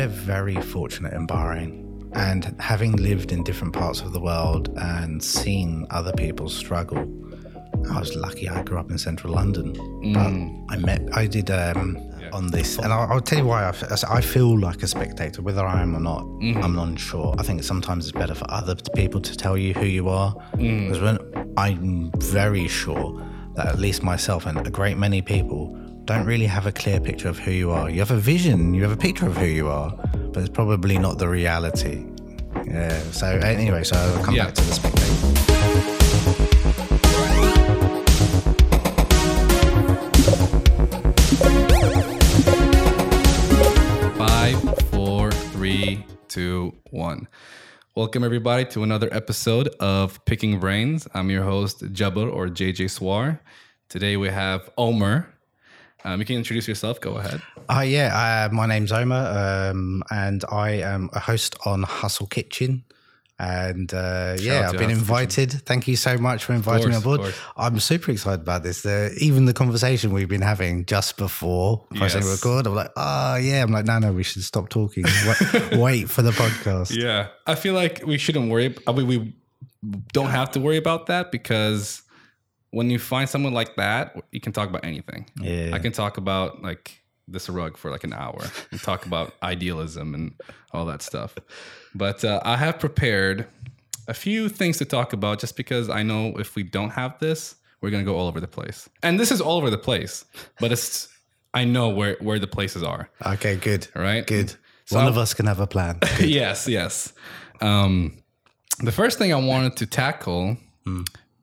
we're 0.00 0.08
very 0.08 0.56
fortunate 0.56 1.12
in 1.12 1.26
Bahrain. 1.26 1.86
And 2.14 2.56
having 2.58 2.92
lived 2.92 3.32
in 3.32 3.44
different 3.44 3.74
parts 3.74 4.00
of 4.00 4.12
the 4.12 4.20
world 4.20 4.70
and 4.76 5.22
seen 5.22 5.86
other 5.90 6.12
people 6.12 6.48
struggle, 6.48 6.98
I 7.90 8.00
was 8.00 8.16
lucky 8.16 8.48
I 8.48 8.62
grew 8.62 8.78
up 8.78 8.90
in 8.90 8.96
central 8.96 9.34
London. 9.34 9.74
But 9.74 10.32
mm. 10.32 10.66
I 10.70 10.76
met, 10.76 11.02
I 11.12 11.26
did 11.26 11.50
um, 11.50 11.98
on 12.32 12.50
this, 12.50 12.78
and 12.78 12.92
I'll, 12.94 13.12
I'll 13.12 13.20
tell 13.20 13.40
you 13.40 13.44
why 13.44 13.68
I 13.68 14.20
feel 14.22 14.58
like 14.58 14.82
a 14.82 14.86
spectator, 14.86 15.42
whether 15.42 15.64
I 15.66 15.82
am 15.82 15.94
or 15.94 16.00
not. 16.00 16.22
Mm-hmm. 16.22 16.64
I'm 16.64 16.74
not 16.74 16.98
sure. 16.98 17.34
I 17.38 17.42
think 17.42 17.62
sometimes 17.62 18.06
it's 18.06 18.16
better 18.16 18.34
for 18.34 18.50
other 18.50 18.76
people 18.94 19.20
to 19.20 19.36
tell 19.36 19.58
you 19.58 19.74
who 19.74 19.86
you 19.86 20.08
are. 20.08 20.34
Mm. 20.54 20.88
Because 20.88 21.00
when 21.02 21.54
I'm 21.58 22.10
very 22.16 22.68
sure 22.68 23.22
that 23.56 23.66
at 23.66 23.78
least 23.78 24.02
myself 24.02 24.46
and 24.46 24.66
a 24.66 24.70
great 24.70 24.96
many 24.96 25.20
people 25.20 25.76
don't 26.16 26.26
really 26.26 26.46
have 26.46 26.66
a 26.66 26.72
clear 26.72 26.98
picture 27.00 27.28
of 27.28 27.38
who 27.38 27.52
you 27.52 27.70
are. 27.70 27.88
You 27.88 28.00
have 28.00 28.10
a 28.10 28.16
vision, 28.16 28.74
you 28.74 28.82
have 28.82 28.90
a 28.90 28.96
picture 28.96 29.26
of 29.26 29.36
who 29.36 29.46
you 29.46 29.68
are, 29.68 29.90
but 30.32 30.38
it's 30.38 30.48
probably 30.48 30.98
not 30.98 31.18
the 31.18 31.28
reality. 31.28 32.04
Yeah. 32.66 32.98
So 33.12 33.26
anyway, 33.26 33.84
so 33.84 33.96
I'll 33.96 34.24
come 34.24 34.34
Yeah. 34.34 34.46
back 34.46 34.54
to 34.54 34.62
the 34.64 34.72
spectator. 34.72 36.20
Five, 44.18 44.58
four, 44.90 45.30
three, 45.30 46.04
two, 46.28 46.74
one. 46.90 47.28
Welcome 47.94 48.24
everybody 48.24 48.64
to 48.66 48.82
another 48.82 49.08
episode 49.12 49.68
of 49.78 50.24
Picking 50.24 50.58
Brains. 50.58 51.06
I'm 51.14 51.30
your 51.30 51.44
host 51.44 51.84
Jabbar 51.92 52.32
or 52.32 52.48
JJ 52.48 52.90
Swar. 52.90 53.40
Today 53.88 54.16
we 54.16 54.28
have 54.28 54.68
Omar. 54.76 55.28
Um, 56.04 56.20
you 56.20 56.26
can 56.26 56.36
introduce 56.36 56.66
yourself. 56.68 57.00
Go 57.00 57.16
ahead. 57.16 57.42
Uh, 57.68 57.80
yeah, 57.80 58.48
uh, 58.50 58.54
my 58.54 58.66
name's 58.66 58.92
Omar, 58.92 59.70
um, 59.70 60.02
and 60.10 60.44
I 60.50 60.70
am 60.82 61.10
a 61.12 61.20
host 61.20 61.56
on 61.66 61.82
Hustle 61.82 62.26
Kitchen. 62.26 62.84
And 63.38 63.92
uh, 63.94 64.36
yeah, 64.38 64.68
I've 64.68 64.76
been 64.76 64.90
invited. 64.90 65.50
Thank 65.50 65.88
you 65.88 65.96
so 65.96 66.18
much 66.18 66.44
for 66.44 66.52
inviting 66.52 66.88
me 66.88 66.94
course, 67.00 67.06
on 67.06 67.14
of 67.14 67.20
board. 67.20 67.34
I'm 67.56 67.80
super 67.80 68.10
excited 68.10 68.42
about 68.42 68.64
this. 68.64 68.84
Uh, 68.84 69.08
even 69.16 69.46
the 69.46 69.54
conversation 69.54 70.12
we've 70.12 70.28
been 70.28 70.42
having 70.42 70.84
just 70.84 71.16
before 71.16 71.86
pressing 71.96 72.20
Yes. 72.22 72.42
record, 72.44 72.66
I'm 72.66 72.74
like, 72.74 72.90
oh, 72.96 73.36
yeah. 73.36 73.62
I'm 73.62 73.72
like, 73.72 73.86
no, 73.86 73.98
no, 73.98 74.12
we 74.12 74.24
should 74.24 74.42
stop 74.42 74.68
talking. 74.68 75.04
wait, 75.04 75.72
wait 75.78 76.10
for 76.10 76.20
the 76.20 76.32
podcast. 76.32 76.94
Yeah, 76.94 77.28
I 77.46 77.54
feel 77.54 77.72
like 77.72 78.02
we 78.04 78.18
shouldn't 78.18 78.50
worry. 78.50 78.76
I 78.86 78.92
mean, 78.92 79.06
we 79.06 79.34
don't 80.12 80.28
have 80.30 80.50
to 80.50 80.60
worry 80.60 80.76
about 80.76 81.06
that 81.06 81.32
because 81.32 82.02
when 82.70 82.90
you 82.90 82.98
find 82.98 83.28
someone 83.28 83.52
like 83.52 83.76
that, 83.76 84.16
you 84.32 84.40
can 84.40 84.52
talk 84.52 84.68
about 84.68 84.84
anything. 84.84 85.26
Yeah. 85.40 85.70
I 85.72 85.78
can 85.78 85.92
talk 85.92 86.16
about 86.18 86.62
like 86.62 87.02
this 87.28 87.48
rug 87.48 87.76
for 87.76 87.90
like 87.90 88.04
an 88.04 88.12
hour 88.12 88.42
and 88.70 88.80
talk 88.80 89.06
about 89.06 89.34
idealism 89.42 90.14
and 90.14 90.34
all 90.72 90.84
that 90.86 91.02
stuff. 91.02 91.34
But 91.94 92.24
uh, 92.24 92.40
I 92.44 92.56
have 92.56 92.78
prepared 92.78 93.46
a 94.08 94.14
few 94.14 94.48
things 94.48 94.78
to 94.78 94.84
talk 94.84 95.12
about 95.12 95.38
just 95.40 95.56
because 95.56 95.88
I 95.88 96.02
know 96.02 96.34
if 96.38 96.54
we 96.56 96.62
don't 96.62 96.90
have 96.90 97.18
this, 97.20 97.56
we're 97.80 97.90
gonna 97.90 98.04
go 98.04 98.16
all 98.16 98.26
over 98.28 98.40
the 98.40 98.48
place. 98.48 98.88
And 99.02 99.18
this 99.18 99.30
is 99.30 99.40
all 99.40 99.56
over 99.58 99.70
the 99.70 99.78
place, 99.78 100.24
but 100.60 100.70
it's 100.72 101.08
I 101.54 101.64
know 101.64 101.88
where 101.88 102.16
where 102.20 102.38
the 102.38 102.46
places 102.46 102.82
are. 102.82 103.08
Okay, 103.24 103.56
good. 103.56 103.88
Right? 103.94 104.26
Good. 104.26 104.54
So 104.84 104.96
One 104.96 105.06
I- 105.06 105.08
of 105.08 105.16
us 105.18 105.34
can 105.34 105.46
have 105.46 105.60
a 105.60 105.66
plan. 105.66 105.98
yes, 106.20 106.68
yes. 106.68 107.12
Um, 107.60 108.16
the 108.82 108.92
first 108.92 109.18
thing 109.18 109.32
I 109.32 109.36
wanted 109.36 109.76
to 109.76 109.86
tackle 109.86 110.56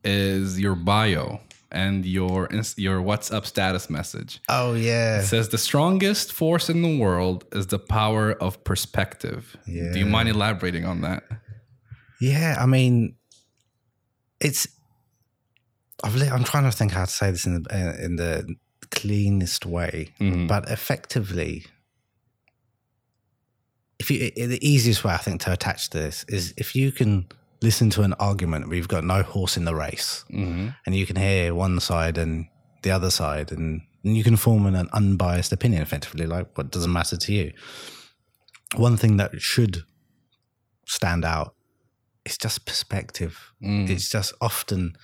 is 0.08 0.58
your 0.60 0.76
bio 0.76 1.40
and 1.72 2.06
your 2.06 2.50
your 2.78 3.02
WhatsApp 3.02 3.46
status 3.46 3.90
message. 3.90 4.40
oh, 4.48 4.74
yeah. 4.74 5.20
It 5.20 5.26
says 5.26 5.50
the 5.50 5.58
strongest 5.58 6.32
force 6.32 6.70
in 6.70 6.82
the 6.82 6.98
world 6.98 7.44
is 7.52 7.68
the 7.68 7.80
power 7.80 8.32
of 8.46 8.64
perspective. 8.64 9.58
Do 9.66 10.00
you 10.00 10.06
mind 10.06 10.30
elaborating 10.30 10.86
on 10.86 11.02
that? 11.02 11.24
Yeah, 12.22 12.56
I 12.60 12.66
mean, 12.66 13.16
it's. 14.40 14.66
I've 16.04 16.16
li- 16.16 16.30
I'm 16.30 16.44
trying 16.44 16.64
to 16.64 16.72
think 16.72 16.92
how 16.94 17.06
to 17.06 17.12
say 17.12 17.32
this 17.32 17.46
in 17.46 17.64
the 17.64 18.04
in 18.06 18.16
the 18.16 18.56
cleanest 18.92 19.66
way, 19.66 20.14
Mhm. 20.22 20.48
but 20.48 20.70
effectively, 20.72 21.66
if 24.00 24.10
you 24.12 24.20
the 24.36 24.60
easiest 24.68 25.04
way 25.04 25.14
I 25.14 25.18
think 25.18 25.42
to 25.42 25.52
attach 25.52 25.90
to 25.90 25.98
this 25.98 26.24
is 26.28 26.54
if 26.58 26.76
you 26.76 26.92
can 26.92 27.26
listen 27.62 27.90
to 27.92 28.02
an 28.04 28.14
argument 28.14 28.68
where 28.68 28.78
you've 28.78 28.88
got 28.88 29.04
no 29.04 29.24
horse 29.24 29.58
in 29.58 29.66
the 29.66 29.76
race, 29.76 30.24
Mhm. 30.32 30.76
and 30.86 30.96
you 30.96 31.06
can 31.06 31.16
hear 31.16 31.54
one 31.54 31.80
side 31.80 32.18
and 32.18 32.48
the 32.84 32.92
other 32.92 33.10
side, 33.10 33.52
and, 33.52 33.82
and 34.04 34.16
you 34.18 34.24
can 34.24 34.38
form 34.38 34.66
an, 34.66 34.76
an 34.76 34.90
unbiased 34.94 35.52
opinion 35.52 35.82
effectively, 35.82 36.26
like 36.28 36.56
what 36.58 36.72
doesn't 36.72 36.94
matter 36.94 37.18
to 37.18 37.34
you. 37.34 37.52
One 38.76 38.98
thing 38.98 39.18
that 39.18 39.42
should 39.42 39.84
stand 40.86 41.26
out 41.26 41.56
is 42.26 42.38
just 42.38 42.66
perspective. 42.66 43.52
Mm. 43.64 43.90
It's 43.90 44.10
just 44.10 44.34
often 44.42 44.96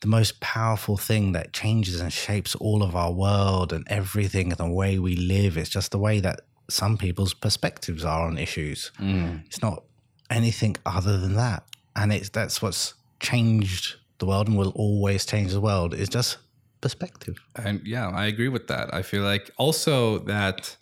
the 0.00 0.06
most 0.08 0.40
powerful 0.40 0.96
thing 0.96 1.32
that 1.32 1.52
changes 1.52 2.00
and 2.00 2.12
shapes 2.12 2.54
all 2.54 2.82
of 2.82 2.94
our 2.94 3.12
world 3.12 3.72
and 3.72 3.84
everything 3.88 4.50
and 4.52 4.58
the 4.58 4.70
way 4.70 4.98
we 4.98 5.16
live. 5.16 5.56
It's 5.58 5.68
just 5.70 5.90
the 5.90 5.98
way 5.98 6.20
that 6.20 6.40
some 6.70 6.96
people's 6.96 7.34
perspectives 7.34 8.04
are 8.04 8.26
on 8.26 8.38
issues. 8.38 8.92
Mm. 9.00 9.44
It's 9.46 9.60
not 9.60 9.82
anything 10.30 10.76
other 10.86 11.18
than 11.18 11.34
that. 11.34 11.64
And 11.96 12.12
it's 12.12 12.28
that's 12.30 12.60
what's 12.62 12.94
changed 13.20 13.96
the 14.18 14.26
world 14.26 14.48
and 14.48 14.56
will 14.58 14.72
always 14.74 15.24
change 15.26 15.52
the 15.52 15.60
world 15.60 15.94
is 15.94 16.08
just 16.08 16.38
perspective. 16.80 17.36
And 17.56 17.80
yeah, 17.86 18.08
I 18.08 18.26
agree 18.26 18.48
with 18.48 18.66
that. 18.68 18.92
I 18.94 19.02
feel 19.02 19.22
like 19.22 19.50
also 19.56 20.18
that 20.20 20.76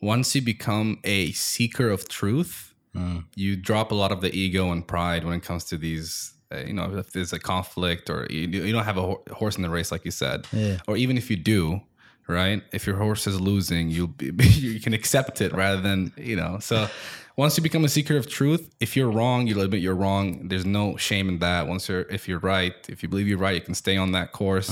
once 0.00 0.34
you 0.34 0.42
become 0.42 0.98
a 1.04 1.32
seeker 1.32 1.90
of 1.90 2.08
truth, 2.08 2.74
you 3.36 3.54
drop 3.54 3.92
a 3.92 3.94
lot 3.94 4.10
of 4.10 4.20
the 4.22 4.34
ego 4.36 4.72
and 4.72 4.84
pride 4.86 5.24
when 5.24 5.34
it 5.34 5.42
comes 5.44 5.64
to 5.64 5.76
these. 5.76 6.32
Uh, 6.50 6.56
you 6.66 6.72
know, 6.72 6.96
if 6.96 7.12
there's 7.12 7.32
a 7.32 7.38
conflict 7.38 8.08
or 8.10 8.26
you, 8.30 8.48
you 8.48 8.72
don't 8.72 8.84
have 8.84 8.96
a 8.96 9.02
ho- 9.02 9.22
horse 9.32 9.56
in 9.56 9.62
the 9.62 9.68
race, 9.70 9.92
like 9.92 10.04
you 10.04 10.10
said, 10.10 10.46
Yeah. 10.52 10.78
or 10.88 10.96
even 10.96 11.16
if 11.18 11.30
you 11.30 11.36
do, 11.36 11.82
right? 12.26 12.62
If 12.72 12.86
your 12.88 12.96
horse 12.96 13.26
is 13.26 13.38
losing, 13.40 13.90
you'll 13.90 14.06
be, 14.08 14.32
you 14.48 14.80
can 14.80 14.94
accept 14.94 15.40
it 15.42 15.52
rather 15.52 15.80
than 15.80 16.12
you 16.16 16.34
know. 16.36 16.58
So 16.58 16.88
once 17.38 17.56
you 17.56 17.62
become 17.62 17.84
a 17.84 17.88
seeker 17.88 18.16
of 18.16 18.28
truth, 18.28 18.68
if 18.80 18.96
you're 18.96 19.08
wrong, 19.08 19.46
you'll 19.46 19.60
admit 19.60 19.80
you're 19.80 19.94
wrong. 19.94 20.48
There's 20.48 20.66
no 20.66 20.96
shame 20.96 21.28
in 21.28 21.38
that. 21.38 21.68
Once 21.68 21.88
you're 21.88 22.02
if 22.10 22.26
you're 22.28 22.40
right, 22.40 22.74
if 22.88 23.00
you 23.00 23.08
believe 23.08 23.28
you're 23.28 23.38
right, 23.38 23.54
you 23.54 23.60
can 23.60 23.74
stay 23.74 23.96
on 23.96 24.10
that 24.12 24.32
course. 24.32 24.68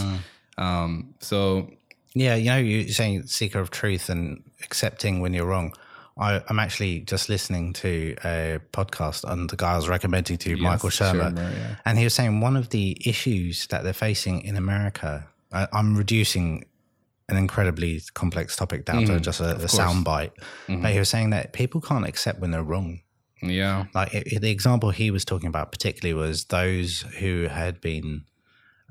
Um, 0.58 1.14
so 1.20 1.70
Yeah, 2.14 2.34
you 2.34 2.46
know, 2.46 2.56
you're 2.56 2.88
saying 2.88 3.28
seeker 3.28 3.60
of 3.60 3.70
truth 3.70 4.08
and 4.08 4.42
accepting 4.64 5.20
when 5.20 5.32
you're 5.32 5.46
wrong. 5.46 5.74
I, 6.18 6.42
I'm 6.48 6.58
actually 6.58 7.00
just 7.00 7.28
listening 7.28 7.72
to 7.74 8.16
a 8.24 8.58
podcast 8.72 9.28
on 9.30 9.46
the 9.46 9.56
guy 9.56 9.74
I 9.74 9.76
was 9.76 9.88
recommending 9.88 10.36
to 10.38 10.50
you, 10.50 10.56
Michael 10.56 10.88
Shermer. 10.88 11.34
Shermer, 11.34 11.52
yeah. 11.52 11.76
And 11.84 11.98
he 11.98 12.04
was 12.04 12.14
saying 12.14 12.40
one 12.40 12.56
of 12.56 12.70
the 12.70 12.96
issues 13.04 13.68
that 13.68 13.84
they're 13.84 13.92
facing 13.92 14.40
in 14.40 14.56
America, 14.56 15.28
I, 15.52 15.68
I'm 15.72 15.96
reducing 15.96 16.64
an 17.28 17.36
incredibly 17.36 18.00
complex 18.14 18.54
topic 18.56 18.84
down 18.84 19.04
to 19.06 19.12
mm, 19.12 19.20
just 19.20 19.40
a, 19.40 19.56
a 19.56 19.68
sound 19.68 20.04
bite. 20.04 20.32
Mm-hmm. 20.68 20.82
But 20.82 20.92
he 20.92 20.98
was 20.98 21.08
saying 21.08 21.30
that 21.30 21.52
people 21.52 21.80
can't 21.80 22.06
accept 22.06 22.38
when 22.40 22.52
they're 22.52 22.62
wrong. 22.62 23.00
yeah, 23.42 23.86
Like 23.94 24.14
it, 24.14 24.32
it- 24.32 24.40
the 24.42 24.50
example 24.50 24.90
he 24.90 25.10
was 25.10 25.24
talking 25.24 25.48
about 25.48 25.72
particularly 25.72 26.14
was 26.14 26.44
those 26.46 27.02
who 27.18 27.48
had 27.50 27.80
been 27.80 28.24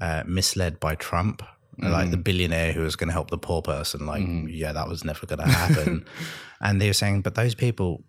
uh, 0.01 0.23
misled 0.27 0.79
by 0.79 0.95
Trump, 0.95 1.41
like 1.77 2.11
the 2.11 2.17
mm. 2.17 2.23
billionaire 2.23 2.71
who 2.73 2.81
was 2.81 2.95
going 2.95 3.07
to 3.09 3.13
help 3.13 3.29
the 3.31 3.37
poor 3.37 3.61
person. 3.61 4.05
Like, 4.05 4.23
mm-hmm. 4.23 4.47
yeah, 4.49 4.71
that 4.73 4.87
was 4.87 5.03
never 5.05 5.25
going 5.25 5.39
to 5.39 5.47
happen. 5.47 6.05
and 6.61 6.81
they 6.81 6.87
were 6.87 6.93
saying, 6.93 7.21
but 7.21 7.35
those 7.35 7.55
people 7.55 8.03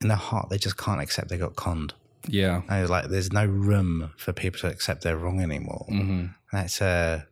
in 0.00 0.08
their 0.08 0.16
heart, 0.16 0.48
they 0.50 0.58
just 0.58 0.76
can't 0.76 1.00
accept 1.00 1.28
they 1.28 1.38
got 1.38 1.56
conned. 1.56 1.94
yeah, 2.28 2.62
And 2.68 2.78
it 2.78 2.82
was 2.82 2.90
like, 2.90 3.08
there's 3.08 3.32
no 3.32 3.44
room 3.46 4.12
for 4.16 4.32
people 4.32 4.60
to 4.60 4.66
accept 4.68 5.02
they're 5.02 5.16
wrong 5.16 5.40
anymore. 5.40 5.86
hmm 5.88 6.26
That's 6.52 6.80
a, 6.80 7.26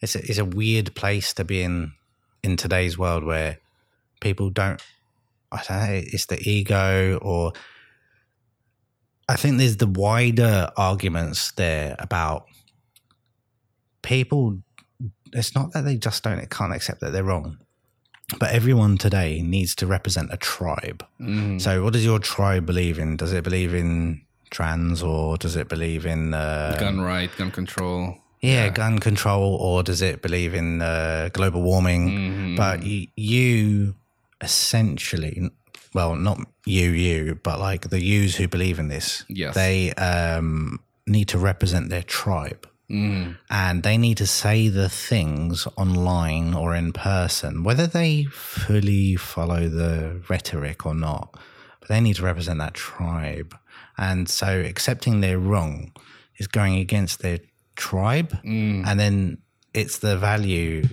it's 0.00 0.14
a, 0.14 0.18
it's 0.18 0.38
a 0.38 0.44
weird 0.44 0.94
place 0.94 1.32
to 1.34 1.44
be 1.44 1.62
in 1.62 1.92
in 2.42 2.56
today's 2.56 2.96
world 2.96 3.24
where 3.24 3.58
people 4.20 4.48
don't, 4.50 4.80
I 5.50 5.62
don't 5.68 5.78
know, 5.78 6.02
it's 6.04 6.26
the 6.26 6.38
ego 6.40 7.18
or 7.20 7.52
I 9.28 9.36
think 9.36 9.58
there's 9.58 9.76
the 9.76 9.86
wider 9.86 10.70
arguments 10.76 11.52
there 11.52 11.96
about 11.98 12.46
people. 14.02 14.62
It's 15.32 15.54
not 15.54 15.72
that 15.72 15.84
they 15.84 15.96
just 15.96 16.22
don't 16.22 16.38
it 16.38 16.50
can't 16.50 16.72
accept 16.72 17.00
that 17.00 17.12
they're 17.12 17.24
wrong, 17.24 17.58
but 18.38 18.52
everyone 18.52 18.96
today 18.98 19.42
needs 19.42 19.74
to 19.76 19.86
represent 19.86 20.32
a 20.32 20.36
tribe. 20.36 21.04
hmm 21.18 21.58
So, 21.58 21.82
what 21.82 21.92
does 21.92 22.04
your 22.04 22.18
tribe 22.18 22.64
believe 22.64 22.98
in? 22.98 23.16
Does 23.16 23.32
it 23.32 23.44
believe 23.44 23.74
in 23.74 24.22
trans 24.50 25.02
or 25.02 25.36
does 25.36 25.56
it 25.56 25.68
believe 25.68 26.06
in 26.06 26.34
uh, 26.34 26.76
gun 26.78 27.00
right, 27.00 27.30
gun 27.36 27.50
control. 27.50 28.16
Yeah, 28.40 28.68
gun 28.68 28.98
control, 28.98 29.54
or 29.56 29.82
does 29.82 30.00
it 30.02 30.22
believe 30.22 30.54
in 30.54 30.80
uh, 30.82 31.28
global 31.32 31.62
warming? 31.62 32.08
Mhm. 32.10 32.56
But 32.56 32.82
you, 32.84 33.06
you 33.16 33.94
essentially, 34.40 35.50
well, 35.94 36.14
not 36.16 36.38
you, 36.64 36.90
you, 36.90 37.38
but 37.42 37.58
like 37.58 37.88
the 37.90 38.00
yous 38.02 38.36
who 38.36 38.48
believe 38.48 38.78
in 38.78 38.88
this, 38.88 39.24
Yes. 39.28 39.54
they 39.54 39.92
um, 39.94 40.80
need 41.06 41.28
to 41.28 41.38
represent 41.38 41.88
their 41.90 42.02
tribe. 42.04 42.66
and 42.90 43.82
they 43.82 43.98
need 43.98 44.16
to 44.16 44.26
say 44.26 44.68
the 44.68 44.88
things 44.88 45.66
online 45.76 46.54
or 46.54 46.74
in 46.74 46.90
person, 46.92 47.62
whether 47.62 47.86
they 47.86 48.24
fully 48.32 49.14
follow 49.14 49.68
the 49.68 50.22
rhetoric 50.30 50.86
or 50.86 50.94
not. 50.94 51.36
But 51.80 51.88
they 51.90 52.00
need 52.00 52.16
to 52.16 52.22
represent 52.22 52.58
that 52.60 52.72
tribe, 52.72 53.54
and 53.98 54.26
so 54.26 54.48
accepting 54.60 55.20
they're 55.20 55.38
wrong 55.38 55.92
is 56.38 56.46
going 56.48 56.76
against 56.76 57.20
their 57.20 57.40
tribe, 57.78 58.38
and 58.86 59.00
then 59.00 59.38
it's 59.72 59.98
the 59.98 60.18
value 60.18 60.84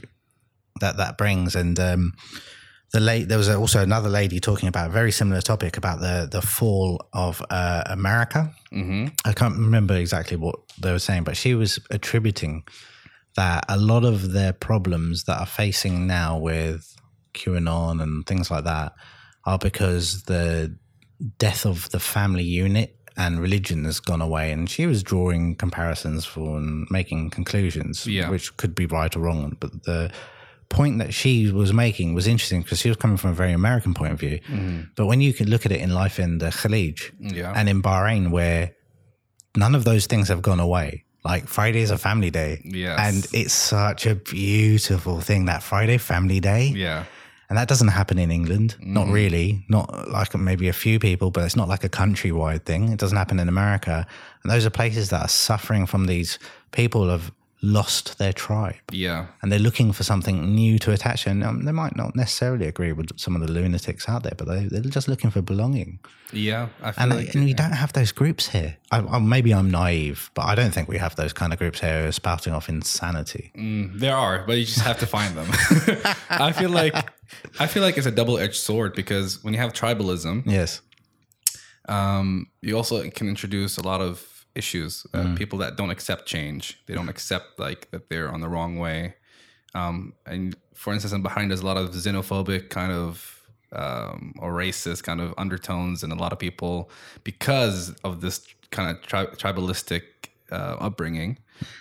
that 0.79 0.97
that 0.97 1.17
brings. 1.17 1.55
And 1.55 1.77
um, 1.79 2.13
the 2.93 2.99
late 2.99 3.27
there 3.27 3.37
was 3.37 3.49
also 3.49 3.81
another 3.81 4.09
lady 4.09 4.39
talking 4.39 4.69
about 4.69 4.87
a 4.87 4.93
very 4.93 5.11
similar 5.11 5.41
topic 5.41 5.77
about 5.77 5.99
the 5.99 6.29
the 6.31 6.41
fall 6.41 7.05
of 7.11 7.43
uh, 7.49 7.83
America. 7.87 8.53
Mm-hmm. 8.71 9.07
I 9.25 9.33
can't 9.33 9.57
remember 9.57 9.95
exactly 9.95 10.37
what 10.37 10.55
they 10.79 10.91
were 10.91 10.99
saying, 10.99 11.23
but 11.23 11.35
she 11.35 11.55
was 11.55 11.79
attributing 11.89 12.63
that 13.35 13.65
a 13.67 13.77
lot 13.77 14.05
of 14.05 14.31
their 14.31 14.53
problems 14.53 15.25
that 15.25 15.39
are 15.39 15.45
facing 15.45 16.07
now 16.07 16.37
with 16.37 16.95
QAnon 17.33 18.01
and 18.01 18.25
things 18.25 18.49
like 18.49 18.63
that 18.63 18.93
are 19.43 19.57
because 19.57 20.23
the 20.23 20.77
death 21.37 21.65
of 21.65 21.89
the 21.91 21.99
family 21.99 22.43
unit 22.43 22.95
and 23.17 23.39
religion 23.39 23.85
has 23.85 23.99
gone 23.99 24.21
away. 24.21 24.51
And 24.51 24.69
she 24.69 24.85
was 24.85 25.01
drawing 25.03 25.55
comparisons 25.55 26.25
for 26.25 26.57
and 26.57 26.87
making 26.91 27.29
conclusions, 27.29 28.05
Yeah. 28.07 28.29
which 28.29 28.55
could 28.57 28.75
be 28.75 28.85
right 28.85 29.15
or 29.15 29.19
wrong. 29.19 29.55
But 29.59 29.83
the 29.83 30.11
point 30.69 30.97
that 30.99 31.13
she 31.13 31.51
was 31.51 31.71
making 31.71 32.13
was 32.13 32.27
interesting 32.27 32.61
because 32.61 32.79
she 32.79 32.89
was 32.89 32.97
coming 32.97 33.17
from 33.17 33.29
a 33.31 33.33
very 33.33 33.53
American 33.53 33.93
point 33.93 34.13
of 34.13 34.19
view. 34.19 34.39
Mm-hmm. 34.49 34.81
But 34.95 35.05
when 35.05 35.21
you 35.21 35.33
can 35.33 35.49
look 35.49 35.65
at 35.65 35.71
it 35.71 35.79
in 35.79 35.93
life 35.93 36.19
in 36.19 36.39
the 36.39 36.47
Khalij 36.47 37.11
Yeah. 37.19 37.53
and 37.55 37.69
in 37.69 37.81
Bahrain, 37.81 38.31
where 38.31 38.71
none 39.55 39.75
of 39.75 39.83
those 39.85 40.05
things 40.07 40.27
have 40.27 40.41
gone 40.41 40.59
away. 40.59 41.03
Like 41.23 41.47
Friday 41.47 41.79
is 41.81 41.91
a 41.91 41.97
family 41.97 42.29
day. 42.29 42.61
Yes. 42.65 42.99
And 42.99 43.27
it's 43.33 43.53
such 43.53 44.05
a 44.05 44.15
beautiful 44.15 45.21
thing, 45.21 45.45
that 45.45 45.63
Friday 45.63 45.97
family 45.97 46.39
day. 46.39 46.67
yeah. 46.75 47.05
And 47.49 47.57
that 47.57 47.67
doesn't 47.67 47.89
happen 47.89 48.17
in 48.17 48.31
England. 48.31 48.75
Not 48.79 49.07
mm. 49.07 49.13
really. 49.13 49.65
Not 49.69 50.09
like 50.09 50.35
maybe 50.35 50.67
a 50.67 50.73
few 50.73 50.99
people, 50.99 51.29
but 51.31 51.43
it's 51.43 51.55
not 51.55 51.67
like 51.67 51.83
a 51.83 51.89
countrywide 51.89 52.63
thing. 52.63 52.89
It 52.89 52.99
doesn't 52.99 53.17
happen 53.17 53.39
in 53.39 53.47
America. 53.47 54.07
And 54.43 54.51
those 54.51 54.65
are 54.65 54.71
places 54.71 55.09
that 55.09 55.21
are 55.21 55.27
suffering 55.27 55.85
from 55.85 56.05
these 56.05 56.39
people 56.71 57.09
have 57.09 57.31
lost 57.61 58.17
their 58.19 58.33
tribe 58.33 58.75
Yeah. 58.91 59.25
and 59.41 59.51
they're 59.51 59.57
looking 59.59 59.91
for 59.91 60.03
something 60.03 60.53
new 60.53 60.77
to 60.79 60.91
attach. 60.91 61.25
And 61.25 61.43
um, 61.43 61.65
they 61.65 61.71
might 61.71 61.95
not 61.95 62.15
necessarily 62.15 62.67
agree 62.67 62.91
with 62.91 63.17
some 63.19 63.35
of 63.35 63.41
the 63.41 63.51
lunatics 63.51 64.07
out 64.07 64.21
there, 64.23 64.33
but 64.37 64.45
they, 64.47 64.65
they're 64.67 64.81
just 64.81 65.07
looking 65.07 65.31
for 65.31 65.41
belonging. 65.41 65.99
Yeah. 66.31 66.67
I 66.83 66.91
feel 66.91 67.03
And, 67.03 67.15
like 67.15 67.33
and 67.33 67.43
we 67.45 67.53
don't 67.53 67.71
have 67.71 67.93
those 67.93 68.11
groups 68.11 68.49
here. 68.49 68.77
I, 68.91 68.99
I, 68.99 69.19
maybe 69.19 69.51
I'm 69.53 69.71
naive, 69.71 70.29
but 70.35 70.43
I 70.45 70.53
don't 70.53 70.71
think 70.71 70.87
we 70.89 70.97
have 70.99 71.15
those 71.15 71.33
kind 71.33 71.53
of 71.53 71.59
groups 71.59 71.79
here 71.81 72.11
spouting 72.11 72.53
off 72.53 72.69
insanity. 72.69 73.51
Mm, 73.57 73.99
there 73.99 74.15
are, 74.15 74.43
but 74.45 74.57
you 74.57 74.65
just 74.65 74.81
have 74.81 74.99
to 74.99 75.07
find 75.07 75.35
them. 75.35 75.47
I 76.29 76.51
feel 76.51 76.69
like 76.69 76.93
I 77.59 77.65
feel 77.67 77.81
like 77.81 77.97
it's 77.97 78.05
a 78.07 78.11
double 78.11 78.37
edged 78.37 78.55
sword 78.57 78.93
because 78.95 79.43
when 79.43 79.53
you 79.55 79.59
have 79.59 79.73
tribalism, 79.73 80.43
Yes. 80.45 80.81
um, 81.87 82.47
you 82.61 82.75
also 82.77 83.09
can 83.09 83.27
introduce 83.27 83.77
a 83.77 83.83
lot 83.83 84.01
of 84.01 84.34
issues. 84.55 85.05
Uh, 85.13 85.23
Mm. 85.23 85.37
People 85.37 85.59
that 85.59 85.75
don't 85.77 85.89
accept 85.89 86.25
change, 86.25 86.79
they 86.87 86.93
don't 86.93 87.09
accept 87.09 87.59
like 87.59 87.89
that 87.91 88.09
they're 88.09 88.29
on 88.31 88.41
the 88.41 88.47
wrong 88.49 88.77
way. 88.77 89.15
Um, 89.73 90.13
and 90.25 90.55
for 90.73 90.93
instance, 90.93 91.13
in 91.13 91.21
Bahrain, 91.23 91.47
there's 91.49 91.61
a 91.61 91.65
lot 91.65 91.77
of 91.77 91.91
xenophobic 91.91 92.69
kind 92.69 92.91
of 92.91 93.41
um, 93.71 94.33
or 94.39 94.53
racist 94.53 95.03
kind 95.03 95.19
of 95.19 95.33
undertones, 95.37 96.03
and 96.03 96.13
a 96.13 96.15
lot 96.15 96.31
of 96.31 96.39
people 96.39 96.89
because 97.23 97.93
of 98.03 98.21
this 98.21 98.45
kind 98.71 98.89
of 98.89 99.01
tri- 99.01 99.25
tribalistic 99.25 100.03
uh, 100.51 100.77
upbringing. 100.79 101.37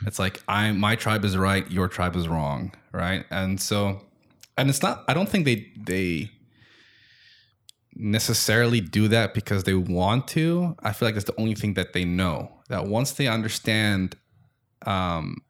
It's 0.07 0.19
like 0.19 0.43
I 0.49 0.73
my 0.73 0.97
tribe 0.97 1.25
is 1.25 1.37
right, 1.37 1.69
your 1.71 1.89
tribe 1.89 2.17
is 2.17 2.27
wrong, 2.29 2.73
right? 2.93 3.25
And 3.31 3.61
so, 3.61 4.01
and 4.57 4.69
it's 4.71 4.83
not. 4.83 5.05
I 5.07 5.15
don't 5.15 5.29
think 5.29 5.45
they 5.45 5.71
they 5.77 6.31
necessarily 7.95 8.81
do 8.81 9.09
that 9.09 9.35
because 9.35 9.65
they 9.65 9.75
want 9.75 10.27
to. 10.29 10.77
I 10.83 10.93
feel 10.93 11.07
like 11.07 11.15
that's 11.15 11.27
the 11.27 11.41
only 11.41 11.55
thing 11.55 11.75
that 11.75 11.93
they 11.93 12.05
know. 12.05 12.51
That 12.69 12.87
once 12.87 13.13
they 13.13 13.29
understand 13.29 14.17
um, 14.87 15.43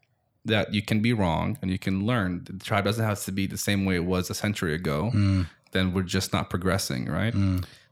that 0.45 0.75
you 0.75 0.83
can 0.83 1.01
be 1.01 1.13
wrong 1.13 1.59
and 1.63 1.71
you 1.71 1.79
can 1.79 2.05
learn, 2.05 2.45
the 2.45 2.65
tribe 2.65 2.85
doesn't 2.85 3.05
have 3.05 3.23
to 3.25 3.33
be 3.33 3.47
the 3.47 3.57
same 3.57 3.85
way 3.85 3.95
it 3.97 4.05
was 4.05 4.31
a 4.31 4.35
century 4.35 4.75
ago. 4.75 5.11
Then 5.73 5.93
we're 5.93 6.03
just 6.03 6.33
not 6.33 6.51
progressing, 6.51 7.07
right? 7.07 7.35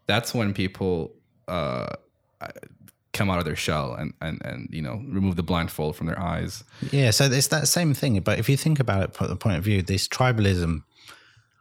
That's 0.07 0.35
when 0.35 0.53
people 0.53 1.15
uh, 1.49 1.95
come 3.13 3.31
out 3.31 3.39
of 3.39 3.45
their 3.45 3.57
shell 3.57 3.95
and, 3.95 4.15
and 4.21 4.41
and 4.45 4.69
you 4.73 4.83
know 4.83 5.03
remove 5.07 5.37
the 5.37 5.43
blindfold 5.43 5.97
from 5.97 6.07
their 6.07 6.19
eyes. 6.19 6.65
Yeah, 6.91 7.11
so 7.11 7.25
it's 7.25 7.49
that 7.49 7.69
same 7.69 7.95
thing. 7.95 8.19
But 8.21 8.39
if 8.39 8.49
you 8.49 8.57
think 8.57 8.81
about 8.81 9.03
it 9.03 9.15
from 9.15 9.29
the 9.29 9.37
point 9.37 9.59
of 9.59 9.65
view, 9.65 9.83
this 9.83 10.09
tribalism, 10.09 10.83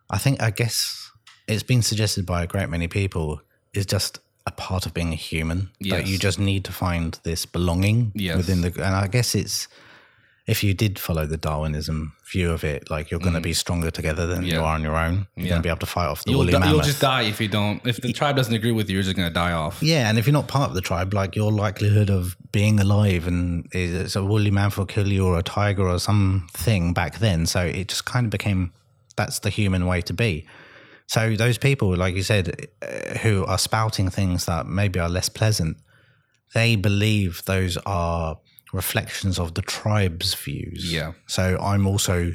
I 0.09 0.17
think, 0.17 0.41
I 0.41 0.51
guess 0.51 1.11
it's 1.47 1.63
been 1.63 1.81
suggested 1.81 2.25
by 2.25 2.43
a 2.43 2.47
great 2.47 2.69
many 2.69 2.87
people, 2.87 3.41
is 3.73 3.85
just 3.85 4.19
a 4.47 4.51
part 4.51 4.85
of 4.85 4.93
being 4.93 5.11
a 5.13 5.15
human. 5.15 5.69
That 5.81 6.07
you 6.07 6.17
just 6.17 6.39
need 6.39 6.63
to 6.65 6.71
find 6.71 7.19
this 7.23 7.45
belonging 7.45 8.11
Yes. 8.15 8.37
within 8.37 8.61
the. 8.61 8.67
And 8.67 8.95
I 8.95 9.07
guess 9.07 9.35
it's, 9.35 9.67
if 10.47 10.63
you 10.63 10.73
did 10.73 10.97
follow 10.97 11.27
the 11.27 11.37
Darwinism 11.37 12.13
view 12.31 12.49
of 12.51 12.63
it, 12.63 12.89
like 12.89 13.11
you're 13.11 13.19
going 13.19 13.35
to 13.35 13.41
be 13.41 13.53
stronger 13.53 13.91
together 13.91 14.25
than 14.25 14.43
you 14.43 14.53
Mm. 14.53 14.61
Are 14.63 14.73
on 14.75 14.81
your 14.81 14.97
own. 14.97 15.27
You're 15.35 15.45
Yeah. 15.45 15.49
going 15.51 15.61
to 15.61 15.65
be 15.67 15.69
able 15.69 15.79
to 15.79 15.85
fight 15.85 16.07
off 16.07 16.23
the 16.23 16.31
You'll, 16.31 16.39
woolly 16.39 16.51
di- 16.53 16.69
you'll 16.69 16.81
just 16.81 16.99
die 16.99 17.21
if 17.23 17.39
you 17.39 17.47
don't. 17.47 17.85
If 17.85 18.01
the 18.01 18.11
tribe 18.13 18.35
doesn't 18.35 18.53
agree 18.53 18.71
with 18.71 18.89
you, 18.89 18.95
you're 18.95 19.03
just 19.03 19.15
gonna 19.15 19.29
die 19.29 19.51
off. 19.51 19.81
Yeah, 19.83 20.09
and 20.09 20.17
if 20.17 20.25
you're 20.25 20.33
not 20.33 20.47
part 20.47 20.69
of 20.69 20.75
the 20.75 20.81
tribe, 20.81 21.13
like 21.13 21.35
your 21.35 21.51
likelihood 21.51 22.09
of 22.09 22.35
being 22.51 22.79
alive 22.79 23.27
and 23.27 23.67
it's 23.71 24.15
a 24.15 24.23
woolly 24.23 24.49
mammoth 24.51 24.77
will 24.77 24.87
kill 24.87 25.07
you 25.07 25.25
or 25.27 25.37
a 25.37 25.43
tiger 25.43 25.87
or 25.87 25.99
something 25.99 26.93
back 26.93 27.19
then. 27.19 27.45
So 27.45 27.61
it 27.61 27.87
just 27.89 28.05
kind 28.05 28.25
of 28.25 28.31
became 28.31 28.71
that's 29.15 29.39
the 29.39 29.49
human 29.51 29.85
way 29.85 30.01
to 30.01 30.13
be. 30.13 30.45
So 31.11 31.35
those 31.35 31.57
people, 31.57 31.93
like 31.97 32.15
you 32.15 32.23
said, 32.23 32.69
uh, 32.81 33.17
who 33.17 33.43
are 33.43 33.57
spouting 33.57 34.09
things 34.09 34.45
that 34.45 34.65
maybe 34.65 34.97
are 34.97 35.09
less 35.09 35.27
pleasant, 35.27 35.75
they 36.53 36.77
believe 36.77 37.43
those 37.43 37.75
are 37.85 38.37
reflections 38.71 39.37
of 39.37 39.53
the 39.55 39.61
tribe's 39.61 40.33
views. 40.33 40.89
Yeah. 40.89 41.11
So 41.27 41.57
I'm 41.61 41.85
also, 41.85 42.31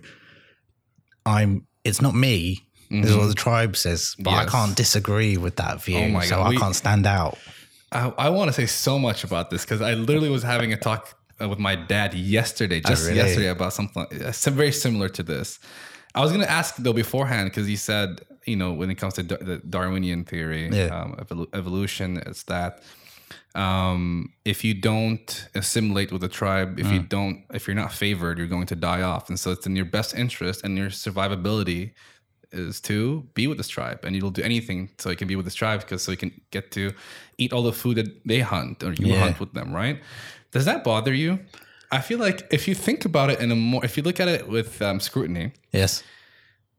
I'm. 1.24 1.66
It's 1.84 2.02
not 2.02 2.14
me. 2.14 2.68
This 2.90 3.08
is 3.12 3.16
what 3.16 3.28
the 3.28 3.34
tribe 3.34 3.78
says, 3.78 4.14
but 4.18 4.34
I 4.34 4.44
can't 4.44 4.76
disagree 4.76 5.38
with 5.38 5.56
that 5.56 5.82
view. 5.82 5.96
Oh 5.96 6.08
my 6.08 6.26
so 6.26 6.36
God, 6.36 6.46
I 6.46 6.50
we- 6.50 6.58
can't 6.58 6.76
stand 6.76 7.06
out. 7.06 7.38
I, 7.92 8.12
I 8.18 8.28
want 8.28 8.48
to 8.48 8.52
say 8.52 8.66
so 8.66 8.98
much 8.98 9.24
about 9.24 9.48
this 9.48 9.64
because 9.64 9.80
I 9.80 9.94
literally 9.94 10.28
was 10.28 10.42
having 10.42 10.74
a 10.74 10.76
talk 10.76 11.16
uh, 11.40 11.48
with 11.48 11.58
my 11.58 11.76
dad 11.76 12.12
yesterday, 12.12 12.80
just 12.80 13.06
really? 13.06 13.16
yesterday, 13.16 13.48
about 13.48 13.72
something 13.72 14.06
uh, 14.22 14.32
very 14.50 14.72
similar 14.72 15.08
to 15.08 15.22
this. 15.22 15.60
I 16.14 16.20
was 16.20 16.30
going 16.30 16.44
to 16.44 16.50
ask 16.50 16.76
though 16.76 16.92
beforehand 16.92 17.50
because 17.50 17.66
he 17.66 17.76
said, 17.76 18.20
you 18.46 18.56
know, 18.56 18.72
when 18.72 18.90
it 18.90 18.94
comes 18.96 19.14
to 19.14 19.22
Dar- 19.22 19.38
the 19.38 19.58
Darwinian 19.58 20.24
theory, 20.24 20.68
Yeah. 20.72 20.86
um, 21.00 21.16
evolu- 21.16 21.48
evolution, 21.54 22.16
it's 22.26 22.44
that 22.44 22.82
um, 23.54 24.32
if 24.44 24.62
you 24.64 24.74
don't 24.74 25.48
assimilate 25.54 26.12
with 26.12 26.20
the 26.20 26.28
tribe, 26.28 26.78
if 26.78 26.86
you 26.92 27.00
Mm. 27.00 27.08
don't, 27.08 27.44
if 27.54 27.66
you're 27.66 27.74
not 27.74 27.92
favored, 27.92 28.38
you're 28.38 28.46
going 28.46 28.66
to 28.66 28.76
die 28.76 29.02
off, 29.02 29.28
and 29.30 29.40
so 29.40 29.50
it's 29.50 29.66
in 29.66 29.74
your 29.74 29.86
best 29.86 30.14
interest 30.14 30.62
and 30.64 30.76
your 30.76 30.90
survivability 30.90 31.92
is 32.52 32.80
to 32.82 33.26
be 33.34 33.46
with 33.48 33.56
this 33.58 33.68
tribe 33.68 33.98
and 34.04 34.14
you'll 34.14 34.30
do 34.30 34.42
anything 34.42 34.88
so 34.98 35.10
you 35.10 35.16
can 35.16 35.26
be 35.26 35.34
with 35.34 35.44
this 35.44 35.54
tribe 35.54 35.80
because 35.80 36.02
so 36.04 36.12
you 36.12 36.16
can 36.16 36.30
get 36.52 36.70
to 36.70 36.92
eat 37.38 37.52
all 37.52 37.62
the 37.64 37.72
food 37.72 37.96
that 37.96 38.06
they 38.24 38.38
hunt 38.40 38.82
or 38.84 38.92
you 38.92 39.08
Yeah. 39.08 39.18
hunt 39.24 39.40
with 39.40 39.52
them 39.52 39.74
right 39.74 39.98
does 40.52 40.64
that 40.64 40.84
bother 40.84 41.12
you 41.12 41.40
i 41.90 42.00
feel 42.00 42.20
like 42.20 42.46
if 42.52 42.68
you 42.68 42.74
think 42.74 43.04
about 43.04 43.30
it 43.30 43.40
in 43.40 43.50
a 43.50 43.56
more 43.56 43.84
if 43.84 43.96
you 43.96 44.02
look 44.04 44.20
at 44.20 44.28
it 44.28 44.46
with 44.48 44.80
um, 44.80 45.00
scrutiny 45.00 45.52
Yes. 45.72 46.04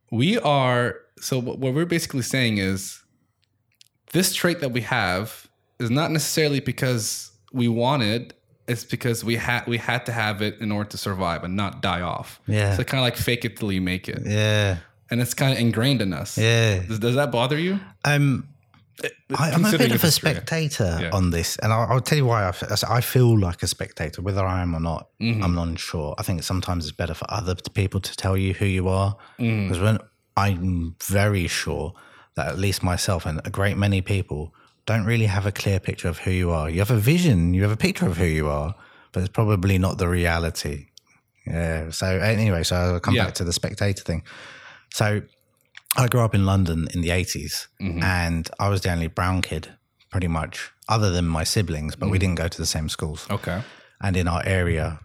we 0.10 0.40
are 0.40 0.96
so 1.20 1.40
what 1.40 1.60
we're 1.60 1.86
basically 1.86 2.22
saying 2.22 2.58
is 2.58 3.02
this 4.14 4.34
trait 4.34 4.60
that 4.62 4.72
we 4.72 4.82
have 4.82 5.48
is 5.80 5.90
not 5.90 6.12
necessarily 6.12 6.60
because 6.60 7.32
we 7.54 7.68
wanted 7.68 8.34
it's 8.68 8.84
because 8.84 9.24
we 9.24 9.36
had 9.38 9.66
we 9.68 9.78
had 9.78 10.06
to 10.06 10.12
have 10.12 10.42
it 10.42 10.60
in 10.60 10.72
order 10.72 10.90
to 10.90 10.98
survive 10.98 11.44
and 11.44 11.56
not 11.56 11.82
die 11.82 12.02
off 12.02 12.40
Yeah. 12.48 12.76
so 12.76 12.84
kind 12.84 13.00
of 13.00 13.04
like 13.04 13.16
fake 13.16 13.46
it 13.46 13.58
till 13.58 13.72
you 13.72 13.82
make 13.82 14.10
it 14.10 14.22
Yeah. 14.26 14.78
and 15.10 15.22
it's 15.22 15.34
kind 15.34 15.54
of 15.54 15.60
ingrained 15.60 16.02
in 16.02 16.14
us 16.14 16.38
Yeah. 16.38 16.80
does, 16.88 17.00
does 17.00 17.16
that 17.16 17.32
bother 17.32 17.58
you 17.58 17.80
Um, 18.06 18.48
I, 19.38 19.52
I'm 19.52 19.64
a 19.64 19.78
bit 19.78 19.92
of 19.92 20.04
a 20.04 20.10
spectator 20.10 20.98
Yeah. 21.00 21.10
on 21.14 21.30
this, 21.30 21.56
and 21.58 21.72
I'll, 21.72 21.86
I'll 21.92 22.02
tell 22.02 22.18
you 22.18 22.26
why. 22.26 22.52
I 22.90 23.02
feel 23.02 23.38
like 23.40 23.62
a 23.62 23.68
spectator, 23.68 24.24
whether 24.24 24.44
I 24.44 24.64
am 24.64 24.74
or 24.74 24.80
not. 24.80 25.10
Mm-hmm. 25.22 25.44
I'm 25.44 25.54
not 25.54 25.78
sure. 25.78 26.16
I 26.18 26.24
think 26.24 26.42
sometimes 26.42 26.88
it's 26.88 26.96
better 26.98 27.14
for 27.14 27.28
other 27.30 27.54
people 27.76 28.00
to 28.00 28.16
tell 28.18 28.36
you 28.36 28.56
who 28.56 28.66
you 28.66 28.88
are, 28.88 29.16
Mm. 29.40 29.68
because 29.68 29.80
when 29.84 30.00
I'm 30.38 30.96
very 31.04 31.48
sure 31.48 31.94
that 32.36 32.48
at 32.48 32.60
least 32.60 32.84
myself 32.84 33.26
and 33.26 33.42
a 33.44 33.50
great 33.50 33.76
many 33.76 34.02
people 34.02 34.54
don't 34.86 35.04
really 35.04 35.26
have 35.26 35.46
a 35.46 35.52
clear 35.52 35.80
picture 35.80 36.08
of 36.08 36.20
who 36.20 36.32
you 36.32 36.52
are. 36.52 36.70
You 36.70 36.80
have 36.80 36.92
a 36.92 36.98
vision, 36.98 37.54
you 37.54 37.64
have 37.64 37.72
a 37.72 37.78
picture 37.78 38.06
of 38.06 38.18
who 38.18 38.26
you 38.26 38.48
are, 38.48 38.76
but 39.12 39.22
it's 39.22 39.34
probably 39.34 39.78
not 39.78 39.98
the 39.98 40.08
reality. 40.08 40.86
Yeah. 41.46 41.90
So 41.90 42.06
anyway, 42.06 42.64
so 42.64 42.76
I'll 42.76 43.00
come 43.00 43.16
Yeah. 43.16 43.26
back 43.26 43.34
to 43.36 43.44
the 43.44 43.52
spectator 43.52 44.04
thing. 44.04 44.24
So 44.94 45.24
I 45.98 46.08
grew 46.08 46.22
up 46.22 46.36
in 46.36 46.46
London 46.46 46.88
in 46.94 47.02
the 47.02 47.10
80s 47.10 47.68
mm-hmm. 47.82 48.04
and 48.04 48.50
I 48.60 48.70
was 48.70 48.82
the 48.82 48.92
only 48.92 49.08
brown 49.08 49.42
kid 49.42 49.74
pretty 50.12 50.28
much 50.28 50.72
other 50.88 51.10
than 51.10 51.26
my 51.26 51.44
siblings, 51.44 51.96
but 51.96 52.06
we 52.06 52.18
mm-hmm. 52.18 52.22
didn't 52.22 52.36
go 52.36 52.48
to 52.48 52.58
the 52.58 52.66
same 52.66 52.90
schools. 52.90 53.26
okay 53.30 53.62
And 54.00 54.16
in 54.16 54.28
our 54.28 54.44
area, 54.46 55.00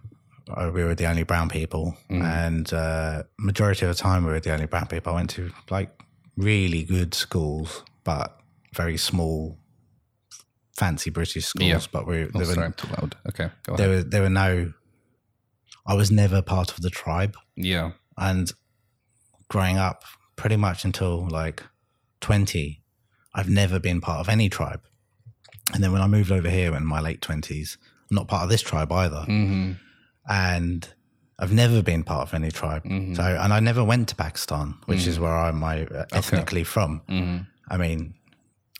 we 0.47 0.83
were 0.83 0.95
the 0.95 1.05
only 1.07 1.23
brown 1.23 1.49
people, 1.49 1.95
and 2.09 2.71
uh, 2.73 3.23
majority 3.39 3.85
of 3.85 3.95
the 3.95 4.01
time 4.01 4.25
we 4.25 4.31
were 4.31 4.39
the 4.39 4.53
only 4.53 4.65
brown 4.65 4.87
people. 4.87 5.13
I 5.13 5.15
went 5.15 5.29
to 5.31 5.51
like 5.69 5.89
really 6.35 6.83
good 6.83 7.13
schools, 7.13 7.83
but 8.03 8.37
very 8.75 8.97
small, 8.97 9.57
fancy 10.77 11.09
British 11.09 11.45
schools. 11.45 11.69
Yeah. 11.69 11.79
But 11.91 12.07
we 12.07 12.23
Oh, 12.23 12.29
there, 12.33 12.45
sorry, 12.45 12.67
were, 12.67 12.73
too 12.73 12.87
loud. 12.87 13.15
Okay, 13.29 13.49
go 13.65 13.75
there 13.75 13.89
ahead. 13.89 14.03
were 14.05 14.09
there 14.09 14.21
were 14.21 14.29
no. 14.29 14.73
I 15.85 15.93
was 15.95 16.11
never 16.11 16.41
part 16.41 16.71
of 16.71 16.81
the 16.81 16.89
tribe, 16.89 17.35
Yeah. 17.55 17.91
and 18.17 18.51
growing 19.49 19.77
up, 19.77 20.03
pretty 20.35 20.55
much 20.55 20.85
until 20.85 21.27
like 21.27 21.61
twenty, 22.21 22.81
I've 23.35 23.49
never 23.49 23.79
been 23.79 23.99
part 24.01 24.19
of 24.19 24.29
any 24.29 24.49
tribe. 24.49 24.81
And 25.73 25.83
then 25.83 25.91
when 25.93 26.01
I 26.01 26.07
moved 26.07 26.31
over 26.31 26.49
here 26.49 26.75
in 26.75 26.85
my 26.85 26.99
late 26.99 27.21
twenties, 27.21 27.77
I'm 28.09 28.15
not 28.15 28.27
part 28.27 28.43
of 28.43 28.49
this 28.49 28.61
tribe 28.61 28.91
either 28.91 29.25
Mm-hmm. 29.27 29.73
And 30.27 30.87
I've 31.39 31.51
never 31.53 31.81
been 31.81 32.03
part 32.03 32.21
of 32.27 32.33
any 32.33 32.51
tribe. 32.51 32.83
Mhm. 32.85 33.15
So, 33.15 33.23
and 33.23 33.51
I 33.53 33.59
never 33.59 33.83
went 33.83 34.09
to 34.09 34.15
Pakistan, 34.15 34.75
which 34.85 35.07
is 35.07 35.19
where 35.19 35.35
I'm 35.35 35.59
my, 35.59 35.83
uh, 35.85 36.05
ethnically 36.11 36.63
from. 36.63 37.01
Mm-hmm. 37.09 37.37
I 37.69 37.77
mean, 37.77 38.13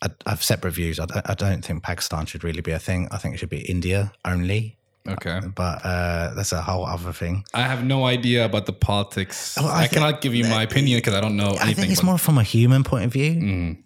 I, 0.01 0.07
I 0.25 0.29
have 0.31 0.43
separate 0.43 0.71
views. 0.75 0.99
I 0.99 1.05
don't, 1.05 1.29
I 1.29 1.33
don't 1.33 1.65
think 1.65 1.83
Pakistan 1.83 2.25
should 2.25 2.43
really 2.43 2.61
be 2.61 2.71
a 2.71 2.79
thing. 2.79 3.07
I 3.11 3.17
think 3.17 3.35
it 3.35 3.37
should 3.39 3.49
be 3.49 3.61
India 3.61 4.11
only. 4.23 4.77
Okay. 5.05 5.41
But 5.53 5.83
uh, 5.83 6.33
that's 6.35 6.53
a 6.53 6.61
whole 6.61 6.85
other 6.85 7.11
thing. 7.11 7.43
I 7.53 7.63
have 7.63 7.83
no 7.83 8.05
idea 8.05 8.45
about 8.45 8.65
the 8.67 8.71
politics. 8.73 9.57
Well, 9.59 9.67
I 9.67 9.83
I, 9.83 9.87
thi- 9.87 9.95
cannot 9.95 10.21
give 10.21 10.33
you 10.33 10.45
my 10.45 10.63
opinion 10.63 10.97
because 10.99 11.13
I 11.13 11.19
don't 11.21 11.35
know 11.35 11.49
anything. 11.49 11.67
I 11.69 11.73
think 11.73 11.91
it's 11.91 12.03
more 12.03 12.17
from 12.17 12.37
a 12.37 12.43
human 12.43 12.83
point 12.85 13.03
of 13.05 13.11
view. 13.11 13.33
Mhm. 13.33 13.77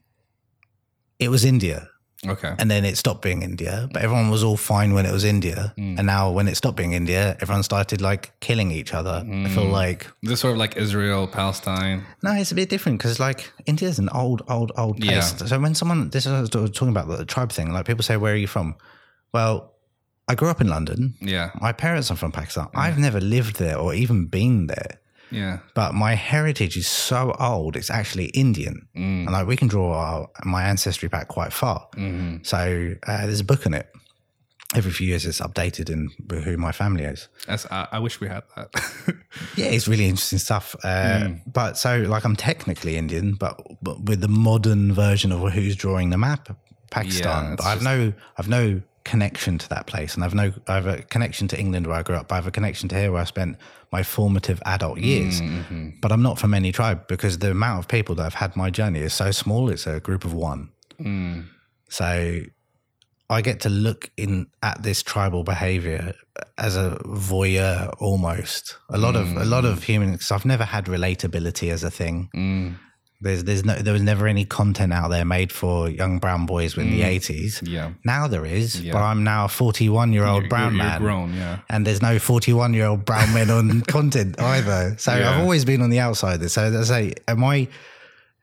It 1.20 1.30
was 1.30 1.44
India, 1.44 1.90
Okay. 2.29 2.53
and 2.60 2.69
then 2.72 2.84
it 2.86 2.98
stopped 2.98 3.22
being 3.22 3.41
India. 3.41 3.88
But 3.93 4.01
everyone 4.03 4.29
was 4.29 4.43
all 4.43 4.57
fine 4.57 4.93
when 4.93 5.05
it 5.05 5.12
was 5.12 5.24
India, 5.24 5.74
Mm. 5.77 5.98
and 5.98 6.05
now 6.07 6.31
when 6.31 6.48
it 6.48 6.55
stopped 6.55 6.77
being 6.77 6.93
India, 6.93 7.36
everyone 7.41 7.63
started 7.63 8.01
like 8.01 8.31
killing 8.39 8.72
each 8.72 8.93
other. 8.93 9.24
I 9.46 9.50
feel 9.50 9.65
Mm. 9.65 9.72
like 9.84 10.07
This 10.24 10.39
sort 10.41 10.53
of 10.53 10.57
like 10.60 10.75
Israel, 10.77 11.27
Palestine. 11.27 12.03
No, 12.24 12.31
it's 12.34 12.51
a 12.51 12.55
bit 12.55 12.69
different 12.69 13.00
because 13.00 13.19
like 13.19 13.51
India 13.65 13.88
is 13.89 14.00
an 14.00 14.10
old, 14.10 14.41
old, 14.50 14.72
old 14.77 14.98
place. 15.00 15.34
Yeah. 15.39 15.48
So 15.48 15.60
when 15.60 15.75
someone 15.75 16.10
this 16.10 16.25
is 16.25 16.31
what 16.31 16.38
I 16.38 16.41
was 16.41 16.50
talking 16.79 16.89
about 16.98 17.07
the 17.17 17.25
tribe 17.25 17.51
thing, 17.51 17.72
like 17.74 17.86
people 17.86 18.03
say, 18.03 18.17
"Where 18.17 18.34
are 18.34 18.41
you 18.46 18.48
from?" 18.48 18.75
Well, 19.34 19.74
I 20.29 20.36
grew 20.36 20.50
up 20.50 20.62
in 20.62 20.67
London. 20.67 21.15
Yeah. 21.22 21.51
My 21.62 21.72
parents 21.72 22.12
are 22.12 22.17
from 22.17 22.31
Pakistan. 22.31 22.67
I've 22.75 22.98
never 22.98 23.22
lived 23.22 23.55
there 23.60 23.77
or 23.77 23.93
even 23.93 24.25
been 24.25 24.67
there. 24.67 25.00
Yeah. 25.31 25.60
But 25.74 25.93
my 25.93 26.15
heritage 26.15 26.77
is 26.77 26.88
so 26.88 27.36
old; 27.39 27.75
it's 27.75 27.89
actually 27.89 28.25
Indian, 28.27 28.88
Mm. 28.96 29.24
and 29.25 29.31
like 29.31 29.48
we 29.48 29.55
can 29.57 29.67
draw 29.67 29.93
our, 29.93 30.29
my 30.43 30.63
ancestry 30.63 31.10
back 31.10 31.27
quite 31.27 31.53
far. 31.53 31.88
hmm 31.96 32.38
So 32.43 32.93
uh, 33.07 33.25
there's 33.25 33.41
a 33.41 33.46
book 33.46 33.65
on 33.65 33.74
it. 33.74 33.88
Every 34.75 34.91
few 34.91 35.07
years, 35.07 35.25
it's 35.25 35.39
updated 35.39 35.89
in 35.89 36.10
who 36.43 36.57
my 36.57 36.74
family 36.74 37.05
is. 37.05 37.29
That's, 37.48 37.65
I, 37.72 37.88
I 37.93 38.00
wish 38.00 38.19
we 38.19 38.27
had 38.27 38.43
that. 38.55 38.67
Yeah, 39.55 39.67
it's 39.67 39.88
really 39.88 40.07
interesting 40.10 40.39
stuff. 40.39 40.75
Uh, 40.84 40.88
Mm. 41.27 41.41
But 41.53 41.77
so, 41.77 42.00
like, 42.10 42.25
I'm 42.25 42.36
technically 42.36 42.98
Indian, 42.98 43.36
but, 43.36 43.55
but 43.81 44.01
with 44.03 44.19
the 44.19 44.27
modern 44.27 44.93
version 44.93 45.31
of 45.31 45.39
who's 45.53 45.75
drawing 45.77 46.10
the 46.10 46.17
map, 46.17 46.50
Pakistan. 46.91 47.55
Yeah, 47.60 47.65
I've 47.65 47.81
no, 47.81 48.13
I've 48.38 48.50
no 48.50 48.81
connection 49.08 49.58
to 49.58 49.70
that 49.70 49.88
place, 49.88 50.16
and 50.16 50.24
I've 50.24 50.36
no, 50.36 50.52
I 50.68 50.76
have 50.76 50.86
a 50.86 51.02
connection 51.02 51.48
to 51.50 51.60
England 51.60 51.88
where 51.88 51.98
I 51.98 52.04
grew 52.04 52.16
up. 52.16 52.32
I 52.32 52.36
have 52.36 52.48
a 52.48 52.52
connection 52.52 52.90
to 52.90 52.96
here 52.96 53.12
where 53.12 53.22
I 53.22 53.26
spent 53.26 53.58
my 53.92 54.04
formative 54.04 54.62
adult 54.66 55.00
years. 55.00 55.42
Mm-hmm. 55.42 55.90
But 56.02 56.12
I'm 56.12 56.22
not 56.22 56.38
from 56.38 56.54
any 56.54 56.72
tribe 56.72 57.08
because 57.08 57.40
the 57.40 57.52
amount 57.52 57.80
of 57.80 57.88
people 57.88 58.16
that 58.16 58.24
have 58.24 58.34
had 58.34 58.56
my 58.56 58.70
journey 58.70 59.00
is 59.00 59.14
so 59.14 59.32
small. 59.32 59.70
It's 59.70 59.88
a 59.88 60.00
group 60.00 60.26
of 60.26 60.34
one. 60.34 60.70
Mm. 61.00 61.46
So 61.90 62.42
I 63.30 63.42
get 63.42 63.62
to 63.62 63.70
look 63.70 64.10
in 64.18 64.48
at 64.62 64.84
this 64.84 65.04
tribal 65.04 65.44
behavior 65.44 66.14
as 66.58 66.76
a 66.76 67.00
voyeur 67.06 67.94
almost. 68.00 68.78
A 68.90 68.98
lot 68.98 69.16
of 69.16 69.36
a 69.38 69.46
lot 69.46 69.66
of 69.66 69.84
human 69.84 70.14
because 70.14 70.32
I've 70.32 70.46
never 70.46 70.64
had 70.64 70.86
relatability 70.86 71.72
as 71.72 71.84
a 71.84 71.92
thing. 71.92 72.30
Mm. 72.36 72.76
There's 73.20 73.44
there's 73.46 73.66
no 73.66 73.74
there 73.76 73.94
was 73.94 74.04
never 74.04 74.28
any 74.28 74.46
content 74.46 74.94
out 74.94 75.08
there 75.10 75.26
made 75.26 75.52
for 75.52 75.90
young 75.90 76.20
brown 76.20 76.46
boys 76.46 76.78
in 76.78 76.92
the 76.92 77.02
eighties. 77.02 77.64
Yeah. 77.66 77.94
Now 78.06 78.28
there 78.28 78.46
is, 78.46 78.80
Yeah. 78.80 78.94
but 78.94 79.02
I'm 79.02 79.24
now 79.24 79.46
a 79.46 79.48
forty 79.48 79.90
one 79.90 80.14
year 80.14 80.24
old 80.26 80.44
You're- 80.44 80.50
brown 80.50 80.76
you're, 80.76 80.84
man. 80.84 81.02
Grown. 81.02 81.34
Yeah. 81.34 81.60
And 81.68 81.88
there's 81.88 82.02
no 82.02 82.20
41 82.20 82.76
year 82.76 82.86
old 82.86 83.06
brown 83.06 83.34
men 83.34 83.50
on 83.50 83.82
content 83.88 84.40
either. 84.40 84.96
So 85.00 85.16
Yeah. 85.18 85.32
I've 85.32 85.40
always 85.42 85.66
been 85.66 85.82
on 85.82 85.90
the 85.90 86.00
outside. 86.00 86.48
So 86.52 86.80
I 86.80 86.84
say, 86.84 87.14
am 87.28 87.44
I, 87.44 87.68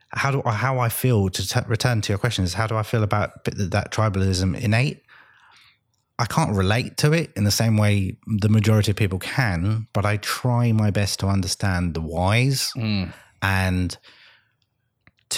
how 0.09 0.33
do 0.33 0.43
I, 0.45 0.53
how 0.53 0.81
I 0.81 0.89
feel 0.89 1.29
to 1.29 1.49
t- 1.49 1.61
return 1.69 2.01
to 2.01 2.13
your 2.13 2.19
question 2.19 2.45
is 2.45 2.55
how 2.55 2.67
do 2.67 2.77
I 2.77 2.83
feel 2.83 3.05
about 3.05 3.45
that 3.45 3.93
tribalism 3.93 4.59
innate? 4.59 5.03
I 6.19 6.27
can't 6.27 6.55
relate 6.57 6.97
to 6.99 7.13
it 7.13 7.33
in 7.37 7.45
the 7.45 7.51
same 7.51 7.77
way 7.77 8.17
the 8.27 8.49
majority 8.49 8.91
of 8.93 8.97
people 8.97 9.19
can, 9.21 9.87
but 9.93 10.05
I 10.05 10.17
try 10.19 10.71
my 10.73 10.91
best 10.91 11.21
to 11.21 11.27
understand 11.29 11.95
the 11.95 12.01
whys 12.01 12.73
Mm. 12.77 13.13
and 13.43 13.97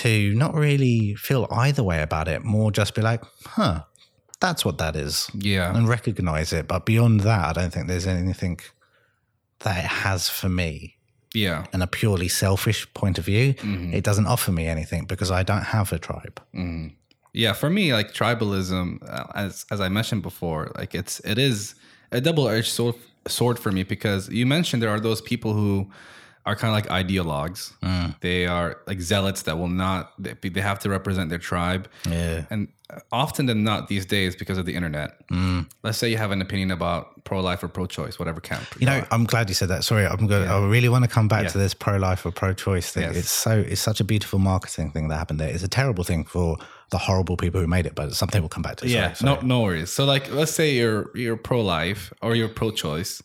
to 0.02 0.34
not 0.34 0.54
really 0.54 1.14
feel 1.14 1.46
either 1.50 1.82
way 1.82 2.00
about 2.02 2.28
it, 2.28 2.44
more 2.44 2.70
just 2.70 2.94
be 2.94 3.02
like, 3.02 3.22
huh, 3.44 3.82
that's 4.40 4.64
what 4.64 4.78
that 4.78 4.94
is 4.96 5.30
Yeah. 5.34 5.74
and 5.76 5.88
recognize 5.88 6.52
it. 6.52 6.68
But 6.68 6.84
beyond 6.86 7.20
that, 7.20 7.44
I 7.48 7.52
don't 7.60 7.72
think 7.72 7.86
there's 7.88 8.06
anything 8.06 8.60
that 9.60 9.78
it 9.84 9.88
has 10.06 10.28
for 10.28 10.48
me. 10.48 10.96
Yeah. 11.34 11.64
In 11.72 11.82
a 11.82 11.86
purely 11.86 12.28
selfish 12.28 12.86
point 12.94 13.18
of 13.18 13.24
view, 13.24 13.54
Mhm. 13.54 13.92
it 13.94 14.04
doesn't 14.04 14.26
offer 14.26 14.52
me 14.52 14.66
anything 14.66 15.04
because 15.06 15.30
I 15.30 15.42
don't 15.42 15.64
have 15.76 15.92
a 15.92 15.98
tribe. 15.98 16.40
Mm. 16.54 16.92
Yeah, 17.32 17.52
for 17.52 17.68
me, 17.68 17.92
like 17.92 18.14
tribalism, 18.14 18.98
uh, 19.08 19.24
as 19.34 19.66
as 19.70 19.80
I 19.80 19.88
mentioned 19.88 20.22
before, 20.22 20.72
like 20.78 20.94
it's 20.94 21.20
it 21.32 21.38
is 21.38 21.74
a 22.10 22.20
double 22.20 22.48
edged 22.48 22.72
sword 22.72 22.94
sword 23.28 23.58
for 23.58 23.70
me 23.72 23.82
because 23.82 24.28
you 24.30 24.46
mentioned 24.46 24.82
there 24.82 24.90
are 24.96 25.00
those 25.00 25.20
people 25.20 25.52
who 25.52 25.90
are 26.46 26.54
kind 26.56 26.70
of 26.70 26.74
like 26.90 27.04
ideologues. 27.06 27.72
Mm. 27.80 28.18
They 28.20 28.46
are 28.46 28.78
like 28.86 29.00
zealots 29.00 29.42
that 29.42 29.58
will 29.58 29.68
not 29.68 30.12
they, 30.18 30.60
have 30.60 30.78
to 30.80 30.88
represent 30.88 31.28
their 31.28 31.38
tribe, 31.40 31.88
Yeah. 32.08 32.44
and 32.50 32.68
often 33.10 33.46
than 33.46 33.64
not 33.64 33.88
these 33.88 34.06
days 34.06 34.36
because 34.36 34.58
of 34.58 34.64
the 34.64 34.74
internet. 34.76 35.28
Mm. 35.28 35.68
Let's 35.82 35.98
say 35.98 36.08
you 36.08 36.18
have 36.18 36.30
an 36.30 36.40
opinion 36.40 36.70
about 36.70 37.24
pro 37.24 37.40
life 37.40 37.64
or 37.64 37.68
pro 37.68 37.86
choice, 37.86 38.16
whatever 38.20 38.40
camp. 38.40 38.64
You 38.78 38.86
know, 38.86 39.04
I'm 39.10 39.24
glad 39.24 39.48
you 39.48 39.54
said 39.56 39.68
that. 39.70 39.82
Sorry, 39.82 40.06
I'm 40.06 40.28
good. 40.28 40.46
I 40.46 40.64
really 40.64 40.88
want 40.88 41.02
to 41.04 41.10
come 41.10 41.26
back 41.26 41.42
Yeah. 41.42 41.48
to 41.48 41.58
this 41.58 41.74
pro-life 41.74 42.24
or 42.24 42.30
pro-choice 42.30 42.92
thing. 42.92 43.02
Yes. 43.02 43.16
It's 43.16 43.30
so 43.30 43.58
it's 43.58 43.80
such 43.80 43.98
a 44.00 44.04
beautiful 44.04 44.38
marketing 44.38 44.92
thing 44.92 45.08
that 45.08 45.16
happened 45.16 45.40
there. 45.40 45.48
It's 45.48 45.64
a 45.64 45.68
terrible 45.68 46.04
thing 46.04 46.24
for 46.24 46.56
the 46.90 46.98
horrible 46.98 47.36
people 47.36 47.60
who 47.60 47.66
made 47.66 47.86
it, 47.86 47.96
but 47.96 48.14
something 48.14 48.40
we'll 48.40 48.48
come 48.48 48.62
back 48.62 48.76
to. 48.76 48.88
Yeah, 48.88 49.14
Sorry, 49.14 49.34
no, 49.34 49.40
no 49.42 49.60
worries. 49.62 49.92
So, 49.92 50.04
like, 50.04 50.30
let's 50.32 50.52
say 50.52 50.76
you're 50.76 51.10
you're 51.16 51.36
pro 51.36 51.60
life 51.60 52.12
or 52.22 52.36
you're 52.36 52.48
pro 52.48 52.70
choice. 52.70 53.20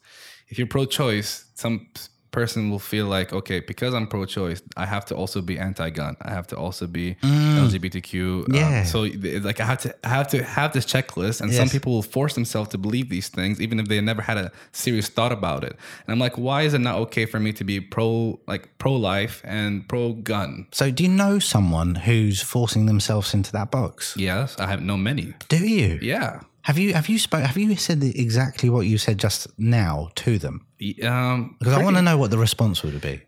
If 0.48 0.58
you're 0.58 0.68
pro 0.68 0.86
choice, 0.86 1.46
some 1.54 1.88
person 2.32 2.70
will 2.70 2.80
feel 2.80 3.08
like, 3.08 3.34
okay, 3.34 3.60
because 3.60 3.94
I'm 3.94 4.08
pro 4.08 4.26
choice, 4.26 4.62
I 4.78 4.86
have 4.86 5.06
to 5.06 5.16
also 5.16 5.42
be 5.42 5.60
anti 5.60 5.90
gun. 5.90 6.16
I 6.22 6.32
have 6.32 6.48
to 6.48 6.56
also 6.56 6.88
be 6.88 7.16
LGBTQ. 7.24 8.46
um, 8.48 8.56
Yeah. 8.56 8.84
so, 8.84 9.02
like, 9.02 9.60
I 9.60 9.66
have 9.66 9.80
to 9.80 9.96
I 10.04 10.10
have 10.10 10.28
to 10.30 10.44
have 10.44 10.74
this 10.74 10.86
checklist, 10.86 11.42
and 11.42 11.54
some 11.54 11.70
people 11.70 11.94
will 11.94 12.02
force 12.04 12.34
themselves 12.36 12.70
to 12.70 12.78
believe 12.78 13.10
these 13.10 13.30
things, 13.30 13.60
even 13.62 13.80
if 13.80 13.88
they 13.88 14.00
never 14.02 14.22
had 14.22 14.38
a 14.38 14.52
serious 14.72 15.10
thought 15.10 15.32
about 15.32 15.64
it. 15.64 15.74
And 16.06 16.14
I'm 16.14 16.20
like, 16.20 16.38
why 16.38 16.64
is 16.64 16.74
it 16.74 16.80
not 16.82 16.96
okay 17.06 17.26
for 17.26 17.40
me 17.40 17.54
to 17.54 17.64
be 17.64 17.80
pro 17.80 18.40
like 18.48 18.70
pro 18.78 18.94
life 18.96 19.42
and 19.44 19.88
pro 19.88 20.14
gun? 20.14 20.68
So, 20.72 20.92
do 20.92 21.04
you 21.04 21.10
know 21.10 21.40
someone 21.40 21.96
who's 21.96 22.42
forcing 22.42 22.86
themselves 22.86 23.34
into 23.34 23.52
that 23.54 23.72
box? 23.72 24.16
Yes, 24.18 24.56
I 24.60 24.68
have 24.68 24.82
known 24.82 25.04
many. 25.04 25.34
Do 25.50 25.58
you? 25.58 26.00
Yeah. 26.02 26.42
Have 26.64 26.78
you 26.78 26.94
have 26.94 27.10
you 27.10 27.18
spoke 27.20 27.42
have 27.44 27.58
you 27.58 27.76
said 27.76 28.04
exactly 28.04 28.70
what 28.70 28.82
you 28.82 28.98
said 28.98 29.18
just 29.18 29.48
now 29.58 30.10
to 30.16 30.38
them? 30.38 30.66
Um, 31.04 31.56
Because 31.60 31.74
I 31.74 31.84
want 31.84 31.96
to 31.98 32.02
know 32.02 32.18
what 32.18 32.32
the 32.32 32.38
response 32.38 32.84
would 32.84 33.02
be. 33.02 33.22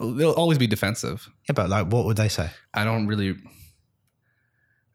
they'll 0.00 0.32
always 0.32 0.58
be 0.58 0.66
defensive. 0.66 1.28
Yeah, 1.48 1.54
but 1.54 1.68
like, 1.68 1.86
what 1.92 2.04
would 2.06 2.16
they 2.16 2.28
say? 2.28 2.50
I 2.74 2.84
don't 2.84 3.06
really, 3.06 3.36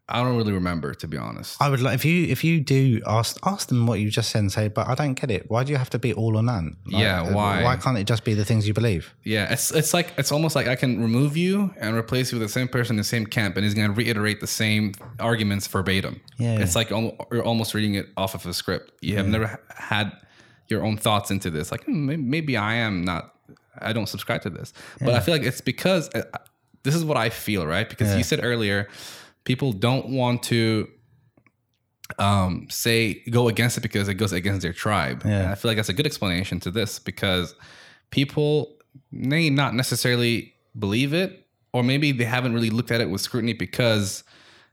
I 0.06 0.22
don't 0.22 0.36
really 0.36 0.52
remember 0.52 0.92
to 0.92 1.08
be 1.08 1.16
honest. 1.16 1.56
I 1.62 1.70
would 1.70 1.80
like 1.80 1.94
if 1.94 2.04
you 2.04 2.26
if 2.26 2.44
you 2.44 2.60
do 2.60 3.00
ask 3.06 3.38
ask 3.44 3.68
them 3.68 3.86
what 3.86 4.00
you 4.00 4.10
just 4.10 4.30
said 4.30 4.40
and 4.40 4.52
say, 4.52 4.68
but 4.68 4.86
I 4.86 4.94
don't 4.94 5.14
get 5.14 5.30
it. 5.30 5.50
Why 5.50 5.64
do 5.64 5.72
you 5.72 5.78
have 5.78 5.88
to 5.90 5.98
be 5.98 6.12
all 6.12 6.36
or 6.36 6.42
none? 6.42 6.76
Like, 6.86 7.02
Yeah, 7.02 7.22
uh, 7.22 7.32
why? 7.32 7.62
Why 7.62 7.76
can't 7.76 7.96
it 7.96 8.06
just 8.06 8.22
be 8.22 8.34
the 8.34 8.44
things 8.44 8.68
you 8.68 8.74
believe? 8.74 9.14
Yeah, 9.24 9.50
it's 9.50 9.70
it's 9.70 9.94
like 9.94 10.12
it's 10.18 10.30
almost 10.30 10.54
like 10.54 10.66
I 10.66 10.76
can 10.76 11.00
remove 11.00 11.38
you 11.38 11.72
and 11.78 11.96
replace 11.96 12.32
you 12.32 12.38
with 12.38 12.46
the 12.48 12.52
same 12.52 12.68
person 12.68 12.94
in 12.94 12.98
the 12.98 13.04
same 13.04 13.24
camp, 13.24 13.56
and 13.56 13.64
he's 13.64 13.72
going 13.72 13.88
to 13.88 13.94
reiterate 13.94 14.40
the 14.40 14.46
same 14.46 14.92
arguments 15.18 15.66
verbatim. 15.66 16.20
Yeah. 16.36 16.58
it's 16.60 16.76
like 16.76 16.90
you're 16.90 17.42
almost 17.42 17.72
reading 17.72 17.94
it 17.94 18.06
off 18.18 18.34
of 18.34 18.44
a 18.44 18.52
script. 18.52 18.92
You 19.00 19.16
have 19.16 19.26
never 19.28 19.58
had 19.74 20.12
your 20.68 20.84
own 20.84 20.98
thoughts 20.98 21.30
into 21.30 21.48
this. 21.50 21.70
Like 21.70 21.84
hmm, 21.84 22.28
maybe 22.28 22.58
I 22.58 22.74
am 22.74 23.04
not. 23.04 23.34
I 23.78 23.94
don't 23.94 24.08
subscribe 24.08 24.42
to 24.42 24.50
this, 24.50 24.74
but 25.00 25.14
I 25.14 25.20
feel 25.20 25.34
like 25.34 25.44
it's 25.44 25.62
because 25.62 26.08
uh, 26.14 26.22
this 26.82 26.94
is 26.94 27.04
what 27.04 27.16
I 27.16 27.30
feel, 27.30 27.66
right? 27.66 27.88
Because 27.88 28.14
you 28.16 28.22
said 28.22 28.40
earlier, 28.42 28.88
people 29.44 29.72
don't 29.72 30.08
want 30.08 30.42
to 30.44 30.88
um 32.18 32.66
say 32.68 33.22
go 33.30 33.48
against 33.48 33.78
it 33.78 33.80
because 33.80 34.08
it 34.08 34.14
goes 34.14 34.32
against 34.32 34.62
their 34.62 34.72
tribe. 34.72 35.22
Yeah. 35.24 35.40
And 35.40 35.48
I 35.50 35.54
feel 35.54 35.70
like 35.70 35.76
that's 35.76 35.88
a 35.88 35.94
good 35.94 36.06
explanation 36.06 36.60
to 36.60 36.70
this 36.70 36.98
because 36.98 37.54
people 38.10 38.76
may 39.10 39.50
not 39.50 39.74
necessarily 39.74 40.54
believe 40.78 41.14
it, 41.14 41.46
or 41.72 41.82
maybe 41.82 42.12
they 42.12 42.24
haven't 42.24 42.52
really 42.52 42.70
looked 42.70 42.90
at 42.90 43.00
it 43.00 43.10
with 43.10 43.20
scrutiny 43.20 43.52
because 43.52 44.24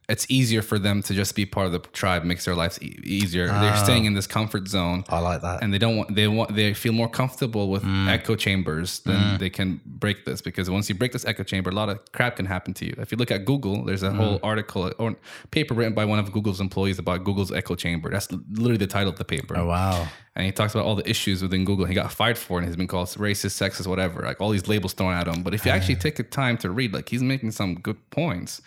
it's 0.10 0.30
easier 0.30 0.62
for 0.62 0.78
them 0.78 1.02
to 1.02 1.14
just 1.14 1.36
be 1.36 1.46
part 1.46 1.68
of 1.68 1.72
the 1.72 1.80
tribe 1.80 2.24
makes 2.24 2.46
their 2.46 2.56
lives 2.56 2.82
e- 2.82 3.00
easier 3.04 3.48
they're 3.48 3.74
ah. 3.74 3.84
staying 3.84 4.06
in 4.06 4.14
this 4.14 4.28
comfort 4.28 4.68
zone 4.68 5.04
I 5.10 5.20
like 5.20 5.42
that. 5.42 5.64
and 5.64 5.74
they 5.74 5.78
don't 5.78 5.98
want 5.98 6.16
they 6.16 6.28
want 6.28 6.56
they 6.56 6.74
feel 6.74 6.94
more 6.94 7.10
comfortable 7.10 7.70
with 7.70 7.84
mm. 7.84 8.08
echo 8.10 8.36
chambers 8.36 9.00
than 9.00 9.16
mm. 9.16 9.40
they 9.40 9.50
can 9.50 9.80
break 9.86 10.26
this 10.26 10.42
because 10.42 10.70
once 10.70 10.90
you 10.90 10.96
break 10.96 11.12
this 11.14 11.26
echo 11.26 11.44
chamber 11.44 11.70
a 11.70 11.74
lot 11.74 11.90
of 11.90 12.00
crap 12.12 12.36
can 12.36 12.46
happen 12.46 12.74
to 12.74 12.86
you 12.86 12.96
if 12.98 13.12
you 13.12 13.18
look 13.18 13.32
at 13.32 13.46
google 13.46 13.86
there's 13.86 14.04
a 14.04 14.10
mm. 14.10 14.16
whole 14.16 14.40
article 14.44 14.92
or 15.00 15.16
paper 15.52 15.74
written 15.74 15.94
by 15.94 16.06
one 16.06 16.20
of 16.20 16.32
google's 16.32 16.60
employees 16.60 17.00
about 17.00 17.24
google's 17.24 17.52
echo 17.52 17.76
chamber 17.76 18.10
that's 18.10 18.32
literally 18.52 18.78
the 18.78 18.88
title 18.88 19.10
of 19.10 19.18
the 19.18 19.26
paper 19.26 19.58
oh 19.58 19.68
wow. 19.68 20.08
and 20.36 20.46
he 20.46 20.52
talks 20.52 20.74
about 20.74 20.86
all 20.86 20.96
the 20.96 21.10
issues 21.10 21.42
within 21.42 21.66
Google. 21.66 21.86
He 21.86 21.94
got 21.94 22.12
fired 22.12 22.38
for 22.38 22.58
it 22.58 22.64
and 22.64 22.68
he's 22.68 22.76
been 22.76 22.88
called 22.88 23.08
racist, 23.10 23.56
sexist, 23.60 23.88
whatever. 23.88 24.22
Like 24.22 24.40
all 24.40 24.50
these 24.50 24.68
labels 24.68 24.94
thrown 24.94 25.14
at 25.14 25.28
him. 25.28 25.44
But 25.44 25.54
if 25.54 25.66
you 25.66 25.72
actually 25.72 25.96
ah. 25.96 26.00
take 26.00 26.16
the 26.16 26.24
time 26.24 26.58
to 26.60 26.70
read, 26.70 26.94
like 26.94 27.10
he's 27.10 27.22
making 27.22 27.52
some 27.52 27.76
good 27.76 27.98
points. 28.12 28.62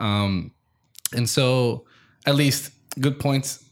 Um, 0.00 0.52
and 1.12 1.28
so, 1.28 1.84
at 2.26 2.34
least 2.34 2.70
good 3.00 3.18
points 3.18 3.64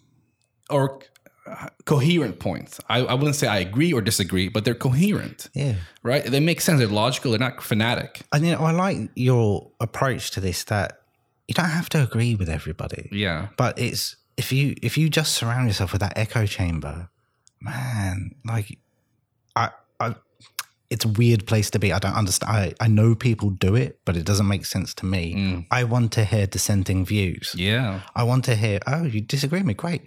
or 0.70 1.00
uh, 1.46 1.68
coherent 1.84 2.38
points. 2.40 2.80
I, 2.88 2.98
I 3.00 3.14
wouldn't 3.14 3.36
say 3.36 3.46
I 3.46 3.58
agree 3.58 3.92
or 3.92 4.00
disagree, 4.00 4.48
but 4.48 4.64
they're 4.64 4.74
coherent, 4.74 5.48
Yeah. 5.54 5.74
right? 6.02 6.24
They 6.24 6.40
make 6.40 6.60
sense. 6.60 6.78
They're 6.80 6.88
logical. 6.88 7.30
They're 7.30 7.38
not 7.40 7.62
fanatic. 7.62 8.22
And 8.32 8.44
you 8.44 8.52
know, 8.52 8.60
I 8.60 8.72
like 8.72 9.10
your 9.14 9.70
approach 9.80 10.30
to 10.32 10.40
this 10.40 10.64
that 10.64 11.00
you 11.48 11.54
don't 11.54 11.66
have 11.70 11.88
to 11.90 12.02
agree 12.02 12.34
with 12.34 12.48
everybody. 12.48 13.08
Yeah. 13.12 13.48
But 13.56 13.78
it's 13.78 14.16
if 14.36 14.50
you 14.52 14.74
if 14.82 14.98
you 14.98 15.08
just 15.08 15.32
surround 15.34 15.68
yourself 15.68 15.92
with 15.92 16.00
that 16.00 16.14
echo 16.16 16.46
chamber, 16.46 17.08
man, 17.60 18.34
like 18.44 18.66
I 18.66 18.72
I 18.72 18.78
it's 20.90 21.04
a 21.04 21.08
weird 21.08 21.46
place 21.46 21.70
to 21.70 21.78
be. 21.78 21.92
I 21.92 21.98
don't 21.98 22.14
understand. 22.14 22.52
I, 22.52 22.74
I 22.84 22.88
know 22.88 23.14
people 23.14 23.50
do 23.50 23.74
it, 23.74 24.00
but 24.04 24.16
it 24.16 24.24
doesn't 24.24 24.48
make 24.48 24.64
sense 24.64 24.94
to 24.94 25.06
me. 25.06 25.34
Mm. 25.34 25.66
I 25.70 25.84
want 25.84 26.12
to 26.12 26.24
hear 26.24 26.46
dissenting 26.46 27.04
views. 27.04 27.54
Yeah. 27.56 28.00
I 28.14 28.22
want 28.22 28.44
to 28.44 28.54
hear, 28.54 28.80
oh, 28.86 29.04
you 29.04 29.20
disagree 29.20 29.60
with 29.60 29.66
me. 29.66 29.74
Great. 29.74 30.02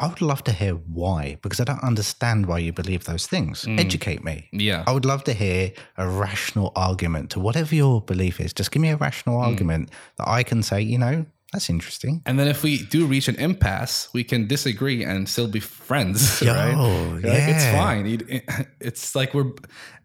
I 0.00 0.06
would 0.06 0.22
love 0.22 0.44
to 0.44 0.52
hear 0.52 0.74
why, 0.74 1.38
because 1.42 1.58
I 1.58 1.64
don't 1.64 1.82
understand 1.82 2.46
why 2.46 2.58
you 2.58 2.72
believe 2.72 3.04
those 3.04 3.26
things. 3.26 3.64
Mm. 3.64 3.80
Educate 3.80 4.22
me. 4.22 4.48
Yeah. 4.52 4.84
I 4.86 4.92
would 4.92 5.04
love 5.04 5.24
to 5.24 5.32
hear 5.32 5.72
a 5.96 6.08
rational 6.08 6.72
argument 6.76 7.30
to 7.30 7.40
whatever 7.40 7.74
your 7.74 8.00
belief 8.00 8.40
is. 8.40 8.52
Just 8.52 8.70
give 8.70 8.80
me 8.80 8.90
a 8.90 8.96
rational 8.96 9.38
mm. 9.38 9.44
argument 9.44 9.90
that 10.18 10.28
I 10.28 10.44
can 10.44 10.62
say, 10.62 10.80
you 10.82 10.98
know, 10.98 11.26
that's 11.52 11.70
interesting. 11.70 12.22
And 12.26 12.38
then 12.38 12.46
if 12.46 12.62
we 12.62 12.84
do 12.84 13.06
reach 13.06 13.26
an 13.26 13.36
impasse, 13.36 14.08
we 14.12 14.22
can 14.22 14.46
disagree 14.46 15.02
and 15.02 15.26
still 15.28 15.48
be 15.48 15.60
friends, 15.60 16.42
Yo, 16.42 16.52
right? 16.52 17.14
Like, 17.14 17.24
it's 17.24 17.64
fine. 17.64 18.42
It's 18.80 19.14
like 19.14 19.32
we're, 19.32 19.52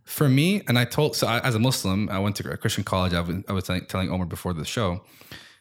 for 0.05 0.27
me, 0.27 0.61
and 0.67 0.77
I 0.77 0.85
told, 0.85 1.15
so 1.15 1.27
I, 1.27 1.39
as 1.39 1.55
a 1.55 1.59
Muslim, 1.59 2.09
I 2.09 2.19
went 2.19 2.35
to 2.37 2.51
a 2.51 2.57
Christian 2.57 2.83
college. 2.83 3.13
I 3.13 3.21
was, 3.21 3.43
I 3.47 3.53
was 3.53 3.63
telling, 3.87 4.09
Omar 4.09 4.25
before 4.25 4.53
the 4.53 4.65
show, 4.65 5.01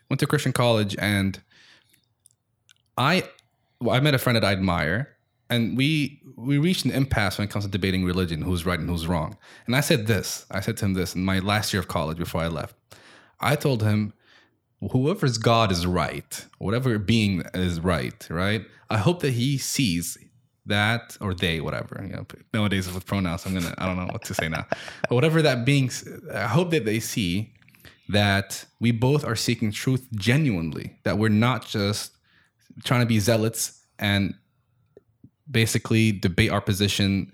went 0.09 0.21
to 0.21 0.27
Christian 0.27 0.53
college 0.53 0.97
and 0.99 1.41
I, 2.99 3.25
well, 3.81 3.97
I 3.97 4.01
met 4.01 4.15
a 4.15 4.19
friend 4.19 4.37
that 4.37 4.45
I 4.45 4.53
admire 4.53 5.17
and 5.49 5.77
we, 5.77 6.23
we 6.37 6.59
reached 6.59 6.85
an 6.85 6.91
impasse 6.91 7.39
when 7.39 7.47
it 7.47 7.51
comes 7.51 7.65
to 7.65 7.71
debating 7.71 8.05
religion, 8.05 8.43
who's 8.43 8.67
right 8.67 8.79
and 8.79 8.89
who's 8.89 9.07
wrong. 9.07 9.37
And 9.67 9.77
I 9.77 9.81
said 9.81 10.07
this, 10.07 10.47
I 10.51 10.61
said 10.61 10.77
to 10.79 10.87
him 10.87 10.95
this 10.95 11.15
in 11.15 11.25
my 11.25 11.39
last 11.39 11.73
year 11.73 11.81
of 11.81 11.89
college 11.89 12.19
before 12.19 12.43
I 12.43 12.49
left. 12.49 12.75
I 13.41 13.57
told 13.57 13.83
him, 13.83 14.13
whoever's 14.91 15.39
God 15.39 15.71
is 15.71 15.87
right, 15.87 16.47
whatever 16.59 16.99
being 16.99 17.43
is 17.55 17.81
right, 17.81 18.27
right? 18.31 18.65
I 18.91 18.99
hope 18.99 19.21
that 19.21 19.33
he 19.33 19.59
sees 19.59 20.17
that 20.67 21.17
or 21.21 21.35
they, 21.35 21.61
whatever. 21.61 22.01
You 22.03 22.17
know, 22.17 22.27
nowadays 22.55 22.91
with 22.93 23.07
pronouns, 23.07 23.47
I'm 23.47 23.55
gonna 23.55 23.75
I 23.79 23.87
don't 23.87 23.97
know 23.97 24.13
what 24.13 24.25
to 24.25 24.35
say 24.35 24.49
now. 24.49 24.67
But 25.09 25.15
whatever 25.15 25.43
that 25.43 25.65
being, 25.65 25.91
I 26.33 26.47
hope 26.47 26.71
that 26.71 26.85
they 26.85 27.01
see 27.01 27.53
that 28.09 28.65
we 28.81 28.91
both 28.91 29.25
are 29.25 29.37
seeking 29.37 29.73
truth 29.73 30.07
genuinely. 30.15 30.97
That 31.05 31.19
we're 31.19 31.29
not 31.31 31.67
just 31.67 32.13
trying 32.85 33.01
to 33.01 33.07
be 33.07 33.19
zealots 33.19 33.81
and 33.99 34.35
basically 35.51 36.13
debate 36.13 36.51
our 36.51 36.61
position 36.61 37.33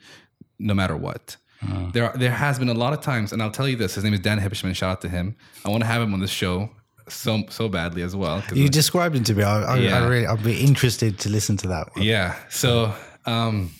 no 0.58 0.74
matter 0.74 0.96
what. 0.96 1.36
Uh-huh. 1.62 1.90
There, 1.92 2.04
are, 2.04 2.16
there 2.16 2.30
has 2.30 2.58
been 2.58 2.68
a 2.68 2.74
lot 2.74 2.92
of 2.92 3.00
times, 3.00 3.32
and 3.32 3.42
I'll 3.42 3.50
tell 3.50 3.68
you 3.68 3.76
this. 3.76 3.96
His 3.96 4.04
name 4.04 4.14
is 4.14 4.20
Dan 4.20 4.38
Hibishman. 4.38 4.74
Shout 4.76 4.90
out 4.90 5.00
to 5.02 5.08
him. 5.08 5.36
I 5.64 5.70
want 5.70 5.82
to 5.82 5.86
have 5.86 6.00
him 6.00 6.14
on 6.14 6.20
the 6.20 6.28
show 6.28 6.70
so 7.08 7.42
so 7.48 7.68
badly 7.68 8.02
as 8.02 8.14
well. 8.14 8.42
You 8.52 8.68
described 8.68 9.16
him 9.16 9.24
to 9.24 9.34
me. 9.34 9.42
I, 9.42 9.62
I, 9.62 9.78
Yeah. 9.78 9.98
I 9.98 10.06
really, 10.06 10.26
I'd 10.26 10.42
be 10.42 10.60
interested 10.60 11.18
to 11.20 11.28
listen 11.28 11.56
to 11.58 11.68
that. 11.68 11.94
One. 11.96 12.04
Yeah. 12.04 12.36
So, 12.48 12.94
um, 13.28 13.70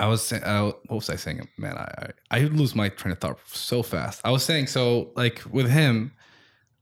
I 0.00 0.06
was 0.08 0.22
saying, 0.26 0.42
uh, 0.42 0.72
what 0.88 0.96
was 0.96 1.10
I 1.10 1.16
saying? 1.16 1.48
Man, 1.56 1.76
I, 1.76 1.88
I 2.30 2.38
I 2.38 2.38
lose 2.60 2.74
my 2.74 2.88
train 2.88 3.12
of 3.12 3.18
thought 3.18 3.38
so 3.46 3.82
fast. 3.82 4.20
I 4.24 4.30
was 4.30 4.42
saying, 4.44 4.66
so 4.66 5.12
like 5.14 5.42
with 5.50 5.70
him, 5.70 6.12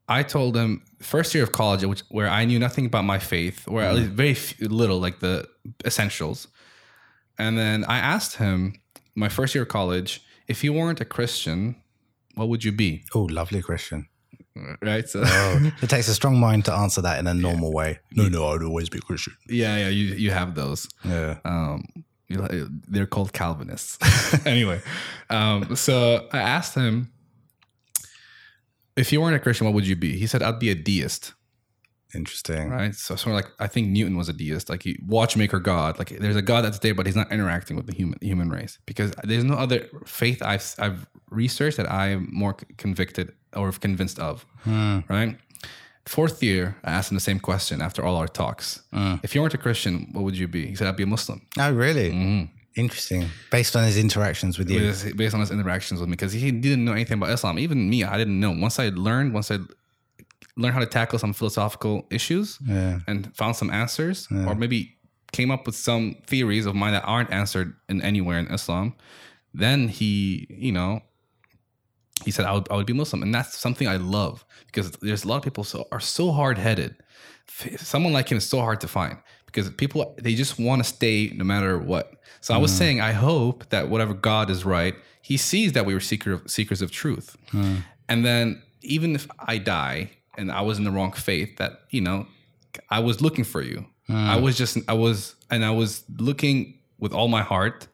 I 0.08 0.22
told 0.22 0.56
him 0.56 0.82
first 1.00 1.34
year 1.34 1.44
of 1.44 1.52
college, 1.52 1.84
which 1.84 2.02
where 2.10 2.28
I 2.28 2.44
knew 2.44 2.58
nothing 2.58 2.86
about 2.86 3.04
my 3.04 3.18
faith, 3.18 3.58
or 3.68 3.82
at 3.82 3.94
least 3.94 4.10
very 4.10 4.34
few, 4.34 4.68
little, 4.68 4.98
like 4.98 5.20
the 5.20 5.46
essentials. 5.84 6.48
And 7.38 7.56
then 7.56 7.84
I 7.84 7.98
asked 7.98 8.36
him, 8.36 8.58
my 9.14 9.28
first 9.28 9.54
year 9.54 9.62
of 9.62 9.68
college, 9.68 10.22
if 10.48 10.64
you 10.64 10.72
weren't 10.72 11.00
a 11.00 11.04
Christian, 11.04 11.76
what 12.34 12.48
would 12.48 12.64
you 12.64 12.72
be? 12.72 13.04
Oh, 13.14 13.26
lovely 13.40 13.62
question. 13.62 14.08
Right. 14.82 15.08
So, 15.08 15.22
Oh, 15.24 15.70
it 15.82 15.88
takes 15.88 16.08
a 16.08 16.14
strong 16.14 16.38
mind 16.38 16.64
to 16.66 16.72
answer 16.74 17.00
that 17.02 17.18
in 17.18 17.26
a 17.26 17.34
normal 17.34 17.72
way. 17.72 18.00
No, 18.12 18.28
no, 18.28 18.48
I'd 18.48 18.62
always 18.62 18.88
be 18.90 19.00
Christian. 19.00 19.34
yeah, 19.48 19.76
yeah, 19.76 19.88
you 19.88 20.14
you 20.14 20.30
have 20.30 20.54
those. 20.54 20.88
Yeah. 21.04 21.38
um, 21.44 21.84
you 22.28 22.68
they're 22.88 23.06
called 23.06 23.32
Calvinists. 23.32 23.98
anyway, 24.46 24.80
um, 25.30 25.74
so 25.76 26.28
I 26.32 26.38
asked 26.40 26.74
him, 26.74 27.10
if 28.96 29.12
you 29.12 29.20
weren't 29.20 29.36
a 29.36 29.38
Christian, 29.38 29.66
what 29.66 29.74
would 29.74 29.86
you 29.86 29.96
be? 29.96 30.18
He 30.18 30.26
said, 30.26 30.42
I'd 30.42 30.58
be 30.58 30.70
a 30.70 30.74
deist, 30.74 31.32
Interesting. 32.14 32.70
right? 32.70 32.94
So 32.94 33.16
sort 33.16 33.34
of 33.34 33.42
like 33.42 33.52
I 33.58 33.66
think 33.66 33.88
Newton 33.88 34.16
was 34.16 34.28
a 34.28 34.32
deist, 34.32 34.68
like 34.68 34.82
he, 34.82 34.98
watchmaker 35.06 35.58
God. 35.58 35.98
Like 35.98 36.10
there's 36.10 36.36
a 36.36 36.42
God 36.42 36.64
that's 36.64 36.78
there, 36.80 36.94
but 36.94 37.06
he's 37.06 37.16
not 37.16 37.30
interacting 37.32 37.76
with 37.76 37.86
the 37.86 37.94
human 37.94 38.18
human 38.20 38.50
race 38.50 38.78
because 38.86 39.12
there's 39.24 39.44
no 39.44 39.54
other 39.54 39.88
faith 40.04 40.42
I've 40.42 40.74
I've 40.78 41.06
researched 41.30 41.78
that 41.78 41.90
I'm 41.90 42.28
more 42.32 42.54
convicted 42.76 43.32
or 43.54 43.72
convinced 43.72 44.18
of, 44.18 44.44
hmm. 44.64 45.00
right? 45.08 45.36
Fourth 46.06 46.42
year, 46.42 46.76
I 46.82 46.90
asked 46.90 47.12
him 47.12 47.16
the 47.16 47.20
same 47.20 47.38
question 47.38 47.80
after 47.80 48.04
all 48.04 48.16
our 48.16 48.26
talks. 48.26 48.82
Hmm. 48.92 49.16
If 49.22 49.34
you 49.34 49.40
weren't 49.40 49.54
a 49.54 49.58
Christian, 49.58 50.08
what 50.12 50.24
would 50.24 50.36
you 50.36 50.48
be? 50.48 50.66
He 50.66 50.74
said, 50.74 50.88
I'd 50.88 50.96
be 50.96 51.04
a 51.04 51.06
Muslim. 51.06 51.42
Oh, 51.58 51.72
really? 51.72 52.10
Mm-hmm. 52.10 52.44
Interesting. 52.74 53.28
Based 53.50 53.76
on 53.76 53.84
his 53.84 53.98
interactions 53.98 54.58
with 54.58 54.68
you. 54.70 54.80
Based- 54.80 55.16
based 55.16 55.34
on 55.34 55.40
his 55.40 55.50
interactions 55.50 56.00
with 56.00 56.08
me 56.08 56.14
because 56.14 56.32
he 56.32 56.50
didn't 56.50 56.84
know 56.84 56.92
anything 56.92 57.18
about 57.18 57.30
Islam. 57.30 57.58
Even 57.58 57.88
me, 57.88 58.02
I 58.02 58.16
didn't 58.16 58.40
know. 58.40 58.50
Once 58.50 58.78
I 58.78 58.88
learned, 58.88 59.32
once 59.32 59.50
I 59.50 59.58
learned 60.56 60.74
how 60.74 60.80
to 60.80 60.86
tackle 60.86 61.18
some 61.18 61.32
philosophical 61.32 62.06
issues 62.10 62.58
Yeah. 62.66 63.00
and 63.06 63.34
found 63.36 63.56
some 63.56 63.70
answers, 63.70 64.28
or 64.30 64.54
maybe 64.54 64.96
came 65.32 65.50
up 65.50 65.64
with 65.66 65.74
some 65.76 66.16
theories 66.26 66.66
of 66.66 66.74
mine 66.74 66.92
that 66.92 67.04
aren't 67.04 67.30
answered 67.30 67.74
in 67.88 68.02
anywhere 68.02 68.38
in 68.38 68.46
Islam, 68.48 68.94
then 69.54 69.88
he, 69.88 70.46
you 70.50 70.72
know, 70.72 71.00
he 72.24 72.30
said 72.30 72.44
I 72.44 72.52
would, 72.52 72.68
I 72.70 72.76
would 72.76 72.86
be 72.86 72.92
Muslim, 72.92 73.22
and 73.22 73.34
that's 73.34 73.56
something 73.58 73.88
I 73.88 73.96
love 73.96 74.44
because 74.66 74.90
there's 75.00 75.24
a 75.24 75.28
lot 75.28 75.38
of 75.38 75.42
people 75.42 75.64
so 75.64 75.86
are 75.90 76.00
so 76.00 76.30
hard 76.32 76.58
headed. 76.58 76.94
Someone 77.78 78.12
like 78.12 78.30
him 78.30 78.38
is 78.38 78.46
so 78.48 78.60
hard 78.60 78.80
to 78.82 78.88
find 78.88 79.16
because 79.46 79.68
people 79.70 80.14
they 80.22 80.34
just 80.34 80.58
want 80.58 80.82
to 80.84 80.88
stay 80.88 81.32
no 81.34 81.44
matter 81.44 81.78
what. 81.78 82.12
So 82.40 82.54
I 82.54 82.58
was 82.58 82.72
saying 82.72 83.00
I 83.00 83.12
hope 83.12 83.68
that 83.70 83.88
whatever 83.88 84.14
God 84.14 84.50
is 84.50 84.64
right, 84.64 84.94
He 85.22 85.36
sees 85.36 85.72
that 85.72 85.84
we 85.86 85.94
were 85.94 86.00
seeker 86.00 86.32
of, 86.34 86.50
seekers 86.50 86.80
of 86.82 86.90
truth, 86.90 87.36
and 88.08 88.24
then 88.24 88.62
even 88.82 89.14
if 89.14 89.26
I 89.38 89.58
die 89.58 90.10
and 90.36 90.50
I 90.50 90.62
was 90.62 90.78
in 90.78 90.84
the 90.84 90.90
wrong 90.90 91.12
faith, 91.12 91.56
that 91.58 91.82
you 91.90 92.00
know 92.00 92.26
I 92.90 93.00
was 93.00 93.20
looking 93.20 93.44
for 93.44 93.62
you. 93.62 93.86
Hmm. 94.06 94.14
I 94.14 94.36
was 94.36 94.56
just 94.56 94.78
I 94.88 94.94
was 94.94 95.34
and 95.50 95.64
I 95.64 95.70
was 95.70 96.04
looking 96.18 96.78
with 96.98 97.12
all 97.12 97.28
my 97.28 97.42
heart 97.42 97.88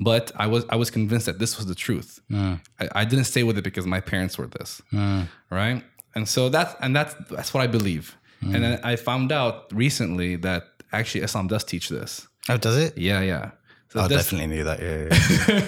but 0.00 0.30
I 0.36 0.46
was 0.46 0.64
I 0.68 0.76
was 0.76 0.90
convinced 0.90 1.26
that 1.26 1.38
this 1.38 1.56
was 1.56 1.66
the 1.66 1.74
truth. 1.74 2.20
Hmm. 2.28 2.54
I, 2.80 2.88
I 2.94 3.04
didn't 3.04 3.24
stay 3.24 3.42
with 3.42 3.58
it 3.58 3.62
because 3.62 3.86
my 3.86 4.00
parents 4.00 4.38
were 4.38 4.46
this, 4.46 4.80
hmm. 4.90 5.22
right? 5.50 5.82
And 6.14 6.28
so 6.28 6.48
that's 6.48 6.74
and 6.80 6.94
that's 6.94 7.14
that's 7.30 7.52
what 7.52 7.62
I 7.62 7.66
believe. 7.66 8.16
And 8.40 8.62
then 8.62 8.80
I 8.84 8.94
found 8.94 9.32
out 9.32 9.66
recently 9.72 10.36
that 10.36 10.62
actually 10.92 11.22
Islam 11.22 11.48
does 11.48 11.64
teach 11.64 11.88
this. 11.88 12.28
Oh, 12.48 12.56
does 12.56 12.76
it? 12.76 12.96
Yeah, 12.96 13.20
yeah. 13.20 13.50
So 13.90 14.00
I 14.00 14.08
definitely 14.08 14.48
knew 14.48 14.64
that. 14.64 14.80
Yeah. 14.80 15.08
yeah. 15.48 15.64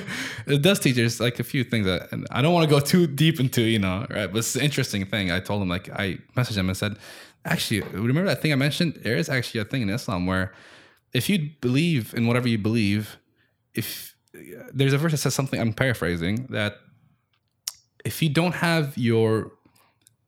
it 0.55 0.63
does 0.63 0.79
teach 0.79 0.99
us 0.99 1.21
like 1.21 1.41
a 1.41 1.45
few 1.45 1.65
things 1.65 1.87
that 1.87 2.13
and 2.13 2.27
I 2.31 2.43
don't 2.43 2.53
want 2.53 2.69
to 2.69 2.75
go 2.75 2.81
too 2.81 3.07
deep 3.07 3.41
into, 3.41 3.63
you 3.63 3.79
know, 3.79 4.07
right? 4.11 4.31
But 4.31 4.41
it's 4.41 4.57
an 4.57 4.63
interesting 4.63 5.07
thing. 5.07 5.31
I 5.31 5.41
told 5.41 5.63
him 5.63 5.69
like 5.69 5.89
I 5.89 6.19
messaged 6.37 6.57
him 6.57 6.69
and 6.69 6.77
said, 6.77 6.99
actually, 7.47 7.81
remember 7.81 8.27
that 8.27 8.43
thing 8.43 8.53
I 8.53 8.57
mentioned? 8.57 9.01
There 9.03 9.17
is 9.17 9.31
actually 9.31 9.61
a 9.61 9.65
thing 9.65 9.83
in 9.83 9.89
Islam 9.89 10.27
where 10.27 10.53
if 11.13 11.29
you 11.31 11.51
believe 11.61 12.15
in 12.15 12.27
whatever 12.27 12.47
you 12.47 12.59
believe, 12.59 13.17
if 13.75 14.15
there's 14.73 14.93
a 14.93 14.99
verse 14.99 15.13
that 15.13 15.19
says 15.19 15.35
something, 15.35 15.61
I'm 15.61 15.73
paraphrasing 15.73 16.47
that 16.51 16.77
if 18.05 18.23
you 18.23 18.29
don't 18.29 18.55
have 18.55 18.97
your 18.97 19.53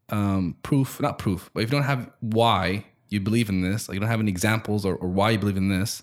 um, 0.08 0.56
proof, 0.62 1.00
not 1.00 1.18
proof, 1.18 1.50
but 1.54 1.62
if 1.62 1.70
you 1.70 1.78
don't 1.78 1.86
have 1.86 2.10
why 2.20 2.86
you 3.08 3.20
believe 3.20 3.48
in 3.48 3.60
this, 3.60 3.88
like 3.88 3.94
you 3.94 4.00
don't 4.00 4.08
have 4.08 4.20
any 4.20 4.30
examples 4.30 4.84
or, 4.84 4.96
or 4.96 5.08
why 5.08 5.30
you 5.30 5.38
believe 5.38 5.56
in 5.56 5.68
this, 5.68 6.02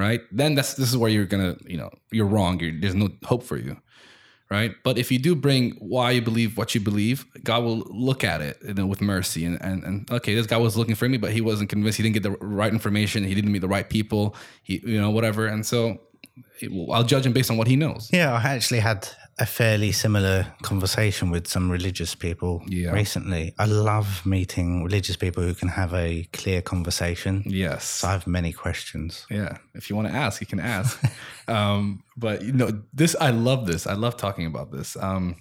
right? 0.00 0.22
Then 0.32 0.54
that's 0.54 0.74
this 0.74 0.88
is 0.88 0.96
where 0.96 1.10
you're 1.10 1.26
gonna, 1.26 1.56
you 1.66 1.76
know, 1.76 1.90
you're 2.10 2.26
wrong. 2.26 2.58
You're, 2.58 2.72
there's 2.80 2.94
no 2.94 3.10
hope 3.24 3.42
for 3.42 3.58
you, 3.58 3.76
right? 4.50 4.74
But 4.82 4.96
if 4.96 5.12
you 5.12 5.18
do 5.18 5.34
bring 5.36 5.72
why 5.78 6.12
you 6.12 6.22
believe 6.22 6.56
what 6.56 6.74
you 6.74 6.80
believe, 6.80 7.26
God 7.44 7.62
will 7.62 7.80
look 7.90 8.24
at 8.24 8.40
it 8.40 8.58
you 8.66 8.74
know, 8.74 8.86
with 8.86 9.00
mercy 9.00 9.44
and, 9.44 9.60
and 9.60 9.84
and 9.84 10.10
okay, 10.10 10.34
this 10.34 10.46
guy 10.46 10.56
was 10.56 10.76
looking 10.76 10.94
for 10.94 11.08
me, 11.08 11.18
but 11.18 11.32
he 11.32 11.42
wasn't 11.42 11.68
convinced. 11.68 11.98
He 11.98 12.02
didn't 12.02 12.14
get 12.14 12.22
the 12.22 12.32
right 12.44 12.72
information. 12.72 13.22
He 13.24 13.34
didn't 13.34 13.52
meet 13.52 13.60
the 13.60 13.68
right 13.68 13.88
people. 13.88 14.34
He 14.62 14.80
you 14.84 15.00
know 15.00 15.10
whatever, 15.10 15.46
and 15.46 15.64
so 15.64 16.00
I'll 16.90 17.04
judge 17.04 17.26
him 17.26 17.32
based 17.32 17.50
on 17.50 17.58
what 17.58 17.68
he 17.68 17.76
knows. 17.76 18.08
Yeah, 18.12 18.32
I 18.32 18.54
actually 18.54 18.80
had 18.80 19.08
a 19.38 19.46
fairly 19.46 19.90
similar 19.92 20.46
conversation 20.62 21.30
with 21.30 21.46
some 21.46 21.70
religious 21.70 22.14
people 22.14 22.62
Yeah. 22.68 22.90
recently. 22.92 23.54
I 23.58 23.64
love 23.64 24.26
meeting 24.26 24.84
religious 24.84 25.16
people 25.16 25.42
who 25.42 25.54
can 25.54 25.68
have 25.68 25.94
a 25.94 26.24
clear 26.32 26.60
conversation. 26.62 27.42
Yes. 27.46 27.84
So 27.84 28.08
I 28.08 28.12
have 28.12 28.26
many 28.26 28.52
questions. 28.52 29.26
Yeah, 29.30 29.56
if 29.74 29.88
you 29.88 29.96
want 29.96 30.08
to 30.08 30.14
ask, 30.14 30.40
you 30.40 30.46
can 30.46 30.60
ask. 30.60 31.00
um, 31.48 32.02
but 32.16 32.42
you 32.42 32.52
know, 32.52 32.82
this 32.92 33.16
I 33.20 33.30
love 33.30 33.66
this. 33.66 33.86
I 33.86 33.94
love 33.94 34.16
talking 34.18 34.46
about 34.46 34.72
this. 34.72 34.96
Um, 35.00 35.36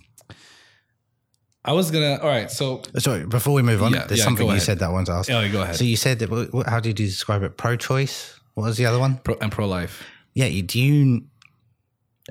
I 1.65 1.73
was 1.73 1.91
gonna. 1.91 2.15
All 2.21 2.30
right, 2.30 2.49
so 2.49 2.82
Sorry, 2.99 3.25
before 3.25 3.54
we 3.54 3.62
move 3.62 3.84
on, 3.84 3.91
Yeah, 3.93 4.06
there's 4.06 4.19
yeah, 4.19 4.25
something 4.25 4.47
you 4.47 4.60
said 4.62 4.80
that 4.80 4.86
I 4.86 4.93
want 4.93 5.08
to 5.08 5.13
ask. 5.13 5.30
oh, 5.30 5.52
go 5.52 5.62
ahead. 5.63 5.75
So 5.75 5.84
you 5.84 5.97
said 5.97 6.19
that. 6.19 6.63
How 6.67 6.80
did 6.80 6.99
you 6.99 7.06
describe 7.08 7.43
it? 7.43 7.58
Pro-choice. 7.58 8.39
What 8.54 8.63
was 8.63 8.78
the 8.78 8.86
other 8.86 8.99
one? 8.99 9.17
Pro, 9.23 9.36
and 9.41 9.52
pro 9.52 9.67
life, 9.67 10.04
Yeah. 10.34 10.45
you- 10.45 10.63
Do 10.63 10.80
you? 10.80 11.23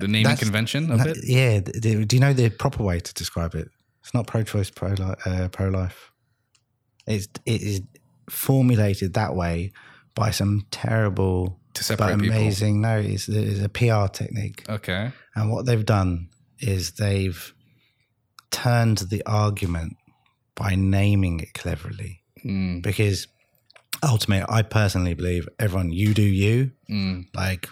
The 0.00 0.08
naming 0.08 0.24
That's- 0.24 0.38
convention 0.40 0.90
of 0.90 0.98
no, 1.04 1.10
it. 1.12 1.18
yeah. 1.24 1.60
th- 1.60 1.80
th- 1.82 2.08
Do 2.08 2.16
you 2.16 2.20
know 2.20 2.32
the 2.32 2.50
proper 2.50 2.82
way 2.82 3.00
to 3.00 3.14
describe 3.14 3.54
it? 3.54 3.68
It's 4.02 4.14
not 4.14 4.26
pro-choice, 4.26 4.70
pro 4.70 4.90
uh, 4.92 5.48
pro-life. 5.48 6.12
It's 7.06 7.26
it 7.46 7.62
is 7.62 7.82
formulated 8.30 9.14
that 9.14 9.34
way 9.34 9.72
by 10.14 10.30
some 10.30 10.66
terrible 10.70 11.58
but 11.74 11.82
separate 11.84 12.18
people. 12.20 12.36
amazing. 12.36 12.80
No, 12.80 12.98
it's, 12.98 13.28
it's 13.28 13.60
a 13.62 13.68
PR 13.68 14.06
technique, 14.12 14.64
Okay. 14.68 15.10
and 15.34 15.50
what 15.50 15.66
they've 15.66 15.84
done 15.86 16.28
is 16.60 16.92
they've 16.92 17.54
turned 18.50 18.98
the 18.98 19.22
argument 19.26 19.96
by 20.54 20.74
naming 20.74 21.40
it 21.40 21.54
cleverly. 21.54 22.22
Mm, 22.44 22.82
Because 22.82 23.28
ultimately, 24.02 24.46
I 24.48 24.62
personally 24.62 25.14
believe 25.14 25.48
everyone, 25.58 25.92
you 25.92 26.14
do 26.14 26.22
you. 26.22 26.72
mm, 26.90 27.26
Like 27.34 27.68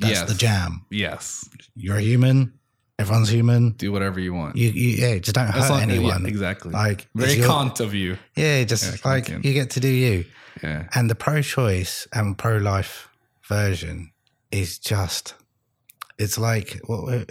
that's 0.00 0.20
Yes. 0.20 0.28
the 0.28 0.34
jam. 0.34 0.84
yes. 0.90 1.48
You're 1.76 1.98
human. 1.98 2.54
Everyone's 2.98 3.30
human. 3.30 3.70
Do 3.72 3.92
whatever 3.92 4.20
you 4.20 4.34
want. 4.34 4.56
You, 4.56 4.68
you 4.70 4.88
yeah, 4.96 5.18
just 5.18 5.34
don't 5.34 5.46
That's 5.46 5.68
hurt 5.68 5.76
yeah, 5.88 5.94
anyone. 5.94 6.26
exactly. 6.26 6.70
Like 6.72 7.08
Very 7.14 7.36
Kant 7.36 7.80
of 7.80 7.94
you. 7.94 8.18
Yeah, 8.36 8.62
just 8.64 8.84
Yeah, 8.84 9.10
like 9.10 9.28
you 9.28 9.52
get 9.54 9.70
to 9.70 9.80
do 9.80 9.88
you. 9.88 10.24
Yeah. 10.62 10.86
And 10.94 11.08
the 11.08 11.14
pro-choice 11.14 12.06
and 12.12 12.36
pro-life 12.36 13.08
version 13.48 14.12
is 14.50 14.78
just, 14.78 15.34
it's 16.18 16.36
like 16.36 16.78
what, 16.86 17.26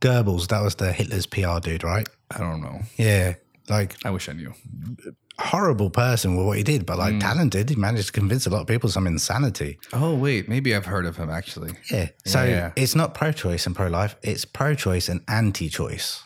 Goebbels. 0.00 0.48
That 0.48 0.60
was 0.62 0.74
the 0.74 0.92
Hitler's 0.92 1.26
PR 1.26 1.60
dude, 1.62 1.84
right? 1.84 2.06
I 2.30 2.38
don't 2.38 2.60
know. 2.60 2.80
Yeah, 2.98 3.34
like 3.70 3.96
I 4.04 4.10
wish 4.10 4.28
I 4.28 4.32
knew. 4.34 4.52
Horrible 5.38 5.90
person 5.90 6.36
with 6.36 6.46
what 6.46 6.56
he 6.58 6.62
did, 6.62 6.86
but 6.86 6.94
Mm. 6.96 6.98
like 6.98 7.20
talented. 7.20 7.68
He 7.70 7.76
managed 7.76 8.06
to 8.06 8.12
convince 8.12 8.46
a 8.46 8.50
lot 8.50 8.60
of 8.62 8.66
people 8.66 8.88
some 8.90 9.06
insanity. 9.06 9.78
Oh 9.92 10.14
wait, 10.14 10.48
maybe 10.48 10.74
I've 10.74 10.86
heard 10.86 11.06
of 11.06 11.16
him 11.16 11.28
actually. 11.30 11.72
Yeah. 11.90 12.08
So 12.24 12.44
Yeah. 12.44 12.72
it's 12.76 12.94
not 12.94 13.14
pro-choice 13.14 13.66
and 13.66 13.74
pro-life. 13.74 14.16
It's 14.22 14.44
pro-choice 14.44 15.08
and 15.08 15.22
anti-choice. 15.26 16.22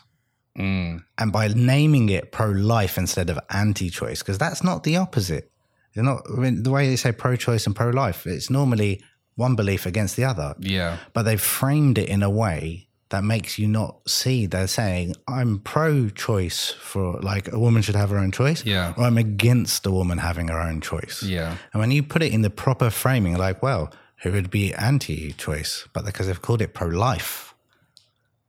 Mm, 0.57 1.03
and 1.17 1.31
by 1.31 1.47
naming 1.47 2.09
it 2.09 2.31
pro-life 2.31 2.97
instead 2.97 3.29
of 3.29 3.39
anti-choice 3.49 4.19
because 4.19 4.37
that's 4.37 4.61
not 4.63 4.83
the 4.83 4.97
opposite 4.97 5.49
you're 5.93 6.03
not 6.03 6.21
I 6.35 6.39
mean, 6.39 6.63
the 6.63 6.71
way 6.71 6.89
they 6.89 6.97
say 6.97 7.11
pro-choice 7.13 7.65
and 7.65 7.75
pro-life 7.75 8.27
it's 8.27 8.49
normally 8.49 9.01
one 9.35 9.55
belief 9.55 9.85
against 9.85 10.17
the 10.17 10.25
other 10.25 10.55
yeah. 10.59 10.97
but 11.13 11.23
they've 11.23 11.39
framed 11.39 11.97
it 11.97 12.09
in 12.09 12.23
a 12.23 12.29
way 12.29 12.88
that 13.09 13.23
makes 13.23 13.57
you 13.57 13.67
not 13.67 13.97
see 14.07 14.45
they're 14.45 14.67
saying 14.67 15.13
i'm 15.27 15.59
pro-choice 15.59 16.69
for 16.79 17.19
like 17.21 17.51
a 17.51 17.59
woman 17.59 17.81
should 17.81 17.95
have 17.95 18.09
her 18.11 18.17
own 18.17 18.31
choice 18.31 18.63
Yeah. 18.65 18.93
or 18.97 19.03
i'm 19.05 19.17
against 19.17 19.85
a 19.85 19.91
woman 19.91 20.17
having 20.19 20.47
her 20.49 20.59
own 20.59 20.81
choice 20.81 21.23
Yeah. 21.23 21.57
and 21.73 21.79
when 21.79 21.91
you 21.91 22.03
put 22.03 22.21
it 22.23 22.33
in 22.33 22.41
the 22.41 22.49
proper 22.49 22.89
framing 22.89 23.35
like 23.37 23.61
well 23.63 23.91
who 24.21 24.31
would 24.31 24.49
be 24.49 24.73
anti-choice 24.73 25.87
but 25.93 26.05
because 26.05 26.27
they've 26.27 26.41
called 26.41 26.61
it 26.61 26.73
pro-life 26.73 27.45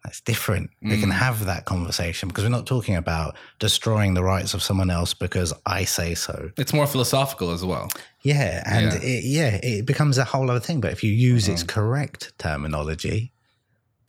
that's 0.03 0.23
different. 0.23 0.71
We 0.81 0.97
Mm. 0.97 1.01
can 1.03 1.11
have 1.11 1.45
that 1.45 1.67
conversation 1.67 2.31
because 2.31 2.43
we're 2.45 2.49
not 2.49 2.65
talking 2.67 2.97
about 2.97 3.37
destroying 3.59 4.15
the 4.15 4.25
rights 4.25 4.55
of 4.55 4.63
someone 4.63 4.89
else 4.89 5.13
because 5.13 5.53
I 5.67 5.85
say 5.85 6.15
so. 6.15 6.51
It's 6.57 6.73
more 6.73 6.87
philosophical 6.87 7.51
as 7.51 7.63
well. 7.67 7.91
Yeah, 8.23 8.63
and 8.65 8.87
Yeah. 8.95 8.99
It, 9.03 9.25
yeah, 9.25 9.61
it 9.63 9.85
becomes 9.85 10.17
a 10.17 10.25
whole 10.25 10.51
other 10.51 10.59
thing. 10.59 10.81
But 10.81 10.93
if 10.93 11.05
you 11.05 11.13
use 11.13 11.49
its 11.49 11.63
correct 11.63 12.33
terminology, 12.39 13.31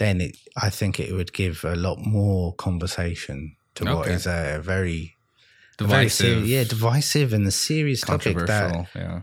then 0.01 0.15
it, 0.21 0.33
I 0.67 0.69
think 0.69 0.99
it 0.99 1.11
would 1.17 1.31
give 1.41 1.63
a 1.63 1.75
lot 1.87 1.97
more 1.99 2.53
conversation 2.55 3.55
to 3.75 3.85
what 3.85 4.05
Okay. 4.07 4.13
is 4.13 4.25
a 4.25 4.59
very, 4.61 5.15
a 5.79 5.83
very 5.83 6.05
Divisive. 6.07 6.47
yeah, 6.47 6.63
divisive 6.75 7.29
and 7.33 7.45
a 7.47 7.51
serious 7.51 8.01
topic 8.01 8.35
that 8.53 8.87
yeah. 8.95 9.21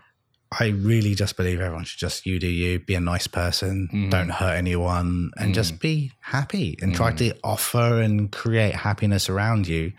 I 0.65 0.67
really 0.91 1.15
just 1.23 1.37
believe 1.37 1.61
everyone 1.61 1.85
should 1.85 2.01
just 2.09 2.25
you 2.27 2.39
do 2.39 2.47
you, 2.49 2.79
be 2.91 2.95
a 2.95 3.01
nice 3.13 3.27
person, 3.27 3.75
Mm. 3.93 4.11
don't 4.11 4.31
hurt 4.41 4.57
anyone, 4.57 5.31
and 5.41 5.55
just 5.61 5.73
be 5.81 5.95
happy 6.21 6.69
and 6.83 6.95
try 6.95 7.11
to 7.23 7.27
offer 7.45 8.01
and 8.07 8.33
create 8.33 8.75
happiness 8.89 9.29
around 9.29 9.69
you. 9.69 9.93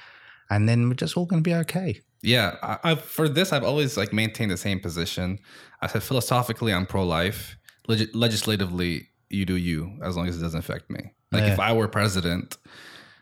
And 0.50 0.68
then 0.68 0.80
we're 0.88 0.96
just 1.04 1.16
all 1.18 1.28
going 1.28 1.44
to 1.44 1.48
be 1.52 1.58
okay. 1.64 2.02
Yeah, 2.24 2.56
I, 2.64 2.76
I, 2.92 2.96
for 2.96 3.30
this, 3.30 3.54
I've 3.54 3.64
always 3.72 3.96
like 4.02 4.12
maintained 4.12 4.52
the 4.52 4.58
same 4.68 4.80
position. 4.88 5.38
I 5.84 5.88
said 5.88 6.02
philosophically, 6.04 6.74
I'm 6.74 6.86
pro-life. 6.88 7.56
Leg- 7.88 8.14
legislatively, 8.16 8.94
you 9.30 9.46
do 9.46 9.56
you, 9.56 9.94
as 10.02 10.18
long 10.18 10.28
as 10.28 10.38
it 10.38 10.42
doesn't 10.42 10.60
affect 10.60 10.90
me. 10.90 11.12
Like 11.32 11.44
if 11.44 11.60
I 11.60 11.74
were 11.74 11.88
president, 11.88 12.58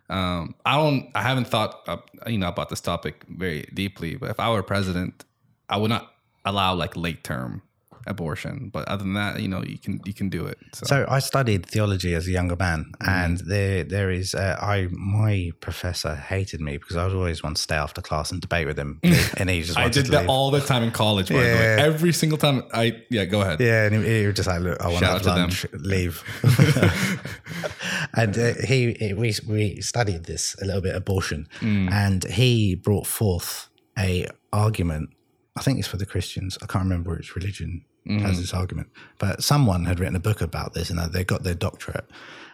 um, 0.09 0.55
I 0.65 0.75
don't, 0.77 1.09
I 1.13 1.21
haven't 1.21 1.47
thought, 1.47 1.81
uh, 1.87 1.97
you 2.25 2.37
know, 2.37 2.47
about 2.47 2.69
this 2.69 2.79
topic 2.79 3.25
very 3.27 3.67
deeply. 3.73 4.15
But 4.15 4.29
if 4.29 4.39
I 4.39 4.49
were 4.49 4.63
president, 4.63 5.25
I 5.69 5.77
would 5.77 5.89
not 5.89 6.13
allow 6.45 6.73
like 6.73 6.95
late 6.95 7.23
term 7.23 7.61
abortion. 8.09 8.69
But 8.73 8.87
other 8.87 9.03
than 9.03 9.13
that, 9.13 9.39
you 9.39 9.47
know, 9.47 9.63
you 9.63 9.77
can 9.77 9.99
you 10.05 10.13
can 10.13 10.29
do 10.29 10.45
it. 10.45 10.57
So, 10.73 10.85
So 10.85 11.05
I 11.09 11.19
studied 11.19 11.65
theology 11.65 12.15
as 12.15 12.27
a 12.27 12.31
younger 12.31 12.55
man, 12.55 12.85
Mm-hmm. 13.01 13.09
and 13.09 13.37
there 13.39 13.83
there 13.83 14.09
is 14.11 14.33
uh, 14.35 14.57
I 14.59 14.87
my 14.91 15.51
professor 15.59 16.15
hated 16.15 16.61
me 16.61 16.77
because 16.77 16.95
I 16.95 17.05
was 17.05 17.13
always 17.13 17.43
want 17.43 17.55
to 17.57 17.61
stay 17.61 17.75
after 17.75 18.01
class 18.01 18.31
and 18.31 18.41
debate 18.41 18.67
with 18.67 18.77
him, 18.79 18.99
and 19.37 19.49
he 19.49 19.61
just 19.63 19.77
I 19.77 19.89
did 19.89 20.07
that 20.07 20.27
all 20.27 20.51
the 20.51 20.61
time 20.61 20.83
in 20.83 20.91
college. 20.91 21.29
By 21.29 21.35
the 21.35 21.41
way, 21.41 21.75
Yeah. 21.77 21.85
every 21.85 22.13
single 22.13 22.37
time. 22.37 22.63
I 22.73 23.01
yeah, 23.09 23.25
go 23.25 23.41
ahead. 23.41 23.59
Yeah, 23.59 23.85
and 23.85 23.95
he, 24.05 24.19
he 24.21 24.25
was 24.27 24.35
just 24.35 24.47
like, 24.47 24.61
"Look, 24.61 24.81
I 24.81 24.87
want 24.87 24.99
to 24.99 25.05
have 25.11 25.21
to 25.21 25.29
them. 25.29 25.37
lunch. 25.39 25.65
Leave." 25.73 26.23
and 28.13 28.37
uh, 28.37 28.53
he, 28.67 28.93
he- 28.99 29.13
we 29.13 29.33
we 29.47 29.81
studied 29.81 30.25
this 30.25 30.55
a 30.61 30.65
little 30.65 30.81
bit 30.81 30.95
abortion, 30.95 31.47
Mm. 31.61 31.91
and 31.91 32.23
he 32.25 32.75
brought 32.75 33.07
forth 33.07 33.69
a 33.97 34.27
argument. 34.53 35.09
I 35.55 35.61
think 35.61 35.79
it's 35.79 35.87
for 35.87 35.97
the 35.97 36.05
Christians. 36.05 36.57
I 36.61 36.65
can't 36.67 36.83
remember 36.83 37.15
which 37.15 37.35
religion 37.35 37.83
Mm-hmm. 38.07 38.25
has 38.25 38.39
this 38.39 38.53
argument, 38.53 38.89
but 39.19 39.43
someone 39.43 39.85
had 39.85 39.99
written 39.99 40.15
a 40.15 40.19
book 40.19 40.41
about 40.41 40.73
this, 40.73 40.89
and 40.89 40.99
they 41.11 41.23
got 41.23 41.43
their 41.43 41.53
doctorate, 41.53 42.05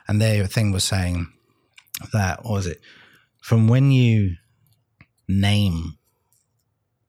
and 0.08 0.22
their 0.22 0.48
thing 0.48 0.72
was 0.72 0.84
saying 0.84 1.32
that 2.12 2.44
what 2.44 2.54
was 2.54 2.68
it 2.68 2.82
from 3.42 3.68
when 3.68 3.92
you 3.92 4.36
name 5.28 5.98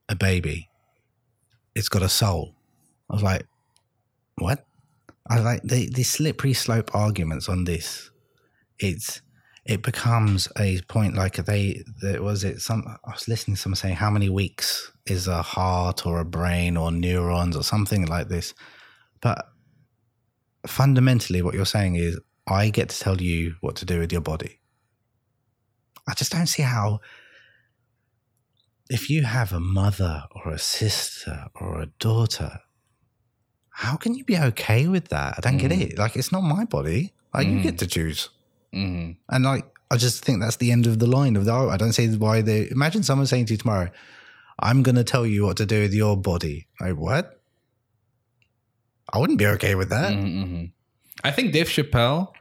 a 0.08 0.16
baby, 0.16 0.68
it's 1.74 1.88
got 1.88 2.02
a 2.02 2.08
soul. 2.08 2.54
I 3.08 3.14
was 3.14 3.22
like, 3.22 3.46
what? 4.36 4.64
I 5.30 5.36
was 5.36 5.44
like 5.44 5.62
the 5.62 5.88
the 5.88 6.02
slippery 6.02 6.52
slope 6.52 6.94
arguments 6.94 7.48
on 7.48 7.64
this. 7.64 8.10
It's 8.78 9.22
it 9.66 9.82
becomes 9.82 10.48
a 10.58 10.80
point 10.82 11.14
like 11.14 11.36
they 11.36 11.82
there 12.02 12.22
was 12.22 12.44
it 12.44 12.60
some 12.60 12.84
I 12.86 13.10
was 13.10 13.28
listening 13.28 13.56
to 13.56 13.60
someone 13.62 13.76
saying 13.76 13.96
how 13.96 14.10
many 14.10 14.28
weeks 14.28 14.92
is 15.06 15.26
a 15.26 15.42
heart 15.42 16.06
or 16.06 16.20
a 16.20 16.24
brain 16.24 16.76
or 16.76 16.90
neurons 16.90 17.56
or 17.56 17.62
something 17.62 18.06
like 18.06 18.28
this, 18.28 18.54
but 19.20 19.46
fundamentally 20.66 21.42
what 21.42 21.54
you're 21.54 21.64
saying 21.64 21.96
is 21.96 22.18
I 22.46 22.70
get 22.70 22.90
to 22.90 22.98
tell 22.98 23.20
you 23.20 23.56
what 23.60 23.76
to 23.76 23.84
do 23.84 23.98
with 23.98 24.12
your 24.12 24.20
body. 24.20 24.60
I 26.06 26.14
just 26.14 26.32
don't 26.32 26.46
see 26.46 26.62
how 26.62 27.00
if 28.90 29.08
you 29.08 29.22
have 29.22 29.52
a 29.52 29.60
mother 29.60 30.24
or 30.34 30.52
a 30.52 30.58
sister 30.58 31.46
or 31.54 31.80
a 31.80 31.86
daughter, 31.98 32.60
how 33.70 33.96
can 33.96 34.14
you 34.14 34.24
be 34.24 34.38
okay 34.38 34.86
with 34.86 35.08
that? 35.08 35.34
I 35.38 35.40
don't 35.40 35.56
get 35.56 35.70
mm. 35.70 35.80
it. 35.80 35.98
Like, 35.98 36.16
it's 36.16 36.30
not 36.30 36.42
my 36.42 36.64
body. 36.64 37.12
Like, 37.32 37.48
you 37.48 37.60
get 37.60 37.74
mm. 37.74 37.78
to 37.78 37.86
choose. 37.86 38.28
Hmm 38.74 39.10
And, 39.30 39.44
like, 39.44 39.64
I 39.90 39.96
just 39.96 40.24
think 40.24 40.40
that's 40.40 40.56
the 40.56 40.72
end 40.72 40.86
of 40.86 40.98
the 40.98 41.06
line 41.06 41.36
of 41.36 41.44
the, 41.44 41.52
I 41.54 41.76
don't 41.76 41.92
see 41.92 42.08
why 42.16 42.42
they, 42.42 42.68
imagine 42.70 43.02
someone 43.02 43.26
saying 43.26 43.46
to 43.46 43.52
you 43.54 43.58
tomorrow, 43.58 43.90
I'm 44.58 44.82
going 44.82 44.96
to 44.96 45.04
tell 45.04 45.24
you 45.26 45.44
what 45.46 45.56
to 45.58 45.66
do 45.66 45.80
with 45.82 45.94
your 45.94 46.16
body. 46.16 46.66
Like, 46.80 46.96
what? 46.96 47.40
I 49.12 49.18
wouldn't 49.18 49.38
be 49.38 49.46
okay 49.46 49.74
with 49.74 49.90
that. 49.90 50.12
hmm 50.14 50.64
I 51.22 51.30
think 51.30 51.52
Dave 51.52 51.68
Chappelle. 51.68 52.32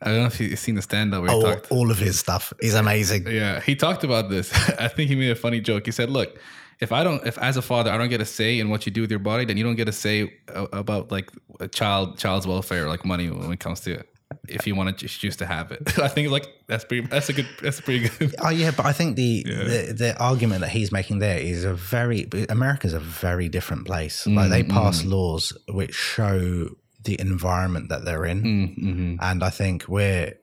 I 0.00 0.06
don't 0.10 0.20
know 0.20 0.26
if 0.26 0.40
you've 0.40 0.58
seen 0.58 0.76
the 0.76 0.82
stand 0.82 1.12
up 1.12 1.22
where 1.22 1.30
he 1.30 1.36
Oh, 1.36 1.42
talked. 1.42 1.72
all 1.72 1.90
of 1.90 1.98
his 1.98 2.18
stuff 2.18 2.52
is 2.60 2.74
amazing. 2.74 3.26
Yeah, 3.26 3.60
he 3.60 3.74
talked 3.76 4.04
about 4.04 4.30
this. 4.30 4.52
I 4.78 4.88
think 4.88 5.10
he 5.10 5.16
made 5.16 5.30
a 5.30 5.34
funny 5.36 5.60
joke. 5.60 5.86
He 5.86 5.92
said, 5.92 6.08
"Look, 6.08 6.38
if 6.80 6.92
I 6.92 7.02
don't, 7.04 7.24
if 7.26 7.36
as 7.38 7.56
a 7.56 7.62
father 7.62 7.90
I 7.90 7.98
don't 7.98 8.08
get 8.08 8.20
a 8.20 8.24
say 8.24 8.60
in 8.60 8.70
what 8.70 8.86
you 8.86 8.92
do 8.92 9.00
with 9.02 9.10
your 9.10 9.18
body, 9.18 9.44
then 9.44 9.56
you 9.56 9.64
don't 9.64 9.74
get 9.74 9.88
a 9.88 9.92
say 9.92 10.32
about 10.72 11.10
like 11.10 11.30
a 11.60 11.66
child 11.68 12.16
child's 12.16 12.46
welfare, 12.46 12.86
like 12.88 13.04
money 13.04 13.28
when 13.28 13.52
it 13.52 13.60
comes 13.60 13.80
to 13.80 14.02
if 14.46 14.66
you 14.66 14.74
want 14.74 14.98
to 14.98 15.08
choose 15.08 15.36
to 15.36 15.46
have 15.46 15.72
it. 15.72 15.98
I 15.98 16.08
think 16.08 16.30
like 16.30 16.46
that's 16.66 16.84
pretty. 16.84 17.06
That's 17.06 17.28
a 17.28 17.32
good. 17.32 17.48
That's 17.62 17.78
a 17.78 17.82
pretty 17.82 18.08
good. 18.08 18.34
Oh 18.44 18.50
yeah, 18.50 18.70
but 18.76 18.86
I 18.86 18.92
think 18.92 19.16
the, 19.16 19.42
the 19.44 19.94
the 19.96 20.16
argument 20.22 20.60
that 20.60 20.70
he's 20.70 20.92
making 20.92 21.18
there 21.20 21.38
is 21.38 21.64
a 21.64 21.74
very 21.74 22.28
America's 22.48 22.92
a 22.94 23.00
very 23.00 23.48
different 23.48 23.86
place. 23.86 24.26
Like 24.26 24.50
they 24.50 24.62
pass 24.62 25.04
laws 25.04 25.52
which 25.68 25.94
show 25.94 26.68
the 27.04 27.18
environment 27.20 27.88
that 27.88 28.04
they're 28.04 28.24
in, 28.26 28.42
Mm-hmm. 28.42 29.16
and 29.20 29.42
I 29.42 29.50
think 29.50 29.86
we're 29.88 30.34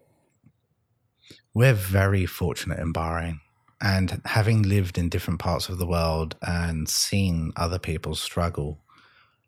we're 1.54 1.74
very 1.74 2.26
fortunate 2.26 2.80
in 2.80 2.93
Bahrain. 2.93 3.39
And 3.82 4.21
having 4.26 4.63
lived 4.63 4.98
in 4.98 5.10
different 5.10 5.39
parts 5.39 5.69
of 5.69 5.78
the 5.78 5.86
world 5.86 6.36
and 6.41 6.89
seen 6.89 7.52
other 7.56 7.78
people 7.78 8.15
struggle, 8.15 8.80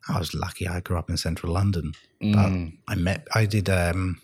I 0.08 0.18
was 0.18 0.32
lucky. 0.34 0.68
I 0.68 0.80
grew 0.80 0.98
up 0.98 1.10
in 1.10 1.16
central 1.16 1.52
London, 1.52 1.92
Mm. 2.22 2.34
but 2.86 2.92
I 2.92 2.96
met, 2.96 3.26
I 3.34 3.46
did 3.46 3.68
um, 3.70 4.20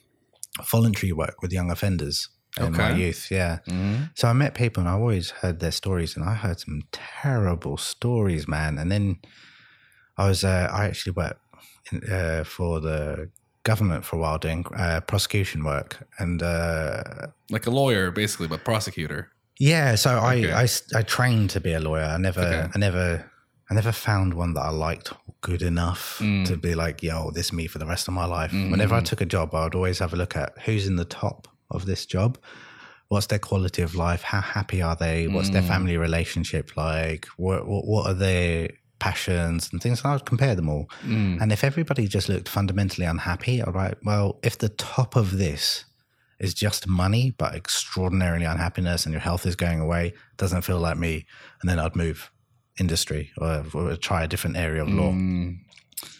voluntary 0.70 1.12
work 1.12 1.42
with 1.42 1.52
young 1.52 1.70
offenders 1.70 2.28
in 2.60 2.72
my 2.72 2.90
youth. 2.92 3.30
Yeah. 3.30 3.58
Mhm. 3.66 4.10
So 4.14 4.28
I 4.28 4.32
met 4.32 4.54
people 4.54 4.80
and 4.80 4.88
I 4.88 4.92
always 4.92 5.30
heard 5.30 5.58
their 5.60 5.72
stories, 5.72 6.16
and 6.16 6.24
I 6.24 6.34
heard 6.34 6.60
some 6.60 6.82
terrible 6.92 7.76
stories, 7.76 8.46
man. 8.46 8.78
And 8.78 8.90
then 8.92 9.16
I 10.16 10.28
was, 10.28 10.44
uh, 10.44 10.68
I 10.72 10.84
actually 10.86 11.12
worked 11.16 11.40
in, 11.92 12.02
uh, 12.12 12.44
for 12.44 12.80
the 12.80 13.30
government 13.64 14.04
for 14.04 14.16
a 14.16 14.18
while 14.20 14.38
doing 14.38 14.64
uh, 14.76 15.00
prosecution 15.00 15.64
work, 15.64 16.06
and 16.18 16.42
uh, 16.42 17.02
Like 17.50 17.66
a 17.66 17.70
lawyer, 17.70 18.10
basically, 18.12 18.46
but 18.46 18.62
prosecutor. 18.64 19.30
yeah, 19.58 19.96
so 19.96 20.10
I, 20.18 20.34
I, 20.34 20.62
I 20.62 20.68
I 20.98 21.02
trained 21.02 21.50
to 21.50 21.60
be 21.60 21.72
a 21.74 21.80
lawyer. 21.80 22.04
I 22.04 22.18
never 22.18 22.40
Okay. 22.42 22.68
I 22.74 22.78
never 22.78 23.24
I 23.74 23.82
never 23.82 23.90
found 23.90 24.34
one 24.34 24.54
that 24.54 24.60
I 24.60 24.70
liked 24.70 25.12
good 25.40 25.60
enough 25.60 26.18
Mm. 26.20 26.46
to 26.46 26.56
be 26.56 26.76
like, 26.76 27.02
yo, 27.02 27.32
this 27.32 27.46
is 27.46 27.52
me 27.52 27.66
for 27.66 27.78
the 27.80 27.86
rest 27.86 28.06
of 28.06 28.14
my 28.14 28.24
life. 28.24 28.52
Whenever 28.52 28.94
I 28.94 29.00
took 29.00 29.20
a 29.20 29.26
job, 29.26 29.52
I 29.52 29.64
would 29.64 29.74
always 29.74 29.98
have 29.98 30.12
a 30.12 30.16
look 30.16 30.36
at 30.36 30.52
who's 30.64 30.86
in 30.86 30.94
the 30.94 31.04
top 31.04 31.48
of 31.72 31.84
this 31.84 32.06
job. 32.06 32.38
What's 33.08 33.26
their 33.26 33.40
quality 33.40 33.82
of 33.82 33.96
life? 33.96 34.22
How 34.22 34.40
happy 34.40 34.80
are 34.80 34.94
they? 34.94 35.26
What's 35.26 35.50
their 35.50 35.62
Mm. 35.62 35.66
family 35.66 35.96
relationship 35.96 36.76
like? 36.76 37.26
What, 37.36 37.66
what 37.66 37.84
what 37.84 38.06
are 38.06 38.14
their 38.14 38.68
passions 39.00 39.68
and 39.72 39.82
things? 39.82 40.02
And 40.02 40.10
I 40.10 40.14
would 40.14 40.24
compare 40.24 40.54
them 40.54 40.68
all. 40.68 40.88
Mm. 41.04 41.40
And 41.42 41.50
if 41.50 41.64
everybody 41.64 42.06
just 42.06 42.28
looked 42.28 42.48
fundamentally 42.48 43.06
unhappy, 43.06 43.60
I'd 43.60 43.96
well, 44.04 44.38
if 44.44 44.56
the 44.58 44.68
top 44.68 45.16
of 45.16 45.36
this 45.36 45.84
is 46.38 46.54
just 46.54 46.86
money, 46.86 47.34
but 47.36 47.56
extraordinarily 47.56 48.44
unhappiness 48.44 49.04
and 49.04 49.12
your 49.12 49.20
health 49.20 49.44
is 49.46 49.56
going 49.56 49.80
away, 49.80 50.14
doesn't 50.36 50.62
feel 50.62 50.78
like 50.78 50.96
me, 50.96 51.26
and 51.60 51.68
then 51.68 51.80
I'd 51.80 51.96
move 51.96 52.30
industry 52.78 53.30
or, 53.38 53.64
or 53.74 53.96
try 53.96 54.24
a 54.24 54.28
different 54.28 54.56
area 54.56 54.82
of 54.82 54.88
law. 54.88 55.12
Mm. 55.12 55.58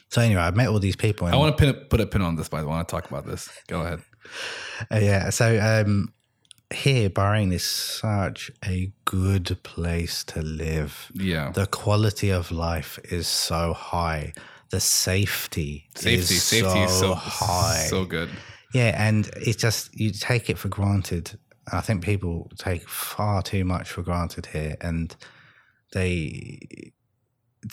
So 0.08 0.20
anyway, 0.20 0.42
I 0.42 0.50
met 0.52 0.68
all 0.68 0.78
these 0.78 0.96
people. 0.96 1.26
And, 1.26 1.34
I 1.34 1.38
want 1.38 1.58
to 1.58 1.64
pin, 1.72 1.74
put 1.88 2.00
a 2.00 2.06
pin 2.06 2.22
on 2.22 2.36
this, 2.36 2.48
but 2.48 2.58
I 2.58 2.64
want 2.64 2.86
to 2.86 2.92
talk 2.92 3.10
about 3.10 3.26
this. 3.26 3.48
Go 3.66 3.80
ahead. 3.80 4.00
Uh, 4.90 4.98
yeah. 4.98 5.30
So 5.30 5.58
um, 5.60 6.12
here, 6.72 7.10
Bahrain 7.10 7.52
is 7.52 7.64
such 7.64 8.50
a 8.64 8.92
good 9.04 9.56
place 9.62 10.22
to 10.24 10.42
live. 10.42 11.10
Yeah. 11.14 11.50
The 11.50 11.66
quality 11.66 12.30
of 12.30 12.50
life 12.52 12.98
is 13.04 13.26
so 13.26 13.72
high. 13.72 14.32
The 14.70 14.80
safety, 14.80 15.88
safety. 15.94 16.34
Safety 16.34 16.68
so 16.68 16.82
is 16.84 16.98
so 16.98 17.14
high. 17.14 17.86
So 17.88 18.04
good. 18.04 18.30
Yeah, 18.72 18.94
and 18.96 19.28
it's 19.36 19.56
just 19.56 19.98
you 19.98 20.10
take 20.10 20.50
it 20.50 20.58
for 20.58 20.68
granted. 20.68 21.38
I 21.72 21.80
think 21.80 22.02
people 22.02 22.50
take 22.58 22.88
far 22.88 23.40
too 23.42 23.64
much 23.64 23.90
for 23.90 24.02
granted 24.02 24.46
here, 24.46 24.76
and 24.80 25.14
they 25.94 26.92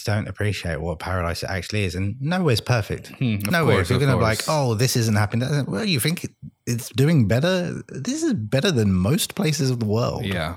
don't 0.06 0.28
appreciate 0.28 0.80
what 0.80 1.00
paradise 1.00 1.44
actually 1.44 1.84
is. 1.84 1.96
And 1.96 2.16
nowhere's 2.22 2.62
perfect. 2.62 3.08
Hmm, 3.08 3.36
Nowhere. 3.50 3.76
course, 3.78 3.88
If 3.88 3.90
you're 3.90 4.00
going 4.00 4.12
to 4.12 4.18
be 4.18 4.24
like, 4.24 4.44
oh, 4.48 4.74
this 4.76 4.96
isn't 4.96 5.16
happening. 5.16 5.66
Well, 5.68 5.84
you 5.84 6.00
think 6.00 6.28
it's 6.66 6.90
doing 6.90 7.28
better? 7.28 7.82
This 7.90 8.24
is 8.24 8.34
better 8.34 8.72
than 8.72 8.94
most 8.94 9.36
places 9.36 9.70
of 9.70 9.80
the 9.82 9.86
world. 9.86 10.26
Yeah. 10.26 10.56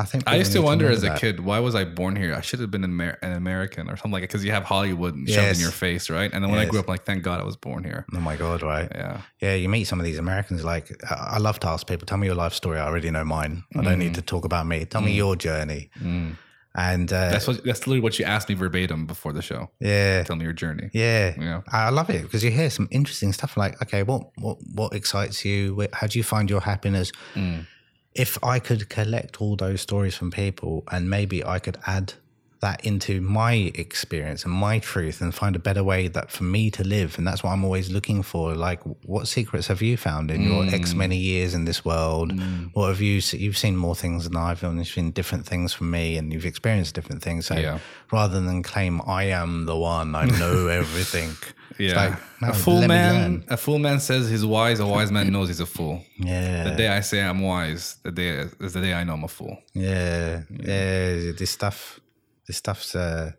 I 0.00 0.04
think 0.04 0.24
I 0.28 0.36
used 0.36 0.52
to 0.52 0.60
wonder 0.62 0.88
as 0.88 1.02
a 1.02 1.06
that. 1.08 1.20
kid, 1.20 1.40
why 1.40 1.58
was 1.58 1.74
I 1.74 1.84
born 1.84 2.14
here? 2.14 2.32
I 2.32 2.40
should 2.40 2.60
have 2.60 2.70
been 2.70 2.84
an, 2.84 2.90
Amer- 2.90 3.18
an 3.20 3.32
American 3.32 3.90
or 3.90 3.96
something 3.96 4.12
like 4.12 4.22
it 4.22 4.28
because 4.28 4.44
you 4.44 4.52
have 4.52 4.62
Hollywood 4.62 5.16
shoved 5.28 5.56
in 5.56 5.60
your 5.60 5.72
face, 5.72 6.08
right? 6.08 6.30
And 6.32 6.44
then 6.44 6.52
when 6.52 6.60
I 6.60 6.66
grew 6.66 6.78
up, 6.78 6.86
I'm 6.86 6.92
like, 6.92 7.04
thank 7.04 7.24
God 7.24 7.40
I 7.40 7.44
was 7.44 7.56
born 7.56 7.82
here. 7.82 8.06
Oh 8.14 8.20
my 8.20 8.36
god! 8.36 8.62
Right? 8.62 8.88
Yeah. 8.94 9.22
Yeah, 9.40 9.54
you 9.54 9.68
meet 9.68 9.84
some 9.84 9.98
of 9.98 10.04
these 10.04 10.18
Americans. 10.18 10.62
Like, 10.62 10.92
I 11.10 11.38
love 11.38 11.58
to 11.60 11.68
ask 11.68 11.84
people, 11.88 12.06
"Tell 12.06 12.18
me 12.18 12.28
your 12.28 12.36
life 12.36 12.52
story." 12.54 12.78
I 12.78 12.86
already 12.86 13.10
know 13.10 13.24
mine. 13.24 13.64
I 13.74 13.82
don't 13.82 13.98
need 13.98 14.14
to 14.14 14.22
talk 14.22 14.44
about 14.44 14.68
me. 14.68 14.84
Tell 14.84 15.00
me 15.00 15.14
your 15.16 15.34
journey. 15.34 15.90
Mm. 16.00 16.36
And 16.74 17.12
uh, 17.12 17.30
That's 17.30 17.46
what. 17.46 17.64
That's 17.64 17.80
literally 17.80 18.00
what 18.00 18.18
you 18.18 18.24
asked 18.24 18.48
me 18.48 18.54
verbatim 18.54 19.06
before 19.06 19.32
the 19.32 19.42
show. 19.42 19.70
yeah, 19.80 20.22
Tell 20.22 20.36
me 20.36 20.44
your 20.44 20.52
journey. 20.52 20.90
Yeah, 20.92 21.34
Yeah. 21.38 21.62
I 21.72 21.90
love 21.90 22.10
it 22.10 22.22
because 22.22 22.44
you 22.44 22.50
hear 22.50 22.70
some 22.70 22.88
interesting 22.90 23.32
stuff. 23.32 23.56
Like, 23.56 23.80
okay, 23.82 24.02
what 24.02 24.30
what 24.36 24.58
what 24.74 24.92
excites 24.94 25.44
you? 25.44 25.86
How 25.92 26.06
do 26.06 26.18
you 26.18 26.22
find 26.22 26.48
your 26.48 26.60
happiness? 26.60 27.10
Mm. 27.34 27.66
If 28.14 28.42
I 28.44 28.58
could 28.58 28.88
collect 28.88 29.40
all 29.40 29.56
those 29.56 29.80
stories 29.80 30.14
from 30.14 30.30
people, 30.30 30.84
and 30.90 31.08
maybe 31.10 31.44
I 31.44 31.58
could 31.58 31.78
add 31.86 32.14
that 32.60 32.84
into 32.84 33.20
my 33.20 33.70
experience 33.74 34.44
and 34.44 34.52
my 34.52 34.78
truth, 34.78 35.20
and 35.20 35.34
find 35.34 35.54
a 35.56 35.58
better 35.58 35.84
way 35.84 36.08
that 36.08 36.30
for 36.30 36.44
me 36.44 36.70
to 36.72 36.82
live, 36.84 37.16
and 37.18 37.26
that's 37.26 37.42
what 37.42 37.50
I'm 37.50 37.64
always 37.64 37.90
looking 37.90 38.22
for. 38.22 38.54
Like, 38.54 38.80
what 39.04 39.28
secrets 39.28 39.66
have 39.68 39.80
you 39.82 39.96
found 39.96 40.30
in 40.30 40.42
your 40.42 40.64
X 40.64 40.92
mm. 40.92 40.96
many 40.96 41.16
years 41.16 41.54
in 41.54 41.64
this 41.64 41.84
world? 41.84 42.32
Mm. 42.32 42.70
What 42.74 42.88
have 42.88 43.00
you? 43.00 43.20
You've 43.32 43.58
seen 43.58 43.76
more 43.76 43.94
things 43.94 44.24
than 44.24 44.36
I've, 44.36 44.62
and 44.64 44.78
you've 44.78 44.88
seen 44.88 45.10
different 45.12 45.46
things 45.46 45.72
from 45.72 45.90
me, 45.90 46.16
and 46.16 46.32
you've 46.32 46.46
experienced 46.46 46.94
different 46.94 47.22
things. 47.22 47.46
So, 47.46 47.54
Yeah. 47.56 47.78
rather 48.12 48.40
than 48.40 48.62
claim 48.62 49.00
I 49.06 49.24
am 49.24 49.66
the 49.66 49.76
one, 49.76 50.14
I 50.14 50.24
know 50.26 50.66
everything. 50.82 51.30
It's 51.78 51.92
Yeah. 51.92 51.96
like, 52.08 52.18
no, 52.42 52.48
a 52.50 52.54
fool 52.54 52.86
man. 52.88 53.44
A 53.48 53.56
fool 53.56 53.78
man 53.78 54.00
says 54.00 54.28
he's 54.28 54.44
wise. 54.44 54.80
A 54.80 54.86
wise 54.86 55.12
man 55.12 55.30
knows 55.32 55.48
he's 55.48 55.60
a 55.60 55.66
fool. 55.66 56.02
Yeah. 56.16 56.64
The 56.64 56.70
day 56.76 56.88
I 56.88 57.00
say 57.00 57.22
I'm 57.22 57.40
wise, 57.40 57.96
the 58.02 58.10
day 58.10 58.30
is 58.60 58.72
the 58.72 58.80
day 58.80 58.94
I 58.94 59.04
know 59.04 59.14
I'm 59.14 59.24
a 59.24 59.28
fool. 59.28 59.58
yeah. 59.74 60.42
Yeah. 60.50 61.32
This 61.38 61.50
stuff, 61.50 62.00
this 62.48 62.56
stuff's, 62.56 62.94
uh, 62.96 63.30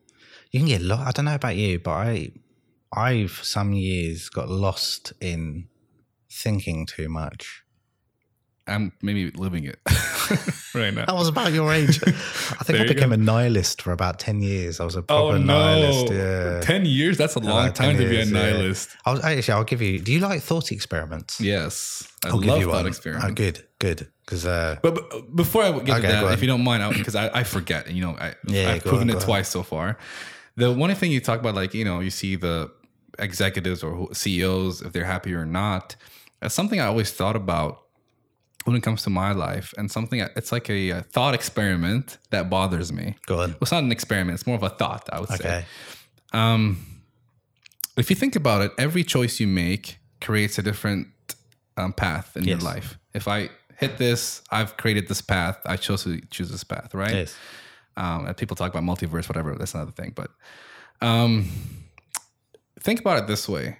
you 0.51 0.61
can 0.61 0.67
get 0.69 0.81
lost. 0.81 1.05
I 1.07 1.11
don't 1.11 1.25
know 1.25 1.35
about 1.35 1.57
you, 1.57 1.79
but 1.79 1.91
I, 1.91 2.31
I, 2.95 3.27
for 3.27 3.43
some 3.43 3.73
years 3.73 4.29
got 4.29 4.47
lost 4.49 5.11
in 5.19 5.67
thinking 6.31 6.85
too 6.85 7.09
much. 7.09 7.63
I'm 8.67 8.91
maybe 9.01 9.31
living 9.31 9.63
it 9.63 9.79
right 10.75 10.93
now. 10.93 11.05
That 11.07 11.15
was 11.15 11.27
about 11.27 11.51
your 11.53 11.73
age. 11.73 11.99
I 12.07 12.63
think 12.63 12.79
I 12.79 12.85
became 12.87 13.09
go. 13.09 13.15
a 13.15 13.17
nihilist 13.17 13.81
for 13.81 13.91
about 13.93 14.19
10 14.19 14.41
years. 14.43 14.79
I 14.79 14.85
was 14.85 14.95
a 14.95 15.03
Oh 15.09 15.31
no! 15.37 15.39
nihilist. 15.39 16.13
Yeah. 16.13 16.61
Ten 16.61 16.85
years? 16.85 17.17
That's 17.17 17.33
a 17.33 17.39
long 17.39 17.69
Uh, 17.69 17.71
10 17.71 17.73
time 17.73 17.97
to 17.97 18.07
be 18.07 18.17
a 18.17 18.25
yeah. 18.25 18.31
nihilist. 18.31 18.89
I 19.05 19.11
was 19.11 19.23
actually, 19.23 19.53
I'll 19.55 19.63
give 19.63 19.81
you, 19.81 19.97
do 19.99 20.13
you 20.13 20.19
like 20.19 20.43
thought 20.43 20.71
experiments? 20.71 21.41
Yes, 21.41 22.07
I 22.23 22.27
I'll 22.29 22.35
love 22.35 22.43
give 22.43 22.57
you 22.59 22.65
thought 22.65 22.73
one. 22.75 22.87
experiments. 22.87 23.27
Oh, 23.27 23.33
good, 23.33 23.65
good. 23.79 24.07
Because, 24.25 24.45
uh, 24.45 24.77
But, 24.83 24.95
but 24.95 25.35
before 25.35 25.63
I 25.63 25.71
get 25.71 25.97
Okay, 25.97 26.01
to 26.01 26.07
that, 26.07 26.33
if 26.33 26.41
you 26.41 26.47
don't 26.47 26.63
mind, 26.63 26.93
because 26.95 27.15
I, 27.15 27.39
I 27.39 27.43
forget, 27.43 27.87
and 27.87 27.95
you 27.95 28.03
know, 28.03 28.11
I, 28.11 28.35
Yeah, 28.47 28.73
I've 28.73 28.83
proven 28.83 29.09
on, 29.09 29.17
it 29.17 29.21
twice 29.21 29.49
so 29.49 29.63
far. 29.63 29.97
The 30.55 30.71
one 30.71 30.93
thing 30.93 31.11
you 31.11 31.19
talk 31.19 31.39
about, 31.39 31.55
like 31.55 31.73
you 31.73 31.85
know, 31.85 31.99
you 31.99 32.09
see 32.11 32.35
the 32.35 32.71
executives 33.17 33.83
or 33.83 34.13
CEOs 34.13 34.81
if 34.81 34.91
they're 34.93 35.05
happy 35.05 35.33
or 35.33 35.45
not. 35.45 35.95
That's 36.41 36.53
something 36.55 36.79
I 36.79 36.85
always 36.85 37.11
thought 37.11 37.35
about 37.35 37.83
when 38.65 38.75
it 38.75 38.83
comes 38.83 39.03
to 39.03 39.09
my 39.09 39.31
life, 39.31 39.73
and 39.77 39.89
something 39.91 40.19
it's 40.19 40.51
like 40.51 40.69
a, 40.69 40.91
uh 40.91 41.01
thought 41.01 41.33
experiment 41.33 42.17
that 42.29 42.49
bothers 42.49 42.91
me. 42.91 43.15
go 43.25 43.39
on. 43.41 43.49
Well, 43.51 43.57
it's 43.61 43.71
not 43.71 43.83
an 43.83 43.91
experiment; 43.91 44.35
it's 44.35 44.45
more 44.47 44.57
of 44.57 44.63
a 44.63 44.69
thought. 44.69 45.09
I 45.11 45.19
would 45.21 45.29
say. 45.29 45.65
Um, 46.33 46.85
if 47.97 48.09
you 48.09 48.15
think 48.15 48.35
about 48.35 48.61
it, 48.61 48.71
every 48.77 49.03
choice 49.03 49.39
you 49.39 49.47
make 49.47 49.97
creates 50.21 50.57
a 50.59 50.61
different 50.61 51.07
um, 51.77 51.93
path 51.93 52.37
in 52.37 52.43
your 52.43 52.59
life. 52.59 52.97
If 53.13 53.27
I 53.27 53.49
hit 53.79 53.97
this, 53.97 54.41
I've 54.51 54.77
created 54.77 55.07
this 55.07 55.21
path. 55.21 55.57
I 55.65 55.77
chose 55.77 56.03
to 56.03 56.19
choose 56.29 56.49
this 56.51 56.63
path, 56.63 56.93
right? 56.93 57.13
Yes. 57.13 57.35
Um, 57.97 58.25
and 58.27 58.35
people 58.37 58.55
talk 58.55 58.73
about 58.73 58.83
multiverse, 58.83 59.27
whatever. 59.29 59.55
That's 59.55 59.73
another 59.73 59.91
thing. 59.91 60.13
But 60.15 60.31
um, 61.01 61.49
think 62.79 62.99
about 62.99 63.17
it 63.23 63.27
this 63.27 63.47
way: 63.49 63.77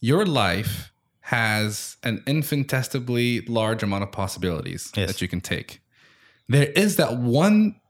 your 0.00 0.26
life 0.26 0.92
has 1.20 1.96
an 2.02 2.22
infinitesimally 2.26 3.40
large 3.42 3.82
amount 3.82 4.04
of 4.04 4.12
possibilities 4.12 4.92
Yes. 4.94 5.08
that 5.08 5.20
you 5.22 5.28
can 5.28 5.40
take. 5.40 5.80
There 6.48 6.70
is 6.76 6.96
that 6.96 7.18
one 7.18 7.80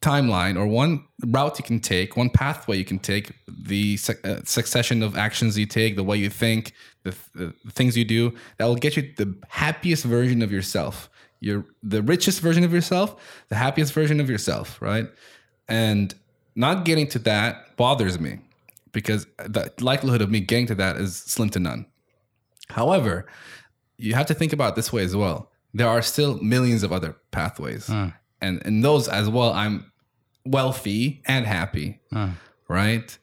timeline 0.00 0.56
or 0.56 0.66
one 0.66 1.04
route 1.26 1.58
you 1.58 1.64
can 1.64 1.80
take, 1.80 2.16
one 2.16 2.30
pathway 2.30 2.76
you 2.78 2.84
can 2.84 2.98
take, 3.00 3.32
the 3.48 3.96
suc- 3.96 4.24
uh, 4.24 4.40
succession 4.44 5.02
of 5.02 5.16
actions 5.16 5.58
you 5.58 5.66
take, 5.66 5.96
the 5.96 6.04
way 6.04 6.16
you 6.16 6.30
think, 6.30 6.72
the, 7.02 7.14
the 7.34 7.54
things 7.70 7.96
you 7.96 8.04
do 8.04 8.34
that 8.58 8.66
will 8.66 8.76
get 8.76 8.96
you 8.96 9.12
the 9.16 9.34
happiest 9.48 10.04
version 10.04 10.42
of 10.42 10.52
yourself. 10.52 11.08
You're 11.40 11.64
the 11.82 12.02
richest 12.02 12.40
version 12.40 12.64
of 12.64 12.72
yourself, 12.72 13.16
the 13.48 13.56
happiest 13.56 13.92
version 13.92 14.20
of 14.20 14.28
yourself, 14.28 14.80
right? 14.82 15.08
And 15.68 16.14
not 16.54 16.84
getting 16.84 17.06
to 17.08 17.18
that 17.20 17.76
bothers 17.76 18.20
me 18.20 18.40
because 18.92 19.26
the 19.38 19.72
likelihood 19.80 20.20
of 20.20 20.30
me 20.30 20.40
getting 20.40 20.66
to 20.66 20.74
that 20.74 20.96
is 20.96 21.16
slim 21.16 21.48
to 21.50 21.58
none. 21.58 21.86
However, 22.68 23.26
you 23.96 24.14
have 24.14 24.26
to 24.26 24.34
think 24.34 24.52
about 24.52 24.76
this 24.76 24.92
way 24.92 25.02
as 25.02 25.16
well. 25.16 25.50
There 25.72 25.88
are 25.88 26.02
still 26.02 26.38
millions 26.42 26.82
of 26.82 26.92
other 26.92 27.16
pathways. 27.30 27.86
Hmm. 27.86 28.08
And 28.40 28.62
in 28.62 28.80
those 28.80 29.08
as 29.08 29.28
well, 29.28 29.52
I'm 29.52 29.92
wealthy 30.44 31.22
and 31.26 31.46
happy. 31.46 32.00
Hmm. 32.10 32.30
Right? 32.68 33.16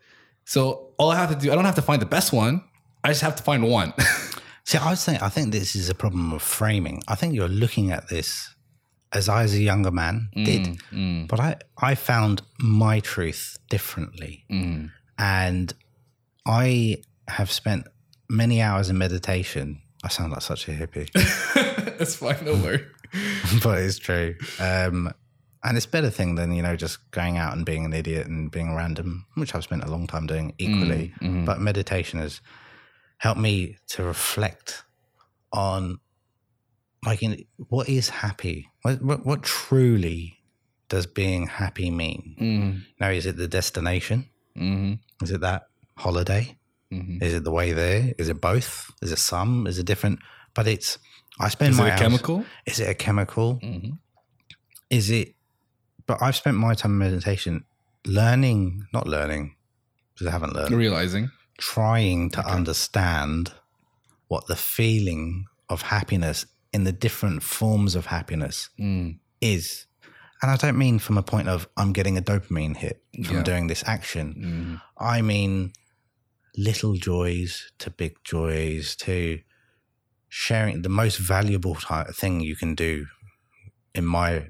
So 0.46 0.94
all 0.98 1.12
I 1.12 1.16
have 1.18 1.30
to 1.30 1.36
do, 1.36 1.52
I 1.52 1.56
don't 1.56 1.66
have 1.66 1.76
to 1.76 1.82
find 1.82 2.02
the 2.02 2.06
best 2.08 2.32
one. 2.32 2.64
I 3.04 3.10
just 3.10 3.22
have 3.22 3.36
to 3.38 3.44
find 3.44 3.64
one. 3.64 3.94
See, 4.66 4.78
I 4.78 4.90
was 4.90 5.00
saying, 5.00 5.20
I 5.22 5.30
think 5.30 5.52
this 5.52 5.76
is 5.76 5.90
a 5.90 5.96
problem 5.96 6.34
of 6.34 6.42
framing. 6.42 7.02
I 7.08 7.16
think 7.16 7.34
you're 7.34 7.48
looking 7.48 7.92
at 7.92 8.10
this 8.10 8.54
as 9.14 9.30
I, 9.30 9.44
as 9.44 9.54
a 9.54 9.60
younger 9.62 9.92
man, 9.92 10.28
did, 10.36 10.78
Mm, 10.92 11.28
but 11.30 11.40
I, 11.40 11.56
I 11.78 11.96
found 11.96 12.42
my 12.60 13.00
truth 13.00 13.58
differently. 13.70 14.44
mm, 14.52 14.92
And 15.18 15.74
I 16.46 16.98
have 17.30 17.50
spent 17.52 17.88
many 18.30 18.62
hours 18.62 18.90
in 18.90 18.98
meditation. 18.98 19.82
I 20.04 20.10
sound 20.10 20.32
like 20.34 20.42
such 20.42 20.68
a 20.68 20.72
hippie, 20.72 21.10
That's 21.98 22.16
fine. 22.16 22.44
No 22.44 22.54
worry. 22.56 22.86
but 23.64 23.78
it's 23.80 23.98
true. 23.98 24.36
Um, 24.60 25.14
and 25.64 25.78
it's 25.78 25.86
a 25.86 25.90
better 25.90 26.10
thing 26.10 26.36
than, 26.36 26.52
you 26.52 26.62
know, 26.62 26.76
just 26.76 27.10
going 27.12 27.38
out 27.38 27.56
and 27.56 27.66
being 27.66 27.86
an 27.86 27.94
idiot 27.94 28.28
and 28.28 28.52
being 28.52 28.76
random, 28.76 29.26
which 29.36 29.56
I've 29.56 29.64
spent 29.64 29.84
a 29.84 29.90
long 29.90 30.08
time 30.08 30.28
doing 30.28 30.54
equally. 30.58 31.14
mhm. 31.22 31.46
But 31.46 31.60
meditation 31.62 32.20
has 32.20 32.42
helped 33.18 33.40
me 33.40 33.78
to 33.88 34.04
reflect 34.04 34.84
on 35.52 36.00
like 37.06 37.22
in, 37.24 37.46
what 37.70 37.88
is 37.90 38.10
happy? 38.10 38.70
What, 38.82 39.02
what, 39.02 39.26
what 39.26 39.44
truly 39.44 40.40
does 40.90 41.06
being 41.06 41.48
happy 41.48 41.90
mean? 41.92 42.36
Mm, 42.40 42.82
Now, 43.00 43.10
is 43.10 43.26
it 43.26 43.38
the 43.38 43.48
destination? 43.48 44.30
mm, 44.58 45.00
Is 45.22 45.32
it 45.32 45.42
that 45.42 45.68
holiday? 45.96 46.58
mm. 46.92 47.22
Is 47.22 47.34
it 47.34 47.44
the 47.44 47.52
way 47.52 47.72
there? 47.74 48.14
Is 48.18 48.30
it 48.30 48.42
both? 48.42 48.90
Is 49.02 49.12
it 49.12 49.20
some? 49.20 49.68
Is 49.68 49.78
it 49.80 49.86
different? 49.86 50.20
But 50.54 50.68
it's 50.68 50.98
I 51.40 51.50
spend 51.50 51.72
Is 51.74 51.80
it 51.80 51.82
my 51.84 51.90
a 51.90 51.92
hours- 51.92 52.00
chemical? 52.02 52.46
Is 52.66 52.80
it 52.80 52.90
a 52.90 52.96
chemical? 52.96 53.60
Mm, 53.64 54.00
Is 54.90 55.10
it? 55.12 55.36
But 56.08 56.22
I've 56.22 56.36
spent 56.36 56.58
my 56.58 56.74
time 56.74 56.92
in 56.94 56.98
meditation 56.98 57.66
learning, 58.06 58.88
not 58.94 59.08
learning, 59.08 59.56
because 60.14 60.28
I 60.28 60.32
haven't 60.32 60.54
learned, 60.54 60.72
realizing. 60.76 61.30
Trying 61.58 62.30
to 62.32 62.40
Okay. 62.42 62.50
understand 62.52 63.54
what 64.28 64.48
the 64.48 64.56
feeling 64.56 65.46
of 65.70 65.82
happiness 65.84 66.46
in 66.74 66.84
the 66.84 66.92
different 66.92 67.44
forms 67.44 67.96
of 67.96 68.08
happiness 68.08 68.70
Mm, 68.80 69.20
is. 69.42 69.86
And 70.42 70.52
I 70.52 70.56
don't 70.58 70.78
mean 70.78 71.00
from 71.00 71.18
a 71.18 71.24
point 71.24 71.48
of 71.48 71.68
I'm 71.78 71.94
getting 71.94 72.18
a 72.18 72.22
dopamine 72.22 72.76
hit 72.78 73.02
from 73.26 73.38
Yeah. 73.38 73.44
doing 73.44 73.68
this 73.68 73.84
action. 73.88 74.36
mm, 74.38 74.82
I 75.04 75.22
mean, 75.22 75.74
little 76.56 76.94
joys 76.96 77.72
to 77.80 77.90
big 77.90 78.14
joys 78.24 78.96
to 78.98 79.40
sharing 80.30 80.82
the 80.82 80.90
most 80.90 81.18
valuable 81.18 81.76
ti- 81.76 82.12
thing 82.14 82.42
you 82.42 82.56
can 82.56 82.76
do, 82.76 83.08
in 83.96 84.06
my 84.06 84.50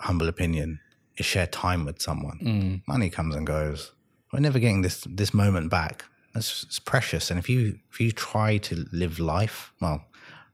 humble 0.00 0.28
opinion, 0.28 0.78
is 1.16 1.26
share 1.26 1.46
time 1.46 1.84
with 1.84 2.00
someone. 2.00 2.38
mm, 2.42 2.82
Money 2.86 3.10
comes 3.10 3.34
and 3.34 3.46
goes. 3.46 3.92
We're 4.32 4.40
never 4.40 4.58
getting 4.60 4.82
this 4.82 5.04
this 5.08 5.34
moment 5.34 5.70
back. 5.70 6.04
It's, 6.34 6.62
it's 6.62 6.78
precious. 6.78 7.30
And 7.30 7.38
if 7.38 7.48
you 7.48 7.78
if 7.90 8.00
you 8.00 8.12
try 8.12 8.58
to 8.58 8.86
live 8.92 9.18
life, 9.18 9.72
well, 9.80 10.04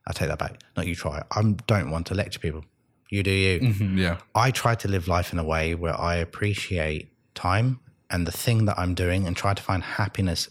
I 0.07 0.13
take 0.13 0.29
that 0.29 0.39
back. 0.39 0.61
Not 0.75 0.87
you 0.87 0.95
try. 0.95 1.23
I 1.31 1.41
don't 1.67 1.91
want 1.91 2.07
to 2.07 2.15
lecture 2.15 2.39
people. 2.39 2.65
You 3.09 3.23
do 3.23 3.31
you. 3.31 3.59
mhm, 3.59 3.97
yeah. 3.97 4.17
I 4.35 4.51
try 4.51 4.75
to 4.75 4.87
live 4.87 5.07
life 5.07 5.31
in 5.31 5.39
a 5.39 5.43
way 5.43 5.75
where 5.75 5.97
I 5.99 6.15
appreciate 6.15 7.09
time 7.35 7.79
and 8.09 8.27
the 8.27 8.31
thing 8.31 8.65
that 8.65 8.77
I'm 8.77 8.93
doing 8.95 9.25
and 9.27 9.35
try 9.35 9.53
to 9.53 9.61
find 9.63 9.83
happiness 9.83 10.49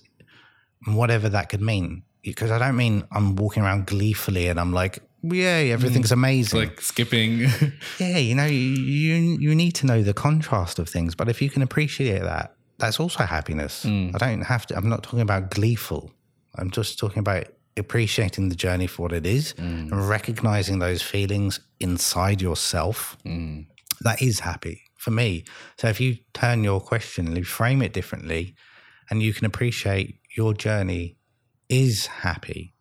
whatever 0.87 1.29
that 1.29 1.49
could 1.49 1.61
mean. 1.61 2.03
Because 2.23 2.51
I 2.51 2.59
don't 2.59 2.77
mean 2.77 3.05
I'm 3.13 3.37
walking 3.37 3.63
around 3.63 3.87
gleefully 3.87 4.49
and 4.49 4.59
I'm 4.59 4.73
like, 4.73 4.99
yay, 5.23 5.71
everything's 5.71 6.11
amazing. 6.13 6.61
Like 6.61 6.81
skipping. 6.81 7.41
yeah, 7.99 8.19
you 8.19 8.35
know, 8.35 8.47
you, 8.47 8.57
you 8.59 9.39
you 9.39 9.55
need 9.55 9.73
to 9.77 9.87
know 9.87 10.03
the 10.03 10.15
contrast 10.15 10.79
of 10.79 10.89
things. 10.89 11.15
But 11.15 11.29
if 11.29 11.41
you 11.41 11.51
can 11.51 11.63
appreciate 11.63 12.23
that, 12.23 12.56
that's 12.79 13.01
also 13.01 13.25
happiness. 13.25 13.85
Mm. 13.85 14.15
I 14.15 14.19
don't 14.19 14.43
have 14.43 14.67
to, 14.67 14.77
I'm 14.77 14.89
not 14.89 15.03
talking 15.03 15.21
about 15.21 15.51
gleeful. 15.51 16.13
I'm 16.57 16.71
just 16.71 16.99
talking 16.99 17.21
about 17.21 17.47
appreciating 17.77 18.49
the 18.49 18.55
journey 18.55 18.87
for 18.87 19.03
what 19.03 19.13
it 19.13 19.27
is 19.27 19.53
Mm. 19.55 19.93
and 19.93 20.09
recognizing 20.09 20.79
those 20.79 21.03
feelings 21.03 21.61
inside 21.81 22.41
yourself 22.41 23.17
Mm, 23.25 23.67
that 24.01 24.23
is 24.23 24.41
happy 24.41 24.83
for 24.97 25.11
me. 25.11 25.45
So 25.79 25.89
if 25.89 26.01
you 26.01 26.17
turn 26.33 26.65
your 26.65 26.81
question 26.81 27.27
and 27.27 27.37
you 27.37 27.45
frame 27.45 27.83
it 27.83 27.93
differently, 27.93 28.55
and 29.11 29.23
you 29.23 29.33
can 29.33 29.45
appreciate 29.47 30.19
your 30.37 30.53
journey 30.55 31.17
is 31.69 32.07
happy, 32.07 32.75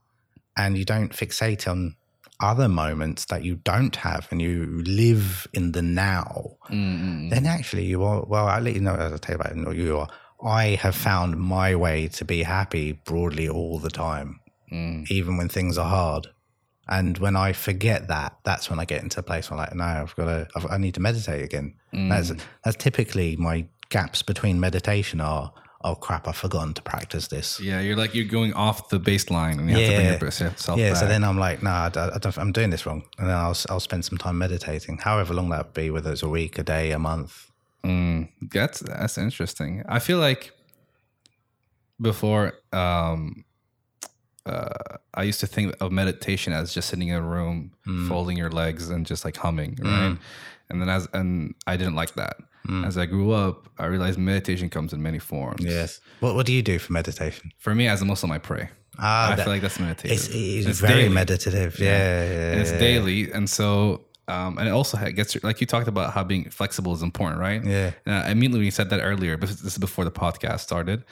and 0.58 0.78
you 0.78 0.86
don't 0.86 1.12
fixate 1.12 1.68
on 1.70 1.96
other 2.39 2.67
moments 2.67 3.26
that 3.26 3.43
you 3.43 3.56
don't 3.56 3.95
have, 3.98 4.28
and 4.32 4.41
you 4.41 4.84
live 4.86 5.48
in 5.54 5.71
the 5.71 5.82
now, 5.82 6.58
mm, 6.69 7.02
mm, 7.02 7.30
then 7.30 7.45
actually 7.45 7.86
you 7.86 8.04
are. 8.04 8.24
Well, 8.26 8.48
I'll 8.48 8.62
let 8.62 8.76
you 8.76 8.82
know 8.82 8.95
as 8.95 9.13
I 9.13 9.17
tell 9.17 9.36
you 9.36 9.41
about 9.41 9.69
it, 9.69 9.78
you 9.78 9.98
are. 9.98 10.08
I 10.43 10.80
have 10.82 10.95
found 10.95 11.38
my 11.38 11.76
way 11.76 12.08
to 12.10 12.26
be 12.26 12.43
happy 12.43 12.91
broadly 12.91 13.48
all 13.48 13.80
the 13.80 13.89
time, 13.89 14.39
mm. 14.71 15.10
even 15.10 15.38
when 15.38 15.50
things 15.50 15.78
are 15.78 15.89
hard. 15.89 16.28
And 16.88 17.17
when 17.17 17.36
I 17.36 17.54
forget 17.54 18.10
that, 18.10 18.38
that's 18.43 18.69
when 18.69 18.80
I 18.80 18.86
get 18.86 19.02
into 19.02 19.19
a 19.19 19.24
place 19.24 19.50
where 19.50 19.60
I'm 19.60 19.65
like, 19.65 19.76
no, 19.76 19.84
I've 19.84 20.15
got 20.15 20.26
to, 20.26 20.48
I've, 20.56 20.71
I 20.71 20.78
need 20.78 20.93
to 20.95 21.00
meditate 21.00 21.43
again. 21.43 21.74
That's 22.10 22.32
that's 22.63 22.78
typically 22.78 23.36
my 23.38 23.65
gaps 23.89 24.21
between 24.21 24.60
meditation 24.60 25.19
are, 25.21 25.52
oh 25.88 25.95
crap, 25.95 26.28
I've 26.28 26.36
forgotten 26.45 26.74
to 26.74 26.82
practice 26.82 27.28
this. 27.28 27.60
Yeah, 27.60 27.80
you're 27.80 27.95
like 28.04 28.13
you're 28.15 28.26
going 28.39 28.54
off 28.54 28.89
the 28.89 29.00
baseline, 29.00 29.60
and 29.60 29.69
you 29.69 29.76
have 29.78 29.86
to 29.86 29.93
bring 29.95 30.06
Yeah. 30.08 30.50
yourself 30.50 30.80
Yeah, 30.80 30.89
back. 30.93 31.00
so 31.02 31.08
then 31.08 31.24
I'm 31.24 31.38
like, 31.48 31.62
nah, 31.63 31.89
I, 31.95 32.15
I 32.15 32.17
don't, 32.17 32.38
I'm 32.38 32.52
doing 32.52 32.71
this 32.71 32.86
wrong, 32.86 33.04
and 33.19 33.30
then 33.30 33.36
I'll 33.45 33.58
I'll 33.69 33.80
spend 33.89 34.04
some 34.04 34.17
time 34.17 34.38
meditating, 34.45 34.98
however 34.98 35.34
long 35.34 35.50
that 35.52 35.74
be, 35.74 35.89
whether 35.91 36.12
it's 36.12 36.24
a 36.24 36.30
week, 36.30 36.58
a 36.60 36.63
day, 36.63 36.91
a 36.91 37.00
month. 37.00 37.52
Mm, 37.84 38.30
that's 38.52 38.80
that's 38.80 39.17
interesting. 39.17 39.84
I 39.88 40.00
feel 40.00 40.17
like 40.17 40.52
before 42.02 42.54
um 42.74 43.45
uh 44.45 44.98
I 45.13 45.24
used 45.24 45.39
to 45.39 45.48
think 45.48 45.76
of 45.82 45.91
meditation 45.91 46.52
as 46.54 46.74
just 46.74 46.89
sitting 46.89 47.08
in 47.10 47.15
a 47.15 47.21
room, 47.21 47.71
Mm. 47.88 48.08
folding 48.10 48.38
your 48.38 48.50
legs 48.52 48.89
and 48.89 49.06
just 49.06 49.24
like 49.26 49.38
humming, 49.38 49.78
right? 49.82 50.17
And 50.69 50.82
then 50.82 50.89
as 50.89 51.08
and 51.13 51.54
I 51.67 51.78
didn't 51.78 51.95
like 51.95 52.15
that. 52.15 52.38
Mm. 52.67 52.86
As 52.86 52.97
I 52.97 53.06
grew 53.06 53.32
up, 53.32 53.67
I 53.78 53.86
realized 53.86 54.17
meditation 54.17 54.69
comes 54.69 54.91
in 54.93 55.01
many 55.01 55.19
forms. 55.19 55.63
Yes. 55.63 55.99
What 56.19 56.36
What 56.36 56.45
do 56.45 56.54
you 56.54 56.62
do 56.63 56.80
for 56.80 56.93
meditation? 56.93 57.51
For 57.60 57.73
me, 57.75 57.88
as 57.88 58.01
a 58.01 58.06
Muslim, 58.06 58.32
I 58.32 58.39
pray. 58.39 58.69
Ah, 58.97 59.32
I 59.32 59.36
that- 59.36 59.43
feel 59.43 59.54
like 59.54 59.62
that's 59.62 59.80
meditation. 59.80 60.15
it's, 60.15 60.28
it's, 60.30 60.67
It's 60.67 60.80
very 60.80 61.01
daily. 61.04 61.13
meditative. 61.13 61.80
Yeah, 61.80 61.88
yeah, 61.89 62.60
it's 62.62 62.71
yeah, 62.71 62.80
daily, 62.80 63.32
and 63.32 63.49
so 63.49 64.01
um, 64.28 64.58
and 64.58 64.67
it 64.67 64.71
also 64.71 64.97
gets 65.12 65.36
like 65.43 65.62
you 65.62 65.67
talked 65.67 65.88
about 65.88 66.13
how 66.13 66.23
being 66.23 66.49
flexible 66.49 66.93
is 66.93 67.01
important, 67.04 67.39
right? 67.39 67.63
Yeah. 67.63 67.91
And 68.06 68.15
I 68.15 68.30
immediately 68.32 68.60
when 68.60 68.65
you 68.65 68.71
said 68.71 68.89
that 68.89 69.01
earlier, 69.01 69.38
but 69.38 69.49
this 69.49 69.62
is 69.73 69.78
before 69.78 70.06
the 70.06 70.12
podcast 70.12 70.62
started. 70.62 71.04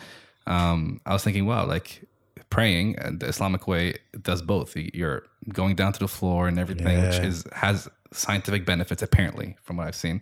Um, 0.47 0.99
I 1.05 1.13
was 1.13 1.23
thinking, 1.23 1.45
wow, 1.45 1.65
like 1.65 2.01
praying 2.49 2.97
and 2.99 3.19
the 3.19 3.27
Islamic 3.27 3.67
way 3.67 3.95
does 4.21 4.41
both. 4.41 4.75
You're 4.75 5.23
going 5.53 5.75
down 5.75 5.93
to 5.93 5.99
the 5.99 6.07
floor 6.07 6.47
and 6.47 6.57
everything, 6.59 7.01
which 7.05 7.19
is 7.19 7.45
has 7.53 7.87
scientific 8.11 8.65
benefits 8.65 9.01
apparently 9.03 9.55
from 9.63 9.77
what 9.77 9.87
I've 9.87 9.95
seen. 9.95 10.21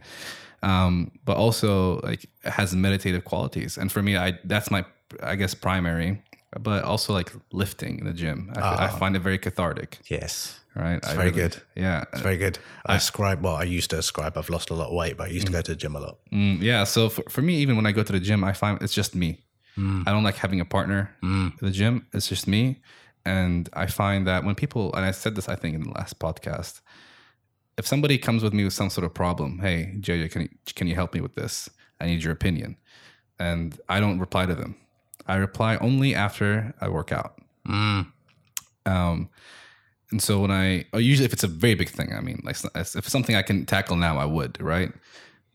Um, 0.63 1.12
but 1.26 1.38
also 1.38 2.00
like 2.02 2.26
has 2.43 2.76
meditative 2.76 3.24
qualities. 3.26 3.78
And 3.78 3.91
for 3.91 4.02
me, 4.02 4.15
I 4.17 4.38
that's 4.43 4.69
my 4.69 4.86
I 5.24 5.36
guess 5.36 5.54
primary, 5.56 6.21
but 6.60 6.84
also 6.84 7.13
like 7.13 7.32
lifting 7.52 8.00
in 8.00 8.06
the 8.06 8.13
gym. 8.13 8.52
I, 8.56 8.86
I 8.86 8.88
find 8.89 9.15
it 9.15 9.19
very 9.24 9.38
cathartic 9.39 10.00
Yes. 10.08 10.60
right? 10.76 10.97
It's 10.97 11.13
very 11.13 11.32
good. 11.32 11.58
Yeah, 11.76 12.06
It's 12.13 12.21
very 12.21 12.38
good. 12.38 12.60
I 12.86 12.95
ascribe, 12.95 13.43
well, 13.43 13.56
I 13.56 13.63
used 13.63 13.89
to 13.89 13.97
ascribe, 13.97 14.38
I've 14.38 14.50
lost 14.50 14.69
a 14.69 14.74
lot 14.74 14.88
of 14.89 14.93
weight, 14.95 15.17
but 15.17 15.28
I 15.28 15.32
used 15.32 15.47
to 15.47 15.52
go 15.52 15.62
to 15.62 15.71
the 15.71 15.76
gym 15.76 15.95
a 15.95 16.00
lot. 16.00 16.17
Mm, 16.32 16.62
yeah. 16.62 16.86
So 16.86 17.10
for, 17.10 17.24
for 17.30 17.41
me, 17.41 17.56
even 17.56 17.76
when 17.76 17.86
I 17.86 17.91
go 17.91 18.04
to 18.04 18.12
the 18.13 18.19
gym, 18.19 18.43
I 18.43 18.54
find 18.54 18.82
it's 18.82 18.93
just 18.93 19.15
me. 19.15 19.39
I 19.78 20.12
don't 20.12 20.24
like 20.24 20.36
having 20.36 20.60
a 20.62 20.65
partner 20.65 21.10
at 21.24 21.60
the 21.60 21.71
gym. 21.71 22.06
It's 22.13 22.28
just 22.28 22.47
me, 22.47 22.82
and 23.26 23.67
I 23.74 23.88
find 23.88 24.28
that 24.28 24.43
when 24.43 24.54
people 24.56 24.93
and 24.93 25.04
I 25.04 25.12
said 25.12 25.34
this, 25.36 25.50
I 25.50 25.56
think 25.56 25.74
in 25.76 25.84
the 25.84 25.89
last 25.91 26.19
podcast, 26.19 26.82
if 27.81 27.87
somebody 27.87 28.19
comes 28.19 28.43
with 28.43 28.53
me 28.53 28.63
with 28.63 28.73
some 28.73 28.91
sort 28.91 29.05
of 29.05 29.11
problem, 29.11 29.57
hey 29.57 29.95
JJ, 29.99 30.31
can 30.31 30.41
you 30.43 30.49
can 30.75 30.85
you 30.85 30.93
help 30.93 31.15
me 31.15 31.19
with 31.19 31.33
this? 31.33 31.67
I 31.99 32.05
need 32.05 32.23
your 32.23 32.31
opinion, 32.31 32.77
and 33.39 33.79
I 33.89 33.99
don't 33.99 34.19
reply 34.19 34.45
to 34.45 34.53
them. 34.53 34.75
I 35.25 35.35
reply 35.37 35.77
only 35.77 36.13
after 36.13 36.75
I 36.79 36.89
work 36.89 37.11
out. 37.11 37.39
Um, 38.85 39.29
and 40.11 40.21
so 40.21 40.41
when 40.41 40.51
I 40.51 40.85
or 40.93 40.99
usually 40.99 41.25
if 41.25 41.33
it's 41.33 41.43
a 41.43 41.47
very 41.47 41.73
big 41.73 41.89
thing, 41.89 42.13
I 42.13 42.21
mean, 42.21 42.39
like 42.43 42.57
if 42.75 42.95
it's 42.95 43.11
something 43.11 43.35
I 43.35 43.41
can 43.41 43.65
tackle 43.65 43.95
now, 43.95 44.19
I 44.19 44.25
would, 44.25 44.61
right? 44.61 44.91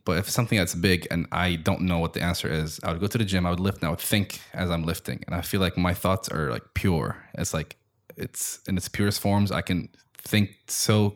But 0.05 0.19
if 0.19 0.27
it's 0.27 0.35
something 0.35 0.59
that's 0.59 0.75
big 0.75 1.07
and 1.13 1.29
I 1.31 1.57
don't 1.57 1.83
know 1.83 2.01
what 2.01 2.13
the 2.13 2.23
answer 2.23 2.49
is, 2.49 2.81
I 2.83 2.91
would 2.91 3.01
go 3.01 3.07
to 3.07 3.19
the 3.19 3.25
gym, 3.25 3.47
I 3.47 3.51
would 3.51 3.61
lift, 3.61 3.79
and 3.79 3.87
I 3.87 3.91
would 3.91 4.01
think 4.01 4.41
as 4.53 4.69
I'm 4.69 4.83
lifting, 4.83 5.23
and 5.27 5.35
I 5.37 5.43
feel 5.43 5.61
like 5.61 5.77
my 5.77 5.95
thoughts 5.95 6.29
are 6.29 6.51
like 6.51 6.67
pure. 6.75 7.25
It's 7.35 7.55
like 7.55 7.77
it's 8.17 8.59
in 8.67 8.77
its 8.77 8.89
purest 8.89 9.21
forms. 9.21 9.53
I 9.53 9.63
can 9.63 9.91
think 10.19 10.51
so 10.67 11.15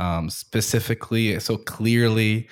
um, 0.00 0.30
specifically, 0.30 1.38
so 1.40 1.56
clearly, 1.56 2.48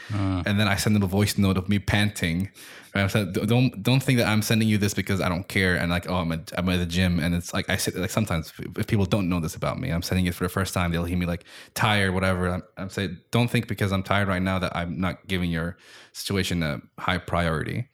and 0.46 0.60
then 0.60 0.68
I 0.68 0.76
send 0.76 0.94
them 0.96 1.02
a 1.02 1.06
voice 1.06 1.38
note 1.38 1.56
of 1.56 1.68
me 1.68 1.78
panting. 1.78 2.50
Right? 2.94 3.02
I'm 3.02 3.08
saying, 3.08 3.32
don't 3.32 3.82
don't 3.82 4.02
think 4.02 4.18
that 4.18 4.28
I'm 4.28 4.42
sending 4.42 4.68
you 4.68 4.78
this 4.78 4.94
because 4.94 5.20
I 5.20 5.28
don't 5.28 5.46
care 5.46 5.76
and 5.76 5.90
like 5.90 6.08
oh 6.10 6.16
I'm 6.16 6.32
at, 6.32 6.52
I'm 6.56 6.68
at 6.70 6.78
the 6.78 6.86
gym 6.86 7.20
and 7.20 7.34
it's 7.34 7.52
like 7.52 7.68
I 7.68 7.76
sit 7.76 7.94
like 7.94 8.10
sometimes 8.10 8.52
if 8.76 8.86
people 8.86 9.04
don't 9.04 9.28
know 9.28 9.40
this 9.40 9.54
about 9.54 9.78
me 9.78 9.90
I'm 9.90 10.02
sending 10.02 10.26
it 10.26 10.34
for 10.34 10.44
the 10.44 10.48
first 10.48 10.72
time 10.74 10.90
they'll 10.90 11.04
hear 11.04 11.18
me 11.18 11.26
like 11.26 11.44
tired 11.74 12.14
whatever 12.14 12.48
I'm, 12.48 12.62
I'm 12.78 12.88
saying 12.88 13.18
don't 13.30 13.50
think 13.50 13.68
because 13.68 13.92
I'm 13.92 14.02
tired 14.02 14.26
right 14.26 14.42
now 14.42 14.58
that 14.58 14.74
I'm 14.74 14.98
not 14.98 15.26
giving 15.28 15.50
your 15.50 15.76
situation 16.12 16.62
a 16.62 16.80
high 16.98 17.18
priority. 17.18 17.88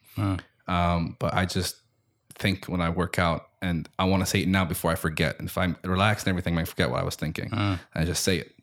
Um, 0.67 1.17
but 1.19 1.33
I 1.33 1.45
just 1.45 1.75
think 2.39 2.65
when 2.65 2.81
I 2.81 2.89
work 2.89 3.19
out 3.19 3.49
and 3.61 3.87
I 3.99 4.05
want 4.05 4.21
to 4.21 4.25
say 4.25 4.41
it 4.41 4.47
now 4.47 4.65
before 4.65 4.91
I 4.91 4.95
forget. 4.95 5.37
And 5.39 5.47
if 5.49 5.57
I'm 5.57 5.75
relaxed 5.83 6.25
and 6.25 6.31
everything, 6.31 6.57
I 6.57 6.63
forget 6.65 6.89
what 6.89 6.99
I 7.01 7.03
was 7.03 7.15
thinking. 7.15 7.49
And 7.93 8.03
I 8.03 8.05
just 8.05 8.23
say 8.23 8.37
it. 8.37 8.54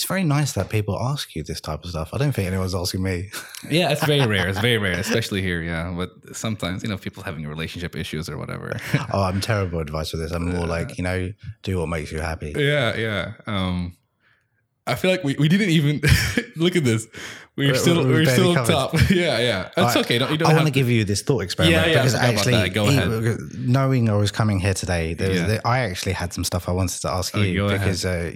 It's 0.00 0.08
very 0.08 0.24
nice 0.24 0.52
that 0.52 0.70
people 0.70 0.98
ask 0.98 1.36
you 1.36 1.42
this 1.42 1.60
type 1.60 1.84
of 1.84 1.90
stuff. 1.90 2.08
I 2.14 2.16
don't 2.16 2.32
think 2.32 2.48
anyone's 2.48 2.74
asking 2.74 3.02
me. 3.02 3.28
Yeah, 3.70 3.90
it's 3.90 4.02
very 4.06 4.26
rare. 4.26 4.48
It's 4.48 4.58
very 4.58 4.78
rare, 4.78 4.98
especially 5.06 5.42
here. 5.42 5.60
Yeah, 5.62 5.92
but 5.94 6.34
sometimes 6.34 6.82
you 6.82 6.88
know 6.88 6.96
people 6.96 7.22
having 7.22 7.46
relationship 7.46 7.94
issues 7.94 8.30
or 8.30 8.38
whatever. 8.38 8.80
oh, 9.12 9.22
I'm 9.22 9.42
terrible 9.42 9.80
advice 9.80 10.10
for 10.10 10.16
this. 10.16 10.32
I'm 10.32 10.48
more 10.56 10.66
like, 10.66 10.96
you 10.96 11.04
know, 11.04 11.30
do 11.62 11.78
what 11.78 11.88
makes 11.90 12.10
you 12.10 12.20
happy. 12.20 12.54
yeah, 12.56 12.96
yeah. 12.96 13.32
Um, 13.46 13.98
I 14.86 14.94
feel 14.94 15.10
like 15.10 15.22
we, 15.22 15.36
we 15.38 15.48
didn't 15.48 15.68
even 15.68 16.00
look 16.56 16.74
at 16.76 16.84
this. 16.84 17.06
We're 17.56 17.72
We- 17.72 17.78
still 17.78 17.98
we 18.06 18.12
we're 18.14 18.24
still 18.24 18.54
covered. 18.54 18.72
top. 18.72 18.94
Yeah, 19.10 19.38
yeah. 19.38 19.66
It's 19.76 19.76
Right. 19.76 19.96
okay. 19.98 20.16
Don't, 20.18 20.30
you 20.32 20.38
don't 20.38 20.50
I 20.50 20.54
want 20.54 20.66
to 20.66 20.72
give 20.72 20.88
you 20.88 21.04
this 21.04 21.20
thought 21.20 21.40
experiment 21.42 21.76
Yeah, 21.76 21.92
yeah, 21.92 21.98
because 21.98 22.14
I 22.14 22.34
forgot 22.34 22.46
about 22.46 22.64
actually. 22.64 22.70
Go 22.70 22.88
ahead. 22.88 23.38
knowing 23.58 24.08
I 24.08 24.16
was 24.16 24.30
coming 24.32 24.58
here 24.58 24.72
today, 24.74 25.14
Yeah. 25.18 25.60
I 25.66 25.80
actually 25.80 26.12
had 26.14 26.32
some 26.32 26.44
stuff 26.44 26.66
I 26.68 26.72
wanted 26.72 26.98
to 27.02 27.10
ask 27.10 27.36
Oh, 27.36 27.42
you 27.42 27.68
because 27.68 28.06
uh, 28.06 28.32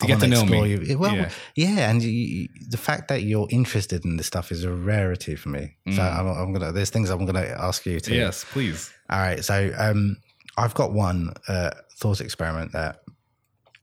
To 0.00 0.04
I 0.04 0.08
get 0.08 0.20
wanna 0.20 0.28
know 0.34 0.44
me. 0.44 0.70
You. 0.88 0.98
Well, 0.98 1.14
Yeah. 1.14 1.30
yeah, 1.54 1.90
and 1.90 2.02
you, 2.02 2.48
the 2.68 2.76
fact 2.76 3.08
that 3.08 3.22
you're 3.22 3.46
interested 3.50 4.04
in 4.04 4.16
this 4.16 4.26
stuff 4.26 4.50
is 4.52 4.64
a 4.64 4.72
rarity 4.72 5.36
for 5.36 5.48
me. 5.50 5.76
So 5.94 6.02
I'm, 6.02 6.26
I'm 6.26 6.52
gonna. 6.52 6.72
There's 6.72 6.90
things 6.90 7.10
I'm 7.10 7.24
gonna 7.26 7.40
ask 7.58 7.84
you. 7.86 7.96
Mm. 8.00 8.14
Yes, 8.14 8.44
please. 8.50 8.92
All 9.10 9.18
right. 9.18 9.44
So 9.44 9.72
um, 9.78 10.16
I've 10.56 10.74
got 10.74 10.92
one 10.92 11.32
uh, 11.48 11.70
thought 11.98 12.20
experiment 12.20 12.72
that 12.72 13.00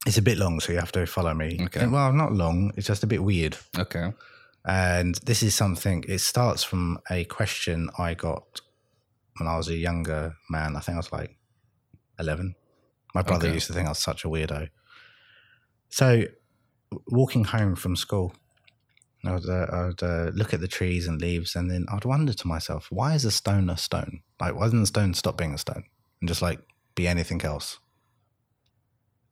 it's 0.06 0.18
a 0.18 0.22
bit 0.22 0.38
long, 0.38 0.60
so 0.60 0.72
you 0.74 0.80
have 0.80 0.92
to 0.94 1.06
follow 1.06 1.34
me. 1.34 1.60
Okay. 1.66 1.86
Well, 1.88 2.12
not 2.14 2.34
long. 2.34 2.72
It's 2.78 2.88
just 2.88 3.04
a 3.04 3.08
bit 3.08 3.24
weird. 3.24 3.58
Okay. 3.78 4.12
And 4.66 5.16
this 5.24 5.44
is 5.44 5.56
something, 5.56 6.04
it 6.10 6.20
starts 6.20 6.62
from 6.64 7.00
a 7.10 7.24
question 7.26 7.90
I 7.98 8.16
got 8.16 8.60
when 9.38 9.48
I 9.48 9.56
was 9.56 9.70
a 9.70 9.76
younger 9.76 10.36
man. 10.50 10.76
I 10.76 10.80
think 10.82 10.96
I 10.96 11.00
was 11.00 11.12
like 11.12 11.38
11. 12.20 12.54
My 13.16 13.22
brother 13.22 13.48
Okay. 13.48 13.54
used 13.54 13.68
to 13.68 13.74
think 13.74 13.86
I 13.86 13.92
was 13.92 14.00
such 14.00 14.26
a 14.26 14.28
weirdo. 14.28 14.68
So, 15.90 16.26
walking 17.08 17.46
home 17.46 17.76
from 17.76 17.96
school, 17.96 18.34
I 19.26 19.34
would, 19.34 19.50
uh, 19.50 19.68
I 19.72 19.86
would 19.88 20.04
uh, 20.04 20.32
look 20.34 20.54
at 20.54 20.62
the 20.62 20.68
trees 20.68 21.08
and 21.08 21.22
leaves, 21.22 21.56
and 21.56 21.70
then 21.70 21.86
I'd 21.92 22.06
wonder 22.06 22.34
to 22.34 22.48
myself, 22.48 22.88
why 22.90 23.16
is 23.16 23.26
a 23.26 23.32
stone 23.32 23.70
a 23.70 23.78
stone? 23.78 24.22
Like, 24.40 24.56
why 24.56 24.66
doesn't 24.66 24.84
a 24.84 24.88
stone 24.88 25.14
stop 25.14 25.38
being 25.38 25.54
a 25.54 25.58
stone 25.58 25.84
and 26.22 26.28
just 26.28 26.42
like 26.42 26.60
be 26.96 27.08
anything 27.08 27.42
else? 27.44 27.80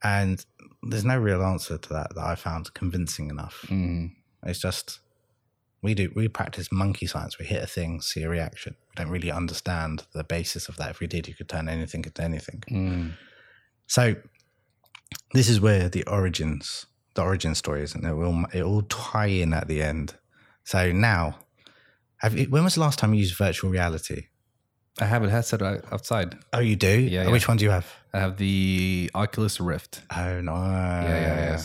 And 0.02 0.44
there's 0.82 1.04
no 1.04 1.18
real 1.18 1.42
answer 1.42 1.78
to 1.78 1.88
that 1.90 2.14
that 2.14 2.24
I 2.24 2.34
found 2.34 2.72
convincing 2.74 3.30
enough. 3.30 3.64
Mm. 3.68 4.12
It's 4.44 4.60
just 4.60 5.00
we 5.82 5.94
do 5.94 6.10
we 6.14 6.28
practice 6.28 6.70
monkey 6.70 7.06
science. 7.06 7.38
We 7.38 7.46
hit 7.46 7.62
a 7.62 7.66
thing, 7.66 8.00
see 8.00 8.22
a 8.22 8.28
reaction. 8.28 8.76
We 8.90 9.02
don't 9.02 9.12
really 9.12 9.30
understand 9.30 10.04
the 10.12 10.24
basis 10.24 10.68
of 10.68 10.76
that. 10.76 10.90
If 10.90 11.00
we 11.00 11.06
did, 11.06 11.28
you 11.28 11.34
could 11.34 11.48
turn 11.48 11.68
anything 11.68 12.04
into 12.04 12.22
anything. 12.22 12.62
Mm. 12.70 13.12
So 13.86 14.16
this 15.32 15.48
is 15.48 15.60
where 15.60 15.88
the 15.88 16.04
origins, 16.04 16.86
the 17.14 17.22
origin 17.22 17.54
story 17.54 17.82
is, 17.82 17.94
and 17.94 18.04
it 18.04 18.14
will 18.14 18.44
it 18.52 18.62
will 18.64 18.82
tie 18.82 19.26
in 19.26 19.52
at 19.52 19.68
the 19.68 19.82
end. 19.82 20.14
So 20.64 20.92
now, 20.92 21.36
have 22.18 22.36
you, 22.38 22.46
when 22.46 22.64
was 22.64 22.74
the 22.74 22.80
last 22.80 22.98
time 22.98 23.14
you 23.14 23.20
used 23.20 23.36
virtual 23.36 23.70
reality? 23.70 24.26
I 25.00 25.04
have 25.04 25.22
a 25.22 25.28
headset 25.30 25.60
out- 25.62 25.84
outside. 25.92 26.36
Oh, 26.54 26.60
you 26.60 26.74
do. 26.74 26.88
Yeah, 26.88 27.24
yeah. 27.24 27.30
Which 27.30 27.46
one 27.48 27.58
do 27.58 27.64
you 27.64 27.70
have? 27.70 27.86
I 28.14 28.18
have 28.18 28.38
the 28.38 29.10
Oculus 29.14 29.60
Rift. 29.60 30.00
Oh, 30.16 30.40
no. 30.40 30.54
Yeah, 30.54 31.04
yeah, 31.08 31.50
yeah. 31.50 31.62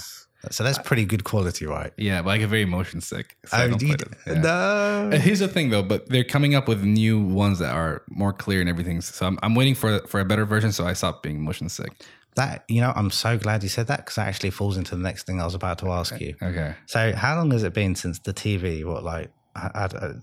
So 0.49 0.63
that's 0.65 0.79
pretty 0.79 1.05
good 1.05 1.23
quality, 1.23 1.65
right? 1.65 1.93
Yeah, 1.97 2.23
but 2.23 2.31
I 2.31 2.37
get 2.39 2.49
very 2.49 2.65
motion 2.65 2.99
sick. 2.99 3.37
So 3.45 3.55
oh, 3.55 3.61
I 3.61 3.63
Oh, 3.65 3.67
don't 3.69 3.79
do 3.79 3.87
you. 3.87 3.95
Yeah. 4.27 4.33
no. 4.41 5.17
Here's 5.17 5.39
the 5.39 5.47
thing, 5.47 5.69
though, 5.69 5.83
but 5.83 6.09
they're 6.09 6.23
coming 6.25 6.55
up 6.55 6.67
with 6.67 6.83
new 6.83 7.21
ones 7.21 7.59
that 7.59 7.73
are 7.73 8.01
more 8.09 8.33
clear 8.33 8.59
and 8.59 8.67
everything. 8.69 8.99
So 9.01 9.27
I'm, 9.27 9.39
I'm 9.43 9.55
waiting 9.55 9.75
for 9.75 9.99
for 10.07 10.19
a 10.19 10.25
better 10.25 10.43
version, 10.45 10.71
so 10.73 10.85
I 10.85 10.93
stop 10.93 11.23
being 11.23 11.41
motion 11.41 11.69
sick. 11.69 12.03
That 12.35 12.63
you 12.69 12.79
know, 12.79 12.93
I'm 12.95 13.11
so 13.11 13.37
glad 13.37 13.61
you 13.63 13.69
said 13.69 13.87
that 13.87 13.97
because 13.97 14.15
that 14.15 14.27
actually 14.27 14.51
falls 14.51 14.77
into 14.77 14.95
the 14.95 15.01
next 15.01 15.23
thing 15.25 15.41
I 15.41 15.45
was 15.45 15.55
about 15.55 15.79
to 15.79 15.89
ask 15.89 16.19
you. 16.19 16.35
Okay. 16.41 16.75
So, 16.85 17.13
how 17.13 17.35
long 17.35 17.51
has 17.51 17.63
it 17.63 17.73
been 17.73 17.95
since 17.95 18.19
the 18.19 18.33
TV? 18.33 18.85
What, 18.85 19.03
like, 19.03 19.31
a 19.55 20.15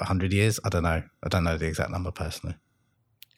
hundred 0.00 0.32
years? 0.32 0.60
I 0.64 0.68
don't 0.68 0.84
know. 0.84 1.02
I 1.24 1.28
don't 1.28 1.44
know 1.44 1.56
the 1.56 1.66
exact 1.66 1.90
number 1.90 2.12
personally. 2.12 2.56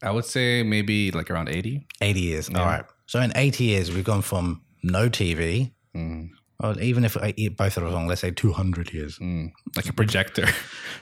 I 0.03 0.11
would 0.11 0.25
say 0.27 0.63
maybe 0.63 1.11
like 1.11 1.31
around 1.31 1.49
80. 1.49 1.87
Eighty 2.01 2.21
years. 2.21 2.51
All 2.51 2.67
right. 2.67 2.85
So, 3.07 3.21
in 3.21 3.33
eighty 3.35 3.65
years, 3.65 3.91
we've 3.91 4.05
gone 4.05 4.23
from 4.23 4.63
no 4.83 5.09
TV. 5.09 5.73
Mm. 5.97 6.31
Well, 6.63 6.81
even 6.81 7.05
if 7.05 7.17
I 7.17 7.35
eat 7.37 7.57
both 7.57 7.77
are 7.79 7.85
wrong, 7.85 8.07
let's 8.07 8.21
say 8.21 8.31
two 8.31 8.53
hundred 8.53 8.93
years. 8.95 9.19
Mm. 9.19 9.51
Like 9.77 9.89
a 9.89 9.93
projector. 9.93 10.47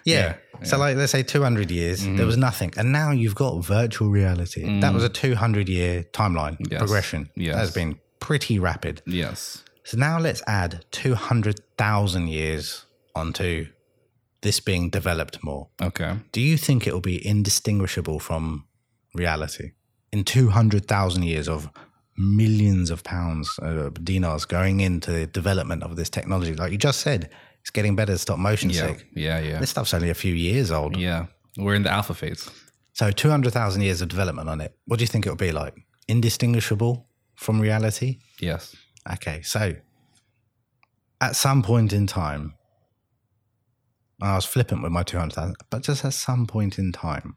Yeah. 0.05 0.37
So, 0.63 0.79
like, 0.79 0.97
let's 0.97 1.13
say 1.13 1.23
two 1.23 1.43
hundred 1.43 1.71
years, 1.71 2.01
Mm-hmm. 2.01 2.17
there 2.17 2.27
was 2.27 2.37
nothing, 2.39 2.73
and 2.79 2.91
now 2.91 3.11
you've 3.11 3.35
got 3.35 3.63
virtual 3.65 4.09
reality. 4.09 4.81
That 4.81 4.95
was 4.95 5.05
a 5.05 5.09
two 5.11 5.35
hundred 5.35 5.69
year 5.69 6.05
timeline 6.13 6.57
Mm. 6.59 6.71
Yes. 6.73 6.79
progression. 6.79 7.29
Yes. 7.37 7.55
That 7.55 7.61
has 7.61 7.73
been 7.75 7.99
pretty 8.21 8.59
rapid. 8.59 9.03
yes. 9.07 9.63
So 9.85 9.97
now 9.99 10.19
let's 10.21 10.43
add 10.47 10.85
200,000 10.93 12.29
years 12.29 12.85
onto 13.15 13.67
this 14.43 14.61
being 14.61 14.91
developed 14.91 15.43
more. 15.43 15.69
Okay. 15.83 16.17
Do 16.33 16.41
you 16.41 16.57
think 16.57 16.87
it 16.87 16.93
will 16.93 17.01
be 17.01 17.25
indistinguishable 17.27 18.21
from 18.21 18.65
reality? 19.15 19.73
In 20.13 20.25
200,000 20.25 21.23
years 21.25 21.49
of 21.49 21.69
millions 22.17 22.91
of 22.91 23.03
pounds, 23.05 23.59
uh, 23.63 23.91
dinars 24.03 24.45
going 24.45 24.81
into 24.81 25.11
the 25.11 25.27
development 25.27 25.83
of 25.83 25.97
this 25.97 26.11
technology, 26.11 26.55
like 26.55 26.73
you 26.73 26.79
just 26.79 27.01
said, 27.01 27.31
it's 27.61 27.71
getting 27.71 27.97
better 27.97 28.17
stop 28.19 28.39
motion 28.39 28.71
Yeah. 28.71 28.87
sake. 28.89 29.07
Yeah. 29.15 29.39
Yeah. 29.41 29.59
This 29.61 29.71
stuff's 29.71 29.95
only 29.95 30.11
a 30.11 30.15
few 30.15 30.35
years 30.35 30.71
old. 30.71 30.97
Yeah. 30.97 31.27
We're 31.57 31.75
in 31.75 31.83
the 31.83 31.91
alpha 31.91 32.15
phase. 32.15 32.49
So 32.93 33.11
200,000 33.11 33.83
years 33.83 34.01
of 34.03 34.09
development 34.09 34.49
on 34.49 34.61
it. 34.61 34.77
What 34.87 34.99
do 34.99 35.03
you 35.03 35.07
think 35.09 35.27
it'll 35.27 35.37
be 35.37 35.53
like? 35.53 35.75
Indistinguishable 36.09 37.07
from 37.37 37.61
reality? 37.61 38.19
Yes. 38.41 38.75
Okay, 39.11 39.41
so 39.43 39.75
at 41.21 41.37
some 41.37 41.63
point 41.63 41.93
in 41.93 42.07
time, 42.07 42.55
I 44.23 44.35
was 44.35 44.45
flippant 44.45 44.83
with 44.83 44.93
my 44.93 45.03
200,000, 45.03 45.57
but 45.71 45.83
just 45.83 46.05
at 46.05 46.13
some 46.13 46.47
point 46.47 46.79
in 46.79 46.93
time, 46.93 47.37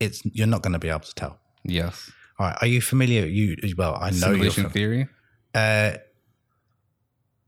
it's 0.00 0.22
you're 0.24 0.48
not 0.48 0.62
going 0.62 0.72
to 0.72 0.78
be 0.80 0.88
able 0.88 1.00
to 1.00 1.14
tell. 1.14 1.38
Yes. 1.64 2.10
All 2.38 2.46
right, 2.48 2.58
are 2.60 2.66
you 2.66 2.80
familiar? 2.80 3.26
You 3.26 3.56
well, 3.76 3.96
I 4.00 4.10
know 4.10 4.32
you're. 4.32 4.50
Theory. 4.50 5.08
Uh, 5.54 5.92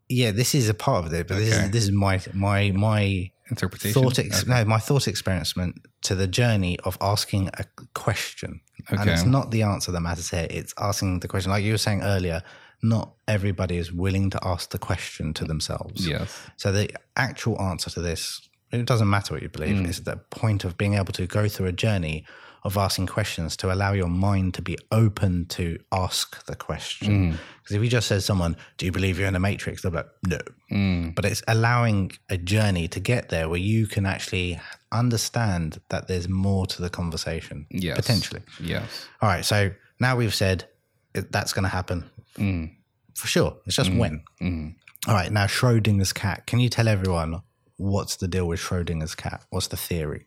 yeah, 0.09 0.31
this 0.31 0.55
is 0.55 0.69
a 0.69 0.75
part 0.75 1.05
of 1.07 1.13
it, 1.13 1.27
but 1.27 1.37
this 1.39 1.53
Okay. 1.55 1.65
is 1.65 1.71
this 1.71 1.85
is 1.85 1.91
my 1.93 2.21
my 2.33 2.71
my 2.71 3.31
Interpretation. 3.51 4.01
thought 4.03 4.19
ex- 4.19 4.43
Okay. 4.43 4.51
no 4.51 4.65
my 4.65 4.79
thought 4.79 5.09
experiment 5.09 5.81
to 6.03 6.15
the 6.15 6.27
journey 6.29 6.79
of 6.85 6.97
asking 7.01 7.49
a 7.55 7.65
question, 7.95 8.61
and 8.89 9.09
it's 9.11 9.25
not 9.25 9.51
the 9.51 9.63
answer 9.63 9.91
that 9.93 10.01
matters 10.01 10.31
here. 10.31 10.47
It's 10.51 10.73
asking 10.79 11.21
the 11.21 11.29
question, 11.29 11.51
like 11.51 11.65
you 11.65 11.73
were 11.73 11.79
saying 11.79 12.03
earlier. 12.03 12.43
Not 12.83 13.15
everybody 13.27 13.79
is 13.79 13.91
willing 13.91 14.29
to 14.31 14.39
ask 14.47 14.69
the 14.71 14.79
question 14.79 15.33
to 15.35 15.45
themselves. 15.47 16.07
Yes. 16.07 16.39
So 16.57 16.71
the 16.73 16.91
actual 17.17 17.59
answer 17.61 17.89
to 17.91 18.03
this, 18.03 18.47
it 18.71 18.85
doesn't 18.85 19.09
matter 19.09 19.33
what 19.33 19.43
you 19.43 19.49
believe. 19.49 19.77
Mm. 19.77 19.89
It's 19.89 20.01
the 20.01 20.19
point 20.31 20.63
of 20.63 20.77
being 20.77 20.93
able 20.95 21.13
to 21.15 21.27
go 21.27 21.49
through 21.49 21.69
a 21.69 21.73
journey 21.73 22.27
of 22.67 22.77
asking 22.77 23.07
questions 23.07 23.57
to 23.59 23.73
allow 23.73 23.93
your 23.93 24.09
mind 24.09 24.55
to 24.55 24.63
be 24.63 24.77
open 24.91 25.47
to 25.47 25.79
ask 25.93 26.45
the 26.47 26.57
question. 26.57 27.09
Mm. 27.33 27.39
Because 27.63 27.77
if 27.77 27.83
you 27.83 27.89
just 27.89 28.09
says 28.09 28.25
someone, 28.25 28.57
"Do 28.77 28.87
you 28.87 28.93
believe 28.93 29.19
you're 29.19 29.29
in 29.29 29.37
a 29.37 29.41
matrix?" 29.41 29.83
They're 29.83 29.91
like, 29.91 30.09
"No." 30.27 30.39
Mm. 30.71 31.15
But 31.15 31.25
it's 31.25 31.43
allowing 31.49 32.13
a 32.29 32.37
journey 32.37 32.89
to 32.89 33.01
get 33.01 33.29
there 33.29 33.49
where 33.49 33.59
you 33.61 33.87
can 33.87 34.05
actually 34.07 34.61
understand 34.93 35.81
that 35.91 36.09
there's 36.09 36.29
more 36.29 36.67
to 36.67 36.83
the 36.83 36.91
conversation 36.91 37.67
Yes. 37.71 37.97
potentially. 37.97 38.43
Yes. 38.61 39.07
All 39.21 39.29
right. 39.29 39.45
So 39.45 39.71
now 40.01 40.17
we've 40.17 40.35
said 40.35 40.69
that's 41.15 41.53
going 41.53 41.63
to 41.65 41.69
happen 41.69 42.11
Mm. 42.39 42.71
for 43.15 43.27
sure. 43.27 43.57
It's 43.67 43.77
just 43.77 43.93
when. 43.93 44.23
Mm. 44.41 44.75
All 45.09 45.15
right, 45.15 45.31
now 45.31 45.47
Schrodinger's 45.47 46.13
cat. 46.13 46.47
Can 46.47 46.59
you 46.59 46.69
tell 46.69 46.89
everyone 46.89 47.41
what's 47.77 48.17
the 48.17 48.27
deal 48.29 48.47
with 48.49 48.61
Schrodinger's 48.61 49.15
cat? 49.15 49.45
What's 49.51 49.69
the 49.69 49.77
theory? 49.77 50.27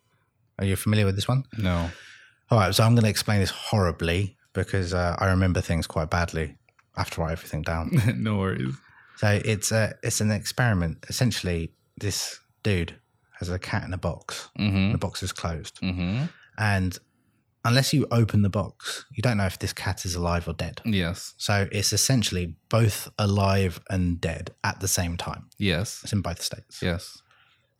Are 0.58 0.66
you 0.66 0.76
familiar 0.76 1.06
with 1.06 1.16
this 1.16 1.28
one? 1.28 1.44
No. 1.58 1.92
All 2.52 2.58
right, 2.60 2.74
so 2.74 2.84
I'm 2.84 2.94
going 2.96 3.04
to 3.04 3.10
explain 3.10 3.40
this 3.40 3.52
horribly 3.52 4.38
because 4.54 4.94
uh, 4.94 5.16
I 5.20 5.28
remember 5.28 5.62
things 5.62 5.86
quite 5.88 6.10
badly 6.10 6.58
after 6.98 7.22
I 7.22 7.26
write 7.26 7.32
everything 7.34 7.62
down. 7.62 7.92
no 8.18 8.38
worries. 8.38 8.76
so 9.18 9.40
it's 9.46 9.72
a 9.72 9.94
it's 10.04 10.22
an 10.22 10.32
experiment. 10.32 11.06
Essentially, 11.10 11.74
this 12.00 12.40
dude 12.64 12.96
has 13.40 13.50
a 13.50 13.60
cat 13.60 13.84
in 13.84 13.94
a 13.94 13.98
box. 13.98 14.50
Mm-hmm. 14.60 14.92
The 14.94 14.98
box 14.98 15.22
is 15.24 15.32
closed, 15.32 15.80
Mm-hmm. 15.82 16.26
and 16.58 16.98
unless 17.66 17.94
you 17.94 18.08
open 18.10 18.42
the 18.42 18.50
box, 18.50 19.06
you 19.12 19.22
don't 19.22 19.38
know 19.38 19.46
if 19.46 19.60
this 19.60 19.74
cat 19.74 20.06
is 20.06 20.16
alive 20.16 20.48
or 20.48 20.54
dead. 20.54 20.82
Yes. 20.86 21.34
So 21.38 21.68
it's 21.72 21.92
essentially 21.94 22.56
both 22.70 23.10
alive 23.20 23.80
and 23.90 24.20
dead 24.20 24.52
at 24.64 24.80
the 24.80 24.88
same 24.88 25.18
time. 25.18 25.50
Yes. 25.58 26.00
It's 26.04 26.14
in 26.14 26.22
both 26.22 26.42
states. 26.42 26.82
Yes. 26.82 27.22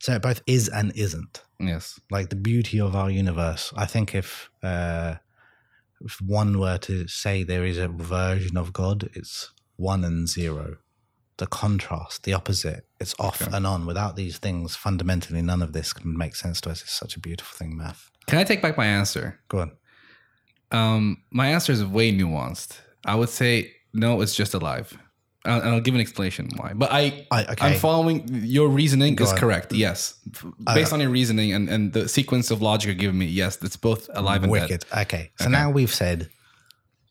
So 0.00 0.14
it 0.14 0.22
both 0.22 0.42
is 0.46 0.68
and 0.68 0.92
isn't. 0.96 1.42
Yes. 1.58 2.00
Like 2.10 2.30
the 2.30 2.36
beauty 2.36 2.80
of 2.80 2.96
our 2.96 3.10
universe. 3.10 3.72
I 3.76 3.86
think 3.86 4.14
if 4.14 4.50
uh, 4.62 5.16
if 6.00 6.20
one 6.22 6.58
were 6.58 6.78
to 6.78 7.06
say 7.06 7.42
there 7.44 7.64
is 7.66 7.76
a 7.78 7.88
version 7.88 8.56
of 8.56 8.72
God, 8.72 9.10
it's 9.14 9.52
one 9.76 10.02
and 10.04 10.26
zero. 10.28 10.76
The 11.36 11.46
contrast, 11.46 12.24
the 12.24 12.34
opposite, 12.34 12.86
it's 12.98 13.14
off 13.18 13.40
Okay. 13.42 13.54
and 13.56 13.66
on. 13.66 13.86
Without 13.86 14.16
these 14.16 14.36
things, 14.38 14.76
fundamentally, 14.76 15.40
none 15.42 15.62
of 15.62 15.72
this 15.72 15.92
can 15.94 16.16
make 16.16 16.36
sense 16.36 16.60
to 16.62 16.70
us. 16.70 16.82
It's 16.82 16.92
such 16.92 17.16
a 17.16 17.20
beautiful 17.20 17.56
thing, 17.56 17.76
math. 17.76 18.10
Can 18.26 18.38
I 18.38 18.44
take 18.44 18.60
back 18.60 18.76
my 18.76 18.84
answer? 18.86 19.38
Go 19.48 19.60
on. 19.60 19.72
Um, 20.70 21.22
my 21.30 21.48
answer 21.48 21.72
is 21.72 21.84
way 21.84 22.12
nuanced. 22.12 22.78
I 23.04 23.14
would 23.14 23.30
say 23.30 23.72
no, 23.92 24.20
it's 24.20 24.34
just 24.34 24.54
alive. 24.54 24.96
Uh, 25.46 25.58
and 25.62 25.70
I'll 25.70 25.80
give 25.80 25.94
an 25.94 26.00
explanation 26.02 26.50
why. 26.56 26.72
But 26.74 26.90
I, 26.92 27.26
I- 27.30 27.44
okay. 27.52 27.66
I'm 27.68 27.78
following 27.78 28.28
your 28.44 28.68
reasoning 28.68 29.18
is 29.18 29.32
on. 29.32 29.38
correct. 29.38 29.72
Yes, 29.72 30.14
based 30.74 30.92
on 30.92 31.00
your 31.00 31.08
reasoning 31.10 31.52
and, 31.54 31.68
and 31.68 31.92
the 31.94 32.08
sequence 32.08 32.50
of 32.50 32.60
logic 32.60 32.88
you're 32.88 32.94
giving 32.94 33.18
me, 33.18 33.26
yes, 33.26 33.56
it's 33.62 33.76
both 33.76 34.10
alive 34.14 34.42
and 34.42 34.52
Wicked. 34.52 34.84
Okay. 34.96 35.30
So 35.40 35.48
now 35.48 35.70
we've 35.70 35.92
said 35.94 36.28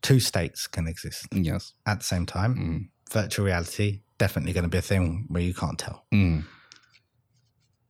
two 0.04 0.20
states 0.20 0.68
can 0.68 0.88
exist. 0.88 1.26
Yes. 1.34 1.74
at 1.88 2.00
the 2.00 2.06
same 2.06 2.26
time. 2.28 2.92
Virtual 3.12 3.46
reality 3.46 4.02
definitely 4.20 4.54
going 4.54 4.64
to 4.66 4.70
be 4.70 4.78
a 4.78 4.82
thing 4.82 5.26
where 5.30 5.42
you 5.42 5.54
can't 5.54 5.80
tell. 5.80 6.06
Mm. 6.14 6.44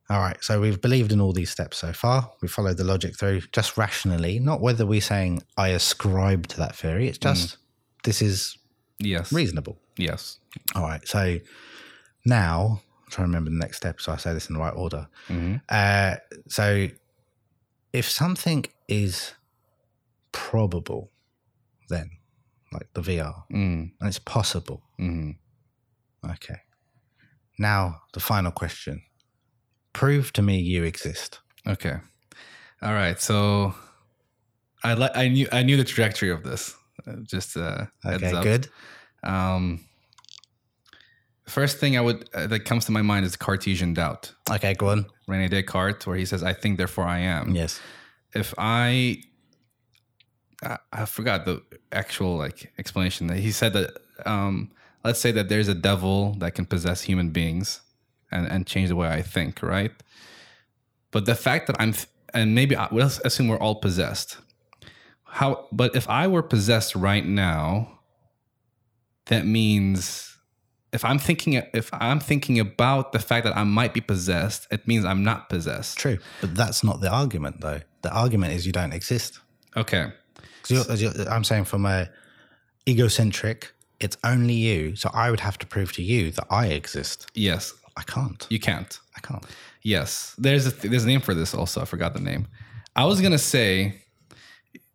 All 0.08 0.18
right. 0.20 0.42
So 0.42 0.60
we've 0.60 0.80
believed 0.80 1.12
in 1.12 1.20
all 1.20 1.32
these 1.32 1.50
steps 1.50 1.76
so 1.76 1.92
far. 1.92 2.30
We 2.40 2.48
followed 2.48 2.78
the 2.78 2.84
logic 2.84 3.16
through 3.18 3.42
just 3.52 3.76
rationally, 3.76 4.38
not 4.38 4.60
whether 4.60 4.86
we're 4.86 5.00
saying 5.00 5.42
I 5.56 5.68
ascribe 5.68 6.46
to 6.48 6.56
that 6.58 6.74
theory. 6.74 7.08
It's 7.08 7.18
just 7.18 7.58
this 8.04 8.22
is 8.22 8.56
Yes. 9.00 9.32
reasonable. 9.32 9.78
Yes. 9.96 10.38
All 10.74 10.82
right. 10.82 11.06
So 11.08 11.38
now 12.26 12.80
I'm 13.04 13.10
trying 13.10 13.26
to 13.26 13.28
remember 13.30 13.50
the 13.50 13.56
next 13.56 13.78
step. 13.78 14.00
So 14.00 14.12
I 14.12 14.16
say 14.16 14.32
this 14.34 14.48
in 14.48 14.54
the 14.54 14.60
right 14.60 14.74
order. 14.74 15.08
Mhm. 15.28 15.60
Uh, 15.68 16.16
so 16.48 16.88
if 17.92 18.08
something 18.08 18.64
is 18.88 19.32
probable, 20.32 21.10
then 21.88 22.10
like 22.72 22.88
the 22.94 23.00
VR, 23.00 23.44
Mm. 23.50 23.90
and 24.00 24.08
it's 24.08 24.18
possible. 24.18 24.82
Mm. 24.98 25.36
Okay. 26.24 26.60
Now 27.58 28.02
the 28.12 28.20
final 28.20 28.52
question: 28.52 29.02
Prove 29.92 30.32
to 30.34 30.42
me 30.42 30.58
you 30.60 30.84
exist. 30.84 31.40
Okay. 31.66 31.96
All 32.82 32.92
right. 32.94 33.20
So 33.20 33.74
I 34.84 34.94
li- 34.94 35.10
I 35.14 35.28
knew 35.28 35.48
I 35.52 35.62
knew 35.62 35.76
the 35.76 35.84
trajectory 35.84 36.30
of 36.30 36.42
this. 36.44 36.74
Just 37.22 37.56
uh, 37.56 37.86
heads 38.02 38.22
Okay. 38.22 38.36
up. 38.36 38.42
Good. 38.42 38.68
Um, 39.22 39.80
first 41.46 41.78
thing 41.78 41.96
I 41.96 42.00
would 42.00 42.28
uh, 42.34 42.46
that 42.48 42.60
comes 42.60 42.84
to 42.86 42.92
my 42.92 43.02
mind 43.02 43.26
is 43.26 43.36
Cartesian 43.36 43.94
doubt. 43.94 44.32
Okay. 44.50 44.74
Go 44.74 44.88
on. 44.88 45.06
Rene 45.26 45.48
Descartes, 45.48 46.06
where 46.06 46.16
he 46.16 46.24
says, 46.24 46.42
"I 46.42 46.52
think, 46.52 46.78
therefore 46.78 47.04
I 47.04 47.18
am." 47.20 47.54
Yes. 47.54 47.80
If 48.34 48.54
I, 48.58 49.22
I, 50.62 50.78
I 50.92 51.04
forgot 51.06 51.44
the 51.44 51.62
actual 51.92 52.36
like 52.36 52.72
explanation 52.78 53.26
that 53.28 53.38
he 53.38 53.50
said 53.50 53.72
that. 53.74 53.90
Um, 54.26 54.70
let's 55.02 55.18
say 55.18 55.32
that 55.32 55.48
there's 55.48 55.68
a 55.68 55.74
devil 55.74 56.34
that 56.40 56.54
can 56.54 56.66
possess 56.66 57.02
human 57.02 57.30
beings, 57.30 57.80
and 58.30 58.46
and 58.46 58.66
change 58.66 58.88
the 58.90 58.96
way 58.96 59.08
I 59.08 59.22
think, 59.22 59.62
right? 59.62 59.92
But 61.10 61.24
the 61.26 61.34
fact 61.34 61.66
that 61.66 61.76
I'm, 61.80 61.94
and 62.34 62.54
maybe 62.54 62.76
I, 62.76 62.86
let's 62.92 63.18
assume 63.24 63.48
we're 63.48 63.58
all 63.58 63.76
possessed. 63.76 64.38
How? 65.30 65.66
But 65.72 65.94
if 65.96 66.08
I 66.08 66.26
were 66.26 66.42
possessed 66.42 66.94
right 66.96 67.24
now, 67.24 67.98
that 69.26 69.46
means 69.46 70.36
if 70.92 71.04
I'm 71.04 71.18
thinking 71.18 71.54
if 71.72 71.88
I'm 71.92 72.18
thinking 72.20 72.58
about 72.58 73.12
the 73.12 73.18
fact 73.20 73.44
that 73.44 73.56
I 73.56 73.64
might 73.64 73.94
be 73.94 74.00
possessed, 74.00 74.66
it 74.70 74.86
means 74.88 75.04
I'm 75.04 75.22
not 75.24 75.48
possessed. 75.48 75.98
True. 75.98 76.18
But 76.40 76.54
that's 76.54 76.82
not 76.82 77.00
the 77.00 77.10
argument, 77.10 77.60
though. 77.60 77.80
The 78.02 78.12
argument 78.12 78.54
is 78.54 78.66
you 78.66 78.72
don't 78.72 78.92
exist. 78.92 79.38
Okay. 79.76 80.10
'Cause 80.62 80.70
you're- 80.70 80.86
as 80.92 81.00
you're- 81.02 81.28
I'm 81.28 81.44
saying 81.44 81.64
from 81.66 81.86
a 81.86 82.08
egocentric, 82.88 83.72
it's 84.00 84.16
only 84.24 84.54
you. 84.54 84.96
So 84.96 85.10
I 85.14 85.30
would 85.30 85.40
have 85.40 85.58
to 85.58 85.66
prove 85.66 85.92
to 85.92 86.02
you 86.02 86.30
that 86.32 86.46
I 86.50 86.66
exist. 86.66 87.26
Yes, 87.34 87.72
I 87.96 88.02
can't. 88.02 88.46
you 88.50 88.58
can't. 88.58 88.98
I 89.16 89.20
can't. 89.20 89.44
Yes, 89.82 90.34
there's 90.38 90.66
a 90.66 90.70
there's 90.70 91.04
a 91.04 91.06
name 91.06 91.20
for 91.20 91.34
this. 91.34 91.54
Also, 91.54 91.80
I 91.80 91.84
forgot 91.84 92.14
the 92.14 92.20
name. 92.20 92.48
I 92.96 93.04
was 93.04 93.20
gonna 93.20 93.38
say, 93.38 94.02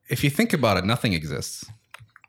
if 0.09 0.23
you 0.23 0.29
think 0.29 0.53
about 0.53 0.77
it, 0.77 0.85
nothing 0.85 1.13
exists. 1.13 1.65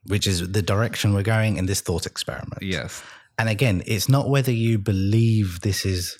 Which 0.06 0.26
is 0.26 0.52
the 0.52 0.62
direction 0.62 1.14
we're 1.14 1.22
going 1.22 1.56
in 1.56 1.66
this 1.66 1.80
thought 1.80 2.06
experiment. 2.06 2.62
Yes. 2.62 3.02
And 3.38 3.48
again, 3.48 3.82
it's 3.86 4.08
not 4.08 4.28
whether 4.28 4.52
you 4.52 4.78
believe 4.78 5.60
this 5.60 5.84
is 5.84 6.18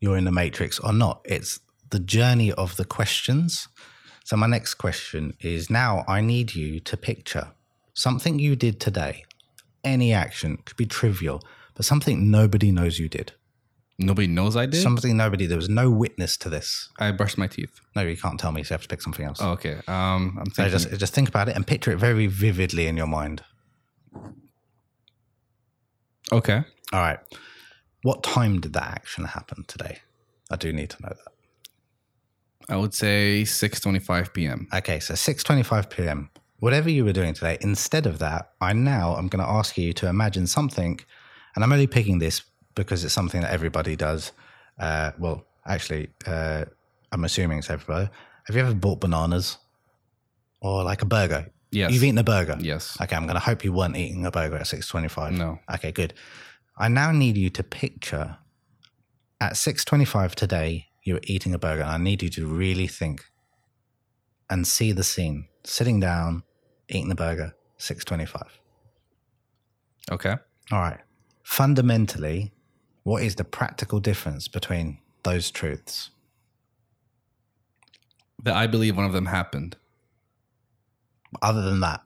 you're 0.00 0.16
in 0.16 0.24
the 0.24 0.32
matrix 0.32 0.78
or 0.78 0.92
not. 0.92 1.20
It's 1.24 1.60
the 1.90 1.98
journey 1.98 2.52
of 2.52 2.76
the 2.76 2.84
questions. 2.84 3.68
So 4.24 4.36
my 4.36 4.46
next 4.46 4.74
question 4.74 5.34
is 5.40 5.70
now 5.70 6.04
I 6.08 6.20
need 6.20 6.54
you 6.54 6.80
to 6.80 6.96
picture 6.96 7.48
something 7.94 8.38
you 8.38 8.56
did 8.56 8.80
today. 8.80 9.24
Any 9.84 10.12
action 10.12 10.58
could 10.64 10.76
be 10.76 10.86
trivial, 10.86 11.42
but 11.74 11.84
something 11.84 12.30
nobody 12.30 12.72
knows 12.72 12.98
you 12.98 13.08
did. 13.08 13.32
Nobody 13.98 14.26
knows 14.26 14.56
I 14.56 14.66
did. 14.66 14.82
Something 14.82 15.16
nobody 15.16 15.46
there 15.46 15.56
was 15.56 15.70
no 15.70 15.90
witness 15.90 16.36
to 16.38 16.50
this. 16.50 16.90
I 16.98 17.10
brushed 17.12 17.38
my 17.38 17.46
teeth. 17.46 17.80
No, 17.94 18.02
you 18.02 18.16
can't 18.16 18.38
tell 18.38 18.52
me, 18.52 18.62
so 18.62 18.72
you 18.72 18.74
have 18.74 18.82
to 18.82 18.88
pick 18.88 19.00
something 19.00 19.24
else. 19.24 19.38
Oh, 19.40 19.52
okay. 19.52 19.80
Um, 19.88 20.36
I'm 20.38 20.50
So 20.50 20.64
thinking. 20.68 20.70
just 20.78 21.00
just 21.00 21.14
think 21.14 21.28
about 21.30 21.48
it 21.48 21.56
and 21.56 21.66
picture 21.66 21.92
it 21.92 21.96
very 21.98 22.26
vividly 22.26 22.86
in 22.88 22.96
your 22.96 23.06
mind. 23.06 23.42
okay. 26.32 26.62
All 26.92 27.00
right. 27.00 27.18
What 28.02 28.22
time 28.22 28.60
did 28.60 28.72
that 28.74 28.84
action 28.88 29.24
happen 29.24 29.64
today? 29.66 29.98
I 30.50 30.56
do 30.56 30.72
need 30.72 30.90
to 30.90 31.02
know 31.02 31.08
that. 31.08 31.32
I 32.68 32.76
would 32.76 32.94
say 32.94 33.42
6:25 33.44 34.32
p.m. 34.34 34.68
Okay, 34.74 35.00
so 35.00 35.14
6:25 35.14 35.90
p.m. 35.90 36.30
Whatever 36.58 36.90
you 36.90 37.04
were 37.04 37.12
doing 37.12 37.34
today, 37.34 37.58
instead 37.60 38.06
of 38.06 38.18
that, 38.18 38.52
I 38.60 38.72
now 38.72 39.14
I'm 39.16 39.28
going 39.28 39.44
to 39.44 39.50
ask 39.50 39.76
you 39.78 39.92
to 39.94 40.08
imagine 40.08 40.46
something, 40.46 40.98
and 41.54 41.64
I'm 41.64 41.72
only 41.72 41.86
picking 41.86 42.18
this 42.18 42.42
because 42.76 43.02
it's 43.02 43.12
something 43.12 43.40
that 43.40 43.52
everybody 43.52 43.96
does. 43.96 44.30
Uh, 44.78 45.10
well, 45.18 45.44
actually, 45.66 46.10
uh, 46.26 46.64
I'm 47.10 47.24
assuming 47.24 47.58
it's 47.58 47.70
everybody. 47.70 48.08
Have 48.46 48.54
you 48.54 48.62
ever 48.62 48.74
bought 48.74 49.00
bananas 49.00 49.58
or 50.60 50.84
like 50.84 51.02
a 51.02 51.06
burger? 51.06 51.50
Yes. 51.72 51.90
You've 51.90 52.04
eaten 52.04 52.18
a 52.18 52.24
burger. 52.24 52.56
Yes. 52.60 52.96
Okay, 53.00 53.16
I'm 53.16 53.24
going 53.24 53.34
to 53.34 53.40
hope 53.40 53.64
you 53.64 53.72
weren't 53.72 53.96
eating 53.96 54.24
a 54.24 54.30
burger 54.30 54.56
at 54.56 54.66
6:25. 54.66 55.32
No. 55.32 55.58
Okay, 55.74 55.90
good. 55.90 56.14
I 56.78 56.86
now 56.86 57.10
need 57.10 57.36
you 57.36 57.50
to 57.50 57.64
picture 57.64 58.38
at 59.40 59.54
6:25 59.54 60.36
today 60.36 60.86
you 61.06 61.14
were 61.14 61.20
eating 61.24 61.54
a 61.54 61.58
burger. 61.58 61.82
And 61.82 61.92
I 61.92 61.98
need 61.98 62.22
you 62.22 62.28
to 62.30 62.46
really 62.46 62.88
think 62.88 63.24
and 64.50 64.66
see 64.66 64.92
the 64.92 65.04
scene. 65.04 65.46
Sitting 65.64 66.00
down, 66.00 66.42
eating 66.88 67.08
the 67.08 67.14
burger, 67.14 67.54
6:25. 67.78 68.60
Okay. 70.10 70.36
All 70.72 70.80
right. 70.80 71.00
Fundamentally, 71.42 72.52
what 73.06 73.22
is 73.22 73.36
the 73.36 73.44
practical 73.44 74.00
difference 74.00 74.48
between 74.48 74.98
those 75.22 75.52
truths? 75.52 76.10
That 78.42 78.56
I 78.56 78.66
believe 78.66 78.96
one 78.96 79.06
of 79.06 79.12
them 79.12 79.26
happened. 79.26 79.76
Other 81.40 81.62
than 81.62 81.78
that, 81.80 82.00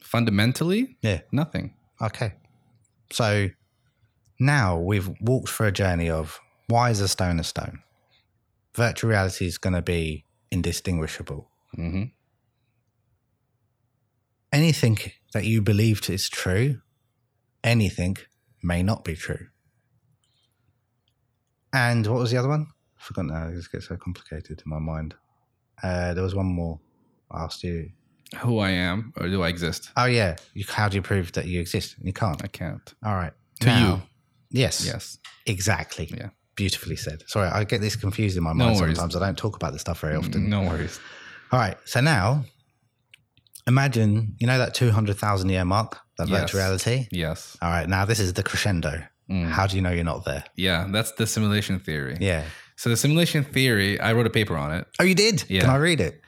Fundamentally, 0.00 0.96
yeah. 1.02 1.20
nothing. 1.30 1.74
Okay. 2.00 2.32
So 3.12 3.50
now 4.40 4.78
we've 4.78 5.10
walked 5.20 5.50
through 5.50 5.66
a 5.66 5.72
journey 5.72 6.08
of 6.08 6.40
why 6.68 6.88
is 6.88 7.02
a 7.02 7.08
stone 7.08 7.38
a 7.38 7.44
stone? 7.44 7.80
Virtual 8.74 9.10
reality 9.10 9.44
is 9.44 9.58
going 9.58 9.74
to 9.74 9.82
be 9.82 10.24
indistinguishable. 10.50 11.50
hmm 11.74 12.04
Anything 14.50 14.96
that 15.34 15.44
you 15.44 15.60
believed 15.60 16.08
is 16.08 16.30
true, 16.30 16.80
anything 17.62 18.16
may 18.62 18.82
not 18.82 19.04
be 19.04 19.14
true. 19.14 19.46
And 21.72 22.06
what 22.06 22.18
was 22.20 22.30
the 22.30 22.36
other 22.38 22.48
one? 22.48 22.66
I 22.98 23.02
forgot 23.02 23.26
now. 23.26 23.50
This 23.50 23.68
gets 23.68 23.88
so 23.88 23.96
complicated 23.96 24.62
in 24.64 24.70
my 24.70 24.78
mind. 24.78 25.14
Uh, 25.82 26.14
there 26.14 26.24
was 26.24 26.34
one 26.34 26.46
more. 26.46 26.80
I 27.30 27.44
asked 27.44 27.62
you. 27.62 27.90
Who 28.40 28.58
I 28.58 28.70
am, 28.70 29.12
or 29.16 29.28
do 29.28 29.42
I 29.42 29.48
exist? 29.48 29.90
Oh 29.96 30.04
yeah. 30.04 30.36
You, 30.52 30.64
how 30.68 30.88
do 30.88 30.96
you 30.96 31.02
prove 31.02 31.32
that 31.32 31.46
you 31.46 31.60
exist? 31.60 31.96
You 32.02 32.12
can't. 32.12 32.42
I 32.44 32.48
can't. 32.48 32.94
All 33.04 33.14
right. 33.14 33.32
To 33.60 33.66
Now- 33.66 33.86
you. 33.94 34.02
Yes. 34.50 34.84
Yes. 34.86 35.18
Exactly. 35.46 36.10
Yeah. 36.14 36.30
Beautifully 36.54 36.96
said. 36.96 37.22
Sorry, 37.26 37.48
I 37.48 37.64
get 37.64 37.80
this 37.80 37.96
confused 37.96 38.36
in 38.36 38.42
my 38.42 38.52
mind 38.52 38.80
worries. 38.80 38.96
sometimes. 38.96 39.14
I 39.16 39.20
don't 39.26 39.38
talk 39.38 39.56
about 39.56 39.72
this 39.72 39.82
stuff 39.82 40.00
very 40.00 40.16
often. 40.16 40.48
No 40.50 40.62
worries. 40.62 40.98
All 41.52 41.58
right. 41.60 41.76
So 41.84 42.00
now 42.00 42.44
imagine, 43.68 44.34
you 44.38 44.46
know, 44.46 44.58
that 44.58 44.74
200,000 44.74 45.48
year 45.50 45.64
mark, 45.64 45.98
that 46.16 46.28
Yes. 46.28 46.40
virtual 46.40 46.60
reality? 46.60 47.06
Yes. 47.12 47.56
All 47.62 47.70
right. 47.70 47.88
Now 47.88 48.04
this 48.04 48.18
is 48.18 48.32
the 48.32 48.42
crescendo. 48.42 49.02
Mm. 49.30 49.50
How 49.50 49.66
do 49.66 49.76
you 49.76 49.82
know 49.82 49.90
you're 49.90 50.04
not 50.04 50.24
there? 50.24 50.44
Yeah, 50.56 50.86
that's 50.90 51.12
the 51.12 51.26
simulation 51.26 51.78
theory. 51.78 52.16
Yeah. 52.20 52.42
So 52.76 52.88
the 52.90 52.96
simulation 52.96 53.44
theory, 53.44 54.00
I 54.00 54.12
wrote 54.14 54.26
a 54.26 54.30
paper 54.30 54.56
on 54.56 54.72
it. 54.72 54.86
Oh, 54.98 55.04
you 55.04 55.14
did? 55.14 55.44
Yeah. 55.48 55.60
Can 55.62 55.70
I 55.70 55.76
read 55.76 56.00
it? 56.00 56.22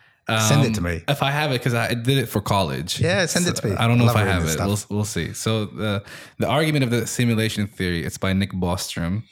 Send 0.49 0.63
it 0.63 0.67
Um, 0.69 0.73
to 0.75 0.81
me. 0.83 1.03
If 1.09 1.23
I 1.25 1.31
have 1.33 1.51
it, 1.51 1.59
because 1.59 1.75
I 1.75 1.93
did 1.95 2.17
it 2.19 2.27
for 2.29 2.41
college. 2.41 3.01
Yeah, 3.01 3.27
send 3.27 3.49
it 3.49 3.57
to 3.57 3.67
me. 3.67 3.75
I 3.75 3.89
don't 3.89 3.99
know 3.99 4.07
I 4.07 4.11
if 4.11 4.17
I 4.17 4.25
have 4.25 4.45
it. 4.47 4.59
We'll, 4.61 4.79
we'll 4.89 5.05
see. 5.05 5.33
So 5.33 5.65
the 5.67 6.05
the 6.39 6.47
argument 6.47 6.85
of 6.85 6.91
the 6.91 7.05
simulation 7.07 7.67
theory, 7.67 8.05
it's 8.05 8.17
by 8.19 8.33
Nick 8.33 8.53
Bostrom. 8.53 9.25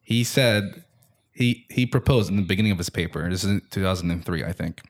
He 0.00 0.24
said 0.24 0.62
he 1.32 1.66
he 1.68 1.84
proposed 1.84 2.30
in 2.30 2.36
the 2.36 2.42
beginning 2.52 2.72
of 2.72 2.78
his 2.78 2.88
paper. 2.88 3.28
This 3.28 3.44
is 3.44 3.60
2003, 3.70 4.44
I 4.44 4.52
think. 4.52 4.80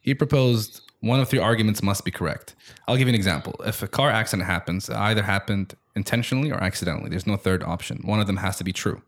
He 0.00 0.14
proposed 0.14 0.80
one 1.00 1.20
of 1.20 1.28
three 1.28 1.38
arguments 1.38 1.82
must 1.82 2.04
be 2.04 2.10
correct. 2.10 2.54
I'll 2.88 2.96
give 2.96 3.06
you 3.06 3.12
an 3.12 3.14
example. 3.14 3.54
If 3.64 3.82
a 3.82 3.88
car 3.88 4.10
accident 4.10 4.46
happens, 4.46 4.88
it 4.88 4.96
either 4.96 5.22
happened 5.22 5.74
intentionally 5.94 6.50
or 6.50 6.62
accidentally. 6.62 7.10
There's 7.10 7.26
no 7.26 7.36
third 7.36 7.62
option. 7.62 8.00
One 8.04 8.20
of 8.20 8.26
them 8.26 8.38
has 8.38 8.56
to 8.58 8.64
be 8.64 8.72
true, 8.72 9.02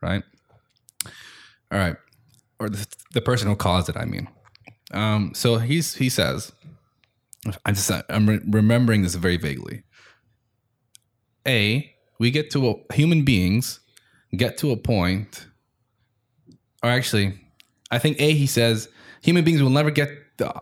right? 0.00 0.22
All 1.70 1.78
right. 1.78 1.96
Or 2.58 2.68
the, 2.68 2.86
the 3.12 3.20
person 3.20 3.48
who 3.48 3.56
caused 3.56 3.88
it, 3.88 3.96
I 3.96 4.04
mean. 4.04 4.28
Um, 4.92 5.32
so 5.34 5.58
he's 5.58 5.94
he 5.94 6.08
says, 6.08 6.52
I 7.64 7.72
just 7.72 7.90
I'm 8.08 8.28
re- 8.28 8.40
remembering 8.48 9.02
this 9.02 9.14
very 9.14 9.36
vaguely. 9.36 9.82
A, 11.46 11.92
we 12.18 12.30
get 12.30 12.50
to 12.52 12.70
a, 12.70 12.94
human 12.94 13.24
beings 13.24 13.80
get 14.36 14.58
to 14.58 14.70
a 14.70 14.76
point, 14.76 15.46
or 16.82 16.90
actually, 16.90 17.38
I 17.90 17.98
think 17.98 18.20
A 18.20 18.32
he 18.32 18.46
says 18.46 18.88
human 19.22 19.44
beings 19.44 19.62
will 19.62 19.70
never 19.70 19.90
get 19.90 20.10
the 20.38 20.54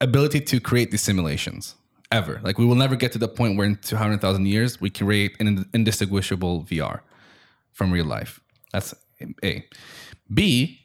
ability 0.00 0.40
to 0.40 0.60
create 0.60 0.90
these 0.90 1.02
simulations 1.02 1.74
ever. 2.10 2.40
Like 2.42 2.58
we 2.58 2.64
will 2.64 2.74
never 2.74 2.96
get 2.96 3.12
to 3.12 3.18
the 3.18 3.28
point 3.28 3.56
where 3.56 3.66
in 3.66 3.76
200,000 3.76 4.46
years 4.46 4.80
we 4.80 4.90
create 4.90 5.36
an 5.40 5.66
indistinguishable 5.72 6.64
VR 6.64 7.00
from 7.72 7.92
real 7.92 8.06
life. 8.06 8.40
That's 8.72 8.94
A. 9.44 9.64
B, 10.32 10.80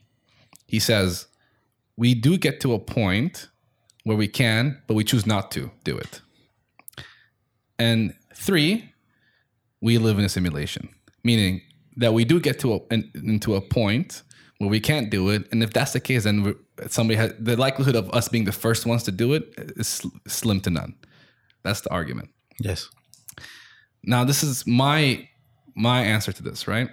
he 0.68 0.80
says 0.80 1.28
we 1.98 2.14
do 2.14 2.38
get 2.38 2.60
to 2.62 2.74
a 2.74 2.80
point 2.80 3.48
where 4.04 4.18
we 4.18 4.28
can, 4.28 4.82
but 4.88 4.94
we 4.94 5.04
choose 5.04 5.26
not 5.26 5.52
to 5.52 5.72
do 5.84 5.98
it. 5.98 6.22
And 7.80 8.14
three, 8.34 8.92
we 9.82 9.98
live 9.98 10.20
in 10.20 10.26
a 10.26 10.30
simulation, 10.30 10.90
meaning 11.24 11.62
that 11.98 12.14
we 12.14 12.26
do 12.26 12.40
get 12.40 12.60
to 12.60 12.76
a, 12.76 12.80
in, 12.92 13.12
into 13.16 13.56
a 13.56 13.62
point 13.62 14.24
where 14.58 14.70
we 14.70 14.80
can't 14.80 15.10
do 15.10 15.30
it. 15.30 15.48
And 15.52 15.64
if 15.64 15.74
that's 15.74 15.94
the 15.94 16.00
case, 16.00 16.24
then 16.24 16.56
somebody 16.90 17.18
has 17.18 17.34
the 17.40 17.56
likelihood 17.56 17.96
of 17.96 18.10
us 18.12 18.28
being 18.28 18.46
the 18.46 18.52
first 18.52 18.86
ones 18.86 19.04
to 19.04 19.12
do 19.12 19.34
it 19.34 19.54
is 19.76 20.06
slim 20.28 20.62
to 20.62 20.70
none. 20.70 20.96
That's 21.64 21.82
the 21.82 21.92
argument. 21.92 22.30
Yes. 22.60 22.90
Now, 24.04 24.24
this 24.24 24.44
is 24.44 24.66
my 24.68 25.28
my 25.76 26.02
answer 26.02 26.32
to 26.32 26.44
this, 26.44 26.68
right? 26.68 26.90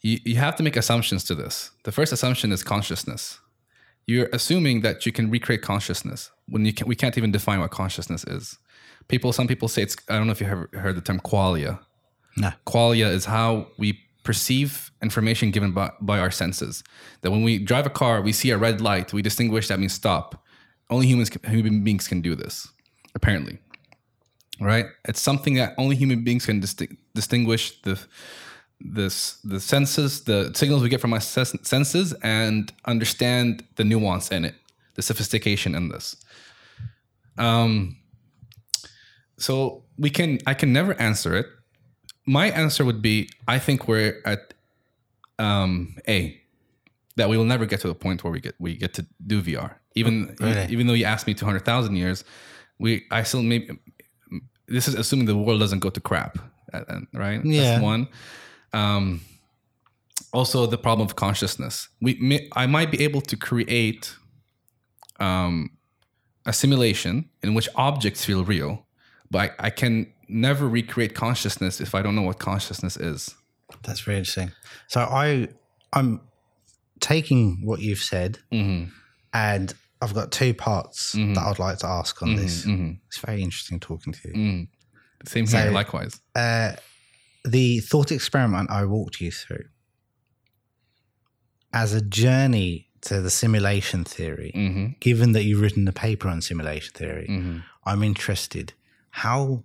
You, 0.00 0.18
you 0.24 0.36
have 0.36 0.56
to 0.56 0.62
make 0.62 0.76
assumptions 0.76 1.24
to 1.24 1.34
this. 1.34 1.70
The 1.84 1.92
first 1.92 2.12
assumption 2.12 2.52
is 2.52 2.62
consciousness 2.62 3.38
you're 4.06 4.28
assuming 4.32 4.80
that 4.82 5.04
you 5.04 5.12
can 5.12 5.30
recreate 5.30 5.62
consciousness 5.62 6.30
when 6.48 6.64
you 6.64 6.72
can, 6.72 6.86
we 6.86 6.94
can't 6.94 7.18
even 7.18 7.32
define 7.32 7.60
what 7.60 7.70
consciousness 7.70 8.24
is. 8.24 8.58
People, 9.08 9.32
some 9.32 9.46
people 9.46 9.68
say 9.68 9.82
it's. 9.82 9.96
I 10.08 10.16
don't 10.16 10.26
know 10.26 10.32
if 10.32 10.40
you 10.40 10.46
have 10.46 10.66
heard 10.72 10.96
the 10.96 11.00
term 11.00 11.20
qualia. 11.20 11.78
No. 12.36 12.50
Qualia 12.66 13.10
is 13.10 13.24
how 13.24 13.68
we 13.78 14.00
perceive 14.26 14.90
information 15.00 15.50
given 15.50 15.72
by, 15.72 15.90
by 16.00 16.18
our 16.18 16.30
senses. 16.30 16.84
That 17.22 17.30
when 17.30 17.42
we 17.42 17.58
drive 17.58 17.86
a 17.86 17.90
car, 17.90 18.20
we 18.20 18.32
see 18.32 18.50
a 18.50 18.58
red 18.58 18.80
light, 18.80 19.12
we 19.12 19.22
distinguish 19.22 19.68
that 19.68 19.80
means 19.80 19.94
stop. 19.94 20.44
Only 20.90 21.06
humans, 21.06 21.30
human 21.48 21.84
beings 21.84 22.08
can 22.08 22.20
do 22.20 22.34
this, 22.34 22.68
apparently. 23.14 23.58
Right? 24.60 24.86
It's 25.08 25.20
something 25.20 25.54
that 25.54 25.74
only 25.78 25.96
human 25.96 26.24
beings 26.24 26.46
can 26.46 26.60
disti- 26.60 26.96
distinguish 27.14 27.80
the 27.82 27.98
this 28.78 29.38
the 29.42 29.58
senses, 29.58 30.24
the 30.24 30.52
signals 30.54 30.82
we 30.82 30.90
get 30.90 31.00
from 31.00 31.14
our 31.14 31.20
senses, 31.20 32.14
and 32.22 32.72
understand 32.84 33.64
the 33.76 33.84
nuance 33.84 34.30
in 34.30 34.44
it, 34.44 34.54
the 34.94 35.02
sophistication 35.02 35.74
in 35.74 35.88
this. 35.88 36.16
Um, 37.38 37.96
so 39.38 39.84
we 39.98 40.10
can 40.10 40.38
I 40.46 40.54
can 40.54 40.72
never 40.72 40.94
answer 41.00 41.34
it. 41.36 41.46
My 42.26 42.50
answer 42.50 42.84
would 42.84 43.00
be 43.00 43.28
I 43.46 43.58
think 43.58 43.88
we're 43.88 44.20
at 44.24 44.54
um, 45.38 45.96
a 46.08 46.40
that 47.16 47.28
we 47.28 47.36
will 47.36 47.44
never 47.44 47.66
get 47.66 47.80
to 47.80 47.88
the 47.88 47.94
point 47.94 48.24
where 48.24 48.32
we 48.32 48.40
get 48.40 48.54
we 48.58 48.76
get 48.76 48.94
to 48.94 49.06
do 49.26 49.42
VR. 49.42 49.76
Even 49.94 50.36
really? 50.40 50.66
even 50.70 50.86
though 50.86 50.92
you 50.92 51.04
asked 51.04 51.26
me 51.26 51.34
two 51.34 51.46
hundred 51.46 51.64
thousand 51.64 51.96
years, 51.96 52.24
we 52.78 53.06
I 53.10 53.22
still 53.22 53.42
maybe 53.42 53.78
this 54.68 54.88
is 54.88 54.94
assuming 54.94 55.26
the 55.26 55.36
world 55.36 55.60
doesn't 55.60 55.78
go 55.78 55.90
to 55.90 56.00
crap, 56.00 56.38
uh, 56.72 56.82
uh, 56.88 57.00
right? 57.12 57.44
Yeah. 57.44 57.62
That's 57.62 57.82
one. 57.82 58.08
Um, 58.72 59.20
also, 60.32 60.66
the 60.66 60.78
problem 60.78 61.06
of 61.06 61.16
consciousness. 61.16 61.88
We, 62.00 62.14
may, 62.20 62.48
I 62.52 62.66
might 62.66 62.90
be 62.90 63.02
able 63.04 63.20
to 63.22 63.36
create 63.36 64.14
um, 65.20 65.70
a 66.44 66.52
simulation 66.52 67.30
in 67.42 67.54
which 67.54 67.68
objects 67.76 68.24
feel 68.24 68.44
real, 68.44 68.86
but 69.30 69.54
I, 69.58 69.66
I, 69.66 69.70
can 69.70 70.12
never 70.28 70.68
recreate 70.68 71.14
consciousness 71.14 71.80
if 71.80 71.94
I 71.94 72.02
don't 72.02 72.14
know 72.14 72.22
what 72.22 72.38
consciousness 72.38 72.96
is. 72.96 73.34
That's 73.82 74.00
very 74.00 74.18
interesting. 74.18 74.52
So 74.88 75.00
I, 75.00 75.48
I'm 75.92 76.20
taking 77.00 77.60
what 77.64 77.80
you've 77.80 77.98
said, 77.98 78.38
mm-hmm. 78.52 78.90
and 79.32 79.74
I've 80.00 80.14
got 80.14 80.32
two 80.32 80.54
parts 80.54 81.14
mm-hmm. 81.14 81.34
that 81.34 81.42
I'd 81.42 81.58
like 81.58 81.78
to 81.78 81.86
ask 81.86 82.22
on 82.22 82.30
mm-hmm. 82.30 82.38
this. 82.38 82.66
Mm-hmm. 82.66 82.92
It's 83.06 83.18
very 83.18 83.42
interesting 83.42 83.80
talking 83.80 84.12
to 84.12 84.28
you. 84.28 84.34
Mm. 84.34 84.68
Same 85.24 85.46
here, 85.46 85.66
so, 85.66 85.70
likewise. 85.72 86.20
Uh, 86.34 86.72
the 87.44 87.80
thought 87.80 88.12
experiment 88.12 88.70
I 88.70 88.84
walked 88.84 89.20
you 89.20 89.30
through 89.30 89.64
as 91.72 91.92
a 91.92 92.00
journey 92.00 92.88
to 93.02 93.20
the 93.20 93.30
simulation 93.30 94.04
theory, 94.04 94.52
mm-hmm. 94.54 94.86
given 95.00 95.32
that 95.32 95.44
you've 95.44 95.60
written 95.60 95.86
a 95.88 95.92
paper 95.92 96.28
on 96.28 96.40
simulation 96.40 96.92
theory. 96.94 97.62
I'm 97.84 98.02
interested. 98.02 98.72
How 99.10 99.64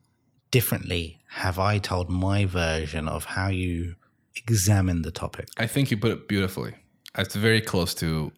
differently 0.52 1.20
have 1.28 1.58
I 1.58 1.78
told 1.78 2.10
my 2.10 2.46
version 2.46 3.08
of 3.08 3.24
how 3.24 3.48
you 3.48 3.96
examine 4.36 5.02
the 5.02 5.12
topic? 5.12 5.48
I 5.58 5.66
think 5.66 5.92
you 5.92 5.98
put 5.98 6.12
it 6.12 6.28
beautifully. 6.28 6.74
It's 7.18 7.36
very 7.36 7.62
close 7.62 7.94
to 7.96 8.32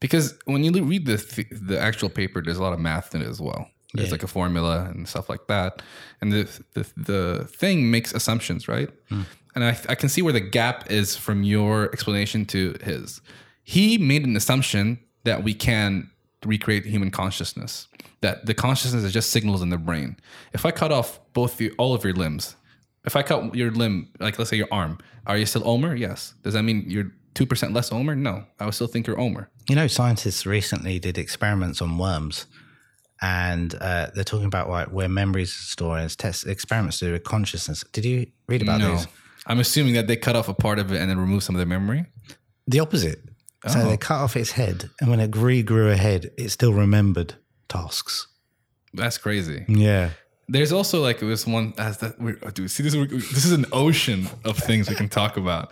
because 0.00 0.34
when 0.44 0.64
you 0.64 0.70
read 0.82 1.06
the 1.06 1.16
the 1.50 1.78
actual 1.78 2.08
paper, 2.08 2.42
there's 2.42 2.58
a 2.58 2.62
lot 2.62 2.72
of 2.72 2.80
math 2.80 3.14
in 3.14 3.22
it 3.22 3.28
as 3.28 3.40
well. 3.40 3.68
There's 3.94 4.08
yeah. 4.08 4.12
like 4.12 4.22
a 4.22 4.28
formula 4.28 4.90
and 4.94 5.08
stuff 5.08 5.28
like 5.28 5.46
that. 5.48 5.82
And 6.20 6.32
the 6.32 6.62
the, 6.74 6.86
the 6.96 7.48
thing 7.50 7.90
makes 7.90 8.12
assumptions, 8.12 8.68
right? 8.68 8.90
Mm. 9.10 9.24
And 9.54 9.64
I, 9.64 9.76
I 9.88 9.94
can 9.94 10.08
see 10.08 10.22
where 10.22 10.32
the 10.32 10.40
gap 10.40 10.90
is 10.90 11.16
from 11.16 11.42
your 11.42 11.90
explanation 11.92 12.44
to 12.46 12.76
his. 12.82 13.20
He 13.64 13.98
made 13.98 14.24
an 14.24 14.36
assumption 14.36 15.00
that 15.24 15.42
we 15.42 15.54
can 15.54 16.10
recreate 16.44 16.84
human 16.84 17.10
consciousness, 17.10 17.88
that 18.20 18.46
the 18.46 18.54
consciousness 18.54 19.04
is 19.04 19.12
just 19.12 19.30
signals 19.30 19.62
in 19.62 19.70
the 19.70 19.78
brain. 19.78 20.16
If 20.52 20.64
I 20.64 20.70
cut 20.70 20.92
off 20.92 21.20
both 21.32 21.56
the, 21.56 21.70
all 21.72 21.94
of 21.94 22.04
your 22.04 22.14
limbs, 22.14 22.56
if 23.04 23.16
I 23.16 23.22
cut 23.22 23.54
your 23.54 23.70
limb, 23.70 24.08
like 24.18 24.38
let's 24.38 24.50
say 24.50 24.56
your 24.56 24.68
arm, 24.70 24.98
are 25.26 25.36
you 25.36 25.46
still 25.46 25.66
Omar? 25.68 25.96
Yes. 25.96 26.34
Does 26.42 26.54
that 26.54 26.62
mean 26.62 26.84
you're 26.86 27.12
2% 27.34 27.74
less 27.74 27.92
Omar? 27.92 28.14
No. 28.14 28.44
I 28.58 28.64
would 28.64 28.74
still 28.74 28.86
think 28.86 29.06
you're 29.06 29.18
Omar. 29.18 29.48
You 29.68 29.76
know, 29.76 29.86
scientists 29.86 30.44
recently 30.46 30.98
did 30.98 31.16
experiments 31.16 31.80
on 31.80 31.96
worms 31.98 32.46
and 33.22 33.74
uh, 33.80 34.10
they're 34.14 34.24
talking 34.24 34.46
about 34.46 34.68
like 34.68 34.88
where 34.88 35.08
memories 35.08 35.50
are 35.50 35.70
stored 35.70 36.00
and 36.00 36.18
test 36.18 36.46
experiments 36.46 36.98
to 37.00 37.06
do 37.06 37.12
with 37.12 37.24
consciousness. 37.24 37.84
Did 37.92 38.04
you 38.04 38.26
read 38.48 38.62
about 38.62 38.80
no. 38.80 39.00
I'm 39.46 39.60
assuming 39.60 39.94
that 39.94 40.06
they 40.06 40.16
cut 40.16 40.36
off 40.36 40.48
a 40.48 40.54
part 40.54 40.78
of 40.78 40.92
it 40.92 41.00
and 41.00 41.10
then 41.10 41.18
remove 41.18 41.42
some 41.42 41.54
of 41.54 41.60
the 41.60 41.66
memory. 41.66 42.06
The 42.66 42.80
opposite. 42.80 43.20
So 43.66 43.80
oh. 43.80 43.88
they 43.88 43.96
cut 43.96 44.22
off 44.22 44.36
its 44.36 44.52
head, 44.52 44.88
and 45.00 45.10
when 45.10 45.20
it 45.20 45.32
regrew 45.32 45.92
a 45.92 45.96
head, 45.96 46.30
it 46.38 46.48
still 46.48 46.72
remembered 46.72 47.34
tasks. 47.68 48.26
That's 48.94 49.18
crazy. 49.18 49.64
Yeah. 49.68 50.10
There's 50.48 50.72
also 50.72 51.00
like 51.00 51.20
this 51.20 51.46
one 51.46 51.74
as 51.78 51.98
that 51.98 52.20
we 52.20 52.34
uh, 52.42 52.50
do 52.50 52.66
see 52.66 52.82
this 52.82 52.94
this 52.94 53.44
is 53.44 53.52
an 53.52 53.66
ocean 53.72 54.28
of 54.44 54.58
things 54.58 54.88
we 54.88 54.96
can 54.96 55.08
talk 55.08 55.36
about. 55.36 55.70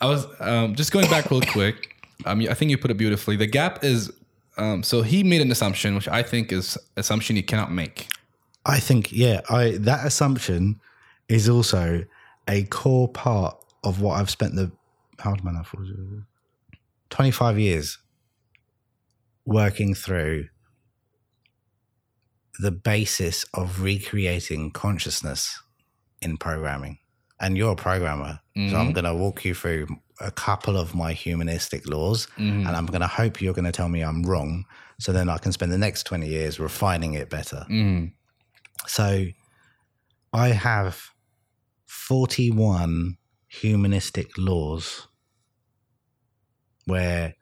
I 0.00 0.06
was 0.06 0.26
um, 0.40 0.74
just 0.74 0.92
going 0.92 1.08
back 1.08 1.30
real 1.30 1.40
quick. 1.40 1.94
Um, 2.26 2.40
I 2.40 2.54
think 2.54 2.70
you 2.70 2.76
put 2.76 2.90
it 2.90 2.96
beautifully. 2.98 3.36
The 3.36 3.46
gap 3.46 3.82
is 3.82 4.12
um, 4.58 4.82
so 4.82 5.02
he 5.02 5.22
made 5.22 5.40
an 5.40 5.50
assumption, 5.50 5.94
which 5.94 6.08
I 6.08 6.22
think 6.22 6.52
is 6.52 6.76
assumption 6.96 7.36
you 7.36 7.44
cannot 7.44 7.72
make. 7.72 8.08
I 8.66 8.80
think 8.80 9.12
yeah, 9.12 9.40
I 9.48 9.78
that 9.80 10.04
assumption 10.04 10.80
is 11.28 11.48
also 11.48 12.04
a 12.48 12.64
core 12.64 13.08
part 13.08 13.56
of 13.84 14.00
what 14.00 14.20
I've 14.20 14.30
spent 14.30 14.56
the 14.56 14.70
how 15.20 15.34
do 15.34 15.48
I 15.48 15.52
know? 15.52 15.62
25 17.10 17.58
years 17.58 17.98
working 19.44 19.94
through 19.94 20.46
the 22.58 22.70
basis 22.70 23.44
of 23.54 23.82
recreating 23.82 24.70
consciousness 24.70 25.60
in 26.20 26.36
programming. 26.36 26.98
And 27.40 27.56
you're 27.56 27.72
a 27.72 27.76
programmer. 27.76 28.40
Mm-hmm. 28.56 28.70
So 28.70 28.76
I'm 28.76 28.86
mm-hmm. 28.86 28.92
going 28.94 29.04
to 29.04 29.14
walk 29.14 29.44
you 29.44 29.54
through 29.54 29.86
a 30.20 30.32
couple 30.32 30.76
of 30.76 30.94
my 30.94 31.12
humanistic 31.12 31.88
laws. 31.88 32.26
Mm-hmm. 32.36 32.66
And 32.66 32.76
I'm 32.76 32.86
going 32.86 33.00
to 33.00 33.06
hope 33.06 33.40
you're 33.40 33.54
going 33.54 33.64
to 33.64 33.72
tell 33.72 33.88
me 33.88 34.02
I'm 34.02 34.22
wrong. 34.24 34.64
So 34.98 35.12
then 35.12 35.28
I 35.28 35.38
can 35.38 35.52
spend 35.52 35.70
the 35.70 35.78
next 35.78 36.02
20 36.04 36.26
years 36.26 36.58
refining 36.58 37.14
it 37.14 37.30
better. 37.30 37.64
Mm-hmm. 37.70 38.06
So 38.88 39.26
I 40.32 40.48
have 40.48 41.10
41 41.86 43.16
humanistic 43.46 44.36
laws 44.36 45.06
where 46.88 47.34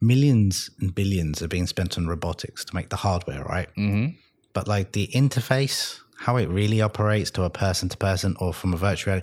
millions 0.00 0.70
and 0.80 0.94
billions 0.94 1.42
are 1.42 1.48
being 1.48 1.66
spent 1.66 1.98
on 1.98 2.06
robotics 2.06 2.64
to 2.64 2.74
make 2.74 2.88
the 2.88 2.96
hardware, 2.96 3.44
right? 3.44 3.68
Mm-hmm. 3.76 4.16
But 4.52 4.66
like 4.66 4.92
the 4.92 5.06
interface, 5.08 6.00
how 6.18 6.36
it 6.36 6.48
really 6.48 6.80
operates 6.80 7.30
to 7.32 7.44
a 7.44 7.50
person 7.50 7.88
to 7.90 7.96
person 7.96 8.36
or 8.40 8.52
from 8.52 8.74
a 8.74 8.76
virtual 8.76 9.20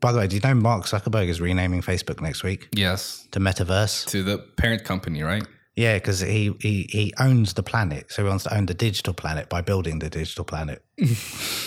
by 0.00 0.12
the 0.12 0.18
way, 0.18 0.26
do 0.26 0.36
you 0.36 0.40
know 0.42 0.54
Mark 0.54 0.86
Zuckerberg 0.86 1.28
is 1.28 1.38
renaming 1.38 1.82
Facebook 1.82 2.22
next 2.22 2.42
week? 2.42 2.68
Yes. 2.72 3.26
To 3.32 3.40
Metaverse. 3.40 4.06
To 4.06 4.22
the 4.22 4.38
parent 4.38 4.84
company, 4.84 5.22
right? 5.22 5.44
Yeah, 5.76 5.94
because 5.96 6.20
he, 6.20 6.52
he 6.60 6.88
he 6.90 7.14
owns 7.18 7.54
the 7.54 7.62
planet, 7.62 8.10
so 8.12 8.22
he 8.22 8.28
wants 8.28 8.44
to 8.44 8.54
own 8.54 8.66
the 8.66 8.74
digital 8.74 9.14
planet 9.14 9.48
by 9.48 9.60
building 9.62 10.00
the 10.00 10.10
digital 10.10 10.44
planet. 10.44 10.82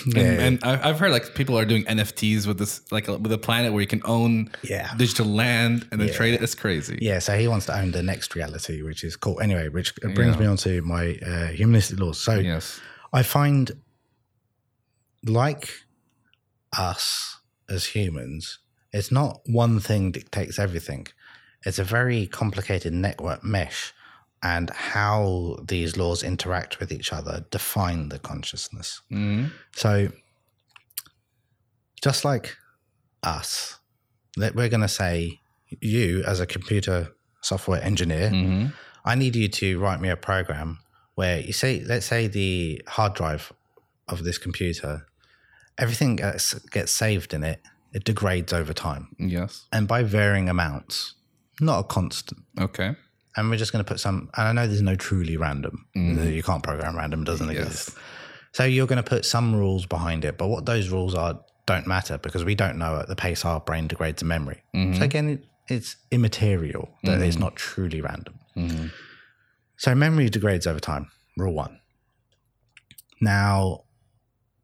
And, 0.06 0.18
and 0.18 0.60
I- 0.64 0.89
I've 0.89 0.99
heard 0.99 1.12
like 1.12 1.34
people 1.34 1.58
are 1.58 1.64
doing 1.66 1.86
NFTs 1.86 2.45
with 2.45 2.60
this, 2.60 2.82
like 2.91 3.08
with 3.08 3.32
a 3.32 3.38
planet 3.38 3.72
where 3.72 3.80
you 3.82 3.88
can 3.88 4.01
own 4.04 4.51
Yeah. 4.62 4.93
digital 4.97 5.26
land 5.26 5.88
and 5.91 6.01
then 6.01 6.12
trade 6.12 6.34
it. 6.34 6.41
It's 6.43 6.54
crazy. 6.56 6.99
Yeah, 7.01 7.20
so 7.20 7.38
he 7.38 7.47
wants 7.47 7.66
to 7.68 7.80
own 7.80 7.91
the 7.91 8.04
next 8.04 8.36
reality, 8.36 8.82
which 8.82 9.04
is 9.06 9.16
cool. 9.16 9.39
Anyway, 9.39 9.70
which 9.70 9.95
brings 10.14 10.38
me 10.38 10.45
on 10.45 10.58
to 10.58 10.82
my 10.82 11.18
uh, 11.26 11.47
humanistic 11.47 11.99
laws. 11.99 12.20
So 12.20 12.36
Yes. 12.36 12.82
I 13.14 13.24
find, 13.24 13.72
like 15.26 15.70
us 16.78 17.38
as 17.70 17.86
humans, 17.86 18.60
it's 18.91 19.12
not 19.12 19.39
one 19.45 19.80
thing 19.80 20.12
dictates 20.12 20.60
everything. 20.60 21.08
It's 21.66 21.80
a 21.80 21.84
very 21.84 22.28
complicated 22.28 22.93
network 22.93 23.43
mesh, 23.43 23.93
and 24.41 24.70
how 24.72 25.57
these 25.66 25.95
laws 25.95 26.22
interact 26.24 26.80
with 26.80 26.91
each 26.91 27.14
other 27.14 27.45
define 27.49 28.09
the 28.09 28.20
consciousness. 28.20 29.01
hmm 29.09 29.45
So, 29.76 30.09
just 32.01 32.26
like 32.26 32.57
us, 33.24 33.80
that 34.36 34.55
we're 34.55 34.70
going 34.70 34.82
to 34.82 34.88
say, 34.89 35.39
you 35.82 36.24
as 36.28 36.39
a 36.39 36.45
computer 36.45 37.09
software 37.41 37.82
engineer, 37.82 38.30
hmm 38.30 38.68
I 39.05 39.16
need 39.16 39.36
you 39.36 39.49
to 39.49 39.80
write 39.80 39.99
me 39.99 40.07
a 40.07 40.16
program 40.16 40.80
where 41.16 41.41
you 41.41 41.51
say, 41.51 41.84
let's 41.86 42.05
say 42.05 42.28
the 42.28 42.82
hard 42.88 43.16
drive 43.16 43.51
of 44.07 44.24
this 44.24 44.38
computer, 44.38 45.05
everything 45.78 46.16
gets, 46.16 46.53
gets 46.70 46.93
saved 46.93 47.34
in 47.34 47.43
it, 47.43 47.59
it 47.91 48.05
degrades 48.05 48.53
over 48.53 48.72
time. 48.72 49.09
Yes. 49.20 49.66
And 49.74 49.89
by 49.89 50.03
varying 50.03 50.47
amounts, 50.47 51.16
not 51.64 51.80
a 51.80 51.84
constant. 51.84 52.41
Okay. 52.59 52.95
And 53.36 53.49
we're 53.49 53.57
just 53.57 53.72
going 53.72 53.84
to 53.84 53.89
put 53.89 53.99
some, 53.99 54.30
and 54.38 54.47
I 54.47 54.51
know 54.51 54.68
there's 54.68 54.82
no 54.82 54.95
truly 54.95 55.38
random. 55.38 55.86
Mm. 55.95 56.34
You 56.34 56.43
can't 56.43 56.61
program 56.61 56.95
random, 56.95 57.24
doesn't 57.24 57.49
Yes. 57.49 57.66
exist. 57.66 57.97
So 58.53 58.64
you're 58.64 58.86
going 58.86 59.03
to 59.03 59.09
put 59.09 59.26
some 59.26 59.55
rules 59.55 59.88
behind 59.88 60.24
it, 60.24 60.38
but 60.38 60.47
what 60.47 60.66
those 60.66 60.89
rules 60.89 61.16
are 61.16 61.39
don't 61.66 61.88
matter 61.88 62.18
because 62.18 62.43
we 62.43 62.55
don't 62.55 62.78
know 62.78 62.99
at 62.99 63.07
the 63.07 63.16
pace 63.16 63.45
our 63.45 63.59
brain 63.59 63.88
degrades 63.88 64.22
a 64.22 64.26
memory. 64.26 64.61
Mm-hmm. 64.76 64.99
So 64.99 65.03
again, 65.03 65.30
it, 65.30 65.45
it's 65.70 65.95
immaterial 66.11 66.89
that 67.03 67.22
it's 67.22 67.36
mm-hmm. 67.36 67.45
not 67.45 67.55
truly 67.55 68.01
random. 68.01 68.39
Mm-hmm. 68.55 68.88
So 69.78 69.95
memory 69.95 70.30
degrades 70.30 70.68
over 70.68 70.80
time. 70.80 71.09
Rule 71.38 71.53
one. 71.53 71.80
Now 73.22 73.86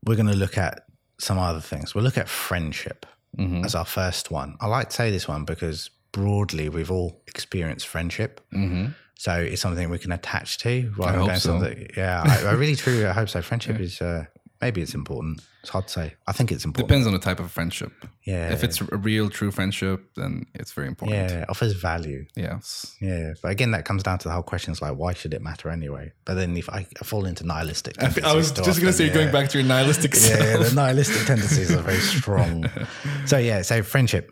we're 0.06 0.16
going 0.16 0.28
to 0.28 0.36
look 0.36 0.58
at 0.58 0.84
some 1.20 1.40
other 1.40 1.62
things. 1.62 1.96
We'll 1.96 2.04
look 2.04 2.18
at 2.18 2.30
friendship 2.30 3.06
hmm 3.38 3.64
as 3.64 3.76
our 3.76 3.86
first 3.86 4.32
one. 4.32 4.58
I 4.60 4.66
like 4.66 4.90
to 4.90 4.96
say 4.96 5.12
this 5.12 5.28
one 5.28 5.46
because 5.46 5.92
broadly 6.12 6.70
we've 6.70 6.92
all 6.92 7.22
experienced 7.28 7.88
friendship. 7.88 8.42
hmm 8.52 8.88
So 9.16 9.34
it's 9.34 9.62
something 9.62 9.90
we 9.90 10.00
can 10.00 10.12
attach 10.12 10.58
to. 10.60 10.92
rather 10.98 11.26
than 11.26 11.40
so. 11.40 11.50
something- 11.60 11.88
Yeah, 11.98 12.24
I, 12.26 12.50
I 12.50 12.52
really 12.54 12.76
truly 12.84 13.06
I 13.06 13.14
hope 13.14 13.30
so. 13.30 13.42
Friendship 13.42 13.80
is 13.80 14.02
uh, 14.02 14.26
maybe 14.62 14.82
it's 14.82 14.94
important. 14.96 15.42
It's 15.62 15.72
hard 15.72 15.88
to 15.88 15.94
say. 15.94 16.16
I 16.26 16.32
think 16.32 16.54
it's 16.54 16.64
important. 16.64 16.88
Depends 16.88 17.06
on 17.06 17.12
the 17.12 17.20
type 17.20 17.42
of 17.42 17.52
friendship. 17.52 17.92
Yeah. 18.26 18.54
If 18.54 18.64
it's 18.64 18.80
a 18.80 18.86
real, 18.96 19.30
true 19.30 19.52
friendship, 19.52 20.00
then 20.16 20.46
it's 20.56 20.72
very 20.72 20.88
important. 20.88 21.18
yeah, 21.18 21.42
it 21.42 21.50
offers 21.50 21.74
value. 21.74 22.26
Yes. 22.38 22.96
Yeah, 23.02 23.34
but 23.42 23.52
again, 23.52 23.72
that 23.72 23.84
comes 23.84 24.04
down 24.04 24.20
to 24.20 24.28
the 24.30 24.34
whole 24.34 24.42
questions 24.44 24.82
like, 24.82 24.96
why 24.96 25.12
should 25.14 25.34
it 25.34 25.42
matter 25.42 25.70
anyway? 25.70 26.14
But 26.24 26.36
then 26.36 26.56
if 26.56 26.70
I, 26.70 26.88
I 27.02 27.04
fall 27.04 27.26
into 27.26 27.46
nihilistic, 27.46 28.02
I, 28.24 28.34
was 28.34 28.52
just 28.54 28.80
going 28.80 28.92
to 28.92 28.94
say, 28.94 29.10
going 29.10 29.34
back 29.34 29.50
to 29.50 29.58
your 29.60 29.68
nihilistic 29.68 30.14
yeah, 30.14 30.20
self. 30.22 30.70
the 30.70 30.76
nihilistic 30.76 31.28
tendencies 31.28 31.72
are 31.72 31.82
very 31.82 32.00
strong. 32.00 32.70
So 33.26 33.38
yeah, 33.38 33.62
so 33.64 33.84
friendship. 33.84 34.32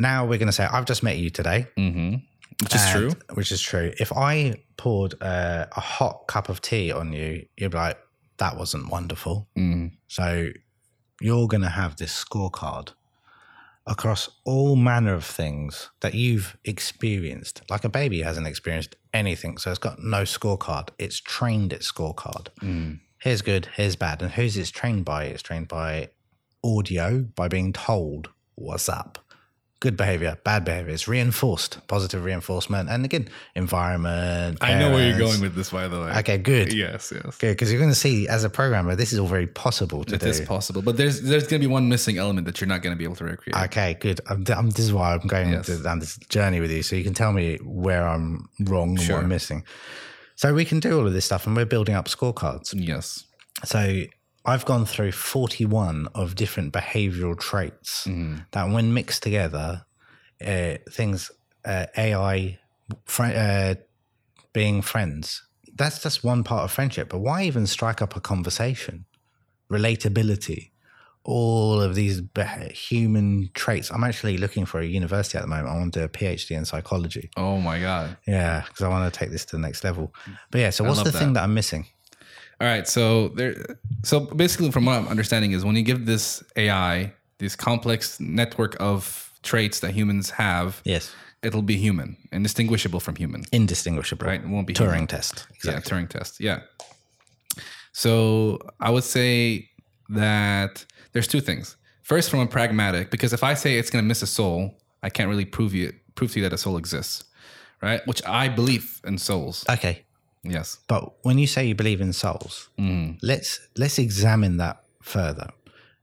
Now 0.00 0.24
we're 0.24 0.38
going 0.38 0.46
to 0.48 0.52
say, 0.52 0.64
I've 0.64 0.86
just 0.86 1.02
met 1.02 1.18
you 1.18 1.30
today. 1.30 1.66
hmm 1.76 2.14
Which 2.62 2.74
is 2.74 2.82
and- 2.82 2.90
true. 2.92 3.10
Which 3.34 3.52
is 3.52 3.60
true. 3.60 3.92
If 3.98 4.12
I 4.12 4.62
poured 4.76 5.14
uh, 5.20 5.66
a 5.76 5.80
hot 5.80 6.26
cup 6.26 6.48
of 6.48 6.60
tea 6.60 6.90
on 6.90 7.12
you, 7.12 7.46
you'd 7.56 7.72
be 7.72 7.76
like, 7.78 7.98
that 8.38 8.56
wasn't 8.56 8.88
wonderful. 8.90 9.48
Mm. 9.58 9.92
So 10.08 10.50
you're 11.20 11.46
going 11.48 11.62
to 11.62 11.68
have 11.68 11.96
this 11.96 12.24
scorecard 12.24 12.92
across 13.86 14.30
all 14.44 14.76
manner 14.76 15.12
of 15.14 15.24
things 15.24 15.90
that 16.00 16.14
you've 16.14 16.56
experienced. 16.64 17.60
Like 17.68 17.84
a 17.84 17.88
baby 17.88 18.22
hasn't 18.22 18.46
experienced 18.46 18.96
anything, 19.12 19.58
so 19.58 19.70
it's 19.70 19.78
got 19.78 19.98
no 20.02 20.22
scorecard. 20.22 20.88
It's 20.98 21.18
trained 21.20 21.72
its 21.74 21.90
scorecard. 21.92 22.48
Mm. 22.62 23.00
Here's 23.18 23.42
good, 23.42 23.68
here's 23.76 23.96
bad. 23.96 24.22
And 24.22 24.30
who's 24.32 24.56
it's 24.56 24.70
trained 24.70 25.04
by? 25.04 25.24
It's 25.24 25.42
trained 25.42 25.68
by 25.68 26.08
audio, 26.64 27.20
by 27.34 27.48
being 27.48 27.72
told 27.74 28.30
what's 28.54 28.88
up. 28.88 29.18
Good 29.80 29.96
behavior, 29.96 30.36
bad 30.44 30.66
behavior. 30.66 30.92
It's 30.92 31.08
reinforced, 31.08 31.78
positive 31.88 32.22
reinforcement. 32.22 32.90
And 32.90 33.02
again, 33.06 33.28
environment. 33.54 34.58
I 34.60 34.78
know 34.78 34.90
where 34.92 35.08
you're 35.08 35.18
going 35.18 35.40
with 35.40 35.54
this, 35.54 35.70
by 35.70 35.88
the 35.88 35.98
way. 36.00 36.12
Okay, 36.18 36.36
good. 36.36 36.72
Yes, 36.72 37.10
yes. 37.14 37.38
Good, 37.38 37.52
because 37.52 37.72
you're 37.72 37.80
going 37.80 37.90
to 37.90 37.94
see 37.98 38.28
as 38.28 38.44
a 38.44 38.50
programmer, 38.50 38.94
this 38.94 39.12
is 39.12 39.18
all 39.18 39.26
very 39.26 39.46
possible 39.46 40.04
to 40.04 40.16
It 40.16 40.20
do. 40.20 40.26
is 40.26 40.40
possible, 40.42 40.82
but 40.82 40.98
there's 40.98 41.22
there's 41.22 41.46
going 41.46 41.62
to 41.62 41.66
be 41.66 41.72
one 41.72 41.88
missing 41.88 42.18
element 42.18 42.46
that 42.46 42.60
you're 42.60 42.68
not 42.68 42.82
going 42.82 42.94
to 42.94 42.98
be 42.98 43.04
able 43.04 43.16
to 43.16 43.24
recreate. 43.24 43.56
Okay, 43.56 43.94
good. 44.00 44.20
I'm, 44.28 44.44
I'm, 44.54 44.68
this 44.68 44.84
is 44.84 44.92
why 44.92 45.14
I'm 45.14 45.26
going 45.26 45.50
Yes. 45.52 45.68
down 45.80 45.98
this 45.98 46.18
journey 46.28 46.60
with 46.60 46.70
you, 46.70 46.82
so 46.82 46.94
you 46.94 47.02
can 47.04 47.14
tell 47.14 47.32
me 47.32 47.56
where 47.64 48.06
I'm 48.06 48.48
wrong 48.60 48.98
and 48.98 49.08
what 49.08 49.22
I'm 49.22 49.28
missing. 49.28 49.64
So 50.36 50.52
we 50.52 50.66
can 50.66 50.80
do 50.80 50.98
all 50.98 51.06
of 51.06 51.14
this 51.14 51.24
stuff, 51.24 51.46
and 51.46 51.56
we're 51.56 51.64
building 51.64 51.94
up 51.94 52.06
scorecards. 52.06 52.74
yes. 52.76 53.24
So 53.64 54.04
I've 54.44 54.64
gone 54.64 54.86
through 54.86 55.12
41 55.12 56.08
of 56.14 56.34
different 56.34 56.72
behavioral 56.72 57.38
traits 57.38 58.04
Mm. 58.06 58.46
that, 58.52 58.70
when 58.70 58.94
mixed 58.94 59.22
together, 59.22 59.84
uh, 60.44 60.76
things 60.90 61.30
uh, 61.64 61.86
AI, 61.96 62.58
fri 63.04 63.34
uh, 63.34 63.74
being 64.52 64.80
friends. 64.82 65.42
That's 65.74 66.02
just 66.02 66.24
one 66.24 66.42
part 66.44 66.64
of 66.64 66.70
friendship. 66.72 67.10
But 67.10 67.18
why 67.20 67.44
even 67.44 67.66
strike 67.66 68.00
up 68.02 68.16
a 68.16 68.20
conversation? 68.20 69.04
Relatability, 69.70 70.70
all 71.22 71.80
of 71.80 71.94
these 71.94 72.20
be- 72.20 72.42
human 72.72 73.50
traits. 73.54 73.90
I'm 73.90 74.02
actually 74.04 74.36
looking 74.38 74.66
for 74.66 74.80
a 74.80 74.84
university 74.86 75.38
at 75.38 75.42
the 75.42 75.46
moment. 75.48 75.68
I 75.68 75.76
want 75.76 75.94
to 75.94 76.00
do 76.00 76.04
a 76.04 76.08
PhD 76.08 76.56
in 76.56 76.64
psychology. 76.64 77.30
Oh 77.36 77.60
my 77.60 77.78
god. 77.80 78.16
Yeah, 78.26 78.62
because 78.66 78.82
I 78.82 78.88
want 78.88 79.12
to 79.12 79.16
take 79.18 79.30
this 79.30 79.44
to 79.46 79.56
the 79.56 79.62
next 79.62 79.84
level. 79.84 80.12
But 80.50 80.60
yeah, 80.60 80.70
so 80.70 80.84
I 80.84 80.88
what's 80.88 81.02
the 81.02 81.12
thing 81.12 81.34
that. 81.34 81.40
that 81.40 81.44
I'm 81.44 81.54
missing? 81.54 81.86
All 82.60 82.66
right, 82.66 82.86
so 82.86 83.28
there. 83.28 83.76
So 84.02 84.20
basically, 84.20 84.70
from 84.70 84.84
what 84.86 84.96
I'm 84.96 85.08
understanding, 85.08 85.52
is 85.52 85.64
when 85.64 85.76
you 85.76 85.82
give 85.82 86.06
this 86.06 86.42
AI 86.56 87.12
this 87.38 87.56
complex 87.56 88.20
network 88.20 88.76
of 88.80 89.32
traits 89.42 89.80
that 89.80 89.92
humans 89.92 90.30
have, 90.30 90.82
Yes, 90.84 91.10
it'll 91.42 91.62
be 91.62 91.76
human, 91.76 92.16
indistinguishable 92.32 93.00
from 93.00 93.16
human. 93.16 93.44
indistinguishable. 93.52 94.26
Right, 94.26 94.40
it 94.42 94.48
won't 94.48 94.66
be 94.66 94.74
Turing 94.74 94.92
human. 94.92 95.06
test. 95.06 95.46
Yeah, 95.64 95.80
Turing 95.80 96.08
test. 96.08 96.38
Yeah. 96.40 96.60
So 97.92 98.58
I 98.78 98.90
would 98.90 99.04
say 99.04 99.68
that 100.10 100.84
there's 101.12 101.26
two 101.26 101.40
things. 101.40 101.76
First, 102.02 102.30
from 102.30 102.40
a 102.40 102.46
pragmatic, 102.46 103.10
because 103.10 103.32
if 103.32 103.42
I 103.42 103.54
say 103.54 103.78
it's 103.78 103.90
going 103.90 104.02
to 104.04 104.06
miss 104.08 104.22
a 104.22 104.26
soul, 104.26 104.74
I 105.02 105.10
can't 105.10 105.28
really 105.28 105.44
prove 105.44 105.74
you 105.74 105.92
prove 106.14 106.32
to 106.32 106.40
you 106.40 106.42
that 106.48 106.52
a 106.52 106.58
soul 106.58 106.76
exists, 106.76 107.24
right? 107.80 108.06
Which 108.06 108.20
I 108.26 108.48
believe 108.48 109.00
in 109.04 109.16
souls. 109.18 109.64
Okay, 109.70 110.04
Yes. 110.42 110.78
but 110.88 111.02
when 111.22 111.36
you 111.38 111.46
say 111.46 111.66
you 111.66 111.74
believe 111.74 112.00
in 112.00 112.12
souls, 112.12 112.70
Mm. 112.78 113.18
let's 113.22 113.60
let's 113.76 113.98
examine 113.98 114.56
that 114.56 114.82
further. 115.02 115.50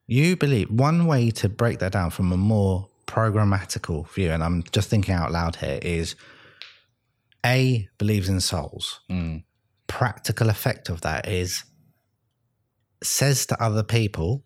You 0.06 0.36
believe 0.38 0.70
one 0.70 1.06
way 1.08 1.32
to 1.32 1.50
break 1.50 1.80
that 1.80 1.92
down 1.94 2.12
from 2.12 2.32
a 2.32 2.38
more 2.38 2.88
programmatical 3.08 4.08
view, 4.14 4.32
and 4.32 4.44
I'm 4.44 4.64
just 4.72 4.90
thinking 4.90 5.16
out 5.16 5.32
loud 5.32 5.56
here, 5.58 5.80
is 5.82 6.16
A 7.46 7.88
believes 7.98 8.30
in 8.30 8.40
souls. 8.42 9.00
Mm. 9.10 9.44
Practical 9.88 10.50
effect 10.50 10.90
of 10.90 11.02
that 11.02 11.28
is 11.28 11.64
says 13.04 13.46
to 13.48 13.64
other 13.64 13.84
people, 13.84 14.44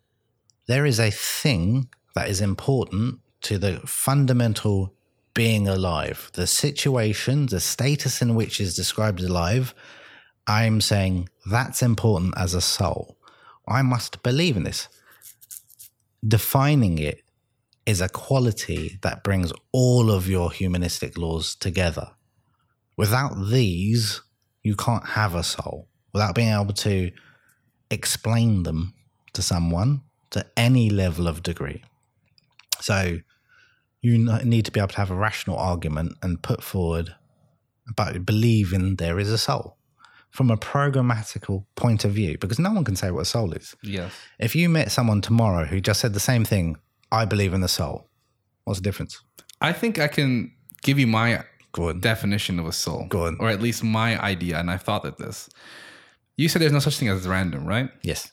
there 0.68 0.86
is 0.86 0.98
a 1.00 1.10
thing 1.10 1.88
that 2.14 2.28
is 2.28 2.40
important 2.40 3.20
to 3.42 3.58
the 3.58 3.80
fundamental 3.86 4.94
being 5.34 5.68
alive, 5.68 6.30
the 6.34 6.46
situation, 6.46 7.46
the 7.46 7.60
status 7.60 8.20
in 8.20 8.34
which 8.34 8.60
is 8.60 8.76
described 8.76 9.20
as 9.20 9.26
alive. 9.26 9.74
I'm 10.46 10.80
saying 10.80 11.28
that's 11.50 11.82
important 11.82 12.34
as 12.36 12.54
a 12.54 12.60
soul. 12.60 13.16
I 13.66 13.82
must 13.82 14.22
believe 14.22 14.56
in 14.56 14.64
this. 14.64 14.88
Defining 16.26 16.98
it 16.98 17.22
is 17.86 18.00
a 18.00 18.08
quality 18.08 18.98
that 19.02 19.24
brings 19.24 19.52
all 19.72 20.10
of 20.10 20.28
your 20.28 20.52
humanistic 20.52 21.16
laws 21.16 21.54
together. 21.54 22.10
Without 22.96 23.48
these, 23.48 24.20
you 24.62 24.76
can't 24.76 25.06
have 25.06 25.34
a 25.34 25.42
soul. 25.42 25.88
Without 26.12 26.34
being 26.34 26.52
able 26.52 26.74
to 26.74 27.10
explain 27.90 28.62
them 28.62 28.94
to 29.32 29.42
someone 29.42 30.02
to 30.30 30.46
any 30.56 30.90
level 30.90 31.26
of 31.26 31.42
degree. 31.42 31.82
So 32.80 33.18
you 34.02 34.18
need 34.44 34.64
to 34.64 34.72
be 34.72 34.80
able 34.80 34.88
to 34.88 34.96
have 34.96 35.10
a 35.10 35.14
rational 35.14 35.56
argument 35.56 36.18
and 36.22 36.42
put 36.42 36.62
forward 36.62 37.14
about 37.88 38.26
believing 38.26 38.96
there 38.96 39.18
is 39.18 39.30
a 39.30 39.38
soul 39.38 39.76
from 40.30 40.50
a 40.50 40.56
programmatical 40.56 41.64
point 41.76 42.04
of 42.04 42.12
view, 42.12 42.38
because 42.38 42.58
no 42.58 42.72
one 42.72 42.84
can 42.84 42.96
say 42.96 43.10
what 43.10 43.20
a 43.20 43.24
soul 43.24 43.52
is. 43.52 43.76
Yes. 43.82 44.12
If 44.38 44.56
you 44.56 44.68
met 44.68 44.90
someone 44.90 45.20
tomorrow 45.20 45.66
who 45.66 45.78
just 45.78 46.00
said 46.00 46.14
the 46.14 46.20
same 46.20 46.44
thing, 46.44 46.76
I 47.12 47.26
believe 47.26 47.52
in 47.52 47.60
the 47.60 47.68
soul, 47.68 48.08
what's 48.64 48.80
the 48.80 48.82
difference? 48.82 49.22
I 49.60 49.72
think 49.72 49.98
I 49.98 50.08
can 50.08 50.52
give 50.82 50.98
you 50.98 51.06
my 51.06 51.44
definition 52.00 52.58
of 52.58 52.66
a 52.66 52.72
soul. 52.72 53.08
Or 53.12 53.50
at 53.50 53.60
least 53.60 53.84
my 53.84 54.18
idea, 54.20 54.58
and 54.58 54.70
I've 54.70 54.82
thought 54.82 55.04
of 55.04 55.16
this. 55.18 55.50
You 56.36 56.48
said 56.48 56.62
there's 56.62 56.72
no 56.72 56.78
such 56.78 56.96
thing 56.96 57.08
as 57.08 57.28
random, 57.28 57.66
right? 57.66 57.90
Yes. 58.02 58.32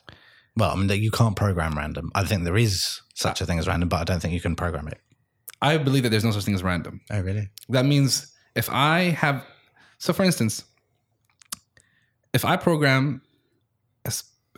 Well, 0.55 0.71
I 0.71 0.75
mean, 0.75 0.89
you 1.01 1.11
can't 1.11 1.35
program 1.35 1.77
random. 1.77 2.11
I 2.15 2.23
think 2.23 2.43
there 2.45 2.57
is 2.57 3.01
such 3.13 3.41
ah. 3.41 3.43
a 3.43 3.47
thing 3.47 3.59
as 3.59 3.67
random, 3.67 3.89
but 3.89 3.97
I 3.97 4.03
don't 4.05 4.21
think 4.21 4.33
you 4.33 4.41
can 4.41 4.55
program 4.55 4.87
it. 4.87 4.99
I 5.61 5.77
believe 5.77 6.03
that 6.03 6.09
there's 6.09 6.23
no 6.23 6.31
such 6.31 6.43
thing 6.45 6.55
as 6.55 6.63
random. 6.63 7.01
Oh, 7.11 7.21
really? 7.21 7.49
That 7.69 7.85
means 7.85 8.33
if 8.55 8.69
I 8.69 9.01
have, 9.11 9.43
so 9.97 10.13
for 10.13 10.23
instance, 10.23 10.63
if 12.33 12.45
I 12.45 12.55
program 12.57 13.21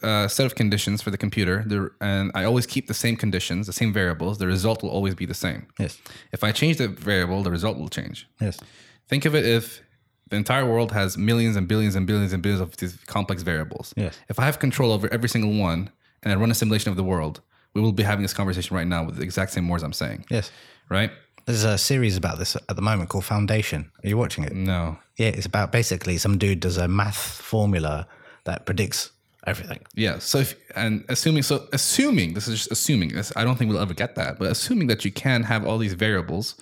a 0.03 0.27
set 0.29 0.45
of 0.45 0.55
conditions 0.55 1.01
for 1.01 1.11
the 1.11 1.17
computer, 1.17 1.63
there, 1.67 1.91
and 2.01 2.31
I 2.33 2.43
always 2.43 2.65
keep 2.65 2.87
the 2.87 2.93
same 2.93 3.15
conditions, 3.15 3.67
the 3.67 3.73
same 3.73 3.93
variables, 3.93 4.37
the 4.39 4.47
result 4.47 4.81
will 4.81 4.89
always 4.89 5.13
be 5.15 5.25
the 5.25 5.33
same. 5.35 5.67
Yes. 5.79 5.99
If 6.31 6.43
I 6.43 6.51
change 6.51 6.77
the 6.77 6.87
variable, 6.87 7.43
the 7.43 7.51
result 7.51 7.77
will 7.77 7.89
change. 7.89 8.27
Yes. 8.39 8.59
Think 9.07 9.25
of 9.25 9.35
it 9.35 9.45
if 9.45 9.81
the 10.29 10.37
entire 10.37 10.65
world 10.65 10.91
has 10.91 11.17
millions 11.17 11.55
and 11.55 11.67
billions 11.67 11.95
and 11.95 12.07
billions 12.07 12.33
and 12.33 12.41
billions 12.41 12.61
of 12.61 12.75
these 12.77 12.95
complex 13.05 13.43
variables. 13.43 13.93
Yes. 13.95 14.17
If 14.29 14.39
I 14.39 14.45
have 14.45 14.59
control 14.59 14.91
over 14.91 15.11
every 15.13 15.29
single 15.29 15.53
one 15.59 15.91
and 16.23 16.31
I 16.33 16.35
run 16.35 16.49
a 16.49 16.55
simulation 16.55 16.89
of 16.89 16.97
the 16.97 17.03
world, 17.03 17.41
we 17.73 17.81
will 17.81 17.91
be 17.91 18.03
having 18.03 18.23
this 18.23 18.33
conversation 18.33 18.75
right 18.75 18.87
now 18.87 19.03
with 19.05 19.17
the 19.17 19.23
exact 19.23 19.51
same 19.51 19.67
words 19.69 19.83
I'm 19.83 19.93
saying, 19.93 20.25
Yes. 20.29 20.51
Right? 20.89 21.11
There's 21.45 21.63
a 21.63 21.77
series 21.77 22.17
about 22.17 22.37
this 22.37 22.55
at 22.55 22.75
the 22.75 22.81
moment 22.81 23.09
called 23.09 23.25
Foundation. 23.25 23.91
Are 24.03 24.07
you 24.07 24.17
watching 24.17 24.43
it? 24.43 24.53
No. 24.53 24.97
Yeah, 25.17 25.27
it's 25.27 25.45
about 25.45 25.71
basically 25.71 26.17
some 26.17 26.37
dude 26.37 26.59
does 26.59 26.77
a 26.77 26.87
math 26.87 27.17
formula 27.17 28.07
that 28.45 28.65
predicts 28.65 29.11
everything. 29.47 29.79
Yeah. 29.95 30.19
So 30.19 30.39
if 30.39 30.55
and 30.75 31.03
assuming 31.09 31.43
so 31.43 31.67
assuming 31.73 32.33
this 32.33 32.47
is 32.47 32.59
just 32.59 32.71
assuming 32.71 33.09
this, 33.09 33.33
I 33.35 33.43
don't 33.43 33.57
think 33.57 33.71
we'll 33.71 33.81
ever 33.81 33.93
get 33.93 34.15
that, 34.15 34.39
but 34.39 34.51
assuming 34.51 34.87
that 34.87 35.03
you 35.03 35.11
can 35.11 35.43
have 35.43 35.65
all 35.65 35.77
these 35.77 35.93
variables, 35.93 36.55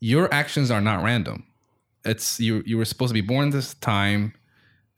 your 0.00 0.32
actions 0.32 0.70
are 0.70 0.80
not 0.80 1.02
random. 1.02 1.44
It's 2.04 2.38
you 2.40 2.62
you 2.66 2.76
were 2.76 2.84
supposed 2.84 3.10
to 3.10 3.14
be 3.14 3.26
born 3.26 3.50
this 3.50 3.74
time 3.74 4.34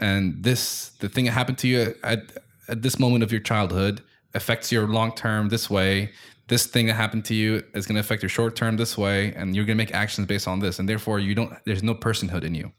and 0.00 0.42
this 0.42 0.90
the 1.00 1.08
thing 1.08 1.26
that 1.26 1.32
happened 1.32 1.58
to 1.58 1.68
you 1.68 1.94
at 2.02 2.32
at 2.68 2.82
this 2.82 2.98
moment 2.98 3.22
of 3.22 3.30
your 3.30 3.40
childhood 3.40 4.02
affects 4.34 4.72
your 4.72 4.86
long 4.88 5.14
term 5.14 5.48
this 5.48 5.70
way. 5.70 6.12
This 6.48 6.66
thing 6.66 6.86
that 6.86 6.94
happened 6.94 7.24
to 7.26 7.34
you 7.34 7.62
is 7.74 7.86
going 7.86 7.94
to 7.94 8.00
affect 8.00 8.22
your 8.22 8.28
short 8.28 8.54
term 8.54 8.76
this 8.76 8.98
way, 8.98 9.32
and 9.34 9.56
you're 9.56 9.64
going 9.64 9.78
to 9.78 9.82
make 9.82 9.94
actions 9.94 10.26
based 10.26 10.46
on 10.46 10.58
this, 10.60 10.78
and 10.78 10.88
therefore 10.88 11.18
you 11.18 11.34
don't. 11.34 11.54
There's 11.64 11.82
no 11.82 11.94
personhood 11.94 12.44
in 12.44 12.54
you. 12.54 12.72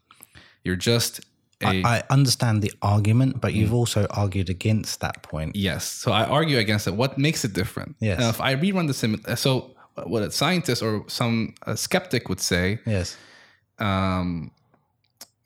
You're 0.62 0.76
just 0.76 1.20
a 1.62 1.82
I 1.82 2.02
understand 2.10 2.62
the 2.62 2.72
argument, 2.82 3.40
but 3.40 3.54
you've 3.54 3.72
also 3.74 4.06
argued 4.10 4.50
against 4.50 5.00
that 5.00 5.22
point. 5.22 5.56
Yes. 5.56 5.84
So 5.84 6.12
I 6.12 6.24
argue 6.24 6.58
against 6.58 6.86
it. 6.86 6.94
What 6.94 7.18
makes 7.18 7.44
it 7.44 7.54
different? 7.54 7.96
Yes. 7.98 8.20
Now, 8.20 8.28
if 8.28 8.40
I 8.40 8.54
rerun 8.54 8.86
the 8.86 8.94
sim, 8.94 9.20
so 9.36 9.74
what 10.04 10.22
a 10.22 10.30
scientist 10.30 10.82
or 10.82 11.04
some 11.08 11.54
a 11.62 11.76
skeptic 11.76 12.28
would 12.28 12.40
say 12.40 12.78
Yes. 12.86 13.16
um, 13.78 14.50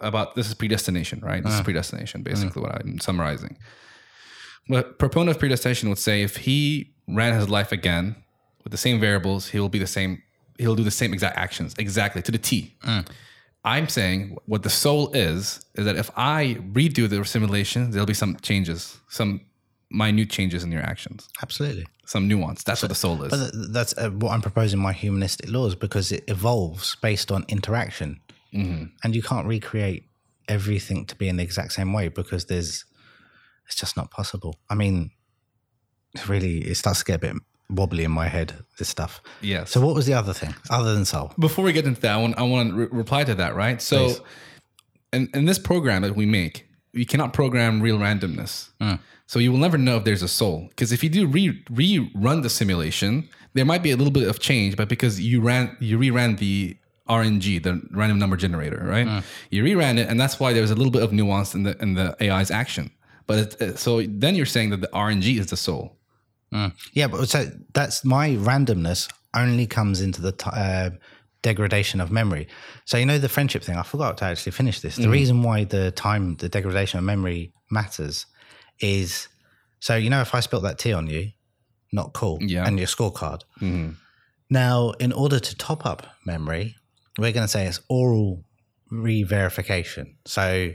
about 0.00 0.34
this 0.34 0.48
is 0.48 0.54
predestination, 0.54 1.20
right? 1.20 1.44
Uh. 1.44 1.48
This 1.48 1.58
is 1.58 1.64
predestination, 1.64 2.22
basically 2.22 2.60
what 2.62 2.74
I'm 2.74 2.98
summarizing. 2.98 3.56
But 4.68 4.98
proponent 4.98 5.30
of 5.30 5.38
predestination 5.38 5.88
would 5.88 5.98
say 5.98 6.22
if 6.22 6.36
he 6.38 6.92
ran 7.14 7.34
his 7.34 7.48
life 7.48 7.72
again 7.72 8.16
with 8.64 8.70
the 8.70 8.78
same 8.78 9.00
variables, 9.00 9.48
he 9.48 9.60
will 9.60 9.68
be 9.68 9.78
the 9.78 9.86
same. 9.86 10.22
He'll 10.58 10.76
do 10.76 10.84
the 10.84 10.90
same 10.90 11.12
exact 11.12 11.38
actions, 11.38 11.74
exactly 11.78 12.22
to 12.22 12.32
the 12.32 12.38
T. 12.38 12.74
Uh. 12.84 13.02
I'm 13.64 13.88
saying 13.88 14.36
what 14.46 14.62
the 14.62 14.70
soul 14.70 15.10
is 15.12 15.64
is 15.74 15.84
that 15.84 15.96
if 15.96 16.10
I 16.16 16.58
redo 16.72 17.08
the 17.08 17.24
simulation, 17.24 17.90
there'll 17.90 18.06
be 18.06 18.14
some 18.14 18.36
changes, 18.36 18.98
some 19.08 19.42
minute 19.90 20.30
changes 20.30 20.62
in 20.64 20.72
your 20.72 20.82
actions, 20.82 21.28
Absolutely. 21.42 21.86
some 22.06 22.26
nuance. 22.26 22.62
That's 22.62 22.82
what 22.82 22.88
the 22.88 22.94
soul 22.94 23.22
is. 23.24 23.30
But 23.30 23.72
that's 23.72 23.96
uh, 23.98 24.10
what 24.10 24.32
I'm 24.32 24.40
proposing 24.40 24.80
my 24.80 24.92
humanistic 24.92 25.50
laws 25.50 25.74
because 25.74 26.10
it 26.10 26.24
evolves 26.28 26.96
based 26.96 27.30
on 27.30 27.44
interaction. 27.48 28.20
And 28.52 29.14
you 29.14 29.22
can't 29.22 29.46
recreate 29.46 30.08
everything 30.48 31.06
to 31.06 31.14
be 31.14 31.28
in 31.28 31.36
the 31.36 31.44
exact 31.44 31.72
same 31.72 31.92
way 31.92 32.08
because 32.08 32.46
there's, 32.46 32.84
it's 33.66 33.76
just 33.76 33.96
not 33.96 34.10
possible. 34.10 34.58
I 34.68 34.74
mean, 34.74 35.12
really, 36.26 36.58
it 36.58 36.76
starts 36.76 37.00
to 37.00 37.04
get 37.04 37.14
a 37.16 37.18
bit 37.18 37.36
wobbly 37.68 38.04
in 38.04 38.10
my 38.10 38.28
head, 38.28 38.54
this 38.78 38.88
stuff. 38.88 39.22
Yeah. 39.42 39.64
So, 39.64 39.80
what 39.80 39.94
was 39.94 40.06
the 40.06 40.14
other 40.14 40.32
thing 40.32 40.54
other 40.70 40.94
than 40.94 41.04
soul? 41.04 41.32
before 41.38 41.64
we 41.64 41.72
get 41.72 41.84
into 41.86 42.00
that, 42.00 42.12
I 42.12 42.16
want, 42.16 42.38
I 42.38 42.42
want 42.42 42.70
to 42.70 42.76
re- 42.76 42.88
reply 42.90 43.24
to 43.24 43.34
that, 43.36 43.54
right? 43.54 43.80
So, 43.80 44.06
Please. 44.06 44.20
in, 45.12 45.28
in 45.34 45.44
this 45.44 45.58
program 45.58 46.02
that 46.02 46.16
we 46.16 46.26
make, 46.26 46.66
you 46.92 47.06
cannot 47.06 47.32
program 47.32 47.80
real 47.80 47.98
randomness. 47.98 48.70
Hmm. 48.80 48.94
So 49.26 49.38
you 49.38 49.52
will 49.52 49.60
never 49.60 49.78
know 49.78 49.96
if 49.98 50.04
there's 50.04 50.22
a 50.24 50.28
soul. 50.28 50.66
Because 50.70 50.90
if 50.90 51.04
you 51.04 51.08
do 51.08 51.28
re- 51.28 51.62
rerun 51.70 52.42
the 52.42 52.50
simulation, 52.50 53.28
there 53.54 53.64
might 53.64 53.80
be 53.84 53.92
a 53.92 53.96
little 53.96 54.10
bit 54.12 54.26
of 54.26 54.40
change, 54.40 54.76
but 54.76 54.88
because 54.88 55.20
you 55.20 55.40
ran, 55.40 55.76
you 55.78 55.96
reran 56.00 56.36
the 56.38 56.76
RNG, 57.08 57.62
the 57.62 57.80
random 57.92 58.18
number 58.18 58.36
generator, 58.36 58.82
right? 58.84 59.06
Hmm. 59.06 59.18
You 59.50 59.62
reran 59.62 59.98
it, 59.98 60.08
and 60.08 60.18
that's 60.18 60.40
why 60.40 60.52
there's 60.52 60.72
a 60.72 60.74
little 60.74 60.90
bit 60.90 61.02
of 61.04 61.12
nuance 61.12 61.54
in 61.54 61.62
the 61.62 61.80
in 61.80 61.94
the 61.94 62.16
AI's 62.20 62.50
action. 62.50 62.90
But 63.28 63.60
it- 63.62 63.78
so 63.78 64.02
then 64.02 64.34
you're 64.34 64.46
saying 64.46 64.70
that 64.70 64.80
the 64.80 64.88
RNG 64.92 65.38
is 65.38 65.46
the 65.46 65.56
soul. 65.56 65.96
Mm. 66.52 66.72
Yeah, 66.92 67.08
but 67.08 67.28
so 67.28 67.50
that's 67.74 68.04
my 68.04 68.30
randomness 68.30 69.08
only 69.34 69.66
comes 69.66 70.00
into 70.00 70.20
the 70.20 70.32
t- 70.32 70.50
uh, 70.52 70.90
degradation 71.42 72.00
of 72.00 72.10
memory. 72.10 72.48
So 72.84 72.98
you 72.98 73.06
know 73.06 73.18
the 73.18 73.28
friendship 73.28 73.62
thing. 73.62 73.76
I 73.76 73.82
forgot 73.82 74.18
to 74.18 74.24
actually 74.24 74.52
finish 74.52 74.80
this. 74.80 74.96
The 74.96 75.02
mm-hmm. 75.02 75.12
reason 75.12 75.42
why 75.42 75.64
the 75.64 75.90
time, 75.92 76.36
the 76.36 76.48
degradation 76.48 76.98
of 76.98 77.04
memory 77.04 77.52
matters, 77.70 78.26
is 78.80 79.28
so 79.78 79.96
you 79.96 80.10
know 80.10 80.20
if 80.20 80.34
I 80.34 80.40
spilt 80.40 80.62
that 80.64 80.78
tea 80.78 80.92
on 80.92 81.06
you, 81.06 81.30
not 81.92 82.12
cool. 82.12 82.38
Yeah. 82.40 82.66
And 82.66 82.78
your 82.78 82.88
scorecard. 82.88 83.42
Mm-hmm. 83.60 83.90
Now, 84.50 84.90
in 84.98 85.12
order 85.12 85.38
to 85.38 85.56
top 85.56 85.86
up 85.86 86.06
memory, 86.26 86.76
we're 87.18 87.32
going 87.32 87.44
to 87.44 87.48
say 87.48 87.66
it's 87.66 87.80
oral 87.88 88.44
re-verification. 88.90 90.16
So 90.24 90.72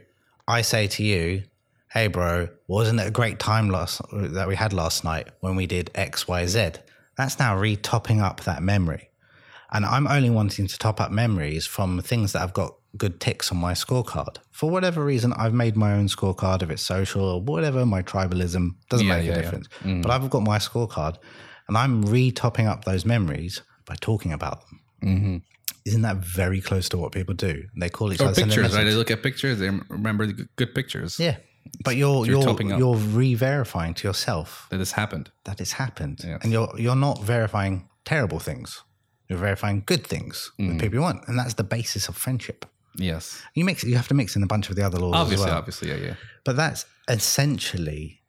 I 0.48 0.62
say 0.62 0.88
to 0.88 1.04
you, 1.04 1.44
"Hey, 1.96 2.08
bro, 2.08 2.50
wasn't 2.68 3.00
it 3.00 3.08
a 3.08 3.12
great 3.12 3.40
time 3.40 3.70
last 3.70 4.02
that 4.12 4.48
we 4.48 4.56
had 4.56 4.74
last 4.74 5.04
night 5.04 5.30
when 5.40 5.56
we 5.56 5.66
did 5.66 5.90
X, 5.96 6.28
Y, 6.28 6.46
Z? 6.46 6.74
That's 7.18 7.40
now 7.40 7.58
re-topping 7.58 8.20
up 8.20 8.42
that 8.42 8.62
memory, 8.62 9.10
and 9.72 9.86
I'm 9.86 10.06
only 10.06 10.30
wanting 10.30 10.68
to 10.68 10.78
top 10.78 11.00
up 11.00 11.10
memories 11.10 11.66
from 11.66 12.02
things 12.02 12.34
that 12.34 12.42
I've 12.44 12.54
got 12.54 12.76
good 12.98 13.20
ticks 13.20 13.52
on 13.52 13.58
my 13.58 13.74
scorecard. 13.74 14.38
For 14.52 14.70
whatever 14.70 15.04
reason, 15.04 15.34
I've 15.34 15.54
made 15.54 15.76
my 15.76 15.94
own 15.94 16.08
scorecard. 16.08 16.62
If 16.62 16.70
it's 16.70 16.82
social 16.82 17.24
or 17.24 17.42
whatever, 17.42 17.86
my 17.86 18.02
tribalism 18.02 18.76
doesn't 18.90 19.08
Yeah, 19.08 19.16
make 19.18 19.26
yeah, 19.26 19.32
a 19.32 19.36
yeah. 19.36 19.42
difference. 19.42 19.68
Mm. 19.84 20.02
But 20.02 20.12
I've 20.12 20.30
got 20.30 20.44
my 20.44 20.60
scorecard, 20.60 21.16
and 21.68 21.78
I'm 21.78 22.02
re-topping 22.04 22.68
up 22.68 22.86
those 22.86 23.06
memories 23.06 23.62
by 23.86 23.96
talking 24.02 24.34
about 24.34 24.62
them. 24.62 24.80
Mm-hmm. 25.04 25.38
Isn't 25.86 26.02
that 26.02 26.18
very 26.18 26.62
close 26.62 26.90
to 26.90 26.98
what 26.98 27.12
people 27.12 27.36
do? 27.36 27.64
They 27.80 27.90
call 27.90 28.12
each 28.12 28.22
Or 28.22 28.28
other 28.28 28.42
pictures, 28.44 28.76
right? 28.76 28.84
They 28.84 28.94
look 28.94 29.12
at 29.12 29.22
pictures, 29.24 29.60
they 29.60 29.70
remember 29.90 30.26
the 30.28 30.48
good 30.56 30.74
pictures 30.74 31.20
Yeah, 31.20 31.38
but 31.84 31.96
you're 31.96 32.26
You're 32.26 32.42
you're 32.44 32.78
you're 32.80 32.96
re-verifying 32.96 33.94
to 33.96 34.08
yourself 34.08 34.68
that 34.70 34.78
this 34.78 34.92
happened. 34.94 35.32
that 35.44 35.60
it's 35.62 35.74
happened, 35.74 36.20
Yes. 36.24 36.40
and 36.44 36.52
you're 36.52 36.72
you're 36.78 36.96
not 36.96 37.22
verifying 37.24 37.90
terrible 38.06 38.40
things. 38.40 38.84
You're 39.28 39.40
verifying 39.40 39.84
good 39.86 40.06
things 40.08 40.52
Mm. 40.60 40.68
with 40.68 40.80
people 40.82 40.96
you 40.96 41.02
want, 41.02 41.28
and 41.28 41.38
that's 41.40 41.56
the 41.56 41.64
basis 41.64 42.08
of 42.10 42.16
friendship. 42.18 42.66
Yes. 42.98 43.42
You 43.56 43.66
mix 43.66 43.84
you 43.84 43.96
have 43.96 44.08
to 44.08 44.14
mix 44.14 44.36
in 44.36 44.44
a 44.44 44.48
bunch 44.48 44.70
of 44.70 44.76
the 44.76 44.84
other 44.86 45.00
laws 45.00 45.16
Obviously, 45.16 45.46
as 45.46 45.50
well, 45.50 45.58
obviously, 45.58 45.90
yeah, 45.90 45.98
yeah. 46.08 46.16
but 46.46 46.56
that's 46.56 46.86
essentially 47.08 48.22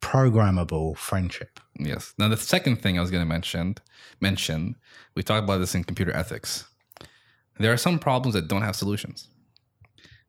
programmable 0.00 0.96
friendship. 0.96 1.58
Yes. 1.78 2.14
Now 2.18 2.28
the 2.28 2.36
second 2.36 2.76
thing 2.82 2.98
I 2.98 3.00
was 3.00 3.10
going 3.10 3.22
to 3.22 3.28
mention, 3.28 3.74
mention, 4.20 4.76
we 5.14 5.22
talked 5.22 5.44
about 5.44 5.58
this 5.58 5.74
in 5.74 5.84
computer 5.84 6.12
ethics. 6.14 6.64
There 7.58 7.72
are 7.72 7.76
some 7.78 7.98
problems 7.98 8.34
that 8.34 8.48
don't 8.48 8.62
have 8.62 8.76
solutions. 8.76 9.28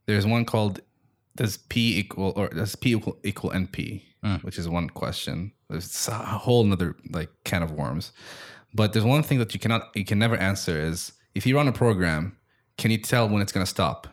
There's 0.05 0.25
one 0.25 0.45
called 0.45 0.79
does 1.37 1.57
P 1.57 1.97
equal 1.97 2.33
or 2.35 2.49
does 2.49 2.75
P 2.75 2.91
equal 2.91 3.17
equal 3.23 3.51
NP, 3.51 4.03
hmm. 4.23 4.35
which 4.41 4.57
is 4.57 4.67
one 4.67 4.89
question. 4.89 5.53
There's 5.69 6.07
a 6.07 6.13
whole 6.13 6.63
another 6.63 6.95
like 7.09 7.29
can 7.45 7.63
of 7.63 7.71
worms. 7.71 8.11
But 8.73 8.93
there's 8.93 9.05
one 9.05 9.23
thing 9.23 9.39
that 9.39 9.53
you 9.53 9.59
cannot 9.59 9.83
you 9.95 10.03
can 10.03 10.19
never 10.19 10.35
answer 10.35 10.77
is 10.79 11.13
if 11.33 11.45
you 11.45 11.55
run 11.55 11.67
a 11.67 11.71
program, 11.71 12.37
can 12.77 12.91
you 12.91 12.97
tell 12.97 13.29
when 13.29 13.41
it's 13.41 13.51
going 13.51 13.65
to 13.65 13.69
stop? 13.69 14.07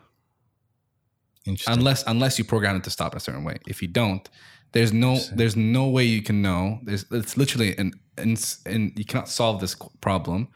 Unless 1.67 2.03
unless 2.07 2.39
you 2.39 2.45
program 2.45 2.75
it 2.77 2.83
to 2.85 2.89
stop 2.89 3.15
a 3.15 3.19
certain 3.19 3.43
way. 3.43 3.57
If 3.67 3.81
you 3.81 3.87
don't, 3.87 4.27
there's 4.71 4.93
no 4.93 5.17
there's 5.33 5.55
no 5.55 5.87
way 5.87 6.03
you 6.05 6.23
can 6.23 6.41
know. 6.41 6.79
There's 6.83 7.05
it's 7.11 7.37
literally 7.37 7.77
an 7.77 7.93
and 8.17 8.93
you 8.95 9.05
cannot 9.05 9.29
solve 9.29 9.59
this 9.61 9.75
problem. 10.01 10.47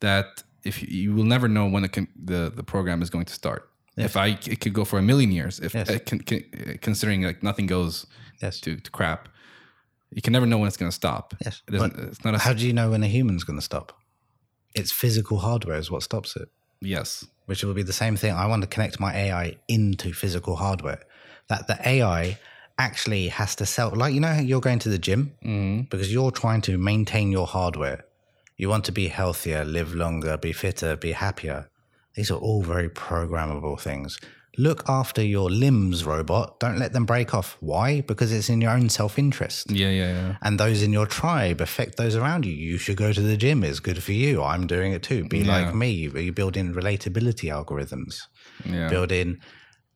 That 0.00 0.42
if 0.64 0.82
you, 0.82 0.88
you 0.88 1.14
will 1.14 1.24
never 1.24 1.48
know 1.48 1.66
when 1.66 1.84
it 1.84 1.92
can, 1.92 2.08
the 2.16 2.52
the 2.54 2.62
program 2.62 3.02
is 3.02 3.10
going 3.10 3.26
to 3.26 3.34
start. 3.34 3.68
If 4.04 4.16
I 4.16 4.28
it 4.28 4.60
could 4.60 4.72
go 4.74 4.84
for 4.84 4.98
a 4.98 5.02
million 5.02 5.32
years. 5.32 5.60
If 5.60 5.74
Yes. 5.74 5.90
uh, 5.90 5.98
con, 6.06 6.20
con, 6.20 6.40
considering 6.80 7.22
like 7.22 7.42
nothing 7.42 7.66
goes 7.66 8.06
yes. 8.42 8.60
to, 8.60 8.76
to 8.76 8.90
crap, 8.90 9.28
you 10.10 10.22
can 10.22 10.32
never 10.32 10.46
know 10.46 10.58
when 10.58 10.68
it's 10.68 10.76
going 10.76 10.90
to 10.90 10.94
stop. 10.94 11.34
Yes. 11.44 11.62
it. 11.68 11.74
It's 11.74 12.24
not 12.24 12.34
a 12.34 12.38
How 12.38 12.52
do 12.52 12.66
you 12.66 12.72
know 12.72 12.90
when 12.90 13.02
a 13.02 13.08
human's 13.08 13.44
going 13.44 13.58
to 13.58 13.64
stop? 13.64 13.92
It's 14.74 14.92
physical 14.92 15.38
hardware 15.38 15.78
is 15.78 15.90
what 15.90 16.02
stops 16.02 16.36
it. 16.36 16.48
yes. 16.80 17.26
which 17.46 17.64
will 17.64 17.74
be 17.74 17.82
the 17.82 17.92
same 17.92 18.16
thing. 18.16 18.32
I 18.32 18.46
want 18.46 18.62
to 18.62 18.68
connect 18.68 19.00
my 19.00 19.12
AI 19.14 19.56
into 19.68 20.12
physical 20.12 20.56
hardware. 20.56 21.00
That 21.48 21.66
the 21.66 21.78
AI 21.88 22.38
actually 22.78 23.28
has 23.28 23.56
to 23.56 23.64
sell, 23.66 23.90
like, 23.96 24.12
you 24.14 24.20
know, 24.20 24.34
you're 24.34 24.60
going 24.60 24.78
to 24.80 24.88
the 24.90 24.98
gym 24.98 25.32
because 25.90 26.12
you're 26.12 26.30
trying 26.30 26.60
to 26.62 26.76
maintain 26.78 27.32
your 27.32 27.46
hardware. 27.46 28.04
You 28.58 28.68
want 28.68 28.84
to 28.84 28.92
be 28.92 29.08
healthier, 29.08 29.64
live 29.64 29.94
longer, 29.94 30.36
be 30.36 30.52
fitter, 30.52 30.94
be 30.96 31.12
happier. 31.12 31.68
These 32.14 32.30
are 32.30 32.38
all 32.38 32.62
very 32.62 32.88
programmable 32.88 33.78
things. 33.80 34.18
Look 34.56 34.82
after 34.88 35.22
your 35.22 35.50
limbs, 35.50 36.04
robot. 36.04 36.58
Don't 36.58 36.78
let 36.80 36.92
them 36.92 37.06
break 37.06 37.32
off. 37.32 37.56
Why? 37.60 38.00
Because 38.00 38.32
it's 38.32 38.48
in 38.48 38.60
your 38.60 38.72
own 38.72 38.88
self 38.88 39.16
interest. 39.16 39.70
Yeah, 39.70 39.90
yeah, 39.90 40.12
yeah. 40.12 40.36
And 40.42 40.58
those 40.58 40.82
in 40.82 40.92
your 40.92 41.06
tribe 41.06 41.60
affect 41.60 41.96
those 41.96 42.16
around 42.16 42.44
you. 42.44 42.52
You 42.52 42.76
should 42.76 42.96
go 42.96 43.12
to 43.12 43.20
the 43.20 43.36
gym. 43.36 43.62
It's 43.62 43.78
good 43.78 44.02
for 44.02 44.10
you. 44.12 44.42
I'm 44.42 44.66
doing 44.66 44.92
it 44.92 45.04
too. 45.04 45.28
Be 45.28 45.40
Yeah. 45.40 45.52
like 45.66 45.74
me. 45.76 45.90
You 45.90 46.32
build 46.32 46.56
in 46.56 46.74
relatability 46.74 47.52
algorithms, 47.52 48.22
Yeah. 48.64 48.88
build 48.88 49.12
in 49.12 49.38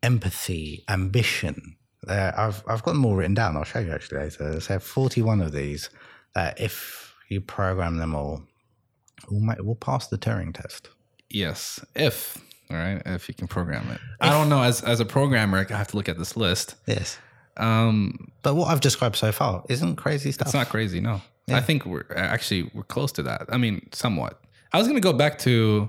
empathy, 0.02 0.84
ambition. 0.88 1.76
Uh, 2.06 2.32
I've, 2.36 2.62
I've 2.68 2.82
got 2.84 2.92
them 2.92 3.04
all 3.04 3.16
written 3.16 3.34
down. 3.34 3.56
I'll 3.56 3.64
show 3.64 3.78
you 3.80 3.92
actually 3.92 4.18
later. 4.20 4.60
So 4.60 4.74
have 4.74 4.82
41 4.84 5.40
of 5.40 5.52
these 5.52 5.90
that 6.34 6.60
if 6.60 7.14
you 7.28 7.40
program 7.40 7.96
them 7.98 8.14
all, 8.14 8.42
we'll, 9.30 9.40
make, 9.40 9.58
we'll 9.60 9.74
pass 9.76 10.06
the 10.08 10.18
Turing 10.18 10.54
test. 10.54 10.88
Yes, 11.33 11.80
if 11.95 12.39
all 12.70 12.76
right, 12.76 13.03
if 13.07 13.28
you 13.28 13.35
can 13.35 13.49
program 13.49 13.91
it. 13.91 14.01
I 14.20 14.30
don't 14.30 14.49
know. 14.49 14.62
As 14.62 14.83
as 14.83 15.01
a 15.01 15.05
programmer, 15.05 15.59
I 15.68 15.74
have 15.74 15.89
to 15.89 15.97
look 15.97 16.09
at 16.09 16.18
this 16.18 16.37
list. 16.37 16.74
Yes. 16.87 17.18
Um, 17.57 18.28
But 18.43 18.55
what 18.55 18.68
I've 18.68 18.80
described 18.80 19.16
so 19.16 19.30
far 19.33 19.64
isn't 19.68 19.97
crazy 19.97 20.33
stuff. 20.33 20.47
it's 20.49 20.55
not 20.55 20.68
crazy. 20.68 21.01
No, 21.01 21.20
I 21.49 21.61
think 21.61 21.85
we're 21.85 22.05
actually 22.16 22.70
we're 22.74 22.85
close 22.85 23.12
to 23.12 23.22
that. 23.24 23.43
I 23.49 23.57
mean, 23.59 23.89
somewhat. 23.93 24.41
I 24.72 24.78
was 24.78 24.87
gonna 24.89 25.01
go 25.01 25.12
back 25.12 25.39
to 25.41 25.89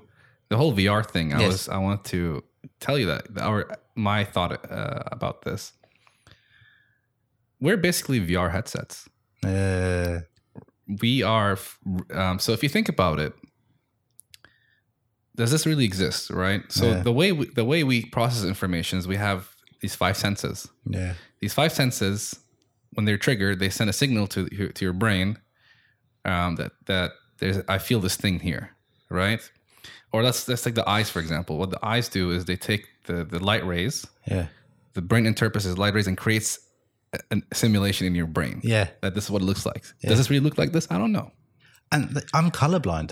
the 0.50 0.58
whole 0.58 0.74
VR 0.74 1.04
thing. 1.04 1.34
I 1.34 1.40
Yes. 1.40 1.52
was. 1.52 1.70
I 1.70 1.78
want 1.78 2.04
to 2.06 2.44
tell 2.80 2.98
you 2.98 3.06
that 3.08 3.28
our 3.40 3.70
my 3.96 4.24
thought 4.26 4.70
uh, 4.72 5.04
about 5.12 5.42
this. 5.44 5.74
We're 7.60 7.78
basically 7.78 8.20
VR 8.20 8.52
headsets. 8.52 9.08
Uh, 9.46 10.22
we 11.02 11.24
are 11.24 11.58
um, 12.14 12.40
so 12.40 12.52
if 12.52 12.62
you 12.64 12.70
think 12.70 12.90
about 12.90 13.20
it 13.20 13.34
does 15.36 15.52
this 15.52 15.66
really 15.66 15.86
exist 15.86 16.30
right 16.30 16.62
so 16.70 16.90
Yeah. 16.92 17.00
the 17.04 17.12
way 17.12 17.32
we, 17.32 17.46
the 17.48 17.66
way 17.66 17.84
we 17.84 18.06
process 18.06 18.44
information 18.44 19.00
is 19.00 19.08
we 19.08 19.18
have 19.18 19.50
these 19.82 19.96
five 19.96 20.16
senses 20.18 20.68
yeah. 20.86 21.14
these 21.42 21.54
five 21.54 21.72
senses 21.72 22.40
when 22.94 23.06
they're 23.06 23.18
triggered 23.18 23.60
they 23.60 23.70
send 23.70 23.90
a 23.90 23.94
signal 23.94 24.28
to 24.28 24.48
your, 24.52 24.70
to 24.70 24.86
your 24.86 24.94
brain 24.94 25.38
um, 26.26 26.56
that 26.56 26.72
that 26.86 27.12
there's 27.40 27.58
i 27.68 27.78
feel 27.78 28.00
this 28.00 28.16
thing 28.16 28.40
here 28.40 28.70
right 29.10 29.42
or 30.12 30.24
let's 30.24 30.48
let's 30.48 30.62
take 30.62 30.76
the 30.76 30.88
eyes 30.90 31.10
for 31.10 31.20
example 31.20 31.58
what 31.58 31.70
the 31.72 31.84
eyes 31.86 32.08
do 32.10 32.32
is 32.32 32.46
they 32.46 32.56
take 32.56 32.86
the 33.06 33.24
the 33.26 33.40
light 33.40 33.66
rays 33.66 34.06
Yeah. 34.26 34.48
the 34.94 35.02
brain 35.02 35.26
interprets 35.26 35.66
as 35.66 35.78
light 35.78 35.94
rays 35.94 36.08
and 36.08 36.18
creates 36.18 36.60
a, 37.14 37.20
a 37.52 37.56
simulation 37.56 38.08
in 38.08 38.16
your 38.16 38.28
brain 38.28 38.62
Yeah. 38.64 38.88
that 39.02 39.16
this 39.16 39.26
is 39.26 39.30
what 39.32 39.42
it 39.42 39.46
looks 39.46 39.66
like 39.66 39.84
does 40.02 40.18
this 40.18 40.30
really 40.30 40.44
look 40.44 40.58
like 40.58 40.72
this 40.72 40.88
i 40.92 40.98
don't 40.98 41.12
know 41.12 41.32
And 41.92 42.24
I'm 42.34 42.50
colorblind. 42.52 43.12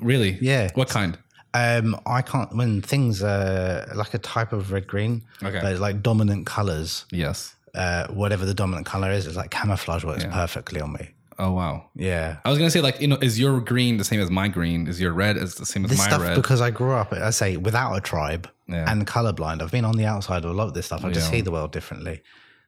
Really? 0.00 0.36
Yeah. 0.42 0.70
What 0.74 0.88
kind? 0.90 1.16
Um, 1.54 1.98
I 2.06 2.22
can't 2.22 2.54
when 2.54 2.82
things 2.82 3.22
are 3.22 3.86
like 3.94 4.14
a 4.14 4.18
type 4.18 4.52
of 4.52 4.70
red 4.72 4.86
green. 4.86 5.22
Okay. 5.42 5.60
But 5.62 5.78
like 5.78 6.02
dominant 6.02 6.46
colors. 6.46 7.06
Yes. 7.10 7.54
Uh, 7.74 8.06
whatever 8.08 8.44
the 8.44 8.54
dominant 8.54 8.86
color 8.86 9.10
is, 9.10 9.26
it's 9.26 9.36
like 9.36 9.50
camouflage 9.50 10.04
works 10.04 10.24
perfectly 10.24 10.80
on 10.80 10.92
me. 10.92 11.10
Oh 11.38 11.52
wow. 11.52 11.88
Yeah. 11.94 12.38
I 12.44 12.50
was 12.50 12.58
gonna 12.58 12.70
say 12.70 12.80
like 12.80 13.00
you 13.00 13.06
know 13.08 13.16
is 13.22 13.38
your 13.38 13.60
green 13.60 13.96
the 13.96 14.04
same 14.04 14.20
as 14.20 14.30
my 14.30 14.48
green? 14.48 14.86
Is 14.88 15.00
your 15.00 15.12
red 15.12 15.36
is 15.36 15.54
the 15.54 15.66
same 15.66 15.84
as 15.84 15.90
This 15.90 15.98
my 16.00 16.06
stuff 16.06 16.22
red? 16.22 16.34
because 16.34 16.60
I 16.60 16.70
grew 16.70 16.92
up, 16.92 17.12
I 17.12 17.30
say, 17.30 17.56
without 17.56 17.94
a 17.94 18.00
tribe 18.00 18.48
Yeah. 18.66 18.90
and 18.90 19.06
colorblind. 19.06 19.62
I've 19.62 19.70
been 19.70 19.84
on 19.84 19.96
the 19.96 20.04
outside 20.06 20.44
of 20.44 20.50
a 20.50 20.54
lot 20.54 20.66
of 20.68 20.74
this 20.74 20.86
stuff. 20.86 21.04
I 21.04 21.10
just 21.12 21.30
see 21.30 21.40
the 21.40 21.52
world 21.52 21.70
differently. 21.72 22.22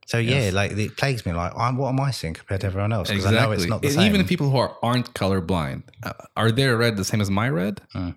So 0.07 0.19
yeah, 0.19 0.51
like 0.53 0.73
it 0.73 0.97
plagues 0.97 1.25
me. 1.27 1.33
Like, 1.33 1.53
I'm, 1.57 1.77
what 1.77 1.91
am 1.91 2.01
I 2.01 2.11
seeing 2.11 2.35
compared 2.35 2.61
to 2.63 2.67
everyone 2.69 2.93
else? 2.93 3.11
Because 3.11 3.27
I 3.27 3.33
know 3.33 3.53
it's 3.53 3.67
not 3.67 3.83
the 3.83 3.91
same. 3.91 4.07
Even 4.13 4.27
people 4.27 4.51
who 4.51 4.57
are 4.59 4.77
aren't 4.83 5.15
colorblind, 5.15 5.83
uh, 6.03 6.13
are 6.37 6.51
their 6.51 6.77
red 6.77 6.97
the 6.97 7.05
same 7.05 7.21
as 7.21 7.31
my 7.31 7.49
red? 7.49 7.81
Hmm. 7.93 8.11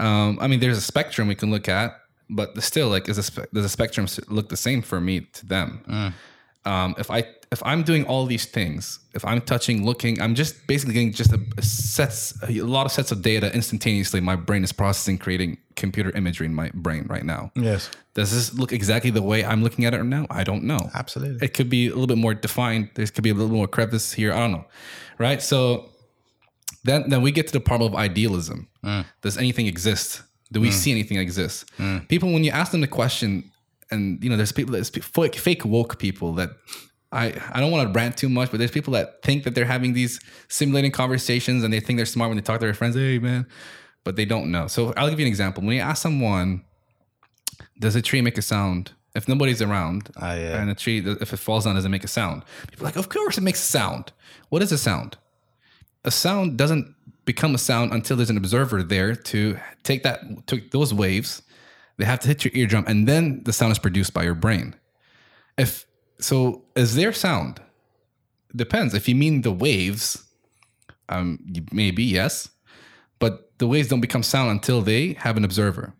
Um, 0.00 0.38
I 0.40 0.46
mean, 0.48 0.60
there's 0.60 0.78
a 0.78 0.82
spectrum 0.82 1.28
we 1.28 1.34
can 1.34 1.50
look 1.50 1.68
at, 1.68 1.94
but 2.28 2.60
still, 2.62 2.88
like, 2.88 3.08
is 3.08 3.18
a 3.18 3.22
spe- 3.22 3.52
does 3.52 3.64
the 3.64 3.68
spectrum 3.68 4.06
look 4.28 4.48
the 4.48 4.56
same 4.56 4.82
for 4.82 5.00
me 5.00 5.20
to 5.20 5.46
them? 5.46 5.82
Hmm. 5.86 6.68
Um, 6.70 6.94
if 6.98 7.10
I 7.10 7.24
if 7.52 7.62
I'm 7.64 7.82
doing 7.82 8.04
all 8.04 8.26
these 8.26 8.44
things, 8.44 9.00
if 9.14 9.24
I'm 9.24 9.40
touching, 9.40 9.84
looking, 9.84 10.20
I'm 10.20 10.34
just 10.34 10.66
basically 10.66 10.94
getting 10.94 11.12
just 11.12 11.32
a, 11.32 11.40
a 11.56 11.62
sets 11.62 12.34
a 12.46 12.60
lot 12.60 12.86
of 12.86 12.92
sets 12.92 13.10
of 13.12 13.22
data 13.22 13.52
instantaneously. 13.54 14.20
My 14.20 14.36
brain 14.36 14.62
is 14.62 14.72
processing, 14.72 15.18
creating 15.18 15.58
computer 15.74 16.10
imagery 16.16 16.46
in 16.46 16.54
my 16.54 16.70
brain 16.74 17.06
right 17.08 17.24
now. 17.24 17.50
yes, 17.56 17.90
Does 18.14 18.30
this 18.30 18.54
look 18.58 18.72
exactly 18.72 19.10
the 19.10 19.22
way 19.22 19.44
I'm 19.44 19.62
looking 19.62 19.84
at 19.86 19.94
it 19.94 19.96
right 19.96 20.06
now? 20.06 20.26
I 20.30 20.44
don't 20.44 20.64
know 20.64 20.90
absolutely. 20.94 21.44
it 21.44 21.54
could 21.54 21.70
be 21.70 21.86
a 21.86 21.90
little 21.90 22.06
bit 22.06 22.18
more 22.18 22.34
defined. 22.34 22.90
There 22.94 23.06
could 23.06 23.24
be 23.24 23.30
a 23.30 23.34
little 23.34 23.56
more 23.56 23.66
crevice 23.66 24.12
here. 24.12 24.32
I 24.32 24.38
don't 24.40 24.52
know, 24.52 24.66
right? 25.18 25.40
So 25.42 25.90
then, 26.84 27.08
then 27.08 27.22
we 27.22 27.32
get 27.32 27.46
to 27.48 27.52
the 27.52 27.60
problem 27.60 27.92
of 27.92 27.98
idealism. 27.98 28.68
Mm. 28.84 29.04
Does 29.22 29.36
anything 29.36 29.66
exist? 29.66 30.22
Do 30.52 30.60
we 30.60 30.68
mm. 30.68 30.72
see 30.72 30.90
anything 30.90 31.18
exist? 31.18 31.70
Mm. 31.78 32.08
People, 32.08 32.32
when 32.32 32.44
you 32.44 32.50
ask 32.50 32.72
them 32.72 32.80
the 32.80 32.88
question, 32.88 33.50
and 33.90 34.22
you 34.22 34.30
know, 34.30 34.36
there's 34.36 34.52
people, 34.52 34.72
there's 34.72 34.90
fake, 34.90 35.34
fake 35.36 35.64
woke 35.64 35.98
people 35.98 36.32
that 36.34 36.50
I 37.12 37.34
I 37.52 37.60
don't 37.60 37.70
want 37.70 37.92
to 37.92 37.98
rant 37.98 38.16
too 38.16 38.28
much, 38.28 38.50
but 38.50 38.58
there's 38.58 38.70
people 38.70 38.92
that 38.94 39.22
think 39.22 39.44
that 39.44 39.54
they're 39.54 39.64
having 39.64 39.92
these 39.92 40.20
simulating 40.48 40.92
conversations, 40.92 41.64
and 41.64 41.72
they 41.72 41.80
think 41.80 41.96
they're 41.96 42.06
smart 42.06 42.30
when 42.30 42.36
they 42.36 42.42
talk 42.42 42.60
to 42.60 42.66
their 42.66 42.74
friends. 42.74 42.96
Hey, 42.96 43.18
man, 43.18 43.46
but 44.04 44.16
they 44.16 44.24
don't 44.24 44.50
know. 44.50 44.66
So 44.66 44.92
I'll 44.96 45.10
give 45.10 45.20
you 45.20 45.26
an 45.26 45.30
example. 45.30 45.64
When 45.64 45.76
you 45.76 45.82
ask 45.82 46.02
someone, 46.02 46.64
does 47.78 47.96
a 47.96 48.02
tree 48.02 48.22
make 48.22 48.38
a 48.38 48.42
sound? 48.42 48.92
If 49.12 49.26
nobody's 49.26 49.60
around, 49.60 50.08
Oh, 50.20 50.34
yeah. 50.34 50.62
and 50.62 50.70
a 50.70 50.74
tree, 50.74 50.98
if 51.04 51.32
it 51.32 51.38
falls 51.38 51.64
down, 51.64 51.74
does 51.74 51.84
it 51.84 51.88
make 51.88 52.04
a 52.04 52.08
sound? 52.08 52.44
People 52.68 52.86
are 52.86 52.90
like, 52.90 52.96
of 52.96 53.08
course 53.08 53.38
it 53.38 53.40
makes 53.40 53.60
a 53.60 53.66
sound. 53.66 54.12
What 54.50 54.62
is 54.62 54.70
a 54.70 54.78
sound? 54.78 55.16
A 56.04 56.12
sound 56.12 56.56
doesn't 56.56 56.94
become 57.24 57.54
a 57.54 57.58
sound 57.58 57.92
until 57.92 58.16
there's 58.16 58.30
an 58.30 58.36
observer 58.36 58.82
there 58.82 59.14
to 59.14 59.58
take 59.82 60.02
that, 60.02 60.46
take 60.46 60.70
those 60.70 60.92
waves. 60.94 61.42
They 61.98 62.04
have 62.04 62.20
to 62.20 62.28
hit 62.28 62.44
your 62.44 62.52
eardrum, 62.54 62.84
and 62.86 63.06
then 63.06 63.42
the 63.44 63.52
sound 63.52 63.72
is 63.72 63.78
produced 63.78 64.14
by 64.14 64.22
your 64.22 64.34
brain. 64.34 64.74
If 65.58 65.84
so, 66.18 66.64
is 66.74 66.94
there 66.94 67.12
sound? 67.12 67.60
Depends. 68.56 68.94
If 68.94 69.08
you 69.08 69.14
mean 69.14 69.42
the 69.42 69.52
waves, 69.52 70.26
um, 71.08 71.38
maybe 71.72 72.02
yes, 72.02 72.48
but 73.18 73.52
the 73.58 73.66
waves 73.66 73.88
don't 73.88 74.00
become 74.00 74.22
sound 74.22 74.50
until 74.50 74.80
they 74.80 75.12
have 75.14 75.36
an 75.36 75.44
observer. 75.44 75.94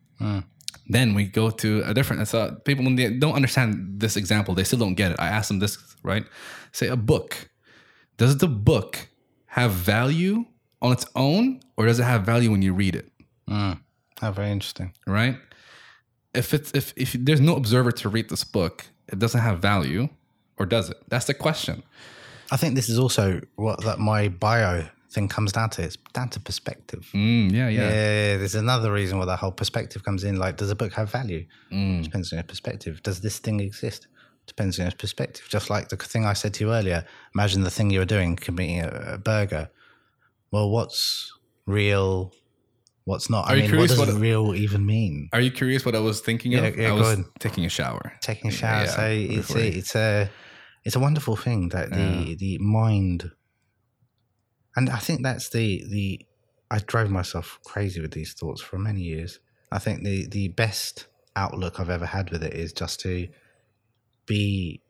Then 0.88 1.14
we 1.14 1.26
go 1.26 1.50
to 1.50 1.82
a 1.86 1.94
different. 1.94 2.26
So 2.26 2.56
people 2.64 2.84
when 2.84 2.96
they 2.96 3.10
don't 3.10 3.34
understand 3.34 4.00
this 4.00 4.16
example, 4.16 4.54
they 4.54 4.64
still 4.64 4.78
don't 4.78 4.94
get 4.94 5.12
it. 5.12 5.20
I 5.20 5.28
ask 5.28 5.48
them 5.48 5.58
this 5.60 5.78
right. 6.02 6.24
Say 6.72 6.88
a 6.88 6.96
book. 6.96 7.48
Does 8.16 8.38
the 8.38 8.48
book 8.48 9.08
have 9.46 9.70
value 9.70 10.46
on 10.83 10.93
its 10.93 11.07
own, 11.14 11.61
or 11.76 11.87
does 11.87 11.99
it 12.01 12.05
have 12.05 12.22
value 12.22 12.51
when 12.51 12.62
you 12.62 12.72
read 12.74 12.95
it? 12.97 13.09
Oh, 14.22 14.31
very 14.33 14.51
interesting. 14.51 14.93
Right. 15.07 15.37
If 16.35 16.55
it's 16.55 16.70
if 16.72 16.93
if 16.97 17.12
there's 17.12 17.41
no 17.41 17.57
observer 17.57 17.91
to 17.93 18.09
read 18.09 18.28
this 18.28 18.45
book, 18.45 18.87
it 19.09 19.18
doesn't 19.18 19.41
have 19.41 19.61
value, 19.61 20.09
or 20.59 20.66
does 20.66 20.91
it? 20.91 20.99
That's 21.09 21.26
the 21.26 21.35
question. 21.35 21.83
I 22.53 22.57
think 22.57 22.74
this 22.74 22.89
is 22.89 22.99
also 22.99 23.41
what 23.57 23.83
that 23.85 23.99
my 23.99 24.28
bio 24.28 24.87
thing 25.11 25.28
comes 25.28 25.53
down 25.53 25.70
to. 25.70 25.83
It's 25.83 25.97
down 26.12 26.28
to 26.31 26.41
perspective. 26.41 27.09
Mm, 27.14 27.51
yeah, 27.53 27.68
yeah, 27.68 27.83
Yeah, 27.83 28.37
there's 28.37 28.55
another 28.55 28.93
reason 28.93 29.18
why 29.18 29.24
that 29.24 29.39
whole 29.39 29.53
perspective 29.53 30.05
comes 30.05 30.22
in. 30.24 30.37
Like, 30.37 30.57
does 30.57 30.70
a 30.70 30.76
book 30.76 30.93
have 30.93 31.11
value? 31.11 31.47
Depends 31.70 32.33
on 32.33 32.37
your 32.37 32.45
perspective. 32.45 33.03
Does 33.03 33.20
this 33.20 33.39
thing 33.39 33.59
exist? 33.61 34.07
Depends 34.47 34.78
on 34.78 34.87
your 34.87 34.93
perspective. 34.97 35.47
Just 35.49 35.70
like 35.70 35.89
the 35.89 35.97
thing 35.97 36.24
I 36.24 36.35
said 36.35 36.55
to 36.55 36.64
you 36.64 36.72
earlier. 36.72 37.05
Imagine 37.35 37.62
the 37.62 37.70
thing 37.70 37.91
you 37.91 37.99
were 38.01 38.05
doing, 38.05 38.37
committing 38.37 38.81
a, 38.81 39.14
a 39.14 39.18
burger. 39.18 39.70
Well, 40.53 40.70
what's 40.70 41.32
real? 41.66 42.32
What's 43.05 43.30
not? 43.30 43.46
Are 43.48 43.53
I 43.53 43.57
you 43.57 43.68
mean, 43.68 43.78
what 43.80 43.88
does 43.88 43.98
what- 43.98 44.12
real 44.14 44.55
even 44.55 44.84
mean? 44.86 45.28
Are 45.32 45.40
you 45.40 45.51
curious 45.51 45.84
what 45.84 45.94
I 45.96 46.01
was 46.01 46.20
thinking 46.20 46.53
Yeah, 46.53 46.61
of? 46.66 46.76
yeah, 46.78 46.90
I 46.90 46.92
was 46.92 47.12
ahead. 47.12 47.24
taking 47.38 47.64
a 47.64 47.68
shower. 47.68 48.12
Taking 48.20 48.51
a 48.51 48.53
shower. 48.53 48.84
Yeah, 48.84 48.90
so 48.90 49.07
it's 49.09 49.55
a, 49.55 49.68
it's 49.78 49.94
a 49.96 50.30
it's 50.84 50.96
a 50.96 51.01
wonderful 51.01 51.36
thing 51.36 51.68
that 51.70 51.90
the 51.90 52.36
the 52.36 52.59
mind, 52.59 53.30
and 54.76 54.90
I 54.90 54.98
think 54.98 55.22
that's 55.22 55.48
the 55.51 55.84
the 55.90 56.26
I 56.70 56.78
drove 56.78 57.11
myself 57.11 57.59
crazy 57.64 58.01
with 58.01 58.12
these 58.12 58.34
thoughts 58.34 58.61
for 58.61 58.78
many 58.78 59.01
years. 59.03 59.40
I 59.72 59.78
think 59.78 60.05
the 60.05 60.26
the 60.28 60.48
best 60.48 61.07
outlook 61.36 61.80
I've 61.80 61.90
ever 61.90 62.07
had 62.07 62.30
with 62.30 62.42
it 62.42 62.55
is 62.55 62.72
just 62.72 63.01
to 63.01 63.28
be 64.26 64.82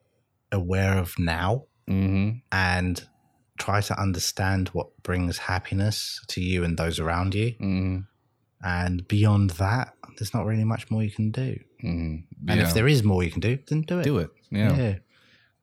aware 0.53 0.99
of 0.99 1.19
now 1.19 1.65
Mm-hmm. 1.89 2.39
and 2.53 3.05
try 3.61 3.81
to 3.81 3.95
understand 4.01 4.69
what 4.69 4.89
brings 5.03 5.39
happiness 5.39 6.21
to 6.29 6.41
you 6.41 6.65
and 6.65 6.77
those 6.77 6.99
around 6.99 7.35
you. 7.35 7.49
Mm-hmm. 7.53 7.99
And 8.63 9.07
beyond 9.09 9.51
that, 9.65 9.95
there's 10.19 10.35
not 10.35 10.45
really 10.47 10.65
much 10.65 10.91
more 10.91 11.03
you 11.03 11.11
can 11.11 11.31
do. 11.31 11.59
Mm-hmm. 11.85 12.51
And 12.51 12.61
if 12.61 12.75
there 12.75 12.89
is 12.89 13.03
more 13.05 13.23
you 13.23 13.31
can 13.31 13.41
do, 13.41 13.59
then 13.69 13.83
do 13.83 14.01
it. 14.01 14.05
do 14.05 14.19
it, 14.19 14.31
yeah. 14.51 14.77
yeah. 14.77 14.95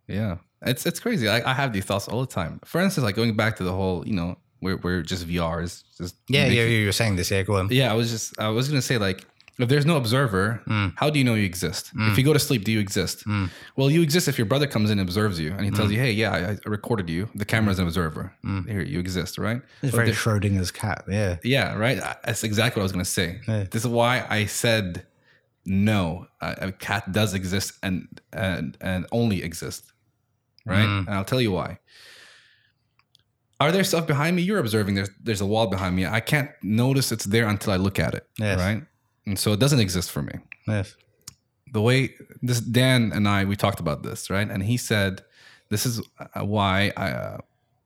Yeah, 0.07 0.37
it's 0.61 0.85
it's 0.85 1.01
crazy. 1.01 1.27
I, 1.27 1.37
I 1.51 1.53
have 1.53 1.73
these 1.73 1.83
thoughts 1.83 2.07
all 2.07 2.21
the 2.21 2.33
time. 2.41 2.61
For 2.63 2.79
instance, 2.79 3.03
like 3.03 3.15
going 3.15 3.35
back 3.35 3.57
to 3.57 3.63
the 3.65 3.73
whole, 3.73 4.07
you 4.07 4.13
know, 4.13 4.37
we're 4.61 4.77
we're 4.77 5.01
just 5.01 5.27
VR 5.27 5.61
is 5.61 5.83
just 5.97 6.15
Yeah, 6.29 6.43
making- 6.43 6.57
yeah, 6.57 6.63
you 6.63 6.85
were 6.85 6.93
saying 6.93 7.17
this. 7.17 7.29
Yeah, 7.29 7.43
go 7.43 7.57
on. 7.57 7.67
yeah. 7.71 7.91
I 7.91 7.95
was 7.95 8.09
just 8.09 8.39
I 8.39 8.47
was 8.47 8.69
gonna 8.69 8.81
say 8.81 8.97
like 8.97 9.25
If 9.59 9.69
there's 9.69 9.87
no 9.87 9.97
observer, 9.97 10.61
mm. 10.67 10.93
how 10.97 11.09
do 11.09 11.17
you 11.17 11.25
know 11.25 11.33
you 11.33 11.45
exist? 11.45 11.87
If 11.87 11.99
mm. 11.99 12.17
you 12.17 12.23
go 12.23 12.31
to 12.33 12.39
sleep, 12.39 12.63
do 12.63 12.71
you 12.71 12.79
exist? 12.79 13.25
Mm. 13.25 13.49
Well, 13.75 13.89
you 13.89 14.03
exist 14.03 14.27
if 14.27 14.37
your 14.37 14.45
brother 14.45 14.67
comes 14.67 14.91
in 14.91 14.99
and 14.99 15.07
observes 15.07 15.39
you 15.39 15.51
and 15.51 15.65
he 15.65 15.71
tells 15.71 15.91
you, 15.91 15.97
hey, 15.97 16.11
yeah, 16.11 16.57
I, 16.65 16.69
recorded 16.69 17.09
you. 17.09 17.27
The 17.33 17.45
camera's 17.45 17.79
an 17.79 17.87
observer. 17.87 18.33
Here, 18.67 18.81
you 18.81 18.99
exist, 18.99 19.39
right? 19.39 19.61
It's 19.81 19.91
But 19.91 19.97
very 19.97 20.11
the- 20.11 20.15
Schrodinger's 20.15 20.69
cat. 20.69 21.05
Yeah. 21.09 21.37
yeah, 21.43 21.75
right. 21.75 21.97
That's 22.23 22.43
exactly 22.43 22.79
what 22.79 22.83
I 22.83 22.85
was 22.85 22.91
going 22.91 23.05
to 23.05 23.09
say. 23.09 23.41
Yeah. 23.47 23.65
This 23.71 23.81
is 23.83 23.87
why 23.87 24.25
I 24.29 24.45
said 24.45 25.07
no. 25.65 26.27
A, 26.39 26.67
a 26.67 26.71
cat 26.71 27.11
does 27.11 27.33
exist 27.33 27.73
and 27.81 28.07
and 28.31 28.77
and 28.79 29.07
only 29.11 29.43
exist, 29.43 29.91
right? 30.65 30.85
Mm. 30.85 31.07
And 31.07 31.15
I'll 31.15 31.25
tell 31.25 31.41
you 31.41 31.51
why. 31.51 31.79
Are 33.59 33.71
there 33.71 33.83
stuff 33.83 34.05
behind 34.05 34.35
me? 34.35 34.43
You're 34.43 34.59
observing. 34.59 34.95
There's 34.95 35.09
there's 35.21 35.41
a 35.41 35.45
wall 35.45 35.67
behind 35.67 35.95
me. 35.95 36.05
I 36.05 36.19
can't 36.19 36.51
notice 36.61 37.11
it's 37.11 37.25
there 37.25 37.47
until 37.47 37.73
I 37.73 37.77
look 37.77 37.99
at 37.99 38.13
it, 38.13 38.27
Yes. 38.37 38.59
right? 38.59 38.83
And 39.27 39.37
so 39.37 39.51
it 39.51 39.59
doesn't 39.59 39.79
exist 39.79 40.09
for 40.09 40.21
me. 40.21 40.33
Yes. 40.67 40.95
The 41.73 41.81
way 41.81 42.15
this 42.41 42.61
Dan 42.61 43.11
and 43.13 43.27
I 43.27 43.43
we 43.43 43.55
talked 43.55 43.81
about 43.81 44.01
this, 44.01 44.29
right? 44.29 44.49
And 44.49 44.63
he 44.63 44.77
said, 44.77 45.21
"This 45.69 45.85
is 45.85 46.01
uh, 46.19 46.45
why 46.45 46.93
I, 46.95 47.09
uh, 47.11 47.37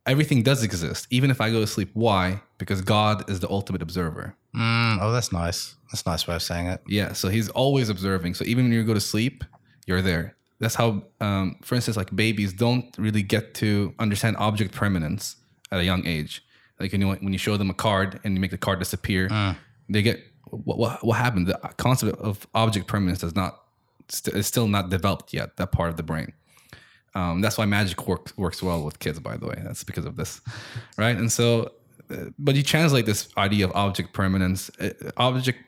everything 0.05 0.43
does 0.43 0.63
exist, 0.63 1.07
even 1.09 1.31
if 1.31 1.41
I 1.41 1.49
go 1.49 1.59
to 1.59 1.67
sleep. 1.67 1.89
Why? 1.93 2.41
Because 2.59 2.81
God 2.81 3.27
is 3.27 3.39
the 3.39 3.49
ultimate 3.49 3.81
observer." 3.81 4.35
Mm, 4.55 4.99
oh, 5.01 5.11
that's 5.11 5.31
nice. 5.31 5.75
That's 5.91 6.03
a 6.05 6.09
nice 6.09 6.27
way 6.27 6.35
of 6.35 6.43
saying 6.43 6.67
it. 6.67 6.81
Yeah, 6.87 7.13
so 7.13 7.29
he's 7.29 7.49
always 7.49 7.89
observing. 7.89 8.35
So 8.35 8.45
even 8.45 8.65
when 8.65 8.73
you 8.73 8.83
go 8.83 8.93
to 8.93 9.01
sleep, 9.01 9.43
you're 9.87 10.03
there. 10.03 10.35
That's 10.59 10.75
how, 10.75 11.03
um, 11.19 11.55
for 11.63 11.73
instance, 11.73 11.97
like 11.97 12.15
babies 12.15 12.53
don't 12.53 12.95
really 12.99 13.23
get 13.23 13.55
to 13.55 13.95
understand 13.97 14.37
object 14.37 14.75
permanence 14.75 15.37
at 15.71 15.79
a 15.79 15.83
young 15.83 16.05
age. 16.05 16.45
Like 16.79 16.93
you 16.93 16.99
know, 16.99 17.15
when 17.15 17.33
you 17.33 17.39
show 17.39 17.57
them 17.57 17.71
a 17.71 17.73
card 17.73 18.19
and 18.23 18.35
you 18.35 18.39
make 18.39 18.51
the 18.51 18.59
card 18.59 18.77
disappear, 18.77 19.27
they 19.89 20.03
get 20.03 20.19
what, 20.49 20.77
what 20.77 21.05
what 21.05 21.17
happened. 21.17 21.47
The 21.47 21.57
concept 21.77 22.17
of 22.19 22.47
object 22.53 22.87
permanence 22.87 23.19
does 23.19 23.35
not 23.35 23.61
st- 24.09 24.35
is 24.35 24.47
still 24.47 24.67
not 24.67 24.89
developed 24.89 25.33
yet. 25.33 25.57
That 25.57 25.71
part 25.71 25.89
of 25.89 25.97
the 25.97 26.03
brain. 26.03 26.33
Um, 27.13 27.41
that's 27.41 27.57
why 27.57 27.65
magic 27.65 28.07
works 28.07 28.35
works 28.37 28.63
well 28.63 28.83
with 28.83 28.99
kids. 28.99 29.19
By 29.19 29.37
the 29.37 29.47
way, 29.47 29.61
that's 29.63 29.83
because 29.83 30.05
of 30.05 30.15
this, 30.15 30.39
right? 30.97 31.15
And 31.17 31.29
so, 31.31 31.71
uh, 32.09 32.25
but 32.39 32.55
you 32.55 32.63
translate 32.63 33.05
this 33.05 33.27
idea 33.37 33.65
of 33.65 33.71
object 33.75 34.13
permanence. 34.13 34.69
Uh, 34.79 34.91
object 35.17 35.59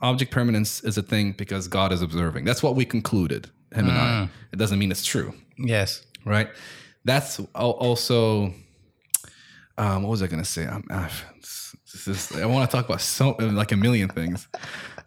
object 0.00 0.30
permanence 0.30 0.82
is 0.84 0.96
a 0.98 1.02
thing 1.02 1.32
because 1.32 1.68
God 1.68 1.92
is 1.92 2.00
observing. 2.02 2.44
That's 2.44 2.62
what 2.62 2.76
we 2.76 2.84
concluded, 2.86 3.50
him 3.74 3.88
and 3.88 3.98
I. 3.98 4.28
It 4.52 4.56
doesn't 4.58 4.78
mean 4.78 4.90
it's 4.90 5.04
true, 5.04 5.34
Yes. 5.58 6.02
right? 6.24 6.48
That's 7.04 7.40
also. 7.54 8.54
Um, 9.76 10.02
what 10.04 10.10
was 10.10 10.22
I 10.22 10.28
gonna 10.28 10.44
say? 10.44 10.66
I'm, 10.66 10.84
this 11.94 12.32
is, 12.32 12.40
I 12.40 12.46
want 12.46 12.68
to 12.68 12.76
talk 12.76 12.86
about 12.86 13.00
so 13.00 13.36
like 13.40 13.72
a 13.72 13.76
million 13.76 14.08
things. 14.08 14.48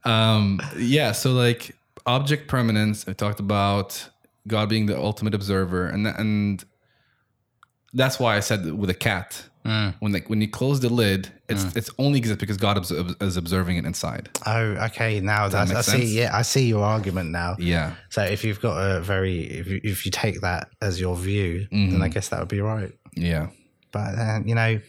Um, 0.03 0.61
yeah, 0.77 1.11
so 1.11 1.33
like 1.33 1.75
object 2.05 2.47
permanence. 2.47 3.07
I 3.07 3.13
talked 3.13 3.39
about 3.39 4.09
God 4.47 4.69
being 4.69 4.85
the 4.85 4.97
ultimate 4.97 5.33
observer, 5.33 5.87
and 5.87 6.05
that, 6.05 6.19
and 6.19 6.63
that's 7.93 8.19
why 8.19 8.37
I 8.37 8.39
said 8.39 8.73
with 8.73 8.89
a 8.89 8.95
cat. 8.95 9.43
Mm. 9.65 9.95
When 9.99 10.13
like 10.13 10.29
when 10.29 10.39
you 10.39 10.47
close 10.47 10.79
the 10.79 10.87
lid, 10.87 11.29
it's 11.49 11.65
mm. 11.65 11.75
it's 11.75 11.89
only 11.97 12.19
exists 12.19 12.39
because 12.39 12.55
God 12.55 12.81
is, 12.81 12.89
is 12.89 13.35
observing 13.35 13.75
it 13.75 13.85
inside. 13.85 14.29
Oh, 14.45 14.61
okay. 14.85 15.19
Now 15.19 15.49
that's, 15.49 15.69
make 15.69 15.77
I 15.77 15.81
sense? 15.81 16.03
see. 16.03 16.17
Yeah, 16.17 16.33
I 16.33 16.43
see 16.43 16.67
your 16.69 16.85
argument 16.85 17.31
now. 17.31 17.57
Yeah. 17.59 17.95
So 18.09 18.23
if 18.23 18.45
you've 18.45 18.61
got 18.61 18.77
a 18.77 19.01
very, 19.01 19.41
if 19.41 19.67
you, 19.67 19.81
if 19.83 20.05
you 20.05 20.11
take 20.11 20.39
that 20.39 20.69
as 20.81 21.01
your 21.01 21.17
view, 21.17 21.67
then 21.69 21.79
I 21.79 22.05
mm-hmm. 22.05 22.07
guess 22.13 22.29
that 22.29 22.39
would 22.39 22.47
be 22.47 22.61
right. 22.61 22.93
Yeah. 23.13 23.49
But 23.91 24.47
you 24.47 24.55
know, 24.55 24.79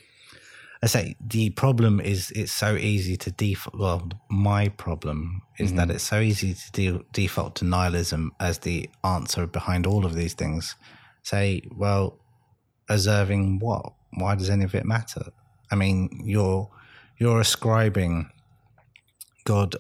I 0.82 0.86
say 0.86 1.16
the 1.20 1.50
problem 1.50 2.00
is 2.00 2.30
it's 2.30 2.52
so 2.52 2.76
easy 2.76 3.16
to 3.16 3.30
default. 3.32 3.76
Well, 3.76 4.08
my 4.30 4.68
problem 4.68 5.42
is 5.58 5.72
that 5.74 5.88
mm-hmm. 5.88 5.96
it's 5.96 6.04
so 6.04 6.20
easy 6.20 6.54
to 6.54 6.72
de- 6.72 7.04
default 7.12 7.56
to 7.56 7.64
nihilism 7.64 8.32
as 8.38 8.58
the 8.58 8.88
answer 9.02 9.46
behind 9.46 9.86
all 9.86 10.06
of 10.06 10.14
these 10.14 10.34
things. 10.34 10.76
Say, 11.22 11.62
well, 11.74 12.20
observing 12.88 13.58
what? 13.58 13.92
Why 14.14 14.36
does 14.36 14.50
any 14.50 14.64
of 14.64 14.74
it 14.74 14.84
matter? 14.84 15.32
I 15.70 15.74
mean, 15.74 16.22
you're 16.24 16.70
you're 17.18 17.40
ascribing 17.40 18.30
God 19.44 19.74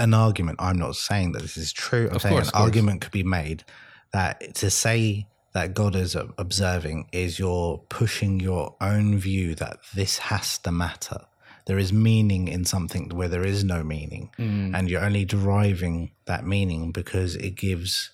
an 0.00 0.14
argument. 0.14 0.58
I'm 0.60 0.78
not 0.78 0.96
saying 0.96 1.32
that 1.32 1.42
this 1.42 1.56
is 1.56 1.72
true. 1.72 2.08
I'm 2.08 2.16
Of 2.16 2.22
saying 2.22 2.34
course, 2.34 2.48
an 2.48 2.52
course. 2.52 2.64
argument 2.64 3.00
could 3.02 3.12
be 3.12 3.22
made 3.22 3.64
that 4.12 4.54
to 4.56 4.70
say 4.70 5.28
that 5.52 5.74
God 5.74 5.96
is 5.96 6.14
observing 6.14 7.08
is 7.12 7.38
you're 7.38 7.78
pushing 7.88 8.40
your 8.40 8.76
own 8.80 9.18
view 9.18 9.54
that 9.56 9.78
this 9.94 10.18
has 10.18 10.58
to 10.58 10.72
matter. 10.72 11.20
There 11.66 11.78
is 11.78 11.92
meaning 11.92 12.48
in 12.48 12.64
something 12.64 13.10
where 13.10 13.28
there 13.28 13.44
is 13.44 13.62
no 13.62 13.82
meaning, 13.82 14.30
mm. 14.38 14.76
and 14.76 14.88
you're 14.88 15.04
only 15.04 15.24
deriving 15.24 16.12
that 16.24 16.46
meaning 16.46 16.92
because 16.92 17.36
it 17.36 17.56
gives 17.56 18.10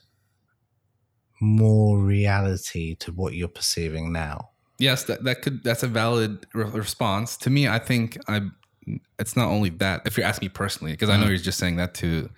more 1.40 1.98
reality 1.98 2.94
to 2.96 3.12
what 3.12 3.34
you're 3.34 3.48
perceiving 3.48 4.12
now. 4.12 4.50
Yes, 4.78 5.04
that, 5.04 5.22
that 5.24 5.42
could 5.42 5.62
that's 5.62 5.84
a 5.84 5.86
valid 5.86 6.46
re- 6.52 6.64
response. 6.64 7.36
To 7.38 7.50
me, 7.50 7.68
I 7.68 7.78
think 7.78 8.18
I 8.26 8.42
it's 9.18 9.36
not 9.36 9.48
only 9.48 9.70
that. 9.70 10.02
If 10.04 10.16
you're 10.16 10.26
asking 10.26 10.46
me 10.46 10.50
personally, 10.50 10.92
because 10.92 11.08
I 11.08 11.16
know 11.16 11.26
mm. 11.26 11.30
you're 11.30 11.38
just 11.38 11.58
saying 11.58 11.76
that 11.76 11.94
to 11.94 12.28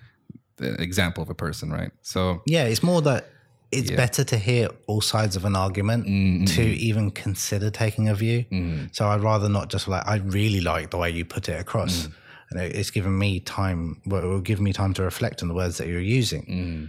the 0.57 0.79
example 0.81 1.23
of 1.23 1.29
a 1.29 1.35
person, 1.35 1.71
right? 1.71 1.91
So 2.01 2.41
Yeah, 2.45 2.65
it's 2.65 2.83
more 2.83 3.01
that 3.03 3.27
it's 3.71 3.91
better 3.91 4.23
to 4.23 4.37
hear 4.37 4.69
all 4.87 5.01
sides 5.01 5.35
of 5.35 5.45
an 5.45 5.55
argument 5.55 6.05
mm-hmm. 6.05 6.45
to 6.45 6.61
even 6.61 7.11
consider 7.11 7.69
taking 7.69 8.07
a 8.07 8.15
view. 8.15 8.45
Mm-hmm. 8.51 8.85
So 8.91 9.07
I'd 9.07 9.21
rather 9.21 9.49
not 9.49 9.69
just 9.69 9.87
like, 9.87 10.07
I 10.07 10.17
really 10.17 10.61
like 10.61 10.91
the 10.91 10.97
way 10.97 11.09
you 11.09 11.25
put 11.25 11.49
it 11.49 11.59
across. 11.59 12.07
Mm. 12.07 12.13
And 12.49 12.61
it's 12.61 12.91
given 12.91 13.17
me 13.17 13.41
time, 13.41 14.01
well, 14.05 14.23
it 14.23 14.27
will 14.27 14.39
give 14.39 14.61
me 14.61 14.71
time 14.71 14.93
to 14.93 15.03
reflect 15.03 15.41
on 15.41 15.49
the 15.49 15.53
words 15.53 15.77
that 15.77 15.87
you're 15.87 15.99
using. 15.99 16.43
Mm-hmm. 16.43 16.85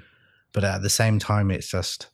But 0.53 0.64
at 0.64 0.83
the 0.83 0.91
same 0.91 1.18
time, 1.18 1.51
it's 1.51 1.68
just, 1.68 2.07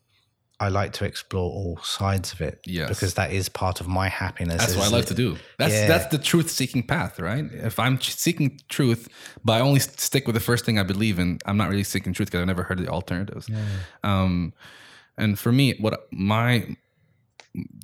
I 0.61 0.68
like 0.68 0.92
to 0.94 1.05
explore 1.05 1.50
all 1.50 1.78
sides 1.82 2.32
of 2.32 2.40
it. 2.40 2.61
Yes. 2.64 2.88
Because 2.88 3.14
that 3.14 3.32
is 3.32 3.48
part 3.48 3.80
of 3.80 3.88
my 3.88 4.09
happiness. 4.09 4.59
that's 4.59 4.76
what 4.76 4.84
I 4.84 4.86
is- 4.86 4.92
like 4.92 5.07
to 5.07 5.14
do. 5.14 5.36
That's 5.59 5.72
Yeah. 5.74 5.88
that's 5.88 6.07
the 6.07 6.18
truth 6.18 6.48
seeking 6.50 6.82
path, 6.84 7.18
right? 7.18 7.44
If 7.52 7.78
I'm 7.78 8.00
seeking 8.00 8.61
truth, 8.68 9.09
but 9.44 9.55
I 9.55 9.61
only 9.61 9.80
stick 9.80 10.26
with 10.26 10.34
the 10.34 10.40
first 10.40 10.64
thing 10.64 10.78
I 10.78 10.84
believe 10.84 11.18
in, 11.18 11.38
I'm 11.44 11.57
not 11.57 11.68
really 11.70 11.84
seeking 11.84 12.12
truth 12.12 12.28
because 12.28 12.40
I've 12.40 12.46
never 12.46 12.62
heard 12.62 12.78
the 12.78 12.88
alternatives. 12.88 13.48
Um, 14.05 14.52
and 15.18 15.38
for 15.38 15.50
me, 15.52 15.74
what 15.80 16.07
my 16.12 16.76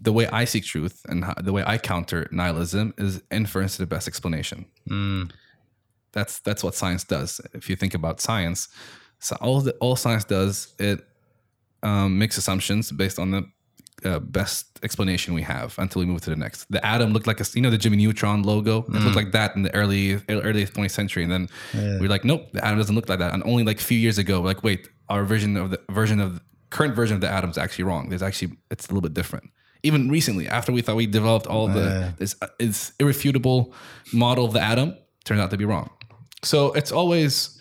the 0.02 0.12
way 0.12 0.26
I 0.26 0.46
seek 0.46 0.64
truth 0.64 1.06
and 1.08 1.24
how, 1.24 1.34
the 1.34 1.52
way 1.52 1.62
I 1.64 1.78
counter 1.78 2.28
nihilism 2.32 2.92
is 2.98 3.22
inference 3.30 3.76
to 3.76 3.82
the 3.82 3.86
best 3.86 4.08
explanation. 4.08 4.66
That's 6.12 6.40
that's 6.40 6.64
what 6.64 6.74
science 6.74 7.04
does. 7.04 7.40
If 7.54 7.70
you 7.70 7.76
think 7.76 7.94
about 7.94 8.20
science, 8.20 8.68
so 9.20 9.36
all 9.40 9.60
the, 9.60 9.72
all 9.74 9.96
science 9.96 10.24
does 10.24 10.74
it 10.78 11.04
um, 11.82 12.18
makes 12.18 12.36
assumptions 12.36 12.92
based 12.92 13.18
on 13.18 13.30
the 13.30 13.44
uh, 14.04 14.18
best 14.18 14.78
explanation 14.82 15.34
we 15.34 15.42
have 15.42 15.78
until 15.78 16.00
we 16.00 16.06
move 16.06 16.20
to 16.22 16.30
the 16.30 16.36
next. 16.36 16.70
The 16.70 16.84
atom 16.84 17.12
looked 17.12 17.26
like 17.26 17.40
a 17.40 17.44
you 17.54 17.60
know 17.60 17.70
the 17.70 17.78
Jimmy 17.78 17.96
Neutron 17.98 18.42
logo. 18.42 18.84
It 18.88 19.02
looked 19.02 19.16
like 19.16 19.32
that 19.32 19.56
in 19.56 19.62
the 19.62 19.74
early 19.74 20.14
early 20.28 20.64
20th 20.64 20.90
century, 20.90 21.22
and 21.22 21.32
then 21.32 21.48
we're 22.00 22.08
like, 22.08 22.24
nope, 22.24 22.52
the 22.52 22.64
atom 22.64 22.78
doesn't 22.78 22.94
look 22.94 23.08
like 23.08 23.18
that. 23.18 23.32
And 23.34 23.42
only 23.44 23.64
like 23.64 23.80
a 23.80 23.84
few 23.84 23.98
years 23.98 24.18
ago, 24.18 24.40
like, 24.40 24.62
wait, 24.62 24.88
our 25.08 25.24
version 25.24 25.56
of 25.56 25.70
the 25.70 25.80
version 25.90 26.20
of 26.20 26.40
current 26.70 26.94
version 26.94 27.14
of 27.16 27.20
the 27.20 27.28
atom 27.28 27.50
is 27.50 27.58
actually 27.58 27.84
wrong. 27.84 28.08
There's 28.08 28.22
actually 28.22 28.56
it's 28.70 28.86
a 28.86 28.88
little 28.88 29.02
bit 29.02 29.14
different. 29.14 29.50
Even 29.82 30.10
recently, 30.10 30.46
after 30.46 30.72
we 30.72 30.82
thought 30.82 30.96
we 30.96 31.06
developed 31.06 31.46
all 31.46 31.66
the 31.68 32.14
this 32.18 32.36
uh, 32.40 32.46
this 32.58 32.92
irrefutable 32.98 33.74
model 34.12 34.44
of 34.44 34.52
the 34.52 34.62
atom, 34.62 34.96
turned 35.24 35.40
out 35.40 35.50
to 35.50 35.56
be 35.56 35.64
wrong. 35.64 35.90
So 36.42 36.72
it's 36.72 36.92
always 36.92 37.58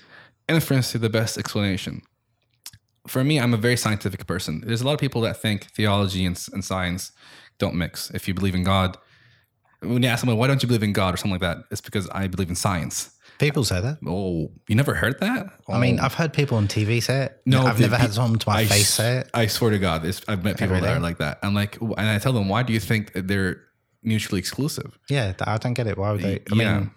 inference 0.47 0.91
to 0.93 0.97
the 0.97 1.09
best 1.09 1.37
explanation 1.37 2.01
for 3.07 3.23
me, 3.23 3.39
I'm 3.39 3.53
a 3.53 3.57
very 3.57 3.77
scientific 3.77 4.25
person. 4.27 4.61
There's 4.65 4.81
a 4.81 4.85
lot 4.85 4.93
of 4.93 4.99
people 4.99 5.21
that 5.21 5.37
think 5.37 5.65
theology 5.65 6.25
and, 6.25 6.41
and 6.53 6.63
science 6.63 7.11
don't 7.57 7.75
mix. 7.75 8.09
If 8.11 8.27
you 8.27 8.33
believe 8.33 8.55
in 8.55 8.63
God, 8.63 8.97
when 9.81 10.03
you 10.03 10.09
ask 10.09 10.21
someone, 10.21 10.37
why 10.37 10.47
don't 10.47 10.61
you 10.61 10.67
believe 10.67 10.83
in 10.83 10.93
God 10.93 11.13
or 11.13 11.17
something 11.17 11.39
like 11.39 11.41
that, 11.41 11.65
it's 11.71 11.81
because 11.81 12.09
I 12.09 12.27
believe 12.27 12.49
in 12.49 12.55
science. 12.55 13.11
People 13.39 13.63
say 13.63 13.79
that. 13.79 13.99
Oh, 14.05 14.51
you 14.67 14.75
never 14.75 14.93
heard 14.93 15.17
that? 15.21 15.47
I 15.69 15.79
mean, 15.79 15.99
oh. 15.99 16.03
I've 16.03 16.13
heard 16.13 16.33
people 16.33 16.57
on 16.57 16.67
TV 16.67 17.01
say 17.01 17.23
it. 17.23 17.41
No, 17.45 17.63
I've 17.63 17.79
never 17.79 17.95
had 17.95 18.13
someone 18.13 18.37
to 18.39 18.49
my 18.49 18.59
I 18.59 18.65
face 18.65 18.89
say 18.89 19.19
it. 19.19 19.29
I 19.33 19.47
swear 19.47 19.71
to 19.71 19.79
God, 19.79 20.05
I've 20.27 20.43
met 20.43 20.57
people 20.57 20.79
that 20.79 20.97
are 20.97 20.99
like 20.99 21.19
that. 21.19 21.39
I'm 21.41 21.53
like, 21.53 21.79
and 21.79 21.99
I 21.99 22.19
tell 22.19 22.33
them, 22.33 22.49
why 22.49 22.63
do 22.63 22.73
you 22.73 22.81
think 22.81 23.13
they're 23.13 23.61
mutually 24.03 24.39
exclusive? 24.39 24.99
Yeah, 25.09 25.33
I 25.39 25.57
don't 25.57 25.73
get 25.73 25.87
it. 25.87 25.97
Why 25.97 26.11
would 26.11 26.21
they? 26.21 26.41
I 26.51 26.55
yeah. 26.55 26.79
mean, 26.79 26.91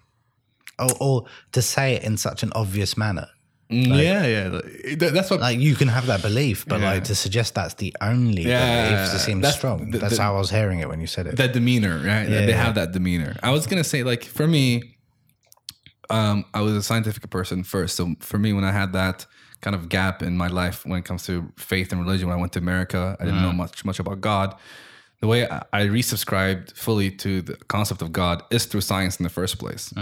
or, 0.79 0.89
or 0.99 1.25
to 1.53 1.61
say 1.61 1.95
it 1.95 2.03
in 2.03 2.17
such 2.17 2.43
an 2.43 2.51
obvious 2.55 2.97
manner. 2.97 3.27
Yeah, 3.73 4.25
yeah. 4.35 4.59
That's 4.95 5.29
what 5.31 5.39
Like 5.39 5.59
you 5.59 5.75
can 5.75 5.87
have 5.87 6.05
that 6.07 6.21
belief, 6.21 6.65
but 6.67 6.79
Yeah. 6.79 6.91
like 6.93 7.03
to 7.05 7.15
suggest 7.15 7.55
that's 7.55 7.73
the 7.75 7.93
only 8.01 8.43
Yeah, 8.43 8.89
belief, 9.07 9.21
seems 9.21 9.41
that's 9.43 9.57
strong. 9.57 9.91
the- 9.91 9.97
that's 9.99 10.15
the- 10.17 10.21
how 10.23 10.35
I 10.35 10.39
was 10.39 10.49
hearing 10.51 10.79
it 10.79 10.87
when 10.89 10.99
you 11.01 11.07
said 11.07 11.27
it. 11.27 11.35
that 11.37 11.53
demeanor, 11.53 11.95
right? 11.97 12.27
Yeah, 12.29 12.41
they 12.45 12.49
yeah. 12.49 12.63
have 12.65 12.75
that 12.75 12.91
demeanor. 12.91 13.35
I 13.43 13.51
was 13.51 13.67
gonna 13.67 13.83
say, 13.83 14.03
like, 14.03 14.23
for 14.23 14.47
me, 14.47 14.65
um, 16.09 16.45
I 16.53 16.61
was 16.61 16.73
a 16.73 16.83
scientific 16.83 17.29
person 17.29 17.63
first. 17.63 17.95
So 17.95 18.15
for 18.19 18.37
me, 18.37 18.53
when 18.53 18.63
I 18.63 18.71
had 18.71 18.93
that 18.93 19.25
kind 19.61 19.75
of 19.75 19.87
gap 19.89 20.21
in 20.21 20.35
my 20.37 20.47
life 20.47 20.85
when 20.85 20.99
it 20.99 21.05
comes 21.05 21.25
to 21.25 21.51
faith 21.57 21.91
and 21.91 22.01
religion, 22.01 22.27
when 22.27 22.37
I 22.37 22.39
went 22.41 22.51
to 22.53 22.59
America, 22.59 23.15
I 23.19 23.25
didn't 23.25 23.41
know 23.41 23.53
much 23.53 23.85
much 23.85 23.99
about 23.99 24.19
God. 24.21 24.55
The 25.21 25.27
way 25.27 25.47
I 25.49 25.61
I 25.71 25.81
resubscribed 25.87 26.75
fully 26.75 27.09
to 27.23 27.41
the 27.41 27.55
concept 27.69 28.01
of 28.01 28.11
God 28.11 28.43
is 28.51 28.65
through 28.65 28.81
science 28.81 29.17
in 29.19 29.23
the 29.23 29.29
first 29.29 29.57
place. 29.57 29.93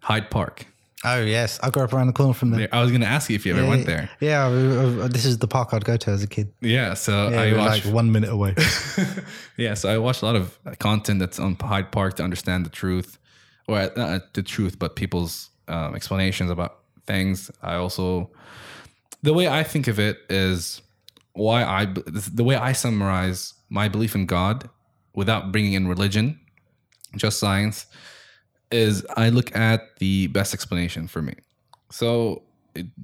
Hyde 0.00 0.30
Park. 0.30 0.66
Oh 1.08 1.22
yes, 1.22 1.60
I 1.62 1.70
grew 1.70 1.84
up 1.84 1.92
around 1.92 2.08
the 2.08 2.12
corner 2.12 2.34
from 2.34 2.50
there. 2.50 2.68
I 2.72 2.82
was 2.82 2.90
going 2.90 3.00
to 3.00 3.06
ask 3.06 3.30
you 3.30 3.36
if 3.36 3.46
you 3.46 3.52
ever 3.52 3.62
yeah, 3.62 3.68
went 3.68 3.86
there. 3.86 4.10
Yeah, 4.18 4.46
uh, 4.46 5.04
uh, 5.04 5.08
this 5.08 5.24
is 5.24 5.38
the 5.38 5.46
park 5.46 5.72
I'd 5.72 5.84
go 5.84 5.96
to 5.96 6.10
as 6.10 6.24
a 6.24 6.26
kid. 6.26 6.52
Yeah, 6.60 6.94
so 6.94 7.28
Yeah, 7.28 7.40
I 7.40 7.56
watched. 7.56 7.84
like 7.86 7.94
one 7.94 8.10
minute 8.10 8.28
away. 8.30 8.56
yeah, 9.56 9.74
so 9.74 9.88
I 9.88 9.98
watched 9.98 10.22
a 10.22 10.26
lot 10.26 10.34
of 10.34 10.58
content 10.80 11.20
that's 11.20 11.38
on 11.38 11.54
Hyde 11.54 11.92
Park 11.92 12.16
to 12.16 12.24
understand 12.24 12.66
the 12.66 12.70
truth, 12.70 13.18
or 13.68 13.78
uh, 13.78 13.90
not 13.96 14.34
the 14.34 14.42
truth, 14.42 14.80
but 14.80 14.96
people's 14.96 15.50
um, 15.68 15.94
explanations 15.94 16.50
about 16.50 16.80
things. 17.06 17.52
I 17.62 17.76
also, 17.76 18.30
the 19.22 19.32
way 19.32 19.46
I 19.46 19.62
think 19.62 19.86
of 19.86 20.00
it 20.00 20.18
is 20.28 20.82
why 21.34 21.62
I, 21.62 21.84
the 21.84 22.42
way 22.42 22.56
I 22.56 22.72
summarize 22.72 23.54
my 23.68 23.88
belief 23.88 24.16
in 24.16 24.26
God 24.26 24.68
without 25.14 25.52
bringing 25.52 25.74
in 25.74 25.86
religion, 25.86 26.40
just 27.14 27.38
science, 27.38 27.86
is 28.70 29.04
I 29.16 29.28
look 29.30 29.54
at 29.56 29.96
the 29.98 30.26
best 30.28 30.54
explanation 30.54 31.06
for 31.08 31.22
me. 31.22 31.34
So, 31.90 32.42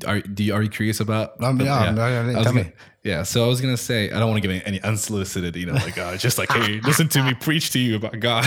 are 0.06 0.20
do 0.20 0.44
you, 0.44 0.54
are 0.54 0.62
you 0.62 0.68
curious 0.68 1.00
about? 1.00 1.42
Um, 1.42 1.60
yeah, 1.60 1.88
um, 1.88 1.96
yeah, 1.96 2.02
I 2.04 2.22
was 2.24 2.34
tell 2.44 2.44
gonna- 2.54 2.72
yeah, 3.04 3.22
so 3.22 3.44
I 3.44 3.48
was 3.48 3.60
gonna 3.60 3.76
say 3.76 4.10
I 4.10 4.18
don't 4.18 4.28
want 4.30 4.42
to 4.42 4.48
give 4.48 4.62
any 4.64 4.80
unsolicited, 4.82 5.56
you 5.56 5.66
know, 5.66 5.74
like 5.74 5.98
uh, 5.98 6.16
just 6.16 6.38
like 6.38 6.50
hey, 6.52 6.80
listen 6.84 7.08
to 7.08 7.22
me 7.22 7.34
preach 7.34 7.70
to 7.72 7.78
you 7.78 7.96
about 7.96 8.18
God. 8.20 8.46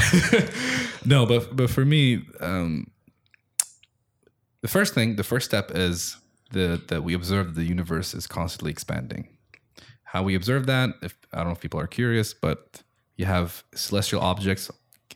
no, 1.06 1.26
but 1.26 1.56
but 1.56 1.70
for 1.70 1.84
me, 1.86 2.26
um, 2.40 2.88
the 4.62 4.68
first 4.68 4.94
thing, 4.94 5.16
the 5.16 5.24
first 5.24 5.46
step 5.46 5.72
is 5.74 6.18
the 6.52 6.82
that 6.88 7.04
we 7.04 7.14
observe 7.14 7.48
that 7.56 7.60
the 7.60 7.68
universe 7.68 8.14
is 8.14 8.28
constantly 8.28 8.72
expanding. 8.72 9.30
How 10.04 10.24
we 10.24 10.36
observe 10.36 10.66
that, 10.68 10.92
if 11.02 11.18
I 11.34 11.38
don't 11.38 11.48
know 11.48 11.52
if 11.54 11.60
people 11.60 11.80
are 11.80 11.88
curious, 11.88 12.34
but 12.34 12.82
you 13.18 13.26
have 13.26 13.64
celestial 13.74 14.22
objects 14.22 14.70